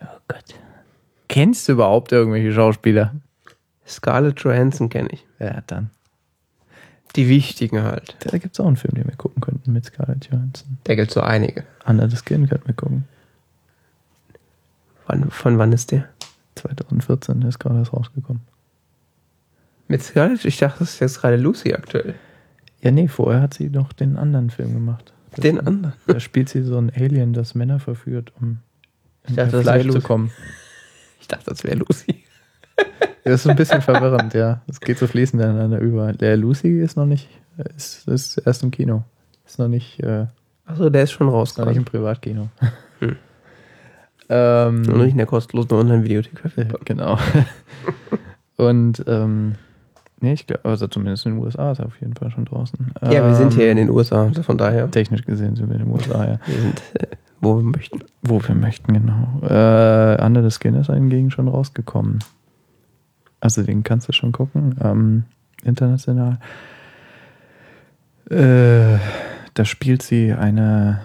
Oh 0.00 0.18
Gott. 0.28 0.54
Kennst 1.28 1.68
du 1.68 1.72
überhaupt 1.72 2.12
irgendwelche 2.12 2.52
Schauspieler? 2.52 3.14
Scarlett 3.86 4.40
Johansson 4.40 4.88
kenne 4.88 5.08
ich. 5.10 5.26
Ja, 5.38 5.62
dann. 5.66 5.90
Die 7.16 7.28
wichtigen 7.28 7.82
halt. 7.82 8.16
Da 8.20 8.38
gibt 8.38 8.54
es 8.54 8.60
auch 8.60 8.66
einen 8.66 8.76
Film, 8.76 8.94
den 8.94 9.06
wir 9.06 9.16
gucken 9.16 9.40
könnten 9.40 9.72
mit 9.72 9.84
Scarlett 9.84 10.28
Johansson. 10.30 10.78
Der 10.86 10.96
gilt 10.96 11.10
so 11.10 11.20
einige. 11.20 11.64
Under 11.86 12.08
the 12.08 12.16
Skin 12.16 12.48
könnten 12.48 12.66
wir 12.66 12.74
gucken. 12.74 13.04
Wann, 15.06 15.30
von 15.30 15.58
wann 15.58 15.72
ist 15.72 15.92
der? 15.92 16.08
2014 16.56 17.42
ist 17.42 17.58
gerade 17.58 17.78
erst 17.78 17.92
rausgekommen. 17.92 18.42
Mit 19.94 20.02
Scarlett? 20.02 20.44
Ich 20.44 20.58
dachte, 20.58 20.80
das 20.80 20.94
ist 20.94 21.00
jetzt 21.00 21.20
gerade 21.20 21.36
Lucy 21.36 21.72
aktuell. 21.72 22.14
Ja, 22.82 22.90
nee, 22.90 23.06
vorher 23.08 23.40
hat 23.42 23.54
sie 23.54 23.70
noch 23.70 23.92
den 23.92 24.16
anderen 24.16 24.50
Film 24.50 24.72
gemacht. 24.74 25.12
Das- 25.30 25.40
Den 25.40 25.60
anderen. 25.60 25.94
Da 26.06 26.18
spielt 26.20 26.48
sie 26.48 26.62
so 26.62 26.76
ein 26.78 26.90
Alien, 26.94 27.32
das 27.32 27.54
Männer 27.54 27.78
verführt, 27.78 28.32
um 28.40 28.58
in 29.28 29.36
dachte, 29.36 29.62
Fleisch 29.62 29.88
zu 29.88 30.00
kommen. 30.00 30.30
Ich 31.20 31.28
dachte, 31.28 31.44
das 31.48 31.64
wäre 31.64 31.76
Lucy. 31.76 32.22
Das 33.24 33.40
ist 33.40 33.46
ein 33.48 33.56
bisschen 33.56 33.80
verwirrend, 33.80 34.34
ja. 34.34 34.60
Es 34.66 34.78
geht 34.78 34.98
so 34.98 35.06
fließend 35.06 35.40
ineinander 35.42 35.78
über. 35.78 36.12
Der 36.12 36.36
Lucy 36.36 36.80
ist 36.82 36.96
noch 36.98 37.06
nicht, 37.06 37.28
ist, 37.76 38.06
ist 38.08 38.36
erst 38.38 38.62
im 38.62 38.70
Kino. 38.70 39.04
Ist 39.46 39.58
noch 39.58 39.68
nicht, 39.68 40.00
äh, 40.00 40.26
Achso, 40.66 40.90
der 40.90 41.04
ist 41.04 41.12
schon 41.12 41.30
raus. 41.30 41.52
ist 41.52 41.58
noch 41.58 41.64
nicht 41.66 41.78
im 41.78 41.86
Privatkino. 41.86 42.50
Hm. 42.98 43.16
ähm, 44.28 44.82
Nur 44.82 44.98
nicht 45.04 45.12
in 45.12 45.16
der 45.18 45.26
kostenlosen 45.26 45.72
Online-Videothek 45.72 46.42
genau. 46.84 47.18
Und 48.56 49.02
ähm, 49.06 49.54
nee, 50.24 50.32
ich 50.32 50.46
glaube, 50.46 50.64
also 50.64 50.88
zumindest 50.88 51.26
in 51.26 51.34
den 51.34 51.44
USA 51.44 51.72
ist 51.72 51.78
er 51.78 51.86
auf 51.86 52.00
jeden 52.00 52.14
Fall 52.14 52.30
schon 52.30 52.46
draußen. 52.46 52.92
Ja, 53.02 53.26
wir 53.26 53.34
sind 53.34 53.52
hier 53.52 53.70
in 53.70 53.78
Ähm, 53.78 53.86
den 53.86 53.94
USA, 53.94 54.24
also 54.24 54.42
von 54.42 54.58
daher. 54.58 54.90
Technisch 54.90 55.24
gesehen 55.24 55.54
sind 55.56 55.68
wir 55.68 55.76
in 55.76 55.84
den 55.84 55.92
USA, 55.92 56.24
ja. 56.24 56.38
Wir 56.46 56.60
sind, 56.60 56.82
äh, 56.94 57.06
wo 57.40 57.56
wir 57.56 57.62
möchten. 57.62 58.00
Wo 58.22 58.42
wir 58.42 58.54
möchten, 58.54 58.92
genau. 58.92 59.40
Äh, 59.42 60.24
Under 60.24 60.42
the 60.42 60.50
Skin 60.50 60.74
ist 60.74 60.90
hingegen 60.90 61.30
schon 61.30 61.48
rausgekommen. 61.48 62.18
Also 63.40 63.62
den 63.62 63.82
kannst 63.82 64.08
du 64.08 64.12
schon 64.12 64.32
gucken. 64.32 64.76
Ähm, 64.82 65.24
international. 65.62 66.38
Äh, 68.30 68.98
da 69.52 69.64
spielt 69.64 70.02
sie 70.02 70.32
eine 70.32 71.00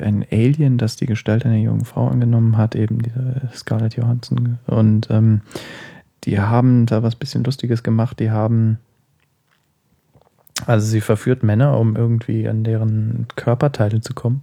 ein 0.00 0.24
Alien, 0.30 0.78
das 0.78 0.96
die 0.96 1.06
Gestalt 1.06 1.44
einer 1.44 1.56
jungen 1.56 1.84
Frau 1.84 2.08
angenommen 2.08 2.56
hat, 2.56 2.74
eben 2.74 3.00
diese 3.00 3.50
Scarlett 3.54 3.96
Johansson. 3.96 4.58
Und 4.66 5.08
ähm, 5.10 5.40
die 6.24 6.40
haben 6.40 6.86
da 6.86 7.02
was 7.02 7.16
bisschen 7.16 7.44
Lustiges 7.44 7.82
gemacht. 7.82 8.20
Die 8.20 8.30
haben 8.30 8.78
also 10.66 10.86
sie 10.86 11.00
verführt 11.00 11.42
Männer, 11.42 11.78
um 11.78 11.96
irgendwie 11.96 12.48
an 12.48 12.64
deren 12.64 13.26
Körperteile 13.36 14.00
zu 14.00 14.14
kommen. 14.14 14.42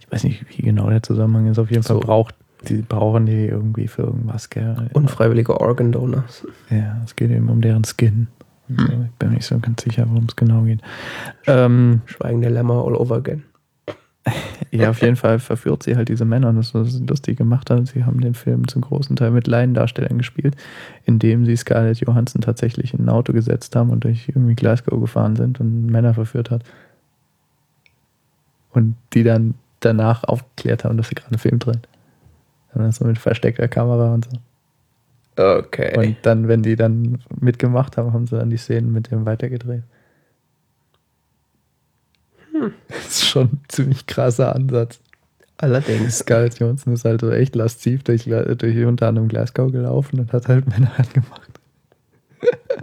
Ich 0.00 0.10
weiß 0.10 0.24
nicht, 0.24 0.46
wie 0.48 0.62
genau 0.62 0.88
der 0.88 1.02
Zusammenhang 1.02 1.46
ist. 1.46 1.58
Auf 1.58 1.70
jeden 1.70 1.82
Fall 1.82 1.96
So. 1.96 2.00
braucht 2.00 2.34
die 2.68 2.80
brauchen 2.80 3.26
die 3.26 3.46
irgendwie 3.46 3.88
für 3.88 4.02
irgendwas, 4.02 4.48
gell? 4.48 4.88
Unfreiwillige 4.94 5.60
Organ 5.60 5.92
Donors. 5.92 6.46
Ja, 6.70 6.96
es 7.04 7.14
geht 7.14 7.30
eben 7.30 7.50
um 7.50 7.60
deren 7.60 7.84
Skin. 7.84 8.28
So. 8.68 8.84
Ich 8.84 9.18
bin 9.18 9.32
nicht 9.32 9.44
so 9.44 9.58
ganz 9.58 9.82
sicher, 9.82 10.06
worum 10.08 10.24
es 10.26 10.36
genau 10.36 10.62
geht. 10.62 10.80
Ähm, 11.46 12.00
Schweigen 12.06 12.40
der 12.40 12.50
Lämmer 12.50 12.82
all 12.82 12.96
over 12.96 13.16
again. 13.16 13.42
ja, 14.70 14.90
auf 14.90 15.02
jeden 15.02 15.16
Fall 15.16 15.38
verführt 15.38 15.82
sie 15.82 15.96
halt 15.96 16.08
diese 16.08 16.24
Männer 16.24 16.48
und 16.48 16.56
das, 16.56 16.74
was 16.74 16.92
sie 16.92 17.04
lustig 17.04 17.36
gemacht 17.36 17.70
hat. 17.70 17.86
Sie 17.88 18.04
haben 18.04 18.20
den 18.20 18.34
Film 18.34 18.66
zum 18.68 18.82
großen 18.82 19.16
Teil 19.16 19.30
mit 19.30 19.46
Laiendarstellern 19.46 20.18
gespielt, 20.18 20.56
indem 21.04 21.44
sie 21.44 21.56
Scarlett 21.56 21.98
Johansson 21.98 22.40
tatsächlich 22.40 22.94
in 22.94 23.04
ein 23.04 23.08
Auto 23.08 23.32
gesetzt 23.32 23.76
haben 23.76 23.90
und 23.90 24.04
durch 24.04 24.28
irgendwie 24.28 24.54
Glasgow 24.54 24.98
gefahren 25.00 25.36
sind 25.36 25.60
und 25.60 25.86
Männer 25.86 26.14
verführt 26.14 26.50
hat. 26.50 26.64
Und 28.72 28.96
die 29.12 29.22
dann 29.22 29.54
danach 29.80 30.24
aufgeklärt 30.24 30.84
haben, 30.84 30.96
dass 30.96 31.08
sie 31.08 31.14
gerade 31.14 31.30
einen 31.30 31.38
Film 31.38 31.58
drehen. 31.58 31.82
Und 32.72 32.82
das 32.82 32.96
so 32.96 33.04
mit 33.04 33.18
versteckter 33.18 33.68
Kamera 33.68 34.14
und 34.14 34.24
so. 34.24 34.38
Okay. 35.36 35.96
Und 35.96 36.16
dann, 36.22 36.48
wenn 36.48 36.62
die 36.62 36.76
dann 36.76 37.18
mitgemacht 37.40 37.96
haben, 37.96 38.12
haben 38.12 38.26
sie 38.26 38.36
dann 38.36 38.50
die 38.50 38.56
Szenen 38.56 38.92
mit 38.92 39.10
dem 39.10 39.26
weitergedreht. 39.26 39.82
Das 42.88 43.06
ist 43.08 43.24
schon 43.26 43.46
ein 43.48 43.60
ziemlich 43.68 44.06
krasser 44.06 44.54
Ansatz. 44.54 45.00
Allerdings. 45.56 46.18
Scarlett 46.18 46.58
Johansson 46.58 46.94
ist 46.94 47.04
halt 47.04 47.20
so 47.20 47.30
echt 47.30 47.54
lasziv 47.54 48.02
durch, 48.02 48.24
durch 48.24 48.84
unter 48.84 49.08
anderem 49.08 49.28
Glasgow 49.28 49.70
gelaufen 49.70 50.20
und 50.20 50.32
hat 50.32 50.48
halt 50.48 50.66
Männer 50.68 50.92
angemacht. 50.96 51.50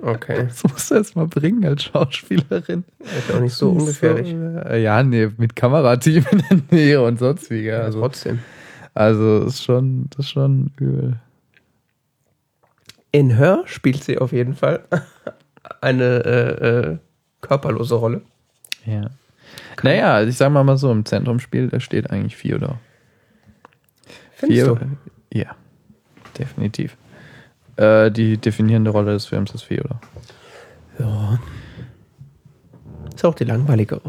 Okay. 0.02 0.46
Das 0.48 0.64
musst 0.64 0.90
du 0.90 0.96
erst 0.96 1.16
mal 1.16 1.28
bringen 1.28 1.64
als 1.66 1.84
Schauspielerin. 1.84 2.84
Ist 3.00 3.32
auch 3.36 3.40
nicht 3.42 3.54
so 3.54 3.70
ungefährlich. 3.72 4.30
So, 4.32 4.60
äh, 4.70 4.82
ja, 4.82 5.04
nee, 5.04 5.30
mit 5.38 5.56
Kamerateam 5.56 6.26
in 6.32 6.44
der 6.50 6.60
Nähe 6.72 7.02
und 7.04 7.20
sonst 7.20 7.50
wie. 7.52 7.62
Ja, 7.66 7.82
Also, 7.82 8.00
trotzdem. 8.00 8.40
also 8.94 9.44
ist 9.46 9.64
schon, 9.64 10.08
das 10.10 10.26
ist 10.26 10.32
schon 10.32 10.72
übel. 10.80 11.18
In 13.12 13.32
Her 13.36 13.64
spielt 13.66 14.04
sie 14.04 14.18
auf 14.18 14.32
jeden 14.32 14.56
Fall 14.56 14.84
eine 15.82 16.26
äh, 16.26 16.68
äh, 16.94 16.98
körperlose 17.42 17.96
Rolle. 17.96 18.22
Ja. 18.86 19.10
Naja, 19.84 20.14
also 20.14 20.30
ich 20.30 20.38
sag 20.38 20.52
mal 20.52 20.64
mal 20.64 20.78
so, 20.78 20.92
im 20.92 21.06
Zentrum 21.06 21.40
spielt, 21.40 21.74
da 21.74 21.80
steht 21.80 22.10
eigentlich 22.12 22.40
Theodor. 22.40 22.80
Findest 24.34 24.66
Theo- 24.66 24.76
du? 24.76 24.86
Ja, 25.34 25.56
definitiv. 26.38 26.98
Äh, 27.78 28.12
die 28.12 28.38
definierende 28.38 28.92
Rolle 28.92 29.14
des 29.14 29.26
Films 29.26 29.52
ist 29.54 29.68
Theodor. 29.68 30.00
Ja. 31.00 31.40
Ist 33.16 33.26
auch 33.26 33.36
die 33.36 33.44
langweiligere. 33.46 34.02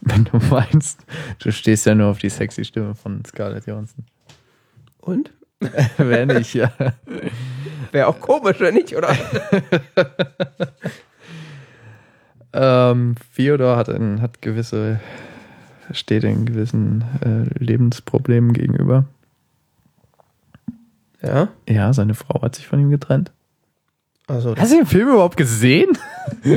Wenn 0.00 0.24
du 0.24 0.36
meinst, 0.50 1.04
du 1.38 1.50
stehst 1.52 1.86
ja 1.86 1.94
nur 1.94 2.08
auf 2.08 2.18
die 2.18 2.28
sexy 2.28 2.64
Stimme 2.64 2.94
von 2.94 3.24
Scarlett 3.24 3.66
Johansson. 3.66 4.04
Und? 4.98 5.30
Wenn 5.96 6.28
nicht, 6.28 6.54
ja. 6.54 6.72
Wäre 7.92 8.08
auch 8.08 8.20
komisch, 8.20 8.60
wenn 8.60 8.74
nicht, 8.74 8.94
oder? 8.94 9.16
ähm, 12.54 13.16
Theodor 13.36 13.76
hat, 13.76 13.88
ein, 13.88 14.22
hat 14.22 14.40
gewisse, 14.42 15.00
steht 15.90 16.24
in 16.24 16.46
gewissen 16.46 17.04
äh, 17.20 17.62
Lebensproblemen 17.62 18.52
gegenüber. 18.52 19.04
Ja. 21.22 21.48
Ja, 21.68 21.92
seine 21.92 22.14
Frau 22.14 22.42
hat 22.42 22.54
sich 22.54 22.66
von 22.66 22.80
ihm 22.80 22.90
getrennt. 22.90 23.32
Also, 24.26 24.54
Hast 24.56 24.72
du 24.72 24.76
den 24.78 24.86
Film 24.86 25.08
überhaupt 25.08 25.36
gesehen? 25.36 25.98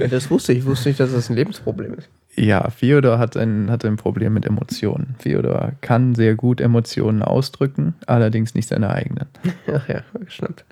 das 0.10 0.32
wusste 0.32 0.54
ich. 0.54 0.60
Ich 0.60 0.66
wusste 0.66 0.90
nicht, 0.90 1.00
dass 1.00 1.12
das 1.12 1.30
ein 1.30 1.36
Lebensproblem 1.36 1.96
ist. 1.96 2.10
Ja, 2.36 2.70
Theodor 2.70 3.18
hat 3.18 3.36
ein, 3.36 3.70
hat 3.72 3.84
ein 3.84 3.98
Problem 3.98 4.34
mit 4.34 4.46
Emotionen. 4.46 5.16
Theodor 5.20 5.72
kann 5.82 6.14
sehr 6.16 6.36
gut 6.36 6.62
Emotionen 6.62 7.24
ausdrücken, 7.24 7.96
allerdings 8.06 8.54
nicht 8.54 8.70
seine 8.70 8.92
eigenen. 8.92 9.26
Ach 9.74 9.90
ja, 9.90 10.02
geschnappt. 10.24 10.64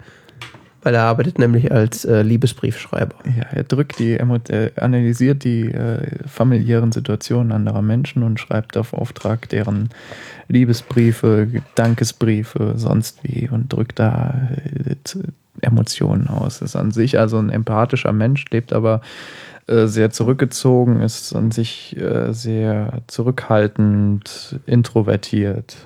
Weil 0.86 0.94
er 0.94 1.02
arbeitet 1.02 1.40
nämlich 1.40 1.72
als 1.72 2.06
äh, 2.06 2.22
Liebesbriefschreiber. 2.22 3.16
Ja, 3.26 3.46
er 3.52 3.64
drückt 3.64 3.98
die, 3.98 4.14
äh, 4.14 4.72
analysiert 4.76 5.44
die 5.44 5.72
äh, 5.72 6.06
familiären 6.28 6.92
Situationen 6.92 7.52
anderer 7.52 7.82
Menschen 7.82 8.22
und 8.22 8.40
schreibt 8.40 8.78
auf 8.78 8.94
Auftrag 8.94 9.50
deren 9.50 9.90
Liebesbriefe, 10.48 11.48
Dankesbriefe, 11.74 12.74
sonst 12.76 13.24
wie 13.24 13.50
und 13.50 13.74
drückt 13.74 13.98
da 13.98 14.48
äh, 14.86 14.96
Emotionen 15.62 16.28
aus. 16.28 16.62
Ist 16.62 16.76
an 16.76 16.92
sich 16.92 17.18
also 17.18 17.40
ein 17.40 17.50
empathischer 17.50 18.14
Mensch, 18.14 18.46
lebt 18.52 18.72
aber 18.72 19.02
äh, 19.66 19.88
sehr 19.88 20.12
zurückgezogen, 20.12 21.02
ist 21.02 21.36
an 21.36 21.50
sich 21.50 21.98
äh, 21.98 22.32
sehr 22.32 23.02
zurückhaltend, 23.08 24.60
introvertiert 24.68 25.78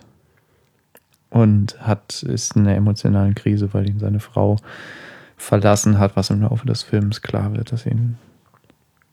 und 1.30 1.80
hat 1.82 2.24
ist 2.24 2.56
in 2.56 2.64
einer 2.64 2.76
emotionalen 2.76 3.36
Krise, 3.36 3.74
weil 3.74 3.90
ihn 3.90 4.00
seine 4.00 4.20
Frau 4.20 4.58
verlassen 5.38 6.00
hat, 6.00 6.16
was 6.16 6.30
im 6.30 6.42
Laufe 6.42 6.66
des 6.66 6.84
Films 6.84 7.22
klar 7.22 7.54
wird, 7.54 7.72
dass 7.72 7.86
ihn 7.86 8.18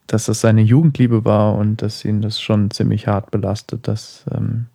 dass 0.07 0.27
das 0.27 0.41
seine 0.41 0.63
Jugendliebe 0.63 1.25
war 1.25 1.57
und 1.57 1.83
dass 1.83 2.05
ihn 2.05 2.23
das 2.23 2.41
schon 2.41 2.71
ziemlich 2.71 3.09
hart 3.09 3.31
belastet, 3.31 3.89
dass 3.89 4.25
ähm, 4.33 4.67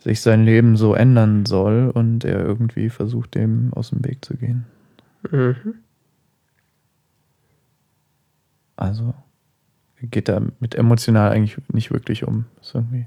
sich 0.00 0.20
sein 0.20 0.44
Leben 0.44 0.76
so 0.76 0.94
ändern 0.94 1.46
soll 1.46 1.90
und 1.92 2.24
er 2.24 2.40
irgendwie 2.40 2.88
versucht, 2.88 3.34
dem 3.34 3.72
aus 3.74 3.90
dem 3.90 4.04
Weg 4.04 4.24
zu 4.24 4.36
gehen. 4.36 4.64
Mhm. 5.30 5.74
Also 8.76 9.14
geht 10.00 10.28
da 10.28 10.40
mit 10.58 10.74
emotional 10.74 11.30
eigentlich 11.30 11.56
nicht 11.72 11.92
wirklich 11.92 12.24
um. 12.24 12.46
Ist 12.60 12.74
irgendwie 12.74 13.06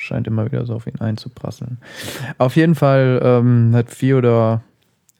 scheint 0.00 0.26
immer 0.26 0.46
wieder 0.46 0.66
so 0.66 0.74
auf 0.74 0.86
ihn 0.86 1.00
einzuprasseln. 1.00 1.78
Auf 2.38 2.56
jeden 2.56 2.74
Fall 2.74 3.20
ähm, 3.22 3.72
hat 3.74 3.90
Fiodor 3.90 4.62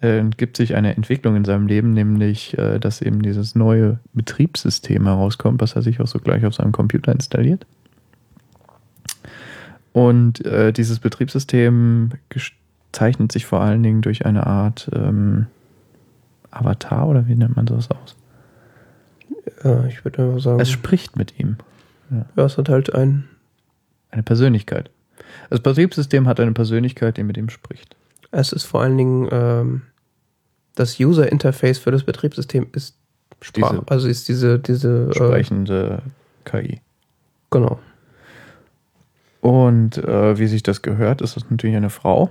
äh, 0.00 0.22
gibt 0.36 0.56
sich 0.56 0.74
eine 0.74 0.96
Entwicklung 0.96 1.36
in 1.36 1.44
seinem 1.44 1.66
Leben, 1.66 1.92
nämlich, 1.92 2.56
äh, 2.58 2.78
dass 2.78 3.02
eben 3.02 3.22
dieses 3.22 3.54
neue 3.54 3.98
Betriebssystem 4.14 5.04
herauskommt, 5.04 5.60
was 5.60 5.76
er 5.76 5.82
sich 5.82 6.00
auch 6.00 6.06
so 6.06 6.18
gleich 6.18 6.44
auf 6.46 6.54
seinem 6.54 6.72
Computer 6.72 7.12
installiert. 7.12 7.66
Und 9.92 10.44
äh, 10.46 10.72
dieses 10.72 11.00
Betriebssystem 11.00 12.12
zeichnet 12.92 13.32
sich 13.32 13.44
vor 13.46 13.60
allen 13.60 13.82
Dingen 13.82 14.02
durch 14.02 14.24
eine 14.24 14.46
Art 14.46 14.88
ähm, 14.94 15.46
Avatar 16.50 17.08
oder 17.08 17.26
wie 17.28 17.34
nennt 17.34 17.56
man 17.56 17.66
das 17.66 17.90
aus? 17.90 18.16
Ja, 19.62 19.84
ich 19.84 20.04
würde 20.04 20.22
einfach 20.24 20.40
sagen. 20.40 20.60
Es 20.60 20.70
spricht 20.70 21.16
mit 21.16 21.38
ihm. 21.38 21.56
Ja, 22.36 22.44
es 22.44 22.58
hat 22.58 22.68
halt 22.68 22.94
ein. 22.94 23.28
Eine 24.10 24.22
Persönlichkeit. 24.22 24.90
Das 25.48 25.60
Betriebssystem 25.60 26.26
hat 26.26 26.40
eine 26.40 26.52
Persönlichkeit, 26.52 27.16
die 27.16 27.22
mit 27.22 27.36
ihm 27.36 27.48
spricht. 27.48 27.96
Es 28.30 28.52
ist 28.52 28.64
vor 28.64 28.82
allen 28.82 28.96
Dingen 28.96 29.28
ähm, 29.30 29.82
das 30.74 30.98
User 31.00 31.30
Interface 31.30 31.78
für 31.78 31.90
das 31.90 32.04
Betriebssystem 32.04 32.68
ist 32.72 32.96
Sprache. 33.42 33.76
Diese 33.76 33.88
also 33.88 34.08
ist 34.08 34.28
diese, 34.28 34.58
diese 34.58 35.12
Sprechende 35.14 36.02
KI. 36.44 36.80
Genau. 37.50 37.78
Und 39.40 39.96
äh, 39.98 40.38
wie 40.38 40.46
sich 40.46 40.62
das 40.62 40.82
gehört, 40.82 41.22
ist 41.22 41.36
das 41.36 41.48
natürlich 41.50 41.76
eine 41.76 41.90
Frau. 41.90 42.30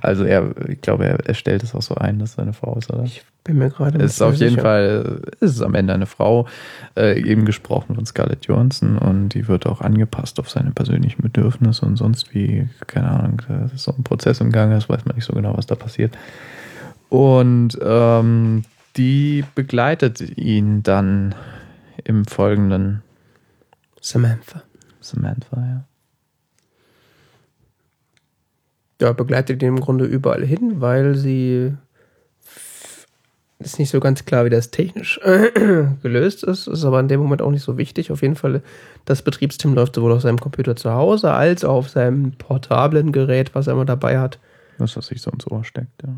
Also 0.00 0.24
er, 0.24 0.54
ich 0.68 0.80
glaube, 0.80 1.06
er, 1.06 1.26
er 1.26 1.34
stellt 1.34 1.62
es 1.62 1.74
auch 1.74 1.82
so 1.82 1.94
ein, 1.94 2.18
dass 2.18 2.32
es 2.32 2.38
eine 2.38 2.52
Frau 2.52 2.76
ist, 2.76 2.90
oder? 2.92 3.04
Ich 3.04 3.22
bin 3.44 3.58
mir 3.58 3.70
gerade 3.70 3.98
Es 4.02 4.14
ist 4.14 4.22
auf 4.22 4.34
jeden 4.34 4.58
Fall, 4.58 5.22
ist 5.40 5.56
es 5.56 5.62
am 5.62 5.74
Ende 5.74 5.94
eine 5.94 6.06
Frau, 6.06 6.46
äh, 6.96 7.20
eben 7.20 7.44
gesprochen 7.44 7.94
von 7.94 8.06
Scarlett 8.06 8.46
Johansson 8.46 8.98
und 8.98 9.30
die 9.30 9.48
wird 9.48 9.66
auch 9.66 9.80
angepasst 9.80 10.38
auf 10.38 10.50
seine 10.50 10.72
persönlichen 10.72 11.22
Bedürfnisse 11.22 11.86
und 11.86 11.96
sonst 11.96 12.34
wie, 12.34 12.68
keine 12.86 13.10
Ahnung, 13.10 13.42
da 13.48 13.70
ist 13.74 13.84
so 13.84 13.94
ein 13.96 14.04
Prozess 14.04 14.40
im 14.40 14.52
Gange, 14.52 14.74
das 14.74 14.88
weiß 14.88 15.04
man 15.04 15.16
nicht 15.16 15.24
so 15.24 15.32
genau, 15.32 15.56
was 15.56 15.66
da 15.66 15.74
passiert. 15.74 16.16
Und 17.08 17.78
ähm, 17.82 18.62
die 18.96 19.44
begleitet 19.54 20.36
ihn 20.38 20.82
dann 20.82 21.34
im 22.04 22.24
folgenden 22.24 23.02
Samantha. 24.00 24.62
Samantha, 25.00 25.56
ja. 25.56 25.84
Ja, 29.00 29.12
begleitet 29.12 29.62
ihn 29.62 29.68
im 29.68 29.80
Grunde 29.80 30.04
überall 30.04 30.44
hin, 30.44 30.80
weil 30.80 31.14
sie 31.14 31.72
ist 33.58 33.78
nicht 33.78 33.90
so 33.90 34.00
ganz 34.00 34.24
klar, 34.24 34.44
wie 34.46 34.50
das 34.50 34.70
technisch 34.70 35.20
gelöst 36.02 36.44
ist, 36.44 36.66
ist 36.66 36.84
aber 36.84 37.00
in 37.00 37.08
dem 37.08 37.20
Moment 37.20 37.42
auch 37.42 37.50
nicht 37.50 37.62
so 37.62 37.76
wichtig. 37.76 38.10
Auf 38.10 38.22
jeden 38.22 38.36
Fall, 38.36 38.62
das 39.04 39.22
Betriebssystem 39.22 39.74
läuft 39.74 39.94
sowohl 39.94 40.12
auf 40.12 40.22
seinem 40.22 40.38
Computer 40.40 40.76
zu 40.76 40.92
Hause 40.92 41.32
als 41.32 41.64
auch 41.64 41.74
auf 41.74 41.88
seinem 41.90 42.32
portablen 42.32 43.12
Gerät, 43.12 43.54
was 43.54 43.66
er 43.66 43.74
immer 43.74 43.84
dabei 43.84 44.18
hat. 44.18 44.38
Was 44.78 44.96
er 44.96 45.02
sich 45.02 45.20
so 45.20 45.30
ins 45.30 45.46
Ohr 45.50 45.62
steckt, 45.64 46.02
ja. 46.02 46.08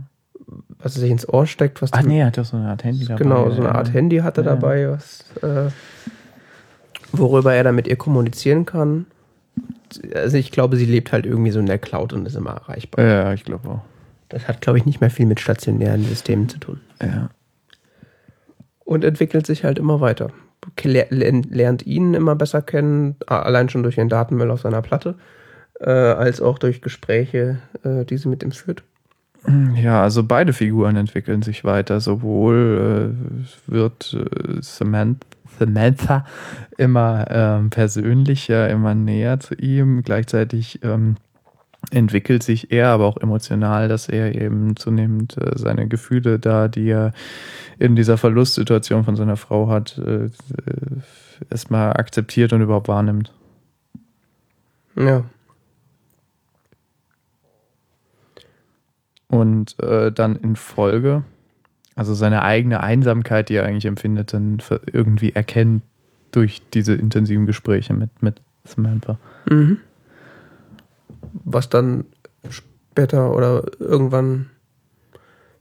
Was 0.78 0.96
er 0.96 1.00
sich 1.00 1.10
ins 1.10 1.28
Ohr 1.28 1.46
steckt, 1.46 1.82
was 1.82 1.92
Ach 1.92 2.02
nee, 2.02 2.20
er 2.20 2.26
hat 2.26 2.36
ja 2.36 2.44
so 2.44 2.56
eine 2.56 2.68
Art 2.68 2.84
Handy 2.84 3.06
dabei. 3.06 3.22
Genau, 3.22 3.50
so 3.50 3.60
eine 3.60 3.74
Art 3.74 3.92
Handy 3.92 4.18
hat 4.18 4.38
er 4.38 4.44
Ja. 4.44 4.50
dabei, 4.54 4.88
was, 4.90 5.24
äh, 5.42 5.70
worüber 7.12 7.54
er 7.54 7.64
dann 7.64 7.74
mit 7.74 7.88
ihr 7.88 7.96
kommunizieren 7.96 8.66
kann. 8.66 9.06
Also 10.14 10.36
ich 10.36 10.50
glaube, 10.50 10.76
sie 10.76 10.84
lebt 10.86 11.12
halt 11.12 11.26
irgendwie 11.26 11.50
so 11.50 11.60
in 11.60 11.66
der 11.66 11.78
Cloud 11.78 12.12
und 12.12 12.26
ist 12.26 12.36
immer 12.36 12.50
erreichbar. 12.52 13.04
Ja, 13.04 13.32
ich 13.32 13.44
glaube 13.44 13.68
auch. 13.68 13.80
Das 14.28 14.48
hat, 14.48 14.60
glaube 14.60 14.78
ich, 14.78 14.86
nicht 14.86 15.00
mehr 15.00 15.10
viel 15.10 15.26
mit 15.26 15.40
stationären 15.40 16.04
Systemen 16.04 16.48
zu 16.48 16.58
tun. 16.58 16.80
Ja. 17.02 17.28
Und 18.84 19.04
entwickelt 19.04 19.46
sich 19.46 19.64
halt 19.64 19.78
immer 19.78 20.00
weiter. 20.00 20.30
Ler- 20.82 21.06
ler- 21.10 21.42
Lernt 21.50 21.86
ihn 21.86 22.14
immer 22.14 22.34
besser 22.36 22.62
kennen, 22.62 23.16
allein 23.26 23.68
schon 23.68 23.82
durch 23.82 23.96
den 23.96 24.08
Datenmüll 24.08 24.50
auf 24.50 24.60
seiner 24.60 24.80
Platte, 24.82 25.16
äh, 25.80 25.90
als 25.90 26.40
auch 26.40 26.58
durch 26.58 26.80
Gespräche, 26.82 27.58
äh, 27.84 28.04
die 28.04 28.16
sie 28.16 28.28
mit 28.28 28.42
ihm 28.42 28.52
führt. 28.52 28.82
Ja, 29.74 30.02
also 30.04 30.22
beide 30.22 30.52
Figuren 30.52 30.94
entwickeln 30.94 31.42
sich 31.42 31.64
weiter. 31.64 31.98
Sowohl 31.98 33.12
äh, 33.68 33.70
wird 33.72 34.14
äh, 34.14 34.60
Samantha, 34.60 35.26
Samantha 35.58 36.24
immer 36.78 37.26
ähm, 37.30 37.70
persönlicher, 37.70 38.68
immer 38.68 38.94
näher 38.94 39.40
zu 39.40 39.54
ihm. 39.54 40.02
Gleichzeitig 40.02 40.80
ähm, 40.82 41.16
entwickelt 41.90 42.42
sich 42.42 42.72
er 42.72 42.88
aber 42.88 43.06
auch 43.06 43.16
emotional, 43.16 43.88
dass 43.88 44.08
er 44.08 44.34
eben 44.34 44.76
zunehmend 44.76 45.36
äh, 45.38 45.52
seine 45.56 45.88
Gefühle 45.88 46.38
da, 46.38 46.68
die 46.68 46.88
er 46.88 47.12
in 47.78 47.96
dieser 47.96 48.18
Verlustsituation 48.18 49.04
von 49.04 49.16
seiner 49.16 49.36
Frau 49.36 49.68
hat, 49.68 49.98
äh, 49.98 50.24
äh, 50.24 50.30
erstmal 51.50 51.94
akzeptiert 51.94 52.52
und 52.52 52.60
überhaupt 52.62 52.88
wahrnimmt. 52.88 53.32
Ja. 54.96 55.24
und 59.32 59.82
äh, 59.82 60.12
dann 60.12 60.36
in 60.36 60.56
Folge, 60.56 61.24
also 62.02 62.14
seine 62.14 62.42
eigene 62.42 62.82
Einsamkeit, 62.82 63.48
die 63.48 63.54
er 63.54 63.64
eigentlich 63.64 63.84
empfindet, 63.84 64.32
dann 64.32 64.58
irgendwie 64.92 65.32
erkennt 65.32 65.84
durch 66.32 66.60
diese 66.74 66.94
intensiven 66.94 67.46
Gespräche 67.46 67.94
mit, 67.94 68.10
mit 68.20 68.40
Samantha. 68.64 69.18
Mhm. 69.48 69.78
Was 71.44 71.68
dann 71.68 72.04
später 72.50 73.32
oder 73.36 73.62
irgendwann 73.78 74.50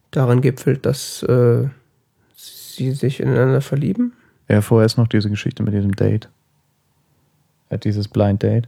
darin 0.09 0.41
gipfelt, 0.41 0.83
dass 0.87 1.21
äh, 1.21 1.67
sie 2.35 2.91
sich 2.93 3.19
ineinander 3.19 3.61
verlieben. 3.61 4.13
Ja, 4.49 4.61
vorher 4.61 4.87
ist 4.87 4.97
noch 4.97 5.07
diese 5.07 5.29
Geschichte 5.29 5.61
mit 5.61 5.75
diesem 5.75 5.95
Date. 5.95 6.27
Er 7.69 7.75
hat 7.75 7.83
dieses 7.83 8.07
Blind 8.07 8.41
Date. 8.41 8.67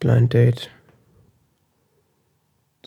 Blind 0.00 0.34
Date. 0.34 0.70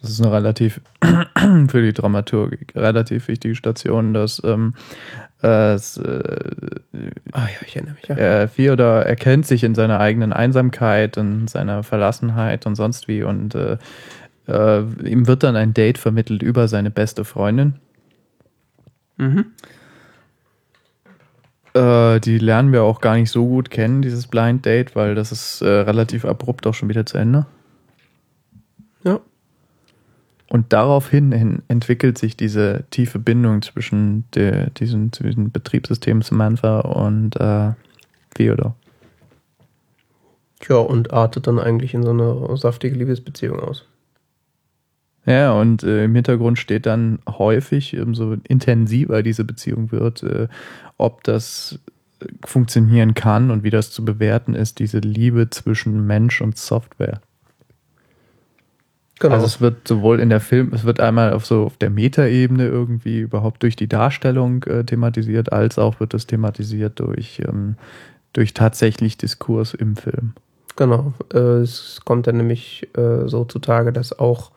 Das 0.03 0.11
ist 0.11 0.21
eine 0.21 0.33
relativ 0.33 0.81
für 1.69 1.81
die 1.81 1.93
Dramaturgik 1.93 2.75
relativ 2.75 3.29
wichtige 3.29 3.55
Station, 3.55 4.13
dass 4.13 4.41
ähm, 4.43 4.73
äh, 5.41 5.75
es, 5.75 5.95
äh, 5.95 6.49
Ah 7.31 7.45
ja, 7.45 7.65
ich 7.65 7.77
erinnere 7.77 7.95
mich. 7.95 8.09
Ja. 8.09 8.15
er, 8.15 8.53
Theodor 8.53 9.03
erkennt 9.03 9.47
sich 9.47 9.63
in 9.63 9.75
seiner 9.75 10.01
eigenen 10.01 10.33
Einsamkeit 10.33 11.17
und 11.17 11.49
seiner 11.49 11.83
Verlassenheit 11.83 12.65
und 12.65 12.75
sonst 12.75 13.07
wie 13.07 13.23
und 13.23 13.55
äh, 13.55 13.77
äh, 14.49 14.81
ihm 15.05 15.25
wird 15.25 15.43
dann 15.43 15.55
ein 15.55 15.73
Date 15.73 15.97
vermittelt 15.97 16.43
über 16.43 16.67
seine 16.67 16.91
beste 16.91 17.23
Freundin. 17.23 17.75
Mhm. 19.15 19.45
Äh, 21.73 22.19
die 22.19 22.39
lernen 22.39 22.73
wir 22.73 22.83
auch 22.83 22.99
gar 22.99 23.15
nicht 23.15 23.31
so 23.31 23.47
gut 23.47 23.69
kennen, 23.69 24.01
dieses 24.01 24.27
Blind 24.27 24.65
Date, 24.65 24.97
weil 24.97 25.15
das 25.15 25.31
ist 25.31 25.61
äh, 25.61 25.69
relativ 25.69 26.25
abrupt 26.25 26.67
auch 26.67 26.73
schon 26.73 26.89
wieder 26.89 27.05
zu 27.05 27.17
Ende. 27.17 27.45
Ja. 29.05 29.21
Und 30.53 30.71
daraufhin 30.71 31.31
hin 31.31 31.63
entwickelt 31.67 32.19
sich 32.19 32.37
diese 32.37 32.83
tiefe 32.91 33.17
Bindung 33.17 33.63
zwischen 33.63 34.25
der, 34.35 34.69
diesem, 34.69 35.09
diesem 35.09 35.49
Betriebssystem 35.49 36.21
Samantha 36.21 36.81
und 36.81 37.35
äh, 37.37 37.71
Theodor. 38.35 38.75
Tja, 40.59 40.75
und 40.75 41.11
artet 41.11 41.47
dann 41.47 41.57
eigentlich 41.57 41.95
in 41.95 42.03
so 42.03 42.11
eine 42.11 42.55
saftige 42.55 42.95
Liebesbeziehung 42.95 43.61
aus. 43.61 43.87
Ja, 45.25 45.53
und 45.53 45.81
äh, 45.81 46.03
im 46.03 46.13
Hintergrund 46.13 46.59
steht 46.59 46.85
dann 46.85 47.17
häufig, 47.27 47.97
umso 47.97 48.35
intensiver 48.47 49.23
diese 49.23 49.45
Beziehung 49.45 49.91
wird, 49.91 50.21
äh, 50.21 50.49
ob 50.99 51.23
das 51.23 51.79
funktionieren 52.45 53.15
kann 53.15 53.49
und 53.49 53.63
wie 53.63 53.71
das 53.71 53.89
zu 53.89 54.05
bewerten 54.05 54.53
ist, 54.53 54.77
diese 54.77 54.99
Liebe 54.99 55.49
zwischen 55.49 56.05
Mensch 56.05 56.41
und 56.41 56.59
Software. 56.59 57.21
Genau. 59.23 59.35
Also 59.35 59.45
es 59.45 59.61
wird 59.61 59.87
sowohl 59.87 60.19
in 60.19 60.27
der 60.27 60.41
Film, 60.41 60.73
es 60.73 60.83
wird 60.83 60.99
einmal 60.99 61.31
auf 61.31 61.45
so 61.45 61.63
auf 61.63 61.77
der 61.77 61.89
Metaebene 61.89 62.67
irgendwie 62.67 63.19
überhaupt 63.21 63.63
durch 63.63 63.77
die 63.77 63.87
Darstellung 63.87 64.63
äh, 64.63 64.83
thematisiert, 64.83 65.53
als 65.53 65.79
auch 65.79 66.01
wird 66.01 66.13
es 66.13 66.27
thematisiert 66.27 66.99
durch, 66.99 67.41
ähm, 67.47 67.77
durch 68.33 68.53
tatsächlich 68.53 69.17
Diskurs 69.17 69.75
im 69.75 69.95
Film. 69.95 70.33
Genau. 70.75 71.13
Äh, 71.33 71.37
es 71.37 72.01
kommt 72.03 72.27
dann 72.27 72.35
nämlich 72.35 72.89
äh, 72.97 73.29
so 73.29 73.45
zutage, 73.45 73.93
dass 73.93 74.19
auch 74.19 74.51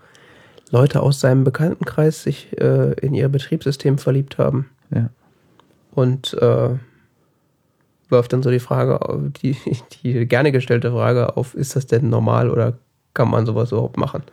Leute 0.73 1.01
aus 1.01 1.21
seinem 1.21 1.45
Bekanntenkreis 1.45 2.25
sich 2.25 2.61
äh, 2.61 2.95
in 2.95 3.15
ihr 3.15 3.29
Betriebssystem 3.29 3.99
verliebt 3.99 4.37
haben. 4.37 4.69
Ja. 4.93 5.11
Und 5.93 6.35
äh, 6.43 6.71
wirft 8.09 8.33
dann 8.33 8.43
so 8.43 8.51
die 8.51 8.59
Frage, 8.59 8.99
die, 9.41 9.57
die 10.03 10.27
gerne 10.27 10.51
gestellte 10.51 10.91
Frage 10.91 11.37
auf, 11.37 11.55
ist 11.55 11.77
das 11.77 11.87
denn 11.87 12.09
normal 12.11 12.51
oder 12.51 12.73
kann 13.15 13.31
man 13.31 13.47
sowas 13.47 13.71
überhaupt 13.71 13.97
machen? 13.97 14.25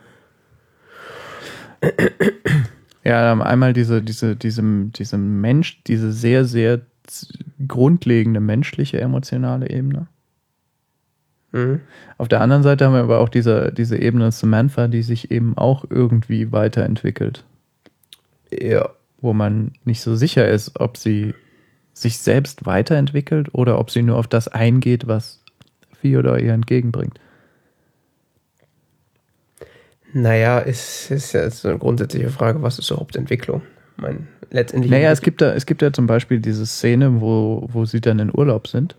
Ja, 3.06 3.30
ähm, 3.32 3.42
einmal 3.42 3.74
diese, 3.74 4.00
diese, 4.02 4.34
diesem, 4.34 4.90
diesem 4.92 5.42
Mensch, 5.42 5.82
diese 5.86 6.10
sehr, 6.10 6.46
sehr 6.46 6.80
grundlegende 7.68 8.40
menschliche 8.40 8.98
emotionale 8.98 9.68
Ebene. 9.68 10.06
Mhm. 11.52 11.80
Auf 12.16 12.28
der 12.28 12.40
anderen 12.40 12.62
Seite 12.62 12.86
haben 12.86 12.94
wir 12.94 13.02
aber 13.02 13.20
auch 13.20 13.28
diese, 13.28 13.72
diese 13.72 13.98
Ebene 13.98 14.32
Samantha, 14.32 14.88
die 14.88 15.02
sich 15.02 15.30
eben 15.30 15.56
auch 15.58 15.84
irgendwie 15.90 16.50
weiterentwickelt, 16.50 17.44
Ja. 18.50 18.88
wo 19.20 19.34
man 19.34 19.72
nicht 19.84 20.00
so 20.00 20.16
sicher 20.16 20.48
ist, 20.48 20.80
ob 20.80 20.96
sie 20.96 21.34
sich 21.92 22.18
selbst 22.18 22.64
weiterentwickelt 22.64 23.50
oder 23.52 23.78
ob 23.78 23.90
sie 23.90 24.02
nur 24.02 24.16
auf 24.16 24.28
das 24.28 24.48
eingeht, 24.48 25.06
was 25.06 25.42
Theodor 26.00 26.38
ihr 26.38 26.54
entgegenbringt. 26.54 27.20
Naja, 30.14 30.60
es 30.60 31.10
ist 31.10 31.32
ja 31.32 31.50
so 31.50 31.68
eine 31.68 31.78
grundsätzliche 31.78 32.30
Frage, 32.30 32.62
was 32.62 32.78
ist 32.78 32.90
überhaupt 32.90 33.16
Entwicklung? 33.16 33.62
Ich 33.96 34.02
meine, 34.02 34.20
letztendlich. 34.50 34.90
Naja, 34.90 35.10
es 35.10 35.20
gibt 35.20 35.40
da, 35.40 35.52
es 35.52 35.66
gibt 35.66 35.82
ja 35.82 35.92
zum 35.92 36.06
Beispiel 36.06 36.40
diese 36.40 36.64
Szene, 36.66 37.20
wo, 37.20 37.68
wo 37.70 37.84
sie 37.84 38.00
dann 38.00 38.20
in 38.20 38.30
Urlaub 38.32 38.68
sind. 38.68 38.96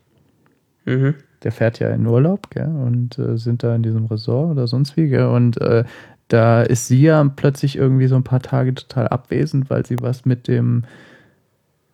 Mhm. 0.88 1.16
der 1.42 1.52
fährt 1.52 1.80
ja 1.80 1.90
in 1.90 2.06
Urlaub, 2.06 2.52
gell, 2.52 2.68
und 2.68 3.18
äh, 3.18 3.38
sind 3.38 3.64
da 3.64 3.76
in 3.76 3.82
diesem 3.82 4.06
Resort 4.06 4.52
oder 4.52 4.68
sonst 4.68 4.96
wie, 4.98 5.08
gell, 5.08 5.26
und 5.26 5.60
äh, 5.60 5.84
da 6.28 6.62
ist 6.62 6.88
sie 6.88 7.02
ja 7.02 7.24
plötzlich 7.36 7.76
irgendwie 7.76 8.06
so 8.08 8.16
ein 8.16 8.24
paar 8.24 8.42
Tage 8.42 8.76
total 8.76 9.08
abwesend, 9.08 9.70
weil 9.70 9.86
sie 9.86 9.98
was 10.00 10.26
mit 10.26 10.48
dem, 10.48 10.84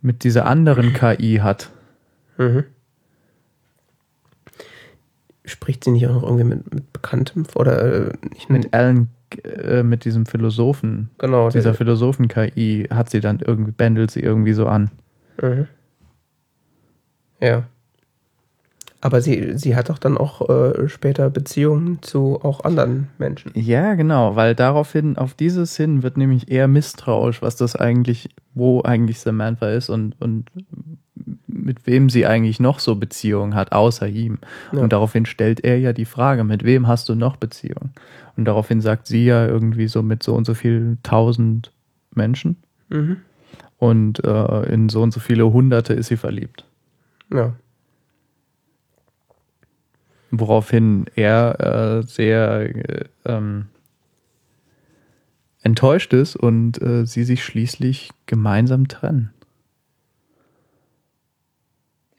mit 0.01 0.23
dieser 0.23 0.45
anderen 0.45 0.93
KI 0.93 1.39
hat. 1.41 1.69
Mhm. 2.37 2.65
Spricht 5.45 5.83
sie 5.83 5.91
nicht 5.91 6.07
auch 6.07 6.13
noch 6.13 6.23
irgendwie 6.23 6.43
mit, 6.43 6.73
mit 6.73 6.93
Bekanntem 6.93 7.45
oder 7.55 8.09
äh, 8.09 8.13
nicht 8.33 8.49
Mit 8.49 8.73
Alan, 8.73 9.09
äh, 9.43 9.81
mit 9.83 10.05
diesem 10.05 10.25
Philosophen, 10.25 11.09
Genau, 11.17 11.49
dieser 11.49 11.63
der- 11.71 11.73
Philosophen-KI 11.73 12.87
hat 12.91 13.09
sie 13.09 13.21
dann 13.21 13.39
irgendwie, 13.39 13.71
bändelt 13.71 14.11
sie 14.11 14.19
irgendwie 14.21 14.53
so 14.53 14.67
an. 14.67 14.91
Mhm. 15.41 15.67
Ja. 17.39 17.63
Aber 19.03 19.19
sie, 19.21 19.57
sie 19.57 19.75
hat 19.75 19.89
doch 19.89 19.97
dann 19.97 20.15
auch 20.15 20.47
äh, 20.47 20.87
später 20.87 21.31
Beziehungen 21.31 22.03
zu 22.03 22.39
auch 22.43 22.63
anderen 22.63 23.07
Menschen. 23.17 23.51
Ja, 23.55 23.95
genau, 23.95 24.35
weil 24.35 24.53
daraufhin, 24.53 25.17
auf 25.17 25.33
dieses 25.33 25.75
hin 25.75 26.03
wird 26.03 26.17
nämlich 26.17 26.51
eher 26.51 26.67
misstrauisch, 26.67 27.41
was 27.41 27.55
das 27.55 27.75
eigentlich, 27.75 28.29
wo 28.53 28.83
eigentlich 28.83 29.19
Samantha 29.19 29.71
ist 29.71 29.89
und, 29.89 30.21
und 30.21 30.51
mit 31.47 31.85
wem 31.85 32.09
sie 32.09 32.25
eigentlich 32.25 32.59
noch 32.59 32.79
so 32.79 32.95
Beziehungen 32.95 33.53
hat, 33.55 33.71
außer 33.73 34.07
ihm. 34.07 34.39
Ja. 34.71 34.79
Und 34.79 34.93
daraufhin 34.93 35.25
stellt 35.25 35.63
er 35.63 35.77
ja 35.77 35.93
die 35.93 36.05
Frage, 36.05 36.43
mit 36.43 36.63
wem 36.63 36.87
hast 36.87 37.09
du 37.09 37.15
noch 37.15 37.35
Beziehungen? 37.35 37.91
Und 38.37 38.45
daraufhin 38.45 38.81
sagt 38.81 39.07
sie 39.07 39.25
ja 39.25 39.45
irgendwie 39.45 39.87
so 39.87 40.01
mit 40.01 40.23
so 40.23 40.33
und 40.33 40.45
so 40.45 40.53
viel 40.53 40.97
tausend 41.03 41.71
Menschen 42.15 42.57
Mhm. 42.89 43.17
und 43.77 44.23
äh, 44.23 44.73
in 44.73 44.89
so 44.89 45.01
und 45.01 45.13
so 45.13 45.19
viele 45.21 45.51
Hunderte 45.53 45.93
ist 45.93 46.07
sie 46.07 46.17
verliebt. 46.17 46.65
Ja. 47.33 47.53
Woraufhin 50.31 51.05
er 51.15 51.99
äh, 51.99 52.03
sehr 52.07 52.69
äh, 52.75 53.05
ähm, 53.25 53.67
enttäuscht 55.61 56.13
ist 56.13 56.35
und 56.35 56.81
äh, 56.81 57.05
sie 57.05 57.23
sich 57.23 57.43
schließlich 57.43 58.11
gemeinsam 58.25 58.87
trennen. 58.87 59.31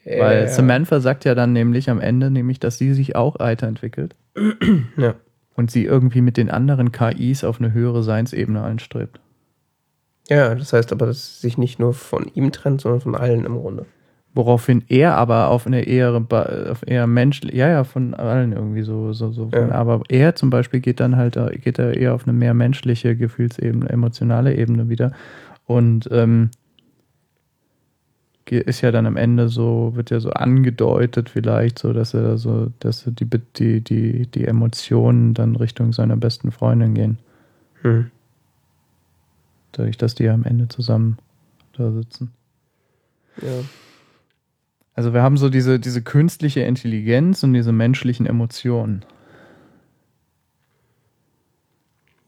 Weil 0.05 0.43
Ja. 0.43 0.49
Samantha 0.49 1.01
sagt 1.01 1.25
ja 1.25 1.35
dann 1.35 1.53
nämlich 1.53 1.89
am 1.91 2.01
Ende, 2.01 2.31
nämlich, 2.31 2.59
dass 2.61 2.79
sie 2.79 2.93
sich 2.95 3.15
auch 3.17 3.39
weiterentwickelt 3.39 4.17
Ja. 4.97 5.15
und 5.55 5.71
sie 5.71 5.85
irgendwie 5.85 6.21
mit 6.23 6.37
den 6.37 6.51
anderen 6.51 6.91
KIs 6.93 7.45
auf 7.45 7.61
eine 7.61 7.73
höhere 7.73 8.03
Seinsebene 8.03 8.63
einstrebt. 8.63 9.21
ja, 10.29 10.55
das 10.55 10.73
heißt 10.73 10.93
aber, 10.93 11.07
dass 11.07 11.41
sie 11.41 11.47
sich 11.49 11.59
nicht 11.59 11.79
nur 11.79 11.95
von 11.95 12.31
ihm 12.35 12.53
trennt, 12.53 12.81
sondern 12.81 13.01
von 13.01 13.15
allen 13.15 13.45
im 13.45 13.57
Grunde. 13.57 13.87
Woraufhin 14.35 14.83
er 14.89 15.15
aber 15.17 15.49
auf 15.49 15.67
eine 15.67 15.83
eher, 15.87 16.15
auf 16.31 16.83
eher 16.87 17.07
Mensch, 17.07 17.43
ja, 17.53 17.69
ja, 17.69 17.85
von 17.85 18.15
allen 18.15 18.53
irgendwie 18.53 18.81
so, 18.83 19.13
so, 19.13 19.31
so. 19.31 19.51
Von, 19.51 19.69
Ja. 19.69 19.73
Aber 19.73 20.01
er 20.09 20.35
zum 20.35 20.49
Beispiel 20.49 20.81
geht 20.81 21.01
dann 21.01 21.17
halt, 21.17 21.37
äh, 21.37 21.59
geht 21.59 21.79
er 21.79 21.95
eher 21.99 22.15
auf 22.15 22.27
eine 22.27 22.33
mehr 22.33 22.55
menschliche 22.55 23.15
Gefühlsebene, 23.15 23.91
emotionale 23.91 24.57
Ebene 24.57 24.89
wieder. 24.89 25.13
Und 25.67 26.09
ähm, 26.11 26.51
ist 28.51 28.81
ja 28.81 28.91
dann 28.91 29.07
am 29.07 29.17
Ende 29.17 29.49
so, 29.49 29.93
wird 29.95 30.11
ja 30.11 30.21
so 30.21 30.31
angedeutet 30.31 31.31
vielleicht 31.31 31.79
so, 31.79 31.93
dass 31.93 32.15
er 32.15 32.39
so, 32.39 32.73
dass 32.81 33.05
die, 33.07 33.27
die, 33.57 33.81
die, 33.81 34.27
die 34.27 34.45
Emotionen 34.45 35.35
dann 35.35 35.57
Richtung 35.57 35.93
seiner 35.93 36.17
besten 36.17 36.51
Freundin 36.51 36.95
gehen. 36.95 37.19
Hm. 37.83 38.11
Dadurch, 39.73 39.97
dass 39.97 40.15
die 40.15 40.25
ja 40.25 40.35
am 40.35 40.45
Ende 40.45 40.69
zusammen 40.69 41.19
da 41.77 41.91
sitzen. 41.93 42.33
Ja. 43.41 43.65
Also 44.95 45.15
wir 45.15 45.23
haben 45.23 45.37
so 45.39 45.49
diese, 45.49 45.81
diese 45.81 46.03
künstliche 46.03 46.61
Intelligenz 46.61 47.43
und 47.43 47.55
diese 47.55 47.73
menschlichen 47.73 48.27
Emotionen. 48.27 49.05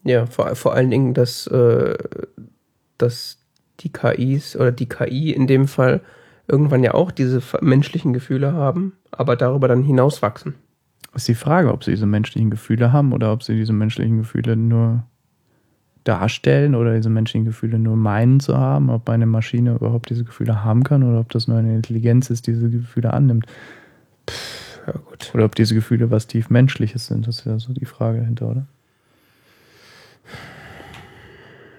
Ja, 0.05 0.27
vor, 0.27 0.55
vor 0.55 0.75
allen 0.75 0.91
Dingen, 0.91 1.15
dass, 1.15 1.47
äh, 1.47 1.97
dass 2.99 3.39
die 3.81 3.93
KIs 3.93 4.57
oder 4.57 4.73
die 4.73 4.89
KI 4.89 5.33
in 5.33 5.47
dem 5.47 5.69
Fall 5.69 6.01
irgendwann 6.47 6.85
ja 6.85 6.95
auch 6.95 7.11
diese 7.11 7.43
menschlichen 7.61 8.13
Gefühle 8.13 8.53
haben, 8.53 8.95
aber 9.11 9.37
darüber 9.37 9.69
dann 9.69 9.83
hinauswachsen. 9.83 10.55
Ist 11.15 11.29
die 11.29 11.35
Frage, 11.35 11.73
ob 11.73 11.85
sie 11.85 11.93
diese 11.93 12.07
menschlichen 12.07 12.51
Gefühle 12.51 12.93
haben 12.93 13.13
oder 13.13 13.33
ob 13.33 13.43
sie 13.43 13.55
diese 13.55 13.73
menschlichen 13.73 14.19
Gefühle 14.19 14.57
nur 14.57 15.05
darstellen 16.03 16.75
oder 16.75 16.95
diese 16.95 17.09
menschlichen 17.09 17.47
Gefühle 17.47 17.79
nur 17.79 17.97
meinen 17.97 18.41
zu 18.41 18.59
haben, 18.59 18.91
ob 18.91 19.09
eine 19.09 19.27
Maschine 19.27 19.75
überhaupt 19.75 20.11
diese 20.11 20.25
Gefühle 20.25 20.63
haben 20.65 20.83
kann 20.83 21.03
oder 21.03 21.21
ob 21.21 21.31
das 21.31 21.49
nur 21.49 21.57
eine 21.57 21.75
Intelligenz 21.75 22.31
ist, 22.31 22.47
die 22.47 22.53
diese 22.53 22.69
Gefühle 22.69 23.13
annimmt. 23.13 23.47
Ja, 24.87 24.93
gut. 24.93 25.31
Oder 25.35 25.47
ob 25.47 25.55
diese 25.55 25.75
Gefühle 25.75 26.11
was 26.11 26.27
tief 26.27 26.51
Menschliches 26.51 27.07
sind, 27.07 27.27
das 27.27 27.39
ist 27.39 27.47
ja 27.47 27.59
so 27.59 27.73
die 27.73 27.87
Frage 27.87 28.21
dahinter, 28.21 28.51
oder? 28.51 28.67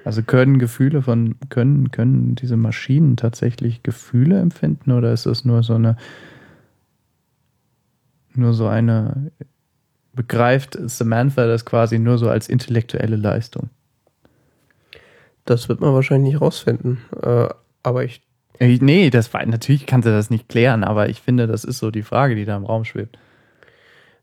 Also 0.05 0.21
können 0.21 0.59
Gefühle 0.59 1.01
von, 1.01 1.35
können, 1.49 1.89
können 1.89 2.35
diese 2.35 2.57
Maschinen 2.57 3.17
tatsächlich 3.17 3.81
Gefühle 3.81 4.39
empfinden 4.39 4.91
oder 4.91 5.11
ist 5.11 5.25
das 5.25 5.45
nur 5.45 5.63
so 5.63 5.73
eine, 5.73 5.97
nur 8.35 8.53
so 8.53 8.67
eine, 8.67 9.31
begreift 10.13 10.77
Samantha 10.85 11.47
das 11.47 11.65
quasi 11.65 11.97
nur 11.97 12.19
so 12.19 12.29
als 12.29 12.47
intellektuelle 12.47 13.15
Leistung? 13.15 13.71
Das 15.43 15.69
wird 15.69 15.81
man 15.81 15.93
wahrscheinlich 15.93 16.33
nicht 16.33 16.41
rausfinden. 16.41 16.99
Äh, 17.21 17.49
aber 17.81 18.03
ich, 18.03 18.21
Nee, 18.59 19.09
das 19.09 19.33
war, 19.33 19.45
natürlich 19.45 19.85
kann 19.85 20.01
sie 20.01 20.11
das 20.11 20.29
nicht 20.29 20.47
klären, 20.47 20.83
aber 20.83 21.09
ich 21.09 21.19
finde, 21.19 21.45
das 21.45 21.65
ist 21.65 21.79
so 21.79 21.91
die 21.91 22.03
Frage, 22.03 22.35
die 22.35 22.45
da 22.45 22.55
im 22.55 22.65
Raum 22.65 22.85
schwebt. 22.85 23.17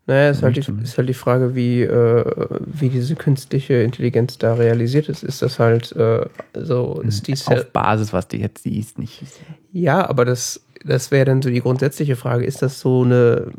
Naja, 0.06 0.30
ist 0.30 0.42
halt, 0.42 0.56
die, 0.56 0.82
ist 0.82 0.98
halt 0.98 1.08
die 1.08 1.14
Frage, 1.14 1.54
wie, 1.54 1.82
äh, 1.82 2.24
wie 2.66 2.88
diese 2.88 3.14
künstliche 3.14 3.74
Intelligenz 3.74 4.36
da 4.36 4.54
realisiert 4.54 5.08
ist. 5.08 5.22
Ist 5.22 5.42
das 5.42 5.60
halt 5.60 5.92
äh, 5.92 6.26
so, 6.54 7.00
ist 7.06 7.28
die 7.28 7.34
Auf 7.46 7.70
Basis, 7.72 8.12
was 8.12 8.26
die 8.26 8.38
jetzt 8.38 8.64
siehst, 8.64 8.98
nicht. 8.98 9.22
Ja, 9.70 10.08
aber 10.08 10.24
das, 10.24 10.60
das 10.84 11.12
wäre 11.12 11.26
dann 11.26 11.40
so 11.40 11.50
die 11.50 11.60
grundsätzliche 11.60 12.16
Frage. 12.16 12.44
Ist 12.44 12.62
das 12.62 12.80
so 12.80 13.02
eine, 13.02 13.52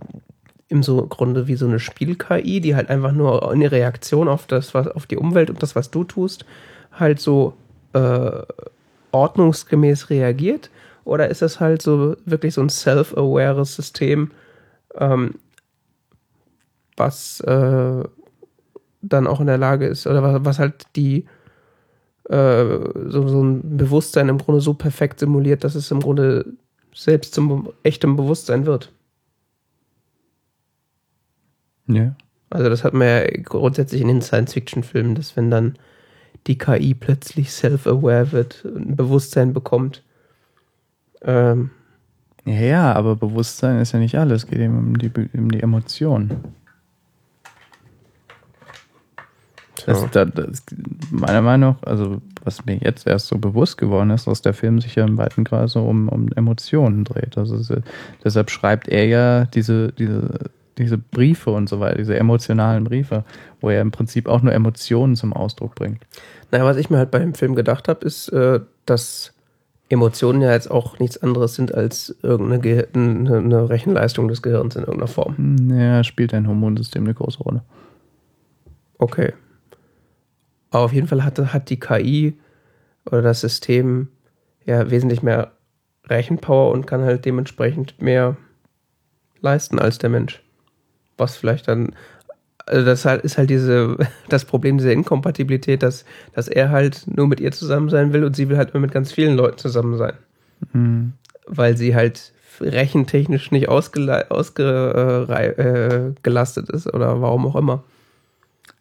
im 0.67 0.83
so 0.83 1.05
Grunde 1.07 1.47
wie 1.47 1.55
so 1.55 1.65
eine 1.65 1.79
Spiel-KI, 1.79 2.59
die 2.59 2.75
halt 2.75 2.89
einfach 2.89 3.13
nur 3.13 3.49
eine 3.49 3.71
Reaktion 3.71 4.27
auf 4.27 4.45
das, 4.45 4.73
was, 4.73 4.87
auf 4.87 5.05
die 5.05 5.17
Umwelt 5.17 5.49
und 5.49 5.63
das, 5.63 5.77
was 5.77 5.91
du 5.91 6.03
tust, 6.03 6.45
halt 6.91 7.21
so 7.21 7.53
äh, 7.93 8.41
ordnungsgemäß 9.13 10.09
reagiert? 10.09 10.69
Oder 11.05 11.29
ist 11.29 11.41
das 11.41 11.61
halt 11.61 11.81
so 11.81 12.17
wirklich 12.25 12.53
so 12.53 12.61
ein 12.61 12.69
self-awares 12.69 13.75
System, 13.75 14.31
ähm, 14.97 15.35
was 16.97 17.39
äh, 17.41 18.03
dann 19.01 19.27
auch 19.27 19.39
in 19.39 19.47
der 19.47 19.57
Lage 19.57 19.87
ist, 19.87 20.07
oder 20.07 20.23
was, 20.23 20.45
was 20.45 20.59
halt 20.59 20.85
die 20.95 21.25
äh, 22.29 22.63
so, 23.09 23.27
so 23.27 23.43
ein 23.43 23.77
Bewusstsein 23.77 24.29
im 24.29 24.37
Grunde 24.37 24.61
so 24.61 24.73
perfekt 24.73 25.19
simuliert, 25.19 25.63
dass 25.63 25.75
es 25.75 25.91
im 25.91 25.99
Grunde 25.99 26.45
selbst 26.95 27.33
zum 27.33 27.69
echtem 27.83 28.15
Bewusstsein 28.15 28.65
wird. 28.65 28.91
Ja. 31.87 32.15
Also 32.49 32.69
das 32.69 32.83
hat 32.83 32.93
man 32.93 33.07
ja 33.07 33.23
grundsätzlich 33.43 34.01
in 34.01 34.07
den 34.07 34.21
Science-Fiction-Filmen, 34.21 35.15
dass 35.15 35.35
wenn 35.35 35.49
dann 35.49 35.77
die 36.47 36.57
KI 36.57 36.93
plötzlich 36.93 37.51
self-aware 37.51 38.31
wird, 38.31 38.63
ein 38.65 38.95
Bewusstsein 38.95 39.53
bekommt. 39.53 40.03
Ähm, 41.23 41.71
Ja, 42.45 42.59
ja, 42.59 42.93
aber 42.93 43.15
Bewusstsein 43.15 43.79
ist 43.79 43.93
ja 43.93 43.99
nicht 43.99 44.17
alles. 44.17 44.43
Es 44.43 44.49
geht 44.49 44.59
eben 44.59 44.77
um 44.77 44.97
die, 44.97 45.11
um 45.33 45.49
die 45.49 45.61
Emotionen. 49.87 50.31
Das, 50.35 50.65
das, 50.65 50.77
meiner 51.11 51.41
Meinung 51.41 51.75
nach, 51.81 51.87
also 51.87 52.21
was 52.43 52.65
mir 52.65 52.77
jetzt 52.77 53.07
erst 53.07 53.27
so 53.27 53.37
bewusst 53.37 53.77
geworden 53.77 54.09
ist, 54.09 54.27
dass 54.27 54.41
der 54.41 54.53
Film 54.53 54.81
sich 54.81 54.95
ja 54.95 55.05
im 55.05 55.17
weiten 55.17 55.43
Kreise 55.43 55.79
um, 55.79 56.09
um 56.09 56.29
Emotionen 56.35 57.03
dreht. 57.03 57.37
Also 57.37 57.55
es, 57.55 57.71
deshalb 58.23 58.49
schreibt 58.49 58.87
er 58.87 59.05
ja 59.05 59.45
diese, 59.45 59.91
diese, 59.93 60.51
diese 60.77 60.97
Briefe 60.97 61.51
und 61.51 61.69
so 61.69 61.79
weiter, 61.79 61.97
diese 61.97 62.17
emotionalen 62.17 62.83
Briefe, 62.83 63.23
wo 63.61 63.69
er 63.69 63.81
im 63.81 63.91
Prinzip 63.91 64.27
auch 64.27 64.41
nur 64.41 64.53
Emotionen 64.53 65.15
zum 65.15 65.33
Ausdruck 65.33 65.75
bringt. 65.75 66.03
Naja, 66.51 66.65
was 66.65 66.77
ich 66.77 66.89
mir 66.89 66.97
halt 66.97 67.11
bei 67.11 67.19
dem 67.19 67.33
Film 67.33 67.55
gedacht 67.55 67.87
habe, 67.87 68.05
ist, 68.05 68.29
äh, 68.29 68.59
dass 68.85 69.33
Emotionen 69.89 70.41
ja 70.41 70.51
jetzt 70.51 70.71
auch 70.71 70.99
nichts 70.99 71.21
anderes 71.21 71.55
sind 71.55 71.73
als 71.73 72.15
irgendeine 72.23 72.59
Ge 72.59 72.87
eine, 72.93 73.37
eine 73.37 73.69
Rechenleistung 73.69 74.27
des 74.27 74.41
Gehirns 74.41 74.75
in 74.75 74.81
irgendeiner 74.81 75.07
Form. 75.07 75.35
Ja, 75.69 76.03
spielt 76.03 76.33
ein 76.33 76.47
Hormonsystem 76.47 77.03
eine 77.03 77.13
große 77.13 77.39
Rolle. 77.39 77.61
Okay. 78.97 79.33
Aber 80.73 80.85
auf 80.85 80.93
jeden 80.93 81.07
Fall 81.07 81.23
hat, 81.23 81.37
hat 81.37 81.69
die 81.69 81.79
KI 81.79 82.33
oder 83.05 83.21
das 83.21 83.41
System 83.41 84.07
ja 84.65 84.89
wesentlich 84.89 85.21
mehr 85.21 85.51
Rechenpower 86.07 86.71
und 86.71 86.87
kann 86.87 87.03
halt 87.03 87.25
dementsprechend 87.25 88.01
mehr 88.01 88.37
leisten 89.39 89.77
als 89.77 89.99
der 89.99 90.09
Mensch. 90.09 90.41
Was 91.15 91.37
vielleicht 91.37 91.67
dann, 91.67 91.93
also 92.65 92.83
das 92.83 93.05
halt, 93.05 93.21
ist 93.23 93.37
halt 93.37 93.51
diese, 93.51 93.97
das 94.29 94.45
Problem 94.45 94.79
dieser 94.79 94.93
Inkompatibilität, 94.93 95.83
dass, 95.83 96.05
dass 96.33 96.47
er 96.47 96.71
halt 96.71 97.03
nur 97.05 97.27
mit 97.27 97.39
ihr 97.39 97.51
zusammen 97.51 97.89
sein 97.89 98.11
will 98.11 98.23
und 98.23 98.35
sie 98.35 98.49
will 98.49 98.57
halt 98.57 98.71
immer 98.71 98.81
mit 98.81 98.91
ganz 98.91 99.11
vielen 99.11 99.35
Leuten 99.35 99.59
zusammen 99.59 99.95
sein. 99.99 100.13
Mhm. 100.73 101.13
Weil 101.45 101.77
sie 101.77 101.93
halt 101.93 102.33
rechentechnisch 102.59 103.51
nicht 103.51 103.69
ausgelastet 103.69 104.31
ausge, 104.31 105.27
äh, 105.29 105.49
äh, 105.49 106.75
ist 106.75 106.91
oder 106.91 107.21
warum 107.21 107.45
auch 107.45 107.55
immer. 107.55 107.83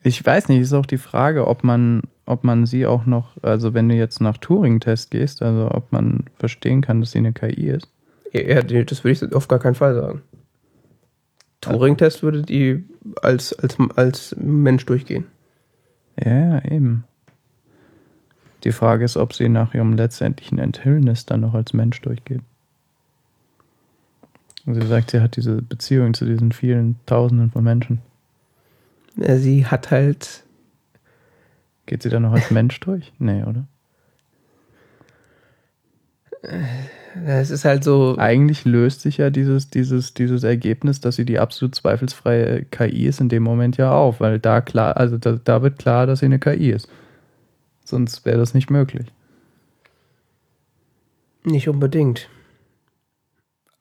Ich 0.03 0.24
weiß 0.24 0.49
nicht, 0.49 0.61
ist 0.61 0.73
auch 0.73 0.87
die 0.87 0.99
Frage, 0.99 1.47
ob 1.47 1.62
man, 1.62 2.03
ob 2.27 2.45
man 2.45 2.66
sie 2.66 2.87
auch 2.87 3.07
noch, 3.07 3.37
also 3.43 3.73
wenn 3.73 3.89
du 3.89 3.95
jetzt 3.95 4.20
nach 4.20 4.37
Turing-Test 4.37 5.11
gehst, 5.11 5.43
also 5.43 5.70
ob 5.70 5.93
man 5.93 6.24
verstehen 6.37 6.81
kann, 6.81 7.01
dass 7.01 7.12
sie 7.12 7.19
eine 7.19 7.33
KI 7.33 7.69
ist. 7.69 7.89
Ja, 8.33 8.62
das 8.62 9.05
würde 9.05 9.27
ich 9.27 9.35
auf 9.35 9.49
gar 9.49 9.59
keinen 9.59 9.74
Fall 9.74 9.95
sagen. 9.95 10.23
Turing-Test 11.61 12.23
würde 12.23 12.43
die 12.43 12.85
als, 13.23 13.53
als, 13.53 13.77
als 13.95 14.35
Mensch 14.39 14.85
durchgehen. 14.87 15.27
Ja, 16.23 16.65
eben. 16.65 17.05
Die 18.65 18.73
Frage 18.73 19.05
ist, 19.05 19.16
ob 19.16 19.35
sie 19.35 19.49
nach 19.49 19.74
ihrem 19.74 19.93
letztendlichen 19.95 20.59
Enthüllnis 20.59 21.27
dann 21.27 21.41
noch 21.41 21.55
als 21.55 21.73
Mensch 21.73 22.01
durchgeht. 22.01 22.43
Sie 24.66 24.87
sagt, 24.87 25.11
sie 25.11 25.20
hat 25.20 25.37
diese 25.37 25.61
Beziehung 25.61 26.15
zu 26.15 26.24
diesen 26.24 26.53
vielen 26.53 26.97
Tausenden 27.07 27.51
von 27.51 27.65
Menschen. 27.65 28.01
Ja, 29.17 29.37
Sie 29.37 29.67
hat 29.67 29.91
halt, 29.91 30.45
Geht 31.87 32.03
sie 32.03 32.09
dann 32.09 32.23
noch 32.23 32.33
als 32.33 32.51
Mensch 32.51 32.79
durch? 32.81 33.13
Nee, 33.19 33.43
oder? 33.43 33.67
es 37.27 37.51
ist 37.51 37.65
halt 37.65 37.85
so, 37.85 38.17
Eigentlich 38.19 38.65
löst 38.65 39.03
sich 39.03 39.19
ja 39.19 39.31
dieses, 39.31 39.71
dieses, 39.71 40.15
dieses 40.15 40.43
Ergebnis, 40.43 41.01
dass 41.01 41.17
sie 41.17 41.25
die 41.25 41.39
absolut 41.39 41.75
zweifelsfreie 41.75 42.65
KI 42.65 43.07
ist, 43.07 43.21
in 43.21 43.29
dem 43.29 43.43
Moment 43.43 43.77
ja 43.77 43.93
auf, 43.93 44.21
weil 44.21 44.39
da 44.39 44.61
klar, 44.61 44.97
also 44.97 45.19
da, 45.19 45.39
da 45.45 45.63
wird 45.63 45.79
klar, 45.79 46.07
dass 46.07 46.21
sie 46.21 46.27
eine 46.27 46.39
KI 46.39 46.71
ist. 46.71 46.89
Sonst 47.85 48.25
wäre 48.25 48.39
das 48.39 48.55
nicht 48.55 48.71
möglich. 48.71 49.07
nicht 51.45 51.69
unbedingt. 51.69 52.29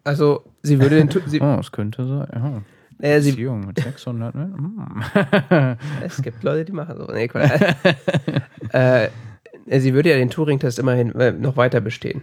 Also, 0.04 0.44
sie 0.64 0.80
würde 0.82 0.98
den, 0.98 1.10
sie, 1.28 1.40
Oh, 1.42 1.58
es 1.60 1.72
könnte 1.72 2.06
sein. 2.08 2.28
Ja. 2.34 2.62
Äh, 3.02 3.22
sie, 3.22 3.32
Beziehung 3.32 3.66
mit 3.66 3.80
600 3.80 4.34
Hm. 4.34 5.78
es 6.06 6.22
gibt 6.22 6.44
Leute, 6.44 6.66
die 6.66 6.72
machen 6.72 6.98
so. 6.98 7.06
Nee, 7.06 7.30
äh, 8.72 9.10
sie 9.80 9.94
würde 9.94 10.10
ja 10.10 10.18
den 10.18 10.30
Turing-Test 10.30 10.80
immerhin 10.80 11.14
äh, 11.16 11.32
noch 11.32 11.58
weiter 11.58 11.82
bestehen. 11.82 12.22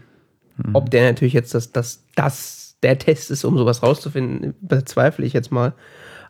Ob 0.72 0.90
der 0.90 1.04
natürlich 1.04 1.34
jetzt 1.34 1.54
das, 1.54 1.70
das, 1.70 2.04
das 2.16 2.76
der 2.82 2.98
Test 2.98 3.30
ist, 3.30 3.44
um 3.44 3.56
sowas 3.56 3.82
rauszufinden, 3.82 4.54
bezweifle 4.60 5.24
ich 5.24 5.32
jetzt 5.32 5.52
mal. 5.52 5.72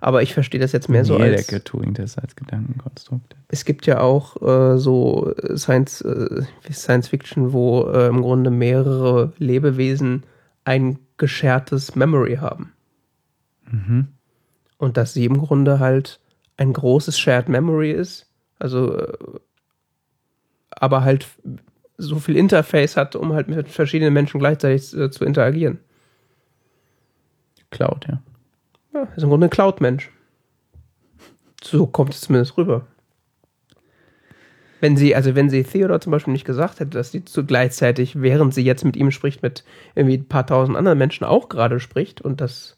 Aber 0.01 0.23
ich 0.23 0.35
verstehe 0.35 0.61
das 0.61 0.73
jetzt 0.73 0.89
mehr 0.89 1.05
so 1.05 1.17
als. 1.17 1.49
der 1.49 1.65
Turing-Test 1.65 2.21
als 2.21 2.37
Gedankenkonstrukt. 2.37 3.37
es 3.49 3.65
gibt 3.65 3.87
ja 3.87 4.01
auch 4.01 4.41
äh, 4.43 4.79
so 4.79 5.35
Science, 5.57 6.03
äh, 6.03 6.43
Science 6.71 7.09
Fiction, 7.09 7.53
wo 7.53 7.83
im 7.85 8.23
Grunde 8.23 8.51
mehrere 8.51 9.33
Lebewesen 9.39 10.25
ein 10.65 10.99
geschertes 11.17 11.97
Memory 11.97 12.37
haben. 12.37 12.73
Mhm. 13.71 14.09
Und 14.79 14.97
dass 14.97 15.13
sie 15.13 15.25
im 15.25 15.39
Grunde 15.39 15.79
halt 15.79 16.21
ein 16.57 16.73
großes 16.73 17.19
Shared 17.19 17.49
Memory 17.49 17.93
ist. 17.93 18.31
Also, 18.59 18.97
äh, 18.97 19.13
aber 20.71 21.05
halt 21.05 21.27
so 21.97 22.19
viel 22.19 22.37
Interface 22.37 22.97
hat, 22.97 23.17
um 23.17 23.33
halt 23.33 23.49
mit 23.49 23.69
verschiedenen 23.69 24.15
Menschen 24.15 24.39
gleichzeitig 24.39 24.97
äh, 24.97 25.11
zu 25.11 25.25
interagieren. 25.25 25.81
Cloud, 27.71 28.07
ja. 28.09 28.23
Ja, 28.95 29.03
ist 29.17 29.23
im 29.23 29.29
Grunde 29.29 29.49
ein 29.49 29.51
Cloud-Mensch. 29.51 30.11
So 31.63 31.87
kommt 31.87 32.15
es 32.15 32.23
zumindest 32.23 32.57
rüber. 32.57 32.87
Wenn 34.81 34.97
sie, 34.97 35.15
also 35.15 35.35
wenn 35.35 35.51
sie 35.51 35.65
Theodor 35.65 36.01
zum 36.01 36.13
Beispiel 36.13 36.33
nicht 36.33 36.45
gesagt 36.45 36.79
hätte, 36.79 36.91
dass 36.91 37.11
sie 37.11 37.25
zu 37.25 37.45
gleichzeitig, 37.45 38.23
während 38.23 38.55
sie 38.55 38.63
jetzt 38.63 38.85
mit 38.85 38.97
ihm 38.97 39.11
spricht, 39.11 39.43
mit 39.43 39.65
irgendwie 39.97 40.19
ein 40.19 40.29
paar 40.29 40.47
tausend 40.47 40.77
anderen 40.77 40.99
Menschen 40.99 41.25
auch 41.25 41.49
gerade 41.49 41.81
spricht 41.81 42.21
und 42.21 42.41
das, 42.41 42.78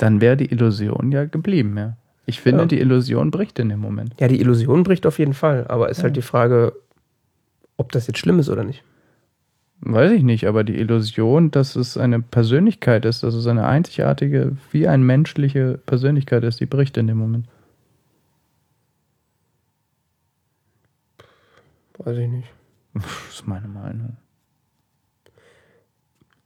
Dann 0.00 0.20
wäre 0.22 0.36
die 0.36 0.50
Illusion 0.50 1.12
ja 1.12 1.26
geblieben, 1.26 1.76
ja. 1.76 1.96
Ich 2.24 2.40
finde, 2.40 2.62
Ja. 2.62 2.66
die 2.66 2.80
Illusion 2.80 3.30
bricht 3.30 3.58
in 3.58 3.68
dem 3.68 3.80
Moment. 3.80 4.14
ja, 4.18 4.28
die 4.28 4.40
Illusion 4.40 4.82
bricht 4.82 5.04
auf 5.06 5.18
jeden 5.18 5.34
Fall, 5.34 5.66
aber 5.68 5.88
ist 5.90 6.02
halt 6.02 6.16
die 6.16 6.22
Frage, 6.22 6.72
ob 7.76 7.92
das 7.92 8.06
jetzt 8.06 8.18
schlimm 8.18 8.38
ist 8.38 8.48
oder 8.48 8.64
nicht. 8.64 8.82
Weiß 9.80 10.12
ich 10.12 10.22
nicht, 10.22 10.46
aber 10.46 10.62
die 10.64 10.78
Illusion, 10.78 11.50
dass 11.50 11.74
es 11.76 11.96
eine 11.96 12.20
Persönlichkeit 12.20 13.04
ist, 13.04 13.22
dass 13.22 13.34
es 13.34 13.46
eine 13.46 13.66
einzigartige, 13.66 14.56
wie 14.70 14.86
eine 14.88 15.02
menschliche 15.04 15.78
Persönlichkeit 15.86 16.44
ist, 16.44 16.60
die 16.60 16.66
bricht 16.66 16.96
in 16.96 17.06
dem 17.06 17.18
Moment. 17.18 17.46
Weiß 21.98 22.16
ich 22.16 22.28
nicht. 22.28 22.48
Das 22.94 23.04
ist 23.30 23.46
meine 23.46 23.68
Meinung. 23.68 24.16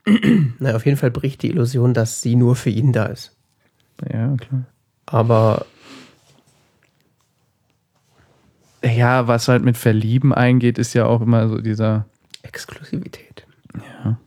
Naja, 0.58 0.76
auf 0.76 0.84
jeden 0.84 0.98
Fall 0.98 1.10
bricht 1.10 1.42
die 1.42 1.48
Illusion, 1.50 1.94
dass 1.94 2.20
sie 2.20 2.36
nur 2.36 2.56
für 2.56 2.68
ihn 2.70 2.92
da 2.92 3.06
ist. 3.06 3.33
Ja, 4.12 4.34
klar. 4.36 4.64
Aber 5.06 5.66
Ja, 8.82 9.26
was 9.28 9.48
halt 9.48 9.64
mit 9.64 9.76
Verlieben 9.76 10.32
eingeht, 10.34 10.78
ist 10.78 10.94
ja 10.94 11.06
auch 11.06 11.20
immer 11.22 11.48
so 11.48 11.58
dieser, 11.60 12.06
Exklusivität. 12.42 13.46
ja, 13.74 14.18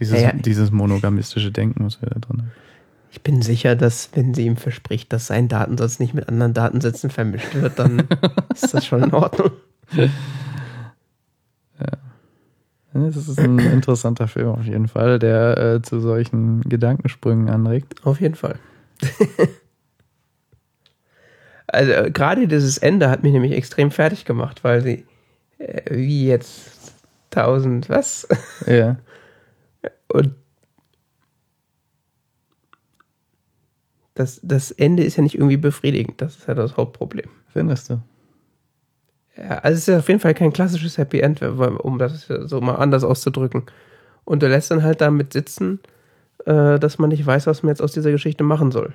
dieses, 0.00 0.20
Ja, 0.20 0.28
ja. 0.28 0.32
dieses 0.32 0.70
monogamistische 0.72 1.52
Denken, 1.52 1.84
was 1.84 2.02
wir 2.02 2.08
da 2.10 2.18
drin 2.18 2.38
haben. 2.42 2.52
Ich 3.12 3.22
bin 3.22 3.42
sicher, 3.42 3.76
dass 3.76 4.10
wenn 4.14 4.34
sie 4.34 4.44
ihm 4.44 4.56
verspricht, 4.56 5.12
dass 5.12 5.28
sein 5.28 5.46
Datensatz 5.46 6.00
nicht 6.00 6.14
mit 6.14 6.28
anderen 6.28 6.52
Datensätzen 6.52 7.10
vermischt 7.10 7.54
wird, 7.54 7.78
dann 7.78 8.08
ist 8.54 8.74
das 8.74 8.84
schon 8.84 9.04
in 9.04 9.14
Ordnung. 9.14 9.52
Das 12.94 13.16
ist 13.16 13.40
ein 13.40 13.58
interessanter 13.58 14.28
Film 14.28 14.48
auf 14.48 14.64
jeden 14.64 14.86
Fall, 14.86 15.18
der 15.18 15.58
äh, 15.58 15.82
zu 15.82 15.98
solchen 16.00 16.62
Gedankensprüngen 16.62 17.50
anregt. 17.50 18.06
Auf 18.06 18.20
jeden 18.20 18.36
Fall. 18.36 18.58
Also 21.66 21.92
äh, 21.92 22.10
gerade 22.10 22.46
dieses 22.46 22.78
Ende 22.78 23.10
hat 23.10 23.22
mich 23.22 23.32
nämlich 23.32 23.52
extrem 23.52 23.90
fertig 23.90 24.24
gemacht, 24.24 24.62
weil 24.62 24.82
sie, 24.82 25.06
äh, 25.58 25.96
wie 25.96 26.26
jetzt 26.26 26.94
tausend, 27.30 27.88
was? 27.88 28.28
Ja. 28.66 28.96
Und 30.08 30.34
das, 34.14 34.40
das 34.44 34.70
Ende 34.70 35.02
ist 35.02 35.16
ja 35.16 35.22
nicht 35.22 35.34
irgendwie 35.34 35.56
befriedigend. 35.56 36.20
Das 36.20 36.36
ist 36.36 36.46
ja 36.46 36.54
das 36.54 36.76
Hauptproblem. 36.76 37.28
Findest 37.48 37.90
du? 37.90 38.00
Ja, 39.36 39.58
also 39.58 39.76
es 39.76 39.88
ist 39.88 39.98
auf 39.98 40.08
jeden 40.08 40.20
Fall 40.20 40.34
kein 40.34 40.52
klassisches 40.52 40.96
Happy 40.96 41.20
End, 41.20 41.42
um 41.42 41.98
das 41.98 42.26
so 42.26 42.60
mal 42.60 42.76
anders 42.76 43.02
auszudrücken. 43.04 43.64
Und 44.24 44.42
du 44.42 44.48
lässt 44.48 44.70
dann 44.70 44.82
halt 44.82 45.00
damit 45.00 45.32
sitzen, 45.32 45.80
äh, 46.46 46.78
dass 46.78 46.98
man 46.98 47.10
nicht 47.10 47.26
weiß, 47.26 47.46
was 47.46 47.62
man 47.62 47.70
jetzt 47.70 47.82
aus 47.82 47.92
dieser 47.92 48.10
Geschichte 48.12 48.44
machen 48.44 48.70
soll. 48.70 48.92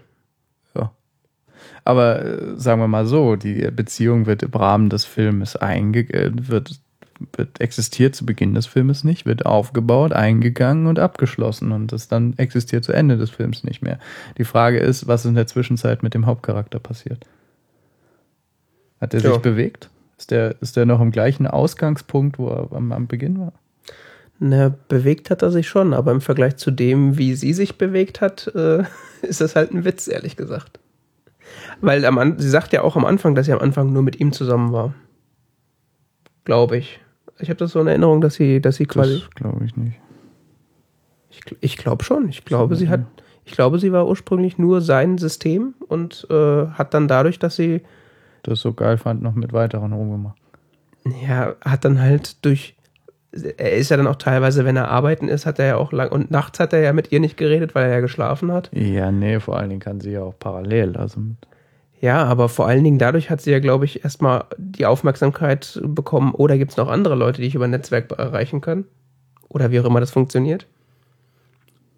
Ja. 0.76 0.91
Aber 1.84 2.24
äh, 2.24 2.56
sagen 2.56 2.82
wir 2.82 2.88
mal 2.88 3.06
so, 3.06 3.36
die 3.36 3.70
Beziehung 3.72 4.26
wird 4.26 4.44
im 4.44 4.52
Rahmen 4.52 4.90
des 4.90 5.06
Filmes 5.06 5.56
eingegangen, 5.56 6.48
wird, 6.48 6.80
wird 7.36 7.60
existiert 7.60 8.16
zu 8.16 8.26
Beginn 8.26 8.53
des 8.53 8.66
Filmes 8.66 9.03
nicht, 9.03 9.26
wird 9.26 9.45
aufgebaut, 9.45 10.14
eingegangen 10.14 10.88
und 10.88 10.99
abgeschlossen 10.99 11.72
und 11.74 11.91
das 11.91 12.07
dann 12.07 12.34
existiert 12.38 12.86
zu 12.86 12.94
Ende 12.94 13.18
des 13.18 13.30
Films 13.30 13.64
nicht 13.66 13.82
mehr. 13.82 13.99
Die 14.38 14.45
Frage 14.45 14.80
ist, 14.80 15.06
was 15.07 15.26
in 15.26 15.36
der 15.36 15.48
Zwischenzeit 15.48 16.02
mit 16.02 16.14
dem 16.14 16.26
Hauptcharakter 16.26 16.80
passiert? 16.80 17.26
Hat 19.02 19.14
er 19.14 19.20
Ja. 19.22 19.34
sich 19.34 19.41
bewegt? 19.41 19.90
Ist 20.20 20.32
der, 20.32 20.62
ist 20.62 20.76
der 20.76 20.86
noch 20.86 21.00
im 21.00 21.12
gleichen 21.12 21.48
Ausgangspunkt, 21.48 22.38
wo 22.38 22.50
er 22.50 22.74
am, 22.74 22.91
am 22.91 23.08
Beginn 23.08 23.40
war? 23.40 23.54
Na, 24.38 24.76
bewegt 24.90 25.30
hat 25.30 25.41
er 25.41 25.50
sich 25.50 25.70
schon, 25.70 25.94
aber 25.94 26.12
im 26.12 26.20
Vergleich 26.20 26.58
zu 26.58 26.72
dem, 26.72 27.18
wie 27.18 27.36
sie 27.36 27.54
sich 27.54 27.78
bewegt 27.78 28.20
hat, 28.20 28.48
äh, 28.54 28.84
ist 29.22 29.40
das 29.40 29.56
halt 29.56 29.72
ein 29.72 29.86
Witz, 29.86 30.10
ehrlich 30.10 30.36
gesagt. 30.36 30.80
Weil 31.80 32.04
am, 32.04 32.38
sie 32.38 32.50
sagt 32.50 32.74
ja 32.74 32.82
auch 32.82 32.98
am 32.98 33.06
Anfang, 33.06 33.34
dass 33.34 33.46
sie 33.46 33.54
am 33.54 33.60
Anfang 33.60 33.94
nur 33.94 34.04
mit 34.04 34.20
ihm 34.20 34.34
zusammen 34.34 34.74
war. 34.74 34.94
Glaube 36.44 36.78
ich. 36.78 37.00
Ich 37.40 37.50
habe 37.50 37.58
das 37.58 37.72
so 37.72 37.80
in 37.80 37.88
Erinnerung, 37.88 38.20
dass 38.20 38.36
sie, 38.36 38.60
dass 38.60 38.76
sie 38.76 38.86
quasi. 38.86 39.20
Das 39.20 39.30
glaube 39.32 39.64
ich 39.64 39.78
nicht. 39.78 40.00
Ich, 41.30 41.41
ich 41.62 41.78
glaube 41.78 42.04
schon. 42.04 42.28
Ich 42.28 42.44
glaube, 42.44 42.76
sie 42.76 42.90
hat. 42.90 43.02
Ich 43.46 43.54
glaube, 43.54 43.80
sie 43.80 43.94
war 43.94 44.08
ursprünglich 44.08 44.58
nur 44.58 44.82
sein 44.82 45.18
System 45.18 45.74
und 45.88 46.28
äh, 46.30 46.68
hat 46.68 46.94
dann 46.94 47.08
dadurch, 47.08 47.40
dass 47.40 47.56
sie 47.56 47.82
Das 48.44 48.61
so 48.61 48.74
geil 48.74 48.98
fand, 48.98 49.22
noch 49.22 49.36
mit 49.36 49.53
weiteren 49.53 49.94
rumgemacht. 49.94 50.38
Ja, 51.26 51.56
hat 51.61 51.86
dann 51.86 52.02
halt 52.02 52.44
durch. 52.45 52.76
Er 53.32 53.74
ist 53.74 53.90
ja 53.90 53.98
dann 53.98 54.07
auch 54.07 54.16
teilweise, 54.16 54.66
wenn 54.66 54.76
er 54.76 54.90
arbeiten 54.90 55.28
ist, 55.28 55.45
hat 55.45 55.60
er 55.60 55.66
ja 55.68 55.76
auch 55.76 55.91
lang. 55.91 56.11
Und 56.11 56.32
nachts 56.32 56.60
hat 56.60 56.74
er 56.74 56.80
ja 56.80 56.94
mit 56.94 57.11
ihr 57.11 57.20
nicht 57.20 57.38
geredet, 57.38 57.76
weil 57.76 57.86
er 57.86 57.95
ja 57.95 57.99
geschlafen 57.99 58.52
hat. 58.52 58.72
Ja, 58.74 59.11
nee, 59.11 59.40
vor 59.40 59.57
allen 59.57 59.70
Dingen 59.70 59.82
kann 59.82 60.02
sie 60.02 60.11
ja 60.11 60.24
auch 60.24 60.34
parallel. 60.40 60.98
Also 60.98 61.22
Ja, 62.02 62.24
aber 62.24 62.49
vor 62.49 62.68
allen 62.68 62.84
Dingen 62.84 62.98
dadurch 62.98 63.30
hat 63.30 63.41
sie 63.41 63.52
ja, 63.52 63.60
glaube 63.60 63.86
ich, 63.86 64.03
erstmal 64.03 64.45
die 64.57 64.88
Aufmerksamkeit 64.88 65.80
bekommen. 65.84 66.34
Oder 66.34 66.57
gibt 66.57 66.72
es 66.72 66.78
noch 66.78 66.90
andere 66.90 67.16
Leute, 67.16 67.41
die 67.41 67.48
ich 67.48 67.56
über 67.56 67.66
ein 67.66 67.72
Netzwerk 67.72 68.11
erreichen 68.18 68.61
kann? 68.61 68.86
Oder 69.48 69.70
wie 69.70 69.80
auch 69.80 69.86
immer 69.86 69.99
das 69.99 70.11
funktioniert. 70.11 70.66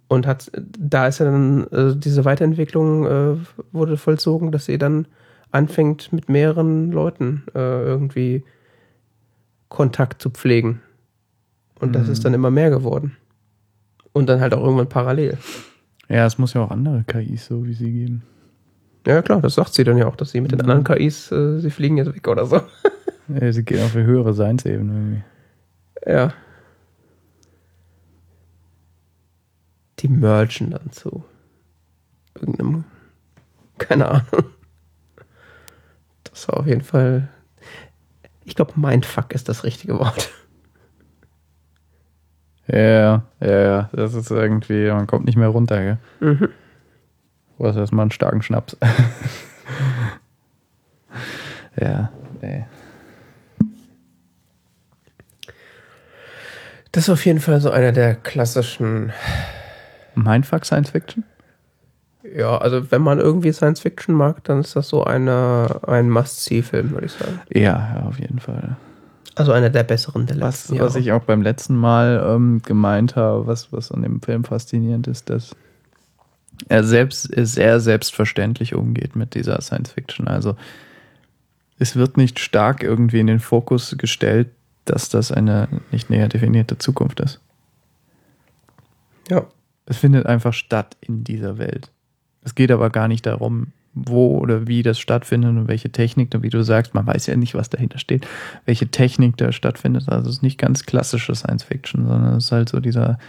Und 0.09 0.27
hat, 0.27 0.51
da 0.77 1.07
ist 1.07 1.19
ja 1.19 1.25
dann 1.25 1.67
äh, 1.67 1.95
diese 1.95 2.25
Weiterentwicklung 2.25 3.05
äh, 3.05 3.37
wurde 3.71 3.95
vollzogen, 3.95 4.51
dass 4.51 4.65
sie 4.65 4.77
dann 4.77 5.07
anfängt, 5.51 6.11
mit 6.13 6.29
mehreren 6.29 6.91
Leuten 6.91 7.43
äh, 7.53 7.83
irgendwie 7.83 8.43
Kontakt 9.69 10.21
zu 10.21 10.29
pflegen. 10.29 10.81
Und 11.79 11.93
das 11.93 12.07
Mhm. 12.07 12.13
ist 12.13 12.25
dann 12.25 12.33
immer 12.33 12.51
mehr 12.51 12.69
geworden. 12.69 13.17
Und 14.13 14.27
dann 14.27 14.39
halt 14.41 14.53
auch 14.53 14.63
irgendwann 14.63 14.89
parallel. 14.89 15.37
ja, 16.09 16.25
es 16.25 16.37
muss 16.37 16.53
ja 16.53 16.61
auch 16.63 16.71
andere 16.71 17.03
KIs 17.05 17.45
so 17.47 17.65
wie 17.65 17.73
sie 17.73 17.91
geben. 17.91 18.23
Ja, 19.07 19.21
klar, 19.21 19.41
das 19.41 19.55
sagt 19.55 19.73
sie 19.73 19.83
dann 19.83 19.97
ja 19.97 20.05
auch, 20.07 20.15
dass 20.15 20.31
sie 20.31 20.41
mit 20.41 20.51
den 20.51 20.61
anderen 20.61 20.83
KIs, 20.83 21.31
äh, 21.31 21.59
sie 21.59 21.71
fliegen 21.71 21.97
jetzt 21.97 22.13
weg 22.15 22.27
oder 22.27 22.45
so. 22.45 22.61
Ja, 23.27 23.49
sie 23.53 23.63
gehen 23.63 23.81
auf 23.85 23.95
eine 23.95 24.03
höhere 24.05 24.33
Seinsebene 24.33 24.91
irgendwie. 24.93 25.23
Ja. 26.05 26.33
Die 29.99 30.07
mergen 30.09 30.71
dann 30.71 30.91
zu 30.91 31.23
irgendeinem, 32.35 32.83
keine 33.77 34.09
Ahnung. 34.09 34.45
Das 36.31 36.47
war 36.47 36.57
auf 36.57 36.67
jeden 36.67 36.81
Fall, 36.81 37.29
ich 38.43 38.55
glaube, 38.55 38.73
Mindfuck 38.75 39.33
ist 39.33 39.49
das 39.49 39.63
richtige 39.63 39.99
Wort. 39.99 40.29
Ja, 42.67 43.23
ja, 43.41 43.61
ja, 43.61 43.89
das 43.91 44.13
ist 44.13 44.31
irgendwie, 44.31 44.89
man 44.89 45.07
kommt 45.07 45.25
nicht 45.25 45.37
mehr 45.37 45.49
runter, 45.49 45.81
gell? 45.81 45.97
Mhm. 46.19 46.49
Du 47.57 47.67
hast 47.67 47.75
erstmal 47.75 48.03
einen 48.03 48.11
starken 48.11 48.41
Schnaps. 48.41 48.77
ja, 51.79 52.11
nee. 52.41 52.65
Das 56.93 57.05
ist 57.05 57.09
auf 57.09 57.25
jeden 57.25 57.39
Fall 57.39 57.61
so 57.61 57.71
einer 57.71 57.91
der 57.91 58.15
klassischen, 58.15 59.11
Mindfuck 60.15 60.65
Science 60.65 60.91
Fiction? 60.91 61.23
Ja, 62.35 62.57
also 62.57 62.91
wenn 62.91 63.01
man 63.01 63.19
irgendwie 63.19 63.51
Science 63.51 63.81
Fiction 63.81 64.15
mag, 64.15 64.43
dann 64.43 64.59
ist 64.59 64.75
das 64.75 64.87
so 64.89 65.03
eine, 65.03 65.81
ein 65.87 66.09
Must-See-Film, 66.09 66.91
würde 66.91 67.07
ich 67.07 67.13
sagen. 67.13 67.39
Ja, 67.49 67.95
ja, 67.95 68.03
auf 68.07 68.19
jeden 68.19 68.39
Fall. 68.39 68.77
Also 69.35 69.53
einer 69.53 69.69
der 69.69 69.83
besseren 69.83 70.25
der 70.25 70.39
Was, 70.39 70.69
letzten 70.69 70.83
was 70.83 70.95
ich 70.95 71.11
auch 71.11 71.23
beim 71.23 71.41
letzten 71.41 71.75
Mal 71.75 72.21
ähm, 72.25 72.61
gemeint 72.63 73.15
habe, 73.15 73.47
was, 73.47 73.71
was 73.71 73.91
an 73.91 74.01
dem 74.01 74.21
Film 74.21 74.43
faszinierend 74.43 75.07
ist, 75.07 75.29
dass 75.29 75.55
er 76.67 76.83
selbst 76.83 77.29
sehr 77.35 77.79
selbstverständlich 77.79 78.75
umgeht 78.75 79.15
mit 79.15 79.33
dieser 79.33 79.61
Science 79.61 79.91
Fiction. 79.91 80.27
Also 80.27 80.55
es 81.79 81.95
wird 81.95 82.17
nicht 82.17 82.39
stark 82.39 82.83
irgendwie 82.83 83.19
in 83.19 83.27
den 83.27 83.39
Fokus 83.39 83.95
gestellt, 83.97 84.49
dass 84.85 85.09
das 85.09 85.31
eine 85.31 85.67
nicht 85.91 86.09
näher 86.09 86.27
definierte 86.27 86.77
Zukunft 86.77 87.19
ist. 87.19 87.39
Ja. 89.29 89.45
Es 89.85 89.97
findet 89.97 90.25
einfach 90.25 90.53
statt 90.53 90.97
in 91.01 91.23
dieser 91.23 91.57
Welt. 91.57 91.89
Es 92.43 92.55
geht 92.55 92.71
aber 92.71 92.89
gar 92.89 93.07
nicht 93.07 93.25
darum, 93.25 93.67
wo 93.93 94.37
oder 94.37 94.67
wie 94.67 94.83
das 94.83 94.99
stattfindet 94.99 95.51
und 95.51 95.67
welche 95.67 95.91
Technik, 95.91 96.33
und 96.33 96.43
wie 96.43 96.49
du 96.49 96.63
sagst, 96.63 96.93
man 96.93 97.05
weiß 97.05 97.27
ja 97.27 97.35
nicht, 97.35 97.55
was 97.55 97.69
dahinter 97.69 97.99
steht, 97.99 98.25
welche 98.65 98.87
Technik 98.87 99.37
da 99.37 99.51
stattfindet. 99.51 100.07
Also 100.07 100.29
es 100.29 100.37
ist 100.37 100.43
nicht 100.43 100.57
ganz 100.57 100.85
klassische 100.85 101.35
Science 101.35 101.63
Fiction, 101.63 102.07
sondern 102.07 102.37
es 102.37 102.45
ist 102.45 102.51
halt 102.51 102.69
so 102.69 102.79
dieser, 102.79 103.19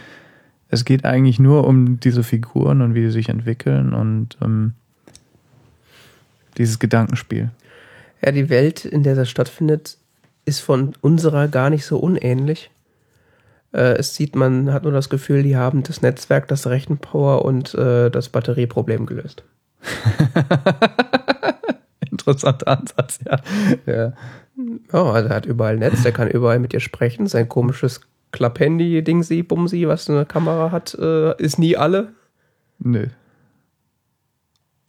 es 0.69 0.85
geht 0.85 1.05
eigentlich 1.05 1.39
nur 1.39 1.67
um 1.67 1.99
diese 1.99 2.23
Figuren 2.23 2.81
und 2.81 2.95
wie 2.95 3.01
sie 3.01 3.11
sich 3.11 3.29
entwickeln 3.29 3.93
und 3.93 4.37
ähm, 4.41 4.73
dieses 6.57 6.79
Gedankenspiel. 6.79 7.49
Ja, 8.23 8.31
die 8.31 8.49
Welt, 8.49 8.85
in 8.85 9.03
der 9.03 9.15
das 9.15 9.29
stattfindet, 9.29 9.97
ist 10.45 10.59
von 10.59 10.93
unserer 11.01 11.47
gar 11.47 11.69
nicht 11.69 11.85
so 11.85 11.97
unähnlich. 11.97 12.69
Äh, 13.73 13.97
es 13.97 14.15
sieht, 14.15 14.35
man 14.35 14.71
hat 14.71 14.83
nur 14.83 14.91
das 14.91 15.09
Gefühl, 15.09 15.43
die 15.43 15.57
haben 15.57 15.83
das 15.83 16.01
Netzwerk, 16.01 16.47
das 16.47 16.67
Rechenpower 16.67 17.43
und 17.43 17.73
äh, 17.73 18.09
das 18.09 18.29
Batterieproblem 18.29 19.05
gelöst. 19.05 19.43
Interessanter 22.11 22.67
Ansatz, 22.67 23.19
ja. 23.25 23.39
ja. 23.85 24.13
Ja, 24.91 25.03
also 25.03 25.29
er 25.29 25.35
hat 25.35 25.45
überall 25.47 25.77
Netz, 25.77 26.03
der 26.03 26.11
kann 26.11 26.29
überall 26.29 26.59
mit 26.59 26.73
dir 26.73 26.79
sprechen. 26.79 27.25
Sein 27.25 27.49
komisches 27.49 28.01
Klapphandy, 28.31 29.03
Dingsi, 29.03 29.41
Bumsi, 29.41 29.87
was 29.87 30.09
eine 30.09 30.25
Kamera 30.25 30.71
hat, 30.71 30.93
äh, 30.93 31.35
ist 31.41 31.57
nie 31.57 31.75
alle. 31.75 32.13
Nö. 32.79 33.07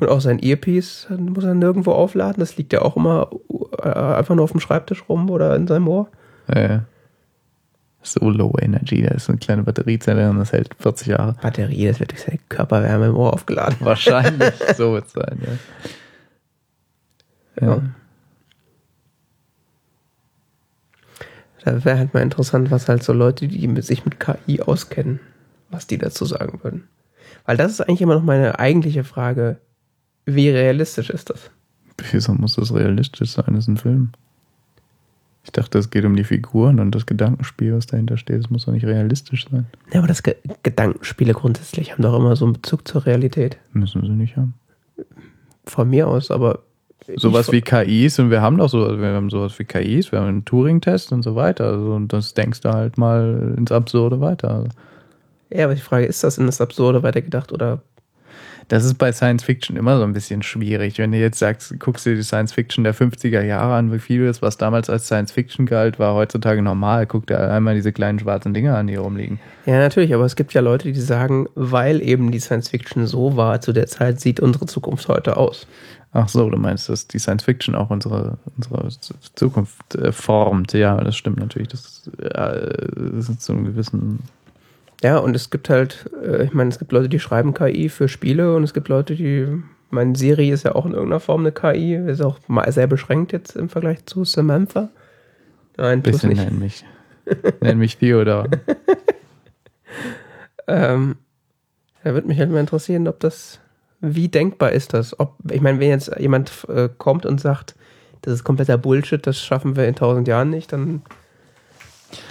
Und 0.00 0.08
auch 0.08 0.20
sein 0.20 0.38
Earpiece 0.40 1.06
muss 1.10 1.44
er 1.44 1.54
nirgendwo 1.54 1.92
aufladen. 1.92 2.40
Das 2.40 2.56
liegt 2.56 2.72
ja 2.72 2.82
auch 2.82 2.96
immer 2.96 3.30
äh, 3.80 3.88
einfach 3.88 4.34
nur 4.34 4.44
auf 4.44 4.52
dem 4.52 4.60
Schreibtisch 4.60 5.08
rum 5.08 5.30
oder 5.30 5.54
in 5.56 5.66
seinem 5.66 5.88
Ohr. 5.88 6.08
Ja, 6.52 6.60
ja. 6.60 6.84
So 8.06 8.28
low 8.28 8.52
energy, 8.60 9.02
da 9.02 9.14
ist 9.14 9.24
so 9.24 9.32
eine 9.32 9.38
kleine 9.38 9.62
Batteriezelle 9.62 10.28
und 10.28 10.38
das 10.38 10.52
hält 10.52 10.74
40 10.78 11.08
Jahre. 11.08 11.36
Batterie, 11.40 11.86
das 11.86 12.00
wird 12.00 12.12
durch 12.12 12.22
seine 12.22 12.38
Körperwärme 12.50 13.06
im 13.06 13.16
Ohr 13.16 13.32
aufgeladen. 13.32 13.78
Wahrscheinlich, 13.80 14.52
so 14.76 14.92
wird 14.92 15.06
es 15.06 15.12
sein, 15.12 15.40
ja. 17.60 17.66
Ja. 17.66 17.82
Da 21.64 21.82
wäre 21.82 21.98
halt 21.98 22.12
mal 22.12 22.20
interessant, 22.20 22.70
was 22.70 22.88
halt 22.88 23.02
so 23.02 23.14
Leute, 23.14 23.48
die 23.48 23.66
mit, 23.68 23.84
sich 23.84 24.04
mit 24.04 24.20
KI 24.20 24.60
auskennen, 24.60 25.20
was 25.70 25.86
die 25.86 25.96
dazu 25.96 26.26
sagen 26.26 26.60
würden. 26.62 26.88
Weil 27.46 27.56
das 27.56 27.72
ist 27.72 27.80
eigentlich 27.80 28.02
immer 28.02 28.16
noch 28.16 28.22
meine 28.22 28.58
eigentliche 28.58 29.04
Frage. 29.04 29.56
Wie 30.26 30.50
realistisch 30.50 31.08
ist 31.08 31.30
das? 31.30 31.50
Wieso 32.10 32.34
muss 32.34 32.56
das 32.56 32.74
realistisch 32.74 33.30
sein? 33.30 33.46
Das 33.48 33.64
ist 33.64 33.68
ein 33.68 33.76
Film. 33.78 34.12
Ich 35.44 35.52
dachte, 35.52 35.78
es 35.78 35.90
geht 35.90 36.06
um 36.06 36.16
die 36.16 36.24
Figuren 36.24 36.80
und 36.80 36.94
das 36.94 37.04
Gedankenspiel, 37.04 37.74
was 37.76 37.86
dahinter 37.86 38.16
steht. 38.16 38.42
Das 38.42 38.50
muss 38.50 38.64
doch 38.64 38.72
nicht 38.72 38.86
realistisch 38.86 39.46
sein. 39.50 39.66
Ja, 39.92 39.98
aber 39.98 40.08
das 40.08 40.22
Ge 40.22 40.36
Gedankenspiele 40.62 41.34
grundsätzlich 41.34 41.92
haben 41.92 42.02
doch 42.02 42.18
immer 42.18 42.34
so 42.34 42.46
einen 42.46 42.54
Bezug 42.54 42.88
zur 42.88 43.04
Realität. 43.04 43.58
Müssen 43.72 44.02
sie 44.02 44.08
nicht 44.08 44.36
haben. 44.36 44.54
Von 45.66 45.90
mir 45.90 46.08
aus, 46.08 46.30
aber. 46.30 46.60
Sowas 47.16 47.52
wie 47.52 47.60
KIs 47.60 48.18
und 48.18 48.30
wir 48.30 48.40
haben 48.40 48.56
doch 48.56 48.70
so, 48.70 48.98
wir 48.98 49.08
haben 49.08 49.28
sowas 49.28 49.58
wie 49.58 49.64
KIs, 49.64 50.10
wir 50.10 50.20
haben 50.20 50.28
einen 50.28 50.44
Turing-Test 50.46 51.12
und 51.12 51.22
so 51.22 51.36
weiter. 51.36 51.66
Also, 51.66 51.92
und 51.92 52.14
das 52.14 52.32
denkst 52.32 52.62
du 52.62 52.70
halt 52.70 52.96
mal 52.96 53.54
ins 53.58 53.70
Absurde 53.70 54.22
weiter. 54.22 54.64
Ja, 55.50 55.66
aber 55.66 55.74
die 55.74 55.82
Frage, 55.82 56.06
ist 56.06 56.24
das 56.24 56.38
in 56.38 56.46
das 56.46 56.62
Absurde 56.62 57.02
weitergedacht 57.02 57.52
oder 57.52 57.82
Das 58.68 58.84
ist 58.84 58.94
bei 58.94 59.12
Science 59.12 59.44
Fiction 59.44 59.76
immer 59.76 59.98
so 59.98 60.04
ein 60.04 60.12
bisschen 60.12 60.42
schwierig. 60.42 60.98
Wenn 60.98 61.12
du 61.12 61.18
jetzt 61.18 61.38
sagst, 61.38 61.78
guckst 61.80 62.06
dir 62.06 62.14
die 62.14 62.22
Science 62.22 62.52
Fiction 62.52 62.84
der 62.84 62.94
50er 62.94 63.42
Jahre 63.42 63.74
an, 63.74 63.92
wie 63.92 63.98
vieles, 63.98 64.42
was 64.42 64.56
damals 64.56 64.88
als 64.88 65.06
Science 65.06 65.32
Fiction 65.32 65.66
galt, 65.66 65.98
war 65.98 66.14
heutzutage 66.14 66.62
normal. 66.62 67.06
Guck 67.06 67.26
dir 67.26 67.50
einmal 67.50 67.74
diese 67.74 67.92
kleinen 67.92 68.18
schwarzen 68.18 68.54
Dinger 68.54 68.76
an, 68.76 68.86
die 68.86 68.96
rumliegen. 68.96 69.38
Ja, 69.66 69.78
natürlich, 69.78 70.14
aber 70.14 70.24
es 70.24 70.36
gibt 70.36 70.54
ja 70.54 70.60
Leute, 70.60 70.92
die 70.92 71.00
sagen, 71.00 71.46
weil 71.54 72.02
eben 72.02 72.30
die 72.30 72.40
Science 72.40 72.68
Fiction 72.68 73.06
so 73.06 73.36
war 73.36 73.60
zu 73.60 73.72
der 73.72 73.86
Zeit, 73.86 74.20
sieht 74.20 74.40
unsere 74.40 74.66
Zukunft 74.66 75.08
heute 75.08 75.36
aus. 75.36 75.66
Ach 76.16 76.28
so, 76.28 76.48
du 76.48 76.56
meinst, 76.58 76.88
dass 76.88 77.08
die 77.08 77.18
Science 77.18 77.42
Fiction 77.42 77.74
auch 77.74 77.90
unsere, 77.90 78.38
unsere 78.56 78.88
Zukunft 79.34 79.96
äh, 79.96 80.12
formt. 80.12 80.72
Ja, 80.72 80.96
das 81.02 81.16
stimmt 81.16 81.40
natürlich. 81.40 81.68
Das, 81.68 82.08
äh, 82.20 82.76
das 83.16 83.28
ist 83.28 83.42
zu 83.42 83.52
einem 83.52 83.64
gewissen 83.64 84.20
Ja, 85.04 85.18
und 85.18 85.36
es 85.36 85.50
gibt 85.50 85.68
halt, 85.68 86.10
äh, 86.24 86.44
ich 86.44 86.54
meine, 86.54 86.70
es 86.70 86.78
gibt 86.78 86.90
Leute, 86.90 87.10
die 87.10 87.20
schreiben 87.20 87.52
KI 87.52 87.90
für 87.90 88.08
Spiele 88.08 88.56
und 88.56 88.64
es 88.64 88.72
gibt 88.72 88.88
Leute, 88.88 89.14
die, 89.14 89.46
meine 89.90 90.16
Siri 90.16 90.48
ist 90.48 90.62
ja 90.62 90.74
auch 90.74 90.86
in 90.86 90.92
irgendeiner 90.92 91.20
Form 91.20 91.42
eine 91.42 91.52
KI, 91.52 91.94
ist 91.94 92.22
auch 92.22 92.38
mal 92.48 92.72
sehr 92.72 92.86
beschränkt 92.86 93.30
jetzt 93.32 93.54
im 93.54 93.68
Vergleich 93.68 94.06
zu 94.06 94.24
Samantha. 94.24 94.88
Nein, 95.76 96.00
bisschen 96.00 96.30
nicht. 96.30 96.42
nenn 96.42 96.58
mich. 96.58 96.84
nenn 97.60 97.78
mich 97.78 97.98
Theodor. 97.98 98.48
Ähm, 100.66 101.16
da 102.02 102.14
würde 102.14 102.26
mich 102.26 102.38
halt 102.38 102.50
mal 102.50 102.60
interessieren, 102.60 103.06
ob 103.06 103.20
das, 103.20 103.60
wie 104.00 104.28
denkbar 104.28 104.72
ist 104.72 104.94
das? 104.94 105.20
Ob, 105.20 105.36
ich 105.50 105.60
meine, 105.60 105.78
wenn 105.78 105.90
jetzt 105.90 106.10
jemand 106.18 106.66
äh, 106.68 106.88
kommt 106.96 107.26
und 107.26 107.38
sagt, 107.38 107.74
das 108.22 108.32
ist 108.32 108.44
kompletter 108.44 108.78
Bullshit, 108.78 109.26
das 109.26 109.38
schaffen 109.38 109.76
wir 109.76 109.86
in 109.86 109.94
tausend 109.94 110.26
Jahren 110.26 110.48
nicht, 110.48 110.72
dann 110.72 111.02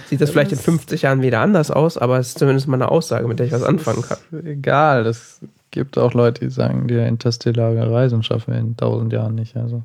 sieht 0.06 0.20
das 0.20 0.30
vielleicht 0.30 0.52
in 0.52 0.58
50 0.58 1.02
Jahren 1.02 1.22
wieder 1.22 1.40
anders 1.40 1.70
aus, 1.70 1.98
aber 1.98 2.18
es 2.18 2.28
ist 2.28 2.38
zumindest 2.38 2.68
mal 2.68 2.76
eine 2.76 2.90
Aussage, 2.90 3.26
mit 3.28 3.38
der 3.38 3.46
ich 3.46 3.52
was 3.52 3.62
anfangen 3.62 4.02
kann. 4.02 4.18
Egal, 4.44 5.04
das 5.04 5.40
gibt 5.70 5.98
auch 5.98 6.14
Leute, 6.14 6.44
die 6.46 6.50
sagen, 6.50 6.86
die 6.88 6.94
interstellare 6.94 7.90
Reisen 7.90 8.22
schaffen 8.22 8.52
wir 8.54 8.60
in 8.60 8.76
tausend 8.76 9.12
Jahren 9.12 9.34
nicht. 9.34 9.56
Also. 9.56 9.82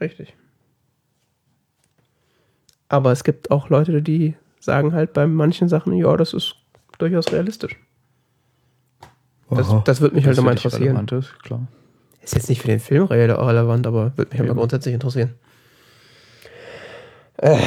Richtig. 0.00 0.34
Aber 2.88 3.12
es 3.12 3.24
gibt 3.24 3.50
auch 3.50 3.68
Leute, 3.70 4.02
die 4.02 4.34
sagen 4.60 4.92
halt 4.92 5.12
bei 5.12 5.26
manchen 5.26 5.68
Sachen, 5.68 5.92
ja, 5.94 6.16
das 6.16 6.32
ist 6.34 6.54
durchaus 6.98 7.32
realistisch. 7.32 7.76
Das, 9.50 9.68
das 9.84 10.00
würde 10.00 10.14
mich 10.14 10.24
halt 10.26 10.38
Das 10.38 10.44
dich 10.44 10.50
interessieren. 10.52 11.08
Ist, 11.10 11.42
klar. 11.42 11.66
Ist 12.22 12.34
jetzt 12.34 12.48
nicht 12.48 12.62
für 12.62 12.68
den 12.68 12.80
Film 12.80 13.04
rele- 13.06 13.36
relevant, 13.36 13.86
aber 13.86 14.16
würde 14.16 14.30
mich 14.30 14.40
aber 14.40 14.50
Eben. 14.50 14.58
grundsätzlich 14.58 14.94
interessieren. 14.94 15.34
Äh. 17.38 17.58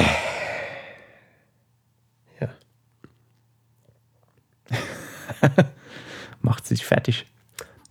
Macht 6.42 6.66
sich 6.66 6.84
fertig. 6.84 7.26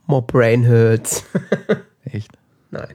More 0.08 0.22
brain 0.22 0.68
hurts. 0.68 1.26
Echt. 2.04 2.32
Nein. 2.72 2.94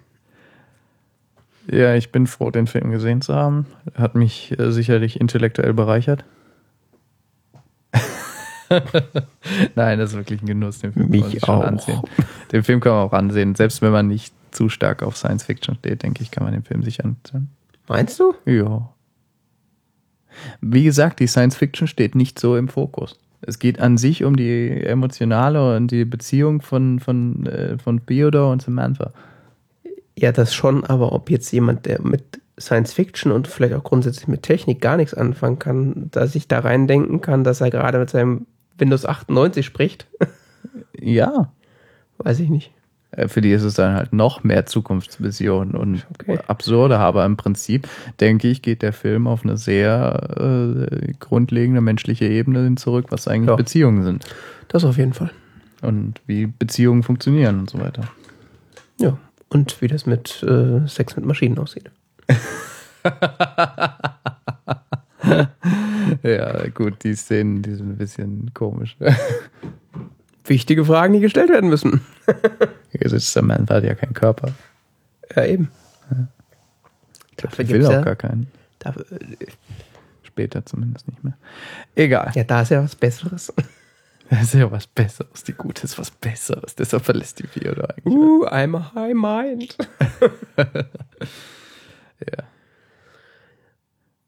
Ja, 1.70 1.94
ich 1.94 2.10
bin 2.10 2.26
froh, 2.26 2.50
den 2.50 2.66
Film 2.66 2.90
gesehen 2.90 3.20
zu 3.22 3.34
haben. 3.34 3.66
Hat 3.94 4.14
mich 4.14 4.58
äh, 4.58 4.72
sicherlich 4.72 5.20
intellektuell 5.20 5.72
bereichert. 5.74 6.24
Nein, 9.74 9.98
das 9.98 10.10
ist 10.10 10.16
wirklich 10.16 10.42
ein 10.42 10.46
Genuss. 10.46 10.78
Den 10.78 10.92
Film 10.92 11.08
Mich 11.10 11.40
kann 11.40 11.58
man 11.58 11.64
auch. 11.64 11.68
ansehen. 11.68 12.00
Den 12.52 12.62
Film 12.62 12.80
kann 12.80 12.92
man 12.92 13.02
auch 13.02 13.12
ansehen. 13.12 13.54
Selbst 13.54 13.82
wenn 13.82 13.92
man 13.92 14.06
nicht 14.06 14.32
zu 14.52 14.68
stark 14.68 15.02
auf 15.02 15.16
Science 15.16 15.44
Fiction 15.44 15.76
steht, 15.76 16.02
denke 16.02 16.22
ich, 16.22 16.30
kann 16.30 16.44
man 16.44 16.52
den 16.52 16.62
Film 16.62 16.82
sich 16.82 17.04
ansehen. 17.04 17.50
Meinst 17.88 18.20
du? 18.20 18.34
Ja. 18.46 18.88
Wie 20.60 20.84
gesagt, 20.84 21.18
die 21.20 21.26
Science 21.26 21.56
Fiction 21.56 21.88
steht 21.88 22.14
nicht 22.14 22.38
so 22.38 22.56
im 22.56 22.68
Fokus. 22.68 23.18
Es 23.42 23.58
geht 23.58 23.80
an 23.80 23.96
sich 23.96 24.24
um 24.24 24.36
die 24.36 24.68
emotionale 24.84 25.76
und 25.76 25.90
die 25.90 26.04
Beziehung 26.04 26.60
von, 26.60 27.00
von, 27.00 27.46
äh, 27.46 27.78
von 27.78 28.04
Theodore 28.06 28.52
und 28.52 28.62
Samantha. 28.62 29.12
Ja, 30.18 30.32
das 30.32 30.54
schon, 30.54 30.84
aber 30.84 31.12
ob 31.12 31.30
jetzt 31.30 31.50
jemand, 31.50 31.86
der 31.86 32.02
mit 32.02 32.40
Science 32.58 32.92
Fiction 32.92 33.32
und 33.32 33.48
vielleicht 33.48 33.72
auch 33.74 33.84
grundsätzlich 33.84 34.28
mit 34.28 34.42
Technik 34.42 34.80
gar 34.82 34.98
nichts 34.98 35.14
anfangen 35.14 35.58
kann, 35.58 36.08
da 36.10 36.26
sich 36.26 36.46
da 36.46 36.58
reindenken 36.58 37.22
kann, 37.22 37.42
dass 37.42 37.62
er 37.62 37.70
gerade 37.70 37.98
mit 37.98 38.10
seinem 38.10 38.46
Windows 38.76 39.06
98 39.06 39.64
spricht, 39.64 40.06
Ja. 41.00 41.50
weiß 42.18 42.40
ich 42.40 42.50
nicht. 42.50 42.70
Äh, 43.20 43.28
Für 43.28 43.40
die 43.40 43.52
ist 43.52 43.62
es 43.62 43.74
dann 43.74 43.94
halt 43.94 44.12
noch 44.12 44.42
mehr 44.44 44.66
Zukunftsvision 44.66 45.72
und 45.72 46.06
Okay. 46.20 46.38
absurder, 46.46 46.98
aber 46.98 47.24
im 47.24 47.36
Prinzip, 47.36 47.88
denke 48.20 48.48
ich, 48.48 48.62
geht 48.62 48.82
der 48.82 48.92
Film 48.92 49.26
auf 49.26 49.42
eine 49.44 49.56
sehr 49.56 50.86
äh, 50.90 51.12
grundlegende 51.18 51.80
menschliche 51.80 52.26
Ebene 52.26 52.62
hin 52.64 52.76
zurück, 52.76 53.06
was 53.10 53.28
eigentlich 53.28 53.48
Ja. 53.50 53.56
Beziehungen 53.56 54.02
sind 54.04 54.24
Das 54.68 54.84
auf 54.84 54.96
jeden 54.96 55.12
Fall. 55.14 55.30
und 55.82 56.20
wie 56.26 56.46
Beziehungen 56.46 57.02
funktionieren 57.02 57.60
und 57.60 57.70
so 57.70 57.78
weiter. 57.80 58.02
Ja. 59.00 59.16
Und 59.48 59.80
wie 59.82 59.88
das 59.88 60.06
mit 60.06 60.42
äh, 60.44 60.86
Sex 60.86 61.16
mit 61.16 61.24
Maschinen 61.24 61.58
aussieht. 61.58 61.90
Ja, 66.22 66.66
gut, 66.68 67.04
die 67.04 67.14
Szenen, 67.14 67.62
die 67.62 67.74
sind 67.74 67.90
ein 67.90 67.96
bisschen 67.96 68.50
komisch. 68.54 68.96
Wichtige 70.50 70.84
Fragen, 70.84 71.12
die 71.12 71.20
gestellt 71.20 71.48
werden 71.48 71.70
müssen. 71.70 72.00
Hier 72.90 73.08
sitzt 73.08 73.32
Samantha 73.32 73.76
hat 73.76 73.84
ja 73.84 73.94
keinen 73.94 74.14
Körper. 74.14 74.52
Ja, 75.36 75.44
eben. 75.44 75.70
Dafür 77.36 77.64
Ich 77.64 77.70
will 77.70 77.86
auch 77.86 77.92
ja, 77.92 78.02
gar 78.02 78.16
keinen. 78.16 78.48
dafür, 78.80 79.04
Später 80.24 80.66
zumindest 80.66 81.06
nicht 81.06 81.22
mehr. 81.22 81.34
Egal. 81.94 82.32
ja, 82.34 82.42
da 82.42 82.62
ist 82.62 82.70
ja 82.70 82.82
was 82.82 82.96
Besseres. 82.96 83.52
Das 84.28 84.42
ist 84.42 84.54
ja 84.54 84.70
was 84.70 84.86
Besseres. 84.86 85.42
Die 85.42 85.52
Gute 85.54 85.82
ist 85.84 85.98
was 85.98 86.12
Besseres. 86.12 86.76
Deshalb 86.76 87.04
verlässt 87.04 87.40
die 87.40 87.48
Theodor 87.48 87.90
eigentlich. 87.90 88.14
Uh, 88.14 88.46
I'm 88.46 88.76
a 88.76 88.92
high 88.94 89.12
mind. 89.14 89.76
Ja. 92.20 92.44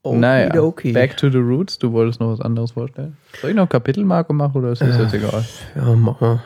Oh, 0.05 0.15
naja, 0.15 0.61
okay. 0.61 0.91
back 0.91 1.15
to 1.15 1.29
the 1.29 1.37
roots. 1.37 1.79
Du 1.79 1.93
wolltest 1.93 2.19
noch 2.19 2.31
was 2.33 2.41
anderes 2.41 2.71
vorstellen. 2.71 3.15
Soll 3.41 3.51
ich 3.51 3.55
noch 3.55 3.69
Kapitelmarke 3.69 4.33
machen 4.33 4.57
oder 4.57 4.73
ist 4.73 4.81
das 4.81 4.97
jetzt 4.97 5.13
egal? 5.13 5.45
Ja, 5.75 5.95
mach 5.95 6.19
mal. 6.19 6.43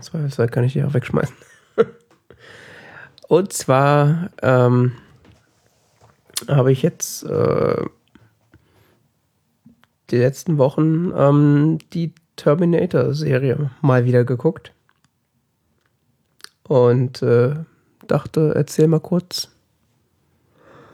Zweifelsfall 0.00 0.48
kann 0.48 0.62
ich 0.62 0.74
die 0.74 0.84
auch 0.84 0.94
wegschmeißen. 0.94 1.34
Und 3.28 3.52
zwar 3.52 4.30
ähm, 4.42 4.92
habe 6.48 6.70
ich 6.70 6.82
jetzt 6.82 7.24
äh, 7.24 7.84
die 10.10 10.18
letzten 10.18 10.58
Wochen 10.58 11.12
ähm, 11.16 11.78
die 11.92 12.12
Terminator-Serie 12.36 13.70
mal 13.80 14.04
wieder 14.04 14.24
geguckt. 14.24 14.72
Und 16.62 17.22
äh, 17.22 17.54
dachte, 18.06 18.52
erzähl 18.54 18.86
mal 18.86 19.00
kurz, 19.00 19.50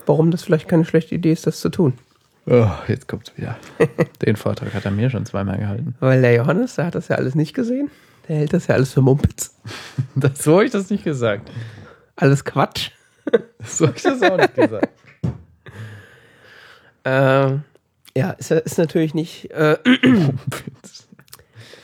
warum 0.06 0.30
das 0.30 0.43
vielleicht 0.43 0.68
keine 0.68 0.84
schlechte 0.84 1.14
Idee 1.14 1.32
ist, 1.32 1.47
das 1.47 1.60
zu 1.60 1.68
tun. 1.68 1.94
Oh, 2.48 2.70
jetzt 2.86 3.09
kommt's 3.09 3.36
wieder. 3.36 3.56
Den 4.24 4.36
Vortrag 4.36 4.73
hat 4.73 4.85
er 4.85 4.93
mir 4.93 5.10
schon 5.10 5.27
zweimal 5.27 5.59
gehalten. 5.59 5.97
Weil 5.98 6.23
der 6.23 6.35
Johannes, 6.35 6.77
der 6.77 6.86
hat 6.86 6.94
das 6.94 7.09
ja 7.09 7.16
alles 7.16 7.35
nicht 7.35 7.55
gesehen. 7.55 7.90
Der 8.28 8.36
hält 8.36 8.52
das 8.52 8.68
ja 8.68 8.77
alles 8.77 8.93
für 8.93 9.02
Mumpitz. 9.02 9.55
Das, 10.14 10.43
so 10.43 10.55
habe 10.55 10.64
ich 10.64 10.70
das 10.70 10.89
nicht 10.89 11.05
gesagt. 11.05 11.51
Alles 12.14 12.44
Quatsch. 12.44 12.90
So 13.64 13.89
habe 13.89 13.97
ich 13.97 14.02
das 14.02 14.23
auch 14.23 14.36
nicht 14.36 14.55
gesagt. 14.55 14.89
Ähm, 17.05 17.64
ja, 18.16 18.31
ist, 18.31 18.51
ist 18.51 18.78
natürlich 18.78 19.14
nicht, 19.14 19.51
äh, 19.51 19.77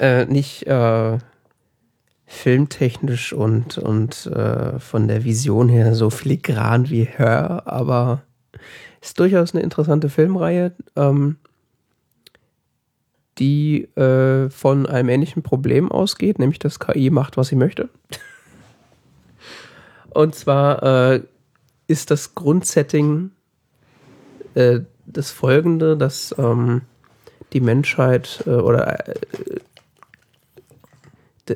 äh, 0.01 0.25
nicht 0.27 0.67
äh, 0.67 1.19
filmtechnisch 2.27 3.33
und, 3.33 3.79
und 3.79 4.27
äh, 4.27 4.79
von 4.79 5.09
der 5.09 5.25
Vision 5.25 5.69
her 5.69 5.95
so 5.95 6.11
filigran 6.11 6.89
wie 6.89 7.05
Her, 7.05 7.65
aber 7.67 8.23
ist 9.03 9.19
durchaus 9.19 9.53
eine 9.53 9.63
interessante 9.63 10.09
Filmreihe, 10.09 10.73
ähm, 10.97 11.37
die 13.39 13.85
äh, 13.97 14.49
von 14.49 14.87
einem 14.87 15.09
ähnlichen 15.09 15.43
Problem 15.43 15.91
ausgeht, 15.91 16.39
nämlich 16.39 16.61
dass 16.61 16.79
KI 16.79 17.11
macht, 17.11 17.37
was 17.37 17.49
sie 17.49 17.57
möchte. 17.57 17.89
Und 20.11 20.35
zwar 20.35 21.15
äh, 21.15 21.23
ist 21.89 22.11
das 22.11 22.35
Grundsetting 22.35 23.31
äh, 24.55 24.81
das 25.07 25.31
folgende, 25.31 25.97
dass 25.97 26.35
ähm, 26.39 26.83
die 27.53 27.61
Menschheit 27.61 28.45
äh, 28.47 28.51
oder 28.51 29.09
äh, 29.09 29.15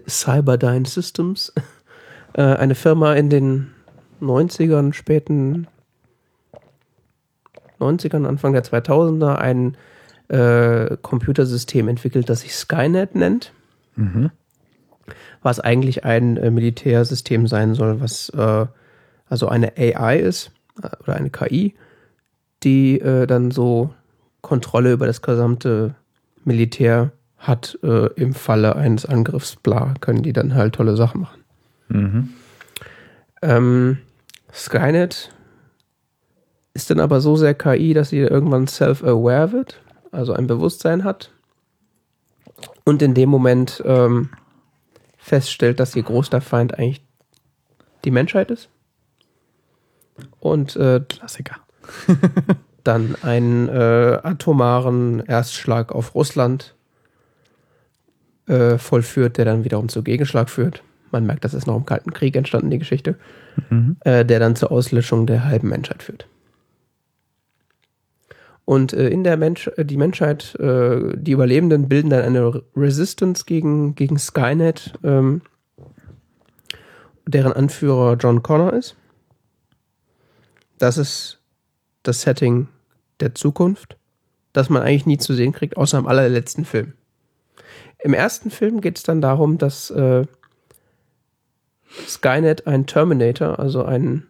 Cyberdyne 0.09 0.87
Systems, 0.87 1.53
äh, 2.33 2.43
eine 2.43 2.75
Firma 2.75 3.15
in 3.15 3.31
den 3.31 3.71
90ern, 4.21 4.95
späten 4.95 5.69
90ern, 7.81 8.27
Anfang 8.27 8.53
der 8.53 8.65
2000er, 8.65 9.37
ein 9.37 9.77
äh, 10.29 10.97
Computersystem 11.03 11.89
entwickelt, 11.89 12.29
das 12.29 12.41
sich 12.41 12.55
Skynet 12.55 13.15
nennt, 13.15 13.53
Mhm. 13.95 14.31
was 15.43 15.61
eigentlich 15.61 16.05
ein 16.05 16.37
äh, 16.37 16.51
Militärsystem 16.51 17.47
sein 17.47 17.75
soll, 17.75 18.01
was 18.01 18.29
äh, 18.31 18.67
also 19.29 19.49
eine 19.49 19.73
AI 19.77 20.19
ist 20.19 20.51
äh, 20.83 20.89
oder 21.03 21.15
eine 21.15 21.31
KI, 21.31 21.75
die 22.63 23.01
äh, 23.01 23.27
dann 23.27 23.51
so 23.51 23.95
Kontrolle 24.43 24.93
über 24.93 25.07
das 25.07 25.23
gesamte 25.23 25.95
Militär 26.45 27.13
hat 27.39 27.79
äh, 27.83 28.07
im 28.15 28.35
Falle 28.35 28.77
eines 28.77 29.07
Angriffs, 29.07 29.57
bla, 29.57 29.95
können 30.01 30.23
die 30.23 30.33
dann 30.33 30.55
halt 30.55 30.75
tolle 30.75 30.97
Sachen 30.97 31.23
machen. 31.23 31.45
Mhm. 31.89 32.29
Ähm, 33.43 33.99
Skynet 34.53 35.31
ist 36.77 36.91
dann 36.91 37.01
aber 37.01 37.21
so 37.21 37.37
sehr 37.37 37.55
KI, 37.55 37.95
dass 37.95 38.11
sie 38.11 38.19
irgendwann 38.19 38.67
self-aware 38.67 39.51
wird, 39.53 39.81
also 40.13 40.35
ein 40.35 40.47
Bewusstsein 40.47 41.05
hat 41.05 41.33
und 42.85 43.01
in 43.03 43.15
dem 43.15 43.31
Moment 43.31 43.83
ähm, 43.85 44.29
feststellt, 45.17 45.81
dass 45.81 45.97
ihr 45.97 46.03
größter 46.03 46.41
Feind 46.43 46.79
eigentlich 46.79 47.03
die 48.05 48.11
Menschheit 48.11 48.51
ist 48.51 48.69
und 50.39 50.77
äh, 50.77 51.01
Klassiker. 51.09 51.57
dann 52.85 53.17
einen 53.23 53.69
äh, 53.69 54.19
atomaren 54.23 55.21
Erstschlag 55.27 55.93
auf 55.93 56.15
Russland 56.15 56.75
äh, 58.47 58.79
vollführt, 58.79 59.39
der 59.39 59.45
dann 59.45 59.65
wiederum 59.65 59.89
zu 59.89 60.03
Gegenschlag 60.05 60.51
führt. 60.51 60.83
Man 61.11 61.25
merkt, 61.27 61.45
das 61.45 61.55
ist 61.55 61.67
noch 61.67 61.77
im 61.77 61.87
Kalten 61.87 62.13
Krieg 62.13 62.37
entstanden, 62.37 62.71
die 62.71 62.79
Geschichte, 62.79 63.17
Mhm. 63.71 63.97
äh, 64.01 64.25
der 64.25 64.39
dann 64.39 64.55
zur 64.55 64.71
Auslöschung 64.71 65.27
der 65.27 65.47
halben 65.47 65.69
Menschheit 65.71 66.03
führt. 66.03 66.29
Und 68.67 68.93
äh, 68.93 69.09
in 69.09 69.23
der 69.25 69.37
Mensch, 69.37 69.69
äh, 69.77 69.85
die 69.85 69.97
Menschheit, 69.97 70.55
äh, 70.57 71.17
die 71.17 71.31
Überlebenden 71.31 71.89
bilden 71.89 72.11
dann 72.11 72.25
eine 72.25 72.55
Re- 72.55 72.65
Resistance 72.77 73.45
gegen, 73.47 73.95
gegen 73.95 74.19
Skynet, 74.19 74.93
ähm, 75.05 75.41
deren 77.27 77.53
Anführer 77.53 78.17
John 78.17 78.43
Connor 78.43 78.73
ist. 78.73 78.97
Das 80.79 80.99
ist 80.99 81.41
das 82.03 82.23
Setting 82.23 82.69
der 83.21 83.35
Zukunft, 83.35 83.97
das 84.53 84.69
man 84.69 84.83
eigentlich 84.83 85.07
nie 85.07 85.19
zu 85.19 85.33
sehen 85.33 85.53
kriegt, 85.53 85.77
außer 85.77 85.99
im 85.99 86.09
allerletzten 86.09 86.65
Film. 86.65 86.93
Im 88.01 88.15
ersten 88.15 88.51
Film 88.51 88.81
geht 88.81 88.99
es 88.99 89.05
dann 89.05 89.21
darum, 89.21 89.59
dass 89.59 89.91
äh, 89.91 90.27
Skynet 92.07 92.67
einen 92.67 92.87
Terminator, 92.87 93.61
also 93.61 93.85
einen 93.85 94.27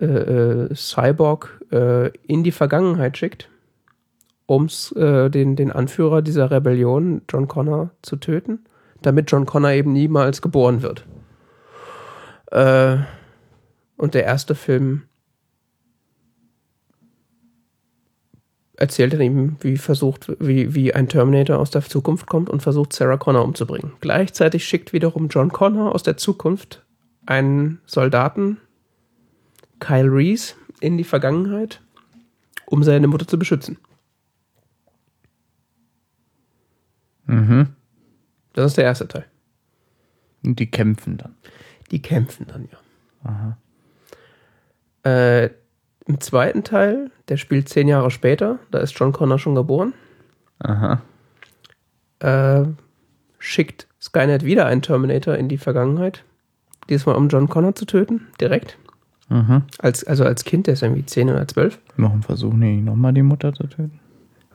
äh, 0.00 0.04
äh, 0.04 0.74
Cyborg, 0.74 1.60
äh, 1.72 2.08
in 2.26 2.44
die 2.44 2.52
Vergangenheit 2.52 3.18
schickt, 3.18 3.48
um 4.46 4.68
äh, 4.94 5.28
den, 5.28 5.56
den 5.56 5.72
Anführer 5.72 6.22
dieser 6.22 6.50
Rebellion, 6.50 7.22
John 7.28 7.48
Connor, 7.48 7.90
zu 8.02 8.16
töten, 8.16 8.60
damit 9.02 9.30
John 9.30 9.46
Connor 9.46 9.72
eben 9.72 9.92
niemals 9.92 10.40
geboren 10.40 10.82
wird. 10.82 11.04
Äh, 12.52 12.98
und 13.96 14.14
der 14.14 14.24
erste 14.24 14.54
Film 14.54 15.02
erzählt 18.76 19.12
dann 19.12 19.20
eben, 19.20 19.56
wie 19.60 19.76
versucht, 19.76 20.32
wie, 20.38 20.74
wie 20.74 20.94
ein 20.94 21.08
Terminator 21.08 21.58
aus 21.58 21.70
der 21.70 21.82
Zukunft 21.82 22.26
kommt 22.26 22.48
und 22.48 22.62
versucht, 22.62 22.92
Sarah 22.92 23.16
Connor 23.16 23.44
umzubringen. 23.44 23.92
Gleichzeitig 24.00 24.64
schickt 24.64 24.92
wiederum 24.92 25.26
John 25.28 25.50
Connor 25.50 25.92
aus 25.92 26.04
der 26.04 26.16
Zukunft 26.16 26.84
einen 27.26 27.80
Soldaten, 27.86 28.58
Kyle 29.78 30.10
Reese, 30.10 30.54
in 30.80 30.96
die 30.96 31.04
Vergangenheit, 31.04 31.80
um 32.66 32.82
seine 32.82 33.08
Mutter 33.08 33.26
zu 33.26 33.38
beschützen. 33.38 33.78
Mhm. 37.26 37.68
Das 38.54 38.66
ist 38.66 38.76
der 38.76 38.84
erste 38.84 39.06
Teil. 39.08 39.26
Und 40.44 40.58
die 40.58 40.70
kämpfen 40.70 41.16
dann. 41.16 41.34
Die 41.90 42.00
kämpfen 42.02 42.46
dann 42.46 42.68
ja. 42.70 42.78
Aha. 43.24 43.58
Äh, 45.04 45.50
Im 46.06 46.20
zweiten 46.20 46.64
Teil, 46.64 47.10
der 47.28 47.36
spielt 47.36 47.68
zehn 47.68 47.88
Jahre 47.88 48.10
später, 48.10 48.58
da 48.70 48.78
ist 48.78 48.98
John 48.98 49.12
Connor 49.12 49.38
schon 49.38 49.54
geboren, 49.54 49.92
Aha. 50.60 51.02
äh, 52.20 52.64
schickt 53.38 53.88
Skynet 54.00 54.44
wieder 54.44 54.66
einen 54.66 54.82
Terminator 54.82 55.34
in 55.34 55.48
die 55.48 55.58
Vergangenheit. 55.58 56.24
Diesmal 56.88 57.16
um 57.16 57.28
John 57.28 57.48
Connor 57.48 57.74
zu 57.74 57.84
töten, 57.84 58.28
direkt. 58.40 58.78
Mhm. 59.28 59.62
Als, 59.78 60.04
also 60.04 60.24
als 60.24 60.44
Kind, 60.44 60.66
der 60.66 60.74
ist 60.74 60.82
irgendwie 60.82 61.04
10 61.04 61.28
oder 61.30 61.46
12, 61.46 61.78
Noch 61.96 62.12
ein 62.12 62.22
Versuch, 62.22 62.52
nicht 62.54 62.84
nochmal 62.84 63.12
die 63.12 63.22
Mutter 63.22 63.52
zu 63.52 63.64
töten. 63.66 64.00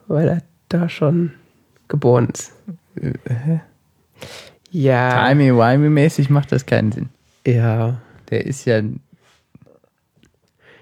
weil 0.07 0.27
er 0.27 0.41
da 0.69 0.89
schon 0.89 1.31
geboren 1.87 2.29
ist. 2.33 2.53
Äh, 2.95 3.59
Ja. 4.71 5.27
Timey-wimey-mäßig 5.27 6.29
macht 6.31 6.51
das 6.51 6.65
keinen 6.65 6.91
Sinn. 6.91 7.09
Ja. 7.45 8.01
Der 8.31 8.45
ist 8.47 8.65
ja. 8.65 8.81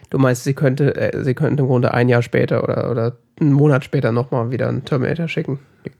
Du 0.09 0.17
meinst, 0.17 0.43
sie 0.45 0.53
könnte, 0.53 0.95
äh, 0.95 1.23
sie 1.23 1.33
könnte 1.33 1.63
im 1.63 1.67
Grunde 1.67 1.93
ein 1.93 2.07
Jahr 2.09 2.21
später 2.21 2.63
oder, 2.63 2.89
oder 2.91 3.17
einen 3.39 3.53
Monat 3.53 3.83
später 3.83 4.11
nochmal 4.11 4.51
wieder 4.51 4.69
einen 4.69 4.85
Terminator 4.85 5.27
schicken. 5.27 5.59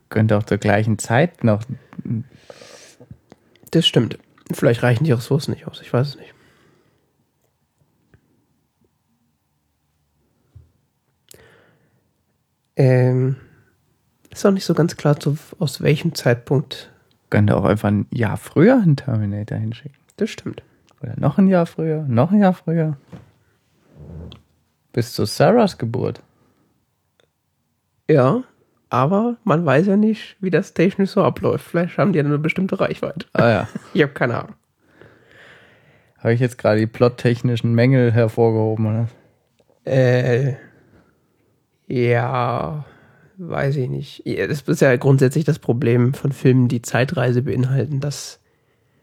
Könnte 0.09 0.37
auch 0.37 0.43
zur 0.43 0.57
gleichen 0.57 0.97
Zeit 0.99 1.43
noch. 1.43 1.63
Das 3.71 3.85
stimmt. 3.87 4.17
Vielleicht 4.53 4.83
reichen 4.83 5.05
die 5.05 5.11
Ressourcen 5.13 5.51
nicht 5.51 5.67
aus, 5.67 5.81
ich 5.81 5.91
weiß 5.93 6.07
es 6.09 6.17
nicht. 6.17 6.33
Ähm, 12.75 13.35
ist 14.29 14.45
auch 14.45 14.51
nicht 14.51 14.65
so 14.65 14.73
ganz 14.73 14.95
klar, 14.95 15.19
zu, 15.19 15.37
aus 15.59 15.81
welchem 15.81 16.15
Zeitpunkt. 16.15 16.91
Könnte 17.29 17.55
auch 17.55 17.65
einfach 17.65 17.89
ein 17.89 18.07
Jahr 18.11 18.37
früher 18.37 18.75
einen 18.81 18.95
Terminator 18.95 19.57
hinschicken. 19.57 19.97
Das 20.17 20.29
stimmt. 20.29 20.63
Oder 21.01 21.13
noch 21.17 21.37
ein 21.37 21.47
Jahr 21.47 21.65
früher, 21.65 22.03
noch 22.07 22.31
ein 22.31 22.39
Jahr 22.39 22.53
früher. 22.53 22.97
Bis 24.93 25.13
zu 25.13 25.25
Sarahs 25.25 25.77
Geburt. 25.77 26.21
Ja, 28.09 28.43
aber 28.89 29.37
man 29.45 29.65
weiß 29.65 29.87
ja 29.87 29.95
nicht, 29.95 30.35
wie 30.41 30.49
das 30.49 30.73
technisch 30.73 31.11
so 31.11 31.23
abläuft. 31.23 31.65
Vielleicht 31.65 31.97
haben 31.97 32.11
die 32.11 32.19
ja 32.19 32.25
eine 32.25 32.37
bestimmte 32.37 32.79
Reichweite. 32.79 33.25
Ah 33.33 33.49
ja. 33.49 33.67
Ich 33.93 34.01
habe 34.01 34.13
keine 34.13 34.37
Ahnung. 34.37 34.55
Habe 36.17 36.33
ich 36.33 36.39
jetzt 36.39 36.57
gerade 36.57 36.79
die 36.79 36.87
plottechnischen 36.87 37.73
Mängel 37.73 38.11
hervorgehoben, 38.11 38.85
oder? 38.85 39.07
Äh, 39.85 40.55
ja, 41.91 42.85
weiß 43.37 43.75
ich 43.75 43.89
nicht. 43.89 44.21
Ja, 44.25 44.47
Das 44.47 44.61
ist 44.61 44.81
ja 44.81 44.95
grundsätzlich 44.95 45.43
das 45.43 45.59
Problem 45.59 46.13
von 46.13 46.31
Filmen, 46.31 46.67
die 46.67 46.81
Zeitreise 46.81 47.41
beinhalten, 47.41 47.99
dass 47.99 48.39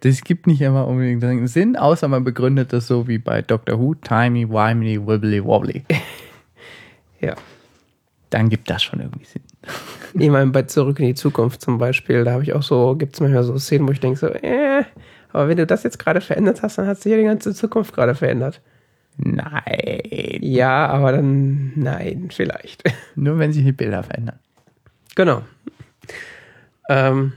Das 0.00 0.22
gibt 0.22 0.46
nicht 0.46 0.62
immer 0.62 0.86
unbedingt 0.86 1.22
einen 1.24 1.48
Sinn, 1.48 1.76
außer 1.76 2.08
man 2.08 2.24
begründet 2.24 2.72
das 2.72 2.86
so 2.86 3.06
wie 3.06 3.18
bei 3.18 3.42
Doctor 3.42 3.78
Who, 3.78 3.94
timey, 3.94 4.48
wimey, 4.48 5.06
wibbly 5.06 5.44
wobbly. 5.44 5.84
ja. 7.20 7.34
Dann 8.30 8.48
gibt 8.48 8.70
das 8.70 8.82
schon 8.82 9.00
irgendwie 9.00 9.26
Sinn. 9.26 9.42
Ich 10.14 10.30
meine, 10.30 10.50
bei 10.50 10.62
Zurück 10.62 10.98
in 11.00 11.06
die 11.06 11.14
Zukunft 11.14 11.60
zum 11.60 11.76
Beispiel, 11.76 12.24
da 12.24 12.32
habe 12.32 12.42
ich 12.42 12.54
auch 12.54 12.62
so, 12.62 12.96
gibt 12.96 13.12
es 13.12 13.20
manchmal 13.20 13.42
so 13.42 13.58
Szenen, 13.58 13.86
wo 13.86 13.92
ich 13.92 14.00
denke 14.00 14.18
so, 14.18 14.28
äh, 14.28 14.82
aber 15.30 15.48
wenn 15.48 15.58
du 15.58 15.66
das 15.66 15.82
jetzt 15.82 15.98
gerade 15.98 16.22
verändert 16.22 16.62
hast, 16.62 16.78
dann 16.78 16.86
hast 16.86 17.04
du 17.04 17.10
hier 17.10 17.18
die 17.18 17.24
ganze 17.24 17.54
Zukunft 17.54 17.94
gerade 17.94 18.14
verändert. 18.14 18.62
Nein. 19.18 20.00
Ja, 20.48 20.86
aber 20.86 21.12
dann, 21.12 21.72
nein, 21.74 22.30
vielleicht. 22.30 22.82
Nur 23.14 23.38
wenn 23.38 23.52
sich 23.52 23.64
die 23.64 23.72
Bilder 23.72 24.02
verändern. 24.02 24.38
Genau. 25.14 25.42
Ähm, 26.88 27.34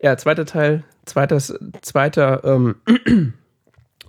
ja, 0.00 0.16
zweiter 0.16 0.44
Teil, 0.44 0.82
zweites, 1.04 1.56
zweiter, 1.82 2.42
ähm, 2.42 2.74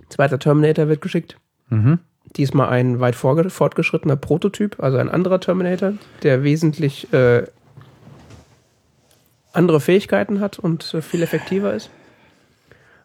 zweiter 0.08 0.40
Terminator 0.40 0.88
wird 0.88 1.00
geschickt. 1.00 1.36
Mhm. 1.68 2.00
Diesmal 2.36 2.70
ein 2.70 2.98
weit 2.98 3.14
fortgeschrittener 3.14 4.16
Prototyp, 4.16 4.82
also 4.82 4.98
ein 4.98 5.08
anderer 5.08 5.38
Terminator, 5.38 5.92
der 6.24 6.42
wesentlich 6.42 7.12
äh, 7.12 7.44
andere 9.52 9.80
Fähigkeiten 9.80 10.40
hat 10.40 10.58
und 10.58 10.92
äh, 10.92 11.02
viel 11.02 11.22
effektiver 11.22 11.72
ist. 11.72 11.90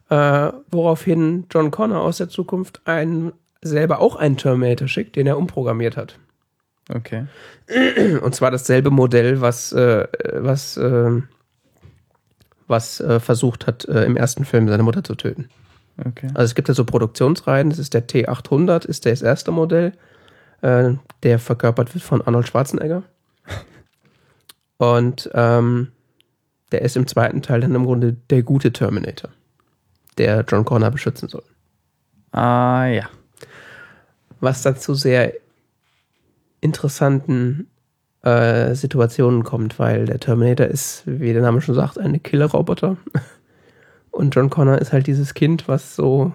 Äh, 0.09 0.51
woraufhin 0.71 1.45
John 1.51 1.69
Connor 1.69 2.01
aus 2.01 2.17
der 2.17 2.29
Zukunft 2.29 2.81
einen, 2.85 3.31
selber 3.61 3.99
auch 3.99 4.15
einen 4.15 4.37
Terminator 4.37 4.87
schickt, 4.87 5.15
den 5.15 5.27
er 5.27 5.37
umprogrammiert 5.37 5.97
hat. 5.97 6.19
Okay. 6.93 7.25
Und 8.21 8.35
zwar 8.35 8.51
dasselbe 8.51 8.91
Modell, 8.91 9.41
was, 9.41 9.71
äh, 9.73 10.07
was, 10.33 10.77
äh, 10.77 11.21
was 12.67 12.99
äh, 12.99 13.19
versucht 13.19 13.65
hat, 13.67 13.85
äh, 13.85 14.05
im 14.05 14.15
ersten 14.17 14.45
Film 14.45 14.67
seine 14.67 14.83
Mutter 14.83 15.03
zu 15.03 15.15
töten. 15.15 15.49
Okay. 15.97 16.27
Also 16.33 16.43
es 16.43 16.55
gibt 16.55 16.67
ja 16.67 16.73
so 16.73 16.85
Produktionsreihen, 16.85 17.69
das 17.69 17.79
ist 17.79 17.93
der 17.93 18.07
T800, 18.07 18.85
ist 18.85 19.05
das 19.05 19.21
erste 19.21 19.51
Modell, 19.51 19.93
äh, 20.61 20.93
der 21.23 21.39
verkörpert 21.39 21.93
wird 21.95 22.03
von 22.03 22.21
Arnold 22.21 22.47
Schwarzenegger. 22.47 23.03
Und 24.77 25.29
ähm, 25.33 25.91
der 26.71 26.81
ist 26.81 26.97
im 26.97 27.07
zweiten 27.07 27.41
Teil 27.41 27.61
dann 27.61 27.75
im 27.75 27.85
Grunde 27.85 28.13
der 28.29 28.43
gute 28.43 28.73
Terminator, 28.73 29.29
der 30.17 30.43
John 30.47 30.65
Connor 30.65 30.91
beschützen 30.91 31.29
soll. 31.29 31.43
Ah 32.31 32.85
ja. 32.85 33.09
Was 34.45 34.61
dann 34.61 34.77
zu 34.77 34.93
sehr 34.93 35.33
interessanten 36.61 37.67
äh, 38.21 38.73
Situationen 38.73 39.43
kommt, 39.43 39.77
weil 39.77 40.05
der 40.05 40.19
Terminator 40.19 40.65
ist, 40.65 41.03
wie 41.05 41.33
der 41.33 41.41
Name 41.41 41.61
schon 41.61 41.75
sagt, 41.75 41.99
eine 41.99 42.19
Killerroboter. 42.19 42.95
Und 44.11 44.33
John 44.33 44.49
Connor 44.49 44.77
ist 44.77 44.93
halt 44.93 45.07
dieses 45.07 45.33
Kind, 45.33 45.67
was 45.67 45.97
so 45.97 46.31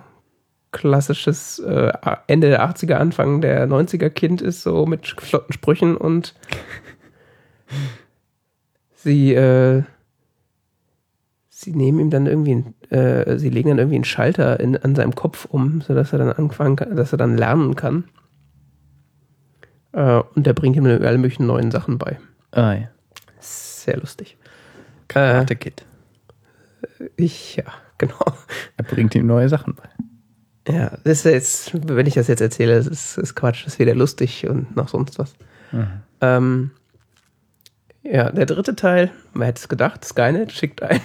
klassisches 0.70 1.58
äh, 1.60 1.92
Ende 2.26 2.50
der 2.50 2.62
80er, 2.62 2.94
Anfang 2.94 3.40
der 3.40 3.66
90er 3.66 4.10
Kind 4.10 4.42
ist, 4.42 4.62
so 4.62 4.86
mit 4.86 5.06
flotten 5.06 5.52
Sprüchen 5.52 5.96
und 5.96 6.34
sie, 8.94 9.34
äh, 9.34 9.82
sie 11.48 11.72
nehmen 11.72 11.98
ihm 11.98 12.10
dann 12.10 12.26
irgendwie, 12.26 12.52
einen, 12.52 12.74
äh, 12.90 13.38
sie 13.38 13.50
legen 13.50 13.70
dann 13.70 13.78
irgendwie 13.78 13.96
einen 13.96 14.04
Schalter 14.04 14.60
in, 14.60 14.76
an 14.76 14.94
seinem 14.94 15.14
Kopf 15.14 15.46
um, 15.46 15.80
sodass 15.80 16.12
er 16.12 16.18
dann 16.18 16.32
anfangen 16.32 16.76
kann, 16.76 16.96
dass 16.96 17.12
er 17.12 17.18
dann 17.18 17.36
lernen 17.36 17.76
kann. 17.76 18.04
Äh, 19.92 20.22
und 20.34 20.46
der 20.46 20.52
bringt 20.52 20.76
ihm 20.76 20.84
dann 20.84 21.02
alle 21.02 21.18
möglichen 21.18 21.46
neuen 21.46 21.70
Sachen 21.70 21.98
bei. 21.98 22.18
Ah, 22.52 22.72
ja. 22.74 22.88
Sehr 23.38 23.96
lustig. 23.96 24.36
Karate 25.08 25.56
Kid. 25.56 25.84
Ich, 27.16 27.56
ja, 27.56 27.64
genau. 27.98 28.24
Er 28.76 28.84
bringt 28.84 29.14
ihm 29.14 29.26
neue 29.26 29.48
Sachen 29.48 29.74
bei. 29.74 29.88
Ja, 30.72 30.98
das 31.04 31.24
ist 31.24 31.24
jetzt, 31.24 31.88
wenn 31.88 32.06
ich 32.06 32.14
das 32.14 32.28
jetzt 32.28 32.40
erzähle, 32.40 32.76
das 32.76 32.86
ist, 32.86 33.18
ist 33.18 33.34
Quatsch, 33.34 33.64
das 33.64 33.74
ist 33.74 33.78
weder 33.78 33.94
lustig 33.94 34.46
und 34.48 34.76
noch 34.76 34.88
sonst 34.88 35.18
was. 35.18 35.34
Ähm, 36.20 36.70
ja, 38.02 38.30
der 38.30 38.46
dritte 38.46 38.76
Teil, 38.76 39.10
man 39.32 39.46
hätte 39.46 39.60
es 39.60 39.68
gedacht, 39.68 40.04
Skynet 40.04 40.52
schickt 40.52 40.82
ein, 40.82 41.00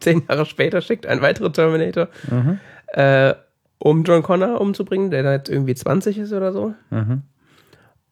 zehn 0.00 0.22
Jahre 0.28 0.46
später 0.46 0.80
schickt 0.80 1.06
ein 1.06 1.20
weiterer 1.22 1.52
Terminator, 1.52 2.08
Mhm. 2.30 2.58
äh, 2.88 3.34
um 3.78 4.02
John 4.04 4.22
Connor 4.22 4.60
umzubringen, 4.60 5.10
der 5.10 5.22
da 5.22 5.32
jetzt 5.32 5.48
irgendwie 5.48 5.74
20 5.74 6.18
ist 6.18 6.32
oder 6.32 6.52
so. 6.52 6.74
Mhm. 6.90 7.22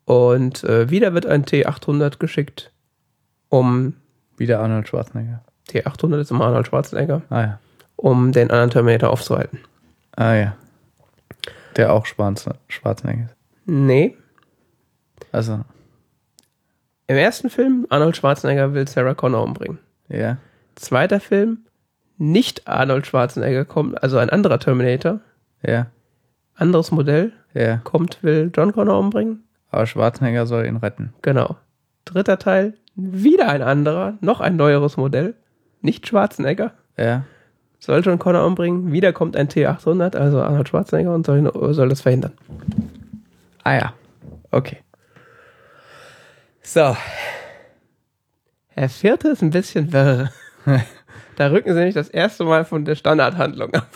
Und 0.04 0.64
äh, 0.64 0.88
wieder 0.90 1.12
wird 1.12 1.26
ein 1.26 1.44
T800 1.44 2.18
geschickt, 2.18 2.72
um, 3.50 3.94
Wieder 4.38 4.60
Arnold 4.60 4.88
Schwarzenegger. 4.88 5.42
T800 5.70 6.20
ist 6.20 6.30
immer 6.30 6.46
Arnold 6.46 6.66
Schwarzenegger, 6.68 7.22
Ah 7.28 7.40
ja. 7.42 7.58
um 7.96 8.32
den 8.32 8.50
anderen 8.50 8.70
Terminator 8.70 9.10
aufzuhalten. 9.10 9.58
Ah 10.16 10.34
ja. 10.34 10.56
Der 11.76 11.92
auch 11.92 12.06
Schwarz 12.06 12.48
Schwarzenegger 12.68 13.24
ist. 13.26 13.36
Nee, 13.66 14.16
Also, 15.32 15.60
im 17.06 17.16
ersten 17.16 17.50
Film, 17.50 17.86
Arnold 17.90 18.16
Schwarzenegger 18.16 18.72
will 18.74 18.86
Sarah 18.88 19.14
Connor 19.14 19.42
umbringen. 19.44 19.78
ja. 20.08 20.38
Zweiter 20.76 21.18
Film, 21.20 21.66
nicht 22.18 22.66
Arnold 22.68 23.06
Schwarzenegger 23.06 23.64
kommt, 23.64 24.02
also 24.02 24.18
ein 24.18 24.30
anderer 24.30 24.58
Terminator, 24.58 25.20
Ja. 25.62 25.86
anderes 26.54 26.90
Modell, 26.90 27.32
Ja. 27.54 27.76
kommt, 27.78 28.22
will 28.22 28.50
John 28.54 28.72
Connor 28.72 28.98
umbringen. 28.98 29.44
Aber 29.70 29.86
Schwarzenegger 29.86 30.46
soll 30.46 30.66
ihn 30.66 30.76
retten. 30.76 31.12
Genau. 31.22 31.56
Dritter 32.04 32.38
Teil, 32.38 32.74
wieder 32.96 33.48
ein 33.48 33.62
anderer, 33.62 34.14
noch 34.20 34.40
ein 34.40 34.56
neueres 34.56 34.96
Modell, 34.96 35.34
nicht 35.80 36.06
Schwarzenegger, 36.08 36.72
Ja. 36.96 37.24
soll 37.78 38.00
John 38.04 38.18
Connor 38.18 38.44
umbringen. 38.46 38.90
Wieder 38.92 39.12
kommt 39.12 39.36
ein 39.36 39.48
T800, 39.48 40.16
also 40.16 40.40
Arnold 40.42 40.68
Schwarzenegger, 40.68 41.14
und 41.14 41.24
soll, 41.26 41.52
soll 41.74 41.88
das 41.88 42.00
verhindern. 42.00 42.32
Ah 43.62 43.74
ja. 43.74 43.92
Okay. 44.50 44.78
So. 46.62 46.96
Der 48.76 48.88
vierte 48.88 49.28
ist 49.28 49.42
ein 49.42 49.50
bisschen 49.50 49.92
wirr. 49.92 50.30
da 51.38 51.50
rücken 51.50 51.70
sie 51.70 51.76
nämlich 51.78 51.94
das 51.94 52.08
erste 52.08 52.44
Mal 52.44 52.64
von 52.64 52.84
der 52.84 52.94
Standardhandlung 52.94 53.72
ab. 53.74 53.88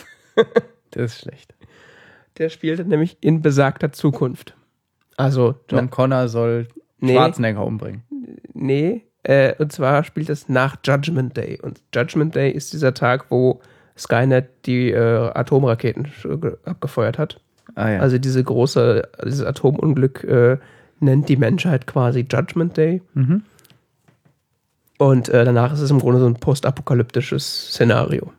Das 0.92 1.12
ist 1.12 1.20
schlecht. 1.20 1.54
Der 2.38 2.48
spielte 2.48 2.84
nämlich 2.84 3.18
in 3.20 3.42
besagter 3.42 3.92
Zukunft. 3.92 4.56
Also, 5.16 5.56
John 5.70 5.90
Connor 5.90 6.28
soll 6.28 6.68
Nee. 6.98 7.14
Schwarzenegger 7.14 7.64
umbringen. 7.66 8.02
nee, 8.54 9.02
äh, 9.24 9.54
und 9.58 9.72
zwar 9.72 10.04
spielt 10.04 10.30
es 10.30 10.48
nach 10.48 10.76
Judgment 10.84 11.36
Day. 11.36 11.58
Und 11.60 11.80
Judgment 11.94 12.34
Day 12.34 12.50
ist 12.50 12.72
dieser 12.72 12.94
Tag, 12.94 13.26
wo 13.30 13.60
Skynet 13.98 14.46
die 14.66 14.90
äh, 14.90 15.30
Atomraketen 15.34 16.10
abgefeuert 16.64 17.18
hat. 17.18 17.40
Ah 17.74 17.90
ja. 17.90 18.00
Also 18.00 18.18
diese 18.18 18.42
große, 18.42 19.08
dieses 19.24 19.44
Atomunglück 19.44 20.24
äh, 20.24 20.58
nennt 21.00 21.28
die 21.28 21.36
Menschheit 21.36 21.86
quasi 21.86 22.26
Judgment 22.30 22.76
Day. 22.76 23.02
mhm. 23.14 23.42
Und 25.02 25.28
äh, 25.30 25.44
danach 25.44 25.72
ist 25.72 25.80
es 25.80 25.90
im 25.90 25.98
Grunde 25.98 26.20
so 26.20 26.26
ein 26.26 26.34
postapokalyptisches 26.34 27.72
Szenario. 27.72 28.32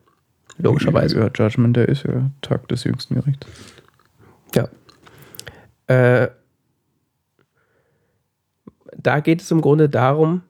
Logischerweise. 0.60 1.20
Ja, 1.20 1.30
Judgment 1.36 1.76
Day 1.76 1.92
ist 1.92 2.04
ja 2.04 2.30
Tag 2.42 2.70
des 2.70 2.86
jüngsten 2.86 3.16
Gerichts. 3.16 3.46
Ja. 4.56 4.70
Äh, 5.88 6.30
da 8.96 9.20
geht 9.20 9.42
es 9.42 9.52
im 9.52 9.60
Grunde 9.60 9.90
darum, 9.90 10.44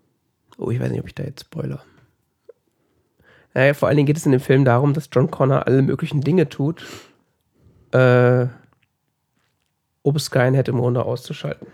oh, 0.59 0.69
ich 0.69 0.79
weiß 0.79 0.91
nicht, 0.91 0.99
ob 0.99 1.07
ich 1.07 1.15
da 1.15 1.23
jetzt 1.23 1.45
spoiler. 1.45 1.81
Naja, 3.55 3.73
vor 3.73 3.87
allen 3.87 3.97
Dingen 3.97 4.05
geht 4.05 4.17
es 4.17 4.27
in 4.27 4.33
dem 4.33 4.41
Film 4.41 4.65
darum, 4.65 4.93
dass 4.93 5.09
John 5.11 5.31
Connor 5.31 5.65
alle 5.65 5.81
möglichen 5.81 6.21
Dinge 6.21 6.47
tut, 6.47 6.85
äh, 7.91 8.45
um 10.03 10.19
Skynet 10.19 10.67
im 10.67 10.77
Grunde 10.77 11.05
auszuschalten. 11.05 11.65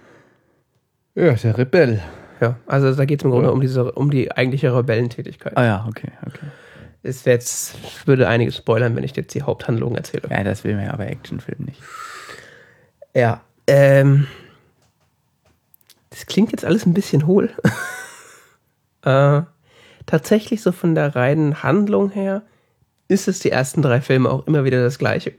Ja, 1.16 1.34
der 1.34 1.58
Rebell. 1.58 2.02
Ja, 2.42 2.58
also 2.68 2.94
da 2.94 3.06
geht 3.06 3.20
es 3.20 3.26
im 3.26 3.32
Grunde 3.32 3.52
um 3.52 3.60
diese, 3.60 3.92
um 3.92 4.12
die 4.12 4.32
eigentliche 4.32 4.76
Rebellentätigkeit. 4.76 5.58
Ah 5.58 5.66
ja, 5.66 5.86
okay, 5.88 6.12
okay. 6.26 6.48
Es 7.02 7.26
jetzt, 7.26 7.76
würde 8.08 8.28
einiges 8.28 8.58
spoilern, 8.58 8.96
wenn 8.96 9.04
ich 9.04 9.16
jetzt 9.16 9.34
die 9.34 9.42
Haupthandlung 9.42 9.96
erzähle. 9.96 10.24
Ja, 10.30 10.44
das 10.44 10.64
will 10.64 10.76
man 10.76 10.86
ja 10.86 10.94
aber 10.94 11.08
Actionfilm 11.08 11.66
nicht. 11.66 11.82
Ja. 13.14 13.42
Ähm, 13.68 14.28
das 16.10 16.26
klingt 16.26 16.52
jetzt 16.52 16.66
alles 16.66 16.86
ein 16.86 16.94
bisschen 16.94 17.26
hohl. 17.26 17.52
äh, 19.04 19.42
tatsächlich 20.06 20.62
so 20.62 20.72
von 20.72 20.96
der 20.96 21.16
reinen 21.16 21.64
Handlung 21.64 22.10
her 22.10 22.44
ist 23.08 23.28
es 23.28 23.40
die 23.40 23.52
ersten 23.52 23.82
drei 23.82 24.02
Filme 24.02 24.30
auch 24.30 24.46
immer 24.48 24.64
wieder 24.64 24.82
das 24.84 24.98
gleiche. 24.98 25.34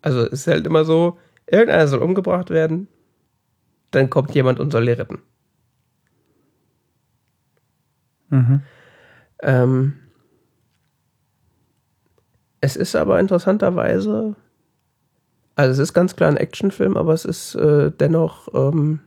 Also 0.00 0.20
es 0.20 0.32
ist 0.32 0.46
halt 0.46 0.66
immer 0.66 0.84
so, 0.84 1.18
irgendeiner 1.46 1.88
soll 1.88 2.02
umgebracht 2.02 2.50
werden, 2.50 2.88
dann 3.90 4.10
kommt 4.10 4.34
jemand 4.34 4.60
und 4.60 4.70
soll 4.70 4.88
ihn 4.88 4.94
retten. 4.94 5.22
Mhm. 8.30 8.62
Ähm, 9.42 9.94
es 12.60 12.76
ist 12.76 12.96
aber 12.96 13.20
interessanterweise, 13.20 14.36
also 15.54 15.72
es 15.72 15.78
ist 15.78 15.94
ganz 15.94 16.16
klar 16.16 16.30
ein 16.30 16.36
Actionfilm, 16.36 16.96
aber 16.96 17.12
es 17.12 17.24
ist 17.24 17.54
äh, 17.54 17.90
dennoch 17.90 18.48
ähm, 18.54 19.00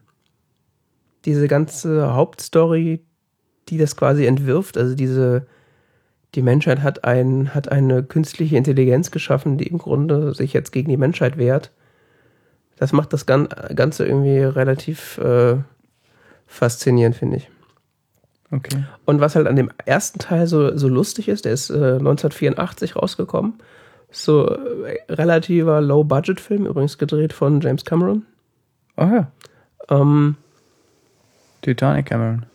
diese 1.26 1.48
ganze 1.48 2.14
Hauptstory, 2.14 3.04
die 3.70 3.78
das 3.78 3.98
quasi 3.98 4.26
entwirft, 4.26 4.78
also 4.78 4.96
diese, 4.96 5.48
die 6.36 6.42
Menschheit 6.42 6.84
hat, 6.84 7.04
ein, 7.04 7.54
hat 7.54 7.72
eine 7.72 8.04
künstliche 8.04 8.56
Intelligenz 8.58 9.12
geschaffen, 9.12 9.58
die 9.58 9.68
im 9.68 9.78
Grunde 9.78 10.34
sich 10.34 10.54
jetzt 10.54 10.72
gegen 10.72 10.90
die 10.90 10.98
Menschheit 10.98 11.38
wehrt. 11.38 11.72
Das 12.78 12.94
macht 12.94 13.12
das 13.12 13.26
Gan- 13.26 13.50
Ganze 13.76 14.06
irgendwie 14.06 14.38
relativ 14.40 15.18
äh, 15.18 15.58
faszinierend, 16.46 17.16
finde 17.16 17.38
ich. 17.38 17.50
Okay. 18.52 18.86
Und 19.06 19.20
was 19.20 19.36
halt 19.36 19.46
an 19.48 19.56
dem 19.58 19.70
ersten 19.86 20.20
Teil 20.20 20.48
so, 20.48 20.76
so 20.78 20.88
lustig 20.88 21.28
ist, 21.28 21.46
der 21.46 21.52
ist 21.54 21.70
äh, 21.70 21.74
1984 21.98 22.96
rausgekommen. 22.96 23.56
So 24.10 24.48
äh, 24.50 24.98
relativer 25.10 25.82
Low-Budget-Film, 25.82 26.66
übrigens 26.66 26.98
gedreht 26.98 27.34
von 27.34 27.60
James 27.60 27.84
Cameron. 27.84 28.26
Ah 28.96 29.12
ja. 29.14 29.32
Ähm, 29.90 30.38
Titanic 31.62 32.06
Cameron. 32.08 32.46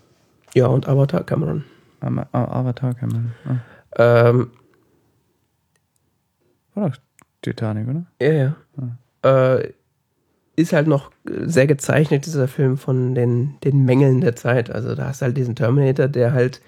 ja, 0.55 0.67
und 0.67 0.89
Avatar 0.89 1.25
Cameron. 1.25 1.65
Ama- 2.01 2.27
A- 2.33 2.45
Avatar 2.61 2.95
Cameron. 2.95 3.33
Ah. 3.45 3.57
Ähm, 4.29 4.51
War 6.75 6.89
doch 6.89 6.97
Titanic, 7.43 7.87
oder? 7.89 8.05
ja, 8.21 8.33
ja. 8.33 9.57
Äh, 9.59 9.73
ist 10.57 10.73
halt 10.73 10.87
noch 10.87 11.11
sehr 11.25 11.67
gezeichnet, 11.67 12.27
dieser 12.27 12.49
Film, 12.49 12.77
von 12.77 13.15
den, 13.15 13.55
den 13.65 13.85
Mängeln 13.85 14.21
der 14.21 14.37
Zeit. 14.37 14.71
Also 14.71 14.95
da 14.95 15.09
hast 15.09 15.23
du 15.23 15.27
halt 15.27 15.37
diesen 15.37 15.57
Terminator, 15.57 16.09
der 16.09 16.33
halt 16.33 16.61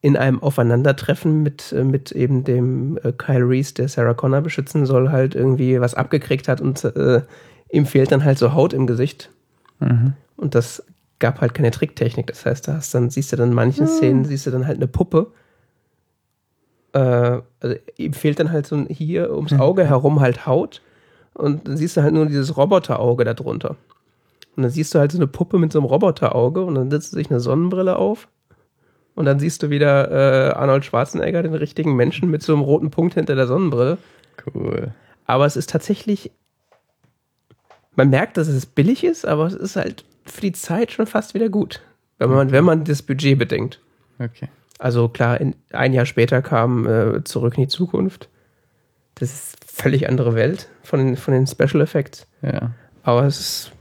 in 0.00 0.16
einem 0.16 0.42
Aufeinandertreffen 0.42 1.42
mit, 1.42 1.72
äh, 1.72 1.84
mit 1.84 2.12
eben 2.12 2.44
dem 2.44 2.98
äh, 3.02 3.12
Kyle 3.12 3.48
Reese, 3.48 3.74
der 3.74 3.88
Sarah 3.88 4.14
Connor 4.14 4.42
beschützen 4.42 4.84
soll, 4.84 5.10
halt 5.10 5.34
irgendwie 5.34 5.80
was 5.80 5.94
abgekriegt 5.94 6.46
hat 6.48 6.60
und 6.60 6.84
äh, 6.84 7.22
ihm 7.70 7.86
fehlt 7.86 8.12
dann 8.12 8.24
halt 8.24 8.38
so 8.38 8.52
Haut 8.52 8.74
im 8.74 8.86
Gesicht. 8.86 9.30
Mhm. 9.80 10.12
Und 10.36 10.54
das 10.54 10.84
gab 11.20 11.40
halt 11.40 11.54
keine 11.54 11.70
Tricktechnik. 11.70 12.26
Das 12.26 12.44
heißt, 12.44 12.68
da 12.68 12.74
hast 12.74 12.94
dann, 12.94 13.08
siehst 13.08 13.32
du 13.32 13.36
dann 13.36 13.50
in 13.50 13.54
manchen 13.54 13.86
Szenen, 13.86 14.24
siehst 14.26 14.46
du 14.46 14.50
dann 14.50 14.66
halt 14.66 14.76
eine 14.76 14.88
Puppe. 14.88 15.32
Äh, 16.92 17.40
also 17.60 17.76
ihm 17.96 18.12
fehlt 18.12 18.40
dann 18.40 18.52
halt 18.52 18.66
so 18.66 18.76
ein, 18.76 18.86
hier 18.86 19.32
ums 19.32 19.54
Auge 19.54 19.86
herum 19.86 20.20
halt 20.20 20.46
Haut. 20.46 20.82
Und 21.34 21.66
dann 21.68 21.76
siehst 21.76 21.96
du 21.96 22.02
halt 22.02 22.14
nur 22.14 22.26
dieses 22.26 22.56
Roboterauge 22.56 23.24
da 23.24 23.34
drunter. 23.34 23.76
Und 24.56 24.62
dann 24.62 24.70
siehst 24.70 24.94
du 24.94 25.00
halt 25.00 25.12
so 25.12 25.18
eine 25.18 25.26
Puppe 25.26 25.58
mit 25.58 25.72
so 25.72 25.80
einem 25.80 25.86
Roboterauge 25.86 26.62
und 26.64 26.76
dann 26.76 26.90
setzt 26.90 27.10
sich 27.10 27.30
eine 27.30 27.40
Sonnenbrille 27.40 27.96
auf. 27.96 28.28
Und 29.16 29.26
dann 29.26 29.38
siehst 29.38 29.62
du 29.62 29.70
wieder 29.70 30.10
äh, 30.10 30.54
Arnold 30.54 30.84
Schwarzenegger, 30.84 31.42
den 31.42 31.54
richtigen 31.54 31.94
Menschen 31.94 32.30
mit 32.30 32.42
so 32.42 32.52
einem 32.52 32.62
roten 32.62 32.90
Punkt 32.90 33.14
hinter 33.14 33.34
der 33.34 33.46
Sonnenbrille. 33.46 33.98
Cool. 34.54 34.92
Aber 35.26 35.46
es 35.46 35.56
ist 35.56 35.70
tatsächlich, 35.70 36.32
man 37.94 38.10
merkt, 38.10 38.36
dass 38.36 38.48
es 38.48 38.66
billig 38.66 39.04
ist, 39.04 39.24
aber 39.26 39.46
es 39.46 39.54
ist 39.54 39.76
halt 39.76 40.04
für 40.24 40.40
die 40.40 40.52
Zeit 40.52 40.92
schon 40.92 41.06
fast 41.06 41.34
wieder 41.34 41.48
gut. 41.48 41.80
Wenn 42.18 42.30
man, 42.30 42.52
wenn 42.52 42.64
man 42.64 42.84
das 42.84 43.02
Budget 43.02 43.38
bedenkt. 43.38 43.80
Okay. 44.18 44.48
Also 44.78 45.08
klar, 45.08 45.40
in, 45.40 45.54
ein 45.72 45.92
Jahr 45.92 46.06
später 46.06 46.42
kam 46.42 46.86
äh, 46.86 47.24
Zurück 47.24 47.56
in 47.56 47.64
die 47.64 47.68
Zukunft. 47.68 48.28
Das 49.16 49.32
ist 49.32 49.56
völlig 49.66 50.08
andere 50.08 50.34
Welt 50.34 50.68
von 50.82 50.98
den, 50.98 51.16
von 51.16 51.32
den 51.34 51.46
Special 51.46 51.80
Effects. 51.82 52.26
Ja. 52.42 52.72
Aber 53.02 53.24
es 53.24 53.38
ist 53.40 53.72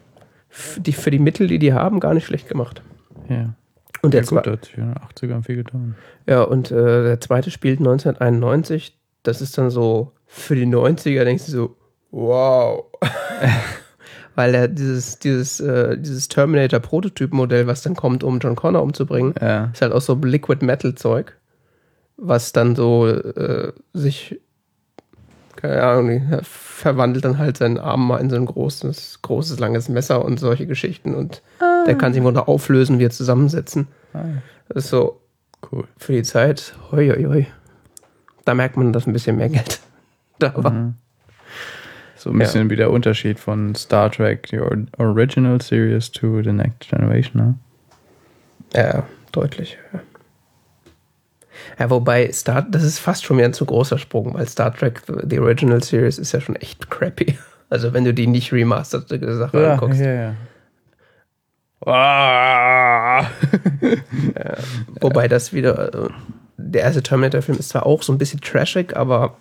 f- 0.52 0.80
die, 0.82 0.94
für 0.94 1.12
die 1.12 1.20
Mittel, 1.20 1.48
die 1.48 1.60
die 1.60 1.74
haben, 1.74 2.00
gar 2.00 2.14
nicht 2.14 2.26
schlecht 2.26 2.48
gemacht. 2.48 2.82
Ja. 3.30 3.54
Und 4.02 4.14
der, 4.14 4.24
ja, 4.24 4.30
gut, 4.30 4.48
hat 4.48 4.70
in 4.76 4.84
den 4.88 4.96
80ern 4.96 5.44
viel 5.44 5.56
getan. 5.58 5.96
ja, 6.28 6.44
und 6.44 6.72
äh, 6.72 7.04
der 7.04 7.22
zweite 7.22 7.52
spielt 7.52 7.80
1991. 7.80 8.98
Das 9.24 9.42
ist 9.42 9.58
dann 9.58 9.70
so 9.70 10.12
für 10.26 10.56
die 10.56 10.66
90er, 10.68 11.24
denkst 11.24 11.46
du 11.46 11.52
so, 11.52 11.76
wow. 12.12 12.86
Weil 14.36 14.56
er 14.56 14.68
dieses, 14.68 15.20
dieses, 15.20 15.60
äh, 15.60 15.98
dieses 15.98 16.28
Terminator-Prototyp-Modell, 16.28 17.68
was 17.68 17.84
dann 17.84 17.96
kommt, 17.96 18.24
um 18.24 18.40
John 18.40 18.56
Connor 18.56 18.82
umzubringen, 18.82 19.34
Ja. 19.40 19.70
ist 19.74 19.82
halt 19.82 19.94
auch 19.94 20.02
so 20.02 20.16
Liquid 20.16 20.66
Metal 20.66 20.96
Zeug, 20.96 21.38
was 22.18 22.52
dann 22.52 22.76
so 22.76 23.08
äh, 23.08 23.72
sich, 23.94 24.42
keine 25.64 25.82
Ahnung, 25.84 26.10
er 26.30 26.44
verwandelt 26.44 27.24
dann 27.26 27.38
halt 27.38 27.58
seinen 27.58 27.78
Arm 27.80 28.06
mal 28.08 28.18
in 28.20 28.30
so 28.30 28.36
ein 28.36 28.46
großes, 28.46 29.20
großes, 29.22 29.60
langes 29.60 29.88
Messer 29.90 30.24
und 30.24 30.40
solche 30.40 30.68
Geschichten 30.68 31.16
und 31.16 31.42
der 31.88 31.96
kann 31.98 32.14
sich 32.14 32.22
Grunde 32.22 32.48
auflösen, 32.48 33.00
wir 33.00 33.10
zusammensetzen. 33.10 33.88
Ah, 34.14 34.20
ja. 34.20 34.24
Das 34.70 34.86
ist 34.86 34.90
so 34.92 35.20
Cool. 35.72 35.86
für 35.98 36.12
die 36.12 36.24
Zeit, 36.24 36.76
hoi, 36.92 37.10
hoi, 37.10 37.24
hoi. 37.24 37.46
Da 38.46 38.54
merkt 38.54 38.76
man, 38.78 38.92
dass 38.92 39.08
ein 39.08 39.14
bisschen 39.14 39.38
mehr 39.38 39.48
Geld 39.50 39.80
da 40.40 40.54
war. 40.56 40.72
Mhm. 40.72 40.94
So 42.18 42.30
ein 42.30 42.38
bisschen 42.40 42.70
wie 42.70 42.76
der 42.76 42.92
Unterschied 42.92 43.40
von 43.40 43.76
Star 43.76 44.10
Trek, 44.12 44.48
the 44.50 44.60
or- 44.60 44.86
Original 44.98 45.62
Series 45.62 46.12
to 46.12 46.42
the 46.42 46.52
Next 46.54 46.90
Generation, 46.90 47.42
ne? 47.42 47.56
Ja, 48.76 49.04
deutlich. 49.32 49.78
Ja. 49.94 50.00
Ja, 51.80 51.90
wobei 51.90 52.32
Star, 52.32 52.62
das 52.64 52.84
ist 52.84 53.00
fast 53.00 53.24
schon 53.24 53.38
wieder 53.38 53.48
ein 53.48 53.54
zu 53.54 53.66
großer 53.66 53.98
Sprung, 53.98 54.34
weil 54.34 54.48
Star 54.48 54.74
Trek, 54.74 55.02
the 55.28 55.40
Original 55.40 55.82
Series, 55.84 56.18
ist 56.18 56.32
ja 56.32 56.42
schon 56.42 56.56
echt 56.58 56.90
crappy. 56.90 57.38
Also 57.70 57.92
wenn 57.92 58.04
du 58.04 58.14
die 58.14 58.28
nicht 58.28 58.52
remasterte 58.54 59.36
Sache 59.36 59.72
anguckst. 59.72 60.00
ja, 60.00 60.14
ja. 60.14 60.36
Ah. 61.86 63.26
Wobei 65.02 65.28
das 65.28 65.54
wieder, 65.54 65.94
äh, 65.94 66.10
der 66.58 66.84
erste 66.84 67.02
Terminator-Film 67.04 67.58
ist 67.58 67.70
zwar 67.70 67.86
auch 67.86 68.04
so 68.04 68.14
ein 68.14 68.18
bisschen 68.18 68.42
trashig, 68.42 68.96
aber 68.96 69.38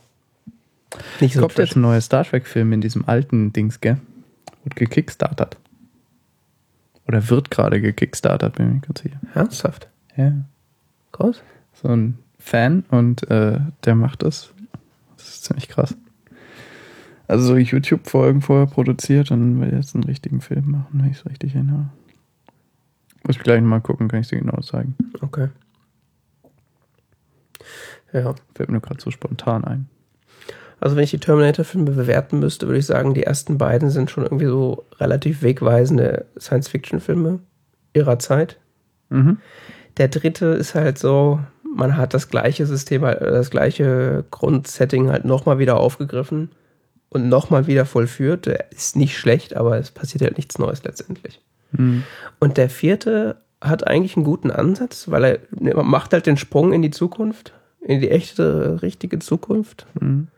nicht 1.21 1.35
so 1.35 1.41
Kommt 1.41 1.53
jetzt 1.53 1.59
trashig. 1.59 1.77
ein 1.77 1.83
neuer 1.83 2.01
Star 2.01 2.25
Trek-Film 2.25 2.73
in 2.73 2.81
diesem 2.81 3.07
alten 3.07 3.53
Dings, 3.53 3.81
gell? 3.81 3.99
Wird 4.65 4.77
gekickstartert. 4.77 5.57
Oder 7.07 7.29
wird 7.29 7.51
gerade 7.51 7.81
gekickstartert, 7.81 8.55
bin 8.57 8.67
ich 8.69 8.75
mir 8.75 8.81
ganz 8.81 9.01
sicher. 9.03 9.21
Ernsthaft? 9.35 9.89
Ja. 10.17 10.33
Groß? 11.13 11.43
So 11.83 11.89
ein 11.89 12.19
Fan 12.39 12.85
und 12.91 13.29
äh, 13.31 13.61
der 13.85 13.95
macht 13.95 14.23
das. 14.23 14.53
Das 15.17 15.29
ist 15.29 15.45
ziemlich 15.45 15.69
krass. 15.69 15.97
Also 17.29 17.45
so 17.45 17.57
YouTube-Folgen 17.57 18.43
vorher 18.43 18.67
produziert 18.67 19.31
und 19.31 19.61
will 19.61 19.73
jetzt 19.73 19.95
einen 19.95 20.05
richtigen 20.05 20.41
Film 20.41 20.71
machen, 20.71 20.89
wenn 20.93 21.11
ich 21.11 21.19
es 21.19 21.27
richtig 21.27 21.55
erinnere. 21.55 21.89
Muss 23.25 23.37
ich 23.37 23.43
gleich 23.43 23.61
mal 23.63 23.81
gucken, 23.81 24.09
kann 24.09 24.21
ich 24.21 24.29
dir 24.29 24.39
genau 24.39 24.61
zeigen. 24.61 24.97
Okay. 25.21 25.49
Ja. 28.13 28.35
Fällt 28.55 28.71
mir 28.71 28.81
gerade 28.81 29.01
so 29.01 29.11
spontan 29.11 29.65
ein. 29.65 29.89
Also 30.81 30.97
wenn 30.97 31.05
ich 31.05 31.13
die 31.13 31.21
Terminator-Filme 31.21 31.93
bewerten 31.93 32.41
müsste, 32.41 32.67
würde 32.67 32.81
ich 32.81 32.87
sagen, 32.87 33.15
die 33.15 33.23
ersten 33.23 33.57
beiden 33.57 33.91
sind 33.91 34.11
schon 34.11 34.25
irgendwie 34.25 34.47
so 34.47 34.85
relativ 34.99 35.43
wegweisende 35.43 36.27
Science-Fiction-Filme 36.39 37.39
ihrer 37.95 38.19
Zeit. 38.19 38.59
Mhm. 39.09 39.39
Der 39.97 40.09
dritte 40.09 40.47
ist 40.47 40.75
halt 40.75 40.99
so, 40.99 41.39
man 41.75 41.97
hat 41.97 42.15
das 42.15 42.29
gleiche 42.29 42.67
System, 42.67 43.03
halt, 43.05 43.21
das 43.21 43.51
gleiche 43.51 44.25
Grundsetting 44.31 45.11
halt 45.11 45.25
nochmal 45.25 45.59
wieder 45.59 45.79
aufgegriffen 45.79 46.51
und 47.09 47.29
nochmal 47.29 47.67
wieder 47.67 47.85
vollführt. 47.87 48.47
Der 48.47 48.71
ist 48.73 48.97
nicht 48.97 49.17
schlecht, 49.19 49.57
aber 49.57 49.79
es 49.79 49.91
passiert 49.91 50.23
halt 50.23 50.37
nichts 50.37 50.59
Neues 50.59 50.85
letztendlich. 50.85 51.41
Mhm. 51.73 52.05
Und 52.41 52.57
der 52.57 52.69
vierte 52.71 53.37
hat 53.61 53.87
eigentlich 53.87 54.17
einen 54.17 54.25
guten 54.25 54.51
Ansatz, 54.51 55.11
weil 55.11 55.25
er 55.25 55.39
ne, 55.59 55.75
macht 55.83 56.13
halt 56.13 56.27
den 56.27 56.37
Sprung 56.37 56.73
in 56.73 56.83
die 56.83 56.91
Zukunft, 56.91 57.53
in 57.81 58.01
die 58.01 58.11
echte, 58.11 58.83
richtige 58.83 59.19
Zukunft. 59.19 59.87
Mhm. 60.01 60.29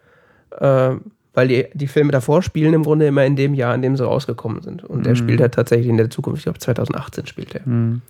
Äh, 0.58 0.90
weil 1.36 1.48
die, 1.48 1.66
die 1.74 1.88
Filme 1.88 2.12
davor 2.12 2.42
spielen 2.42 2.74
im 2.74 2.84
Grunde 2.84 3.08
immer 3.08 3.24
in 3.24 3.34
dem 3.34 3.54
Jahr, 3.54 3.74
in 3.74 3.82
dem 3.82 3.96
sie 3.96 4.04
rausgekommen 4.04 4.62
sind. 4.62 4.84
Und 4.84 5.04
der 5.04 5.14
Mhm. 5.14 5.16
spielt 5.16 5.40
halt 5.40 5.54
tatsächlich 5.54 5.88
in 5.88 5.96
der 5.96 6.08
Zukunft. 6.10 6.38
Ich 6.38 6.44
glaube, 6.44 6.60
2018 6.60 7.26
spielt 7.26 7.54
er. 7.56 7.62
Mhm. 7.66 8.02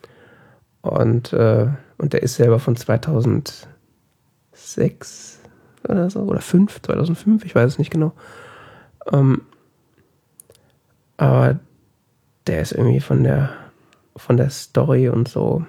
Und, 0.84 1.32
äh, 1.32 1.66
und 1.96 2.12
der 2.12 2.22
ist 2.22 2.34
selber 2.34 2.58
von 2.58 2.76
2006 2.76 5.40
oder 5.88 6.10
so, 6.10 6.20
oder 6.20 6.42
5, 6.42 6.82
2005, 6.82 7.46
ich 7.46 7.54
weiß 7.54 7.72
es 7.72 7.78
nicht 7.78 7.90
genau. 7.90 8.12
Ähm, 9.10 9.40
aber 11.16 11.58
der 12.46 12.60
ist 12.60 12.72
irgendwie 12.72 13.00
von 13.00 13.24
der, 13.24 13.48
von 14.14 14.36
der 14.36 14.50
Story 14.50 15.08
und 15.08 15.26
so, 15.26 15.64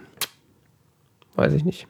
weiß 1.35 1.53
ich 1.53 1.63
nicht. 1.63 1.87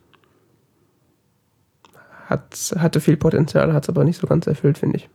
Hat, 2.27 2.75
hatte 2.77 3.01
viel 3.01 3.17
Potenzial, 3.17 3.73
hat 3.73 3.83
es 3.83 3.89
aber 3.89 4.03
nicht 4.03 4.21
so 4.21 4.27
ganz 4.27 4.45
erfüllt, 4.45 4.77
finde 4.77 4.97
ich. 4.97 5.09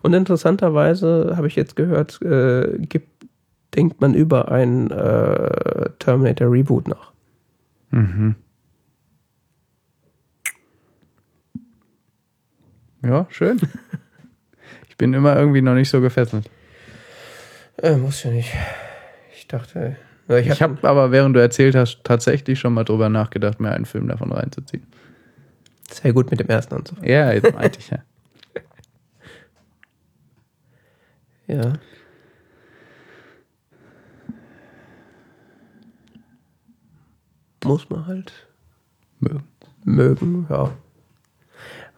Und 0.00 0.14
interessanterweise 0.14 1.34
habe 1.36 1.48
ich 1.48 1.56
jetzt 1.56 1.76
gehört, 1.76 2.22
äh, 2.22 2.78
gibt, 2.78 3.17
denkt 3.74 4.00
man 4.00 4.14
über 4.14 4.50
ein 4.50 4.90
äh, 4.90 5.90
Terminator 5.98 6.50
Reboot 6.50 6.88
nach. 6.88 7.12
Mhm. 7.90 8.34
Ja, 13.02 13.26
schön. 13.30 13.60
Ich 14.88 14.96
bin 14.98 15.14
immer 15.14 15.36
irgendwie 15.36 15.62
noch 15.62 15.74
nicht 15.74 15.90
so 15.90 16.00
gefesselt. 16.00 16.50
Äh, 17.76 17.96
muss 17.96 18.24
ja 18.24 18.32
nicht. 18.32 18.52
Ich 19.32 19.46
dachte, 19.46 19.94
ich 20.28 20.34
Ich 20.48 20.60
habe 20.60 20.74
habe 20.74 20.88
aber, 20.88 21.12
während 21.12 21.36
du 21.36 21.40
erzählt 21.40 21.76
hast, 21.76 22.02
tatsächlich 22.02 22.58
schon 22.58 22.74
mal 22.74 22.82
drüber 22.82 23.08
nachgedacht, 23.08 23.60
mir 23.60 23.70
einen 23.70 23.84
Film 23.84 24.08
davon 24.08 24.32
reinzuziehen. 24.32 24.82
sehr 25.88 26.12
gut 26.12 26.32
mit 26.32 26.40
dem 26.40 26.48
ersten 26.48 26.74
anzufangen. 26.74 27.08
Ja, 27.08 27.30
jetzt 27.30 27.54
meinte 27.54 27.78
ich 27.78 27.90
ja. 27.90 27.98
Ja. 31.46 31.74
Muss 37.64 37.90
man 37.90 38.06
halt 38.06 38.32
Mögen. 39.20 39.44
mögen, 39.84 40.46
ja. 40.48 40.70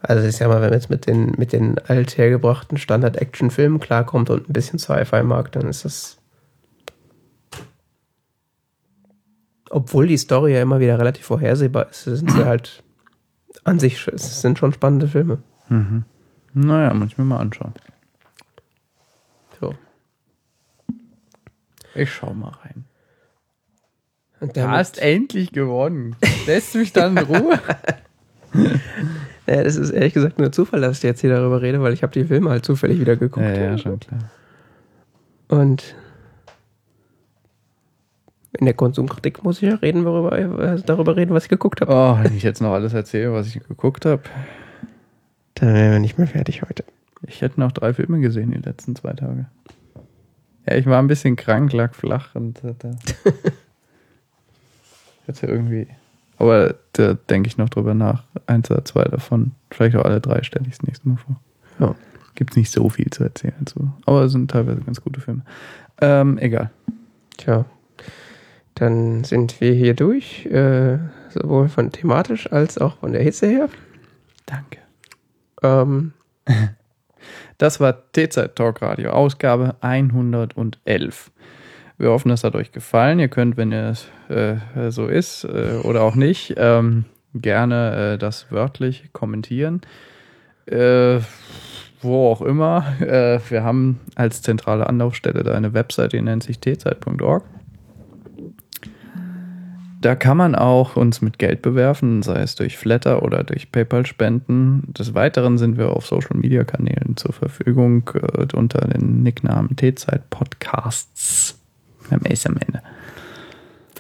Also 0.03 0.27
ich 0.27 0.37
sag 0.37 0.49
mal, 0.49 0.62
wenn 0.62 0.70
man 0.70 0.78
jetzt 0.78 0.89
mit 0.89 1.07
den, 1.07 1.35
mit 1.37 1.53
den 1.53 1.78
althergebrachten 1.78 2.78
Standard-Action-Filmen 2.78 3.81
klarkommt 3.81 4.31
und 4.31 4.49
ein 4.49 4.53
bisschen 4.53 4.78
Sci-Fi 4.78 5.23
mag, 5.23 5.53
dann 5.53 5.69
ist 5.69 5.85
das. 5.85 6.16
Obwohl 9.69 10.07
die 10.07 10.16
Story 10.16 10.55
ja 10.55 10.62
immer 10.62 10.81
wieder 10.81 10.99
relativ 10.99 11.27
vorhersehbar 11.27 11.91
ist, 11.91 12.05
sind 12.05 12.31
sie 12.31 12.45
halt 12.45 12.82
an 13.65 13.78
sich, 13.78 14.09
es 14.09 14.41
sind 14.41 14.59
schon 14.59 14.73
spannende 14.73 15.07
Filme. 15.07 15.39
Mhm. 15.69 16.05
Naja, 16.55 16.93
muss 16.95 17.09
ich 17.09 17.19
mir 17.19 17.24
mal 17.24 17.39
anschauen. 17.39 17.74
So. 19.61 19.74
Ich 21.95 22.12
schau 22.12 22.32
mal 22.32 22.53
rein. 22.65 22.85
Und 24.41 24.57
Du 24.57 24.69
hast 24.69 24.99
endlich 25.01 25.53
gewonnen. 25.53 26.17
Lässt 26.47 26.75
mich 26.75 26.93
dann 26.93 27.17
in 27.17 27.25
Ruhe? 27.25 27.59
Ja, 29.47 29.62
das 29.62 29.77
ist 29.77 29.91
ehrlich 29.91 30.15
gesagt 30.15 30.39
nur 30.39 30.51
Zufall, 30.53 30.81
dass 30.81 30.99
ich 30.99 31.03
jetzt 31.03 31.21
hier 31.21 31.31
darüber 31.31 31.61
rede, 31.61 31.81
weil 31.83 31.93
ich 31.93 32.03
habe 32.03 32.12
die 32.12 32.25
Filme 32.25 32.51
halt 32.51 32.65
zufällig 32.65 33.01
wieder 33.01 33.17
geguckt. 33.17 33.45
ja, 33.45 33.53
ja, 33.55 33.79
schon 33.79 34.01
klar. 34.01 34.31
Und 35.49 35.95
in 38.59 38.65
der 38.65 38.75
Konsumkritik 38.75 39.45
muss 39.45 39.62
ich 39.62 39.69
ja 39.69 39.77
reden, 39.77 40.05
worüber, 40.05 40.37
äh, 40.39 40.81
darüber 40.85 41.17
reden, 41.17 41.35
was 41.35 41.45
ich 41.45 41.49
geguckt 41.51 41.81
habe. 41.81 41.93
Oh, 41.93 42.25
wenn 42.25 42.37
ich 42.37 42.43
jetzt 42.43 42.61
noch 42.61 42.73
alles 42.73 42.95
erzähle, 42.95 43.33
was 43.33 43.47
ich 43.49 43.61
geguckt 43.67 44.07
habe. 44.07 44.23
Dann 45.55 45.75
wären 45.75 45.93
wir 45.93 45.99
nicht 45.99 46.19
mehr 46.19 46.27
fertig 46.27 46.62
heute. 46.62 46.85
Ich 47.27 47.43
hätte 47.43 47.61
noch 47.61 47.73
drei 47.73 47.93
Filme 47.93 48.21
gesehen 48.21 48.51
die 48.51 48.59
letzten 48.59 48.97
zwei 48.97 49.12
Tage. 49.12 49.47
Ja, 50.67 50.77
ich 50.77 50.87
war 50.87 50.99
ein 51.01 51.07
bisschen 51.07 51.37
krank, 51.37 51.73
lag 51.73 51.95
flach 51.95 52.35
und 52.35 52.62
äh, 52.65 52.75
da 55.32 55.43
hatte 55.43 55.47
irgendwie. 55.47 55.89
Aber 56.39 56.74
da 56.93 57.15
denke 57.15 57.48
ich 57.48 57.59
noch 57.59 57.69
drüber 57.69 57.94
nach. 57.94 58.24
Eins 58.47 58.70
oder 58.70 58.85
zwei 58.85 59.05
davon, 59.05 59.52
vielleicht 59.70 59.97
auch 59.97 60.05
alle 60.05 60.20
drei, 60.20 60.43
stelle 60.43 60.66
ich 60.66 60.78
das 60.78 60.82
nächste 60.82 61.09
Mal 61.09 61.16
vor. 61.16 61.40
Ja. 61.78 61.94
Gibt 62.35 62.57
nicht 62.57 62.70
so 62.70 62.89
viel 62.89 63.11
zu 63.11 63.24
erzählen. 63.24 63.66
So. 63.69 63.89
Aber 64.07 64.23
es 64.23 64.32
sind 64.32 64.51
teilweise 64.51 64.81
ganz 64.81 65.02
gute 65.02 65.20
Filme. 65.20 65.43
Ähm, 66.01 66.39
egal. 66.39 66.70
Tja, 67.36 67.66
dann 68.74 69.24
sind 69.24 69.61
wir 69.61 69.74
hier 69.74 69.94
durch, 69.94 70.47
äh, 70.47 70.98
sowohl 71.28 71.69
von 71.69 71.93
thematisch 71.93 72.51
als 72.51 72.78
auch 72.78 72.98
von 72.98 73.12
der 73.12 73.23
Hitze 73.23 73.47
her. 73.47 73.69
Danke. 74.47 74.78
Ähm, 75.62 76.12
Das 77.59 77.78
war 77.78 78.11
T-Zeit 78.12 78.57
Talk 78.57 78.81
Radio, 78.81 79.11
Ausgabe 79.11 79.77
111. 79.82 81.31
Wir 82.01 82.09
hoffen, 82.09 82.31
es 82.31 82.44
hat 82.44 82.55
euch 82.55 82.72
gefallen. 82.72 83.18
Ihr 83.18 83.28
könnt, 83.28 83.59
wenn 83.59 83.72
es 83.72 84.09
äh, 84.31 84.56
so 84.89 85.06
ist 85.06 85.44
äh, 85.44 85.81
oder 85.82 86.01
auch 86.01 86.14
nicht, 86.14 86.55
ähm, 86.56 87.05
gerne 87.35 88.14
äh, 88.14 88.18
das 88.18 88.51
wörtlich 88.51 89.12
kommentieren. 89.12 89.82
Äh, 90.64 91.18
wo 92.01 92.31
auch 92.31 92.40
immer. 92.40 92.86
Äh, 93.01 93.40
wir 93.51 93.64
haben 93.64 94.01
als 94.14 94.40
zentrale 94.40 94.86
Anlaufstelle 94.86 95.43
da 95.43 95.52
eine 95.55 95.74
Webseite, 95.74 96.16
die 96.16 96.22
nennt 96.22 96.43
sich 96.43 96.59
tzeit.org. 96.59 97.44
Da 100.01 100.14
kann 100.14 100.39
man 100.39 100.55
auch 100.55 100.97
uns 100.97 101.20
mit 101.20 101.39
Geld 101.39 101.60
bewerfen, 101.60 102.22
sei 102.22 102.40
es 102.40 102.55
durch 102.55 102.78
Flatter 102.78 103.22
oder 103.22 103.44
durch 103.44 103.70
PayPal-Spenden. 103.70 104.94
Des 104.94 105.12
Weiteren 105.12 105.59
sind 105.59 105.77
wir 105.77 105.90
auf 105.90 106.06
Social-Media-Kanälen 106.06 107.18
zur 107.18 107.35
Verfügung 107.35 108.10
äh, 108.14 108.47
unter 108.56 108.89
den 108.89 109.22
Nicknamen 109.22 109.77
T-Zeit-Podcasts. 109.77 111.60
Am 112.12 112.23
S 112.24 112.47
am 112.47 112.57
Ende. 112.57 112.82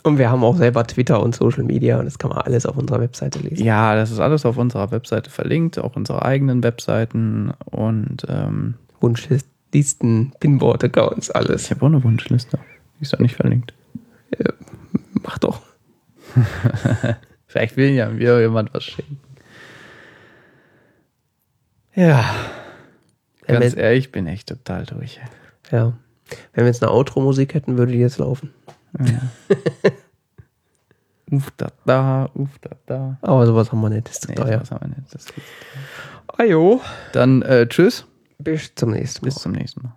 Und 0.02 0.18
wir 0.18 0.30
haben 0.30 0.42
auch 0.44 0.56
selber 0.56 0.86
Twitter 0.86 1.22
und 1.22 1.34
Social 1.34 1.62
Media 1.62 1.98
und 1.98 2.06
das 2.06 2.18
kann 2.18 2.30
man 2.30 2.38
alles 2.38 2.64
auf 2.64 2.76
unserer 2.76 3.00
Webseite 3.00 3.38
lesen. 3.40 3.64
Ja, 3.64 3.94
das 3.94 4.10
ist 4.10 4.18
alles 4.18 4.46
auf 4.46 4.56
unserer 4.56 4.90
Webseite 4.90 5.28
verlinkt, 5.28 5.78
auch 5.78 5.94
unsere 5.94 6.24
eigenen 6.24 6.62
Webseiten 6.62 7.52
und 7.66 8.26
ähm, 8.28 8.74
Wunschlisten, 9.00 10.32
Pinboard-Accounts, 10.40 11.30
alles. 11.30 11.64
ich 11.64 11.70
habe 11.70 11.82
auch 11.82 11.90
eine 11.90 12.02
Wunschliste. 12.02 12.58
Die 12.98 13.02
ist 13.02 13.12
da 13.12 13.18
nicht 13.18 13.36
verlinkt. 13.36 13.74
Mach 15.22 15.38
doch. 15.38 15.60
Vielleicht 17.46 17.76
will 17.76 17.90
ja 17.90 18.08
mir 18.08 18.40
jemand 18.40 18.72
was 18.72 18.84
schenken. 18.84 19.18
Ja. 21.94 22.24
Ganz 23.46 23.76
ehrlich, 23.76 24.06
ich 24.06 24.12
bin 24.12 24.26
echt 24.26 24.48
total 24.48 24.86
durch. 24.86 25.20
ja. 25.70 25.92
Wenn 26.52 26.64
wir 26.64 26.70
jetzt 26.70 26.82
eine 26.82 26.92
Outro-Musik 26.92 27.54
hätten, 27.54 27.78
würde 27.78 27.92
die 27.92 27.98
jetzt 27.98 28.18
laufen. 28.18 28.52
Ja. 28.98 29.20
uff 31.30 31.50
da 31.56 31.68
da, 31.86 32.28
uff 32.34 32.58
da 32.60 32.70
da. 32.86 33.18
Aber 33.22 33.46
sowas 33.46 33.70
haben 33.72 33.80
wir 33.80 33.90
nicht. 33.90 34.08
Das 34.08 34.18
ist 34.18 34.28
Nee, 34.28 34.34
teuer. 34.34 34.54
sowas 34.58 34.70
haben 34.72 34.90
wir 34.90 34.96
nicht. 34.98 35.14
Das 35.14 35.26
geht. 35.26 35.44
Ajo. 36.38 36.80
Dann 37.12 37.42
äh, 37.42 37.66
tschüss, 37.68 38.06
Bis 38.38 38.74
zum 38.74 38.90
nächsten 38.90 39.24
Mal. 39.24 39.26
bis 39.26 39.34
zum 39.36 39.52
nächsten 39.52 39.82
Mal. 39.82 39.92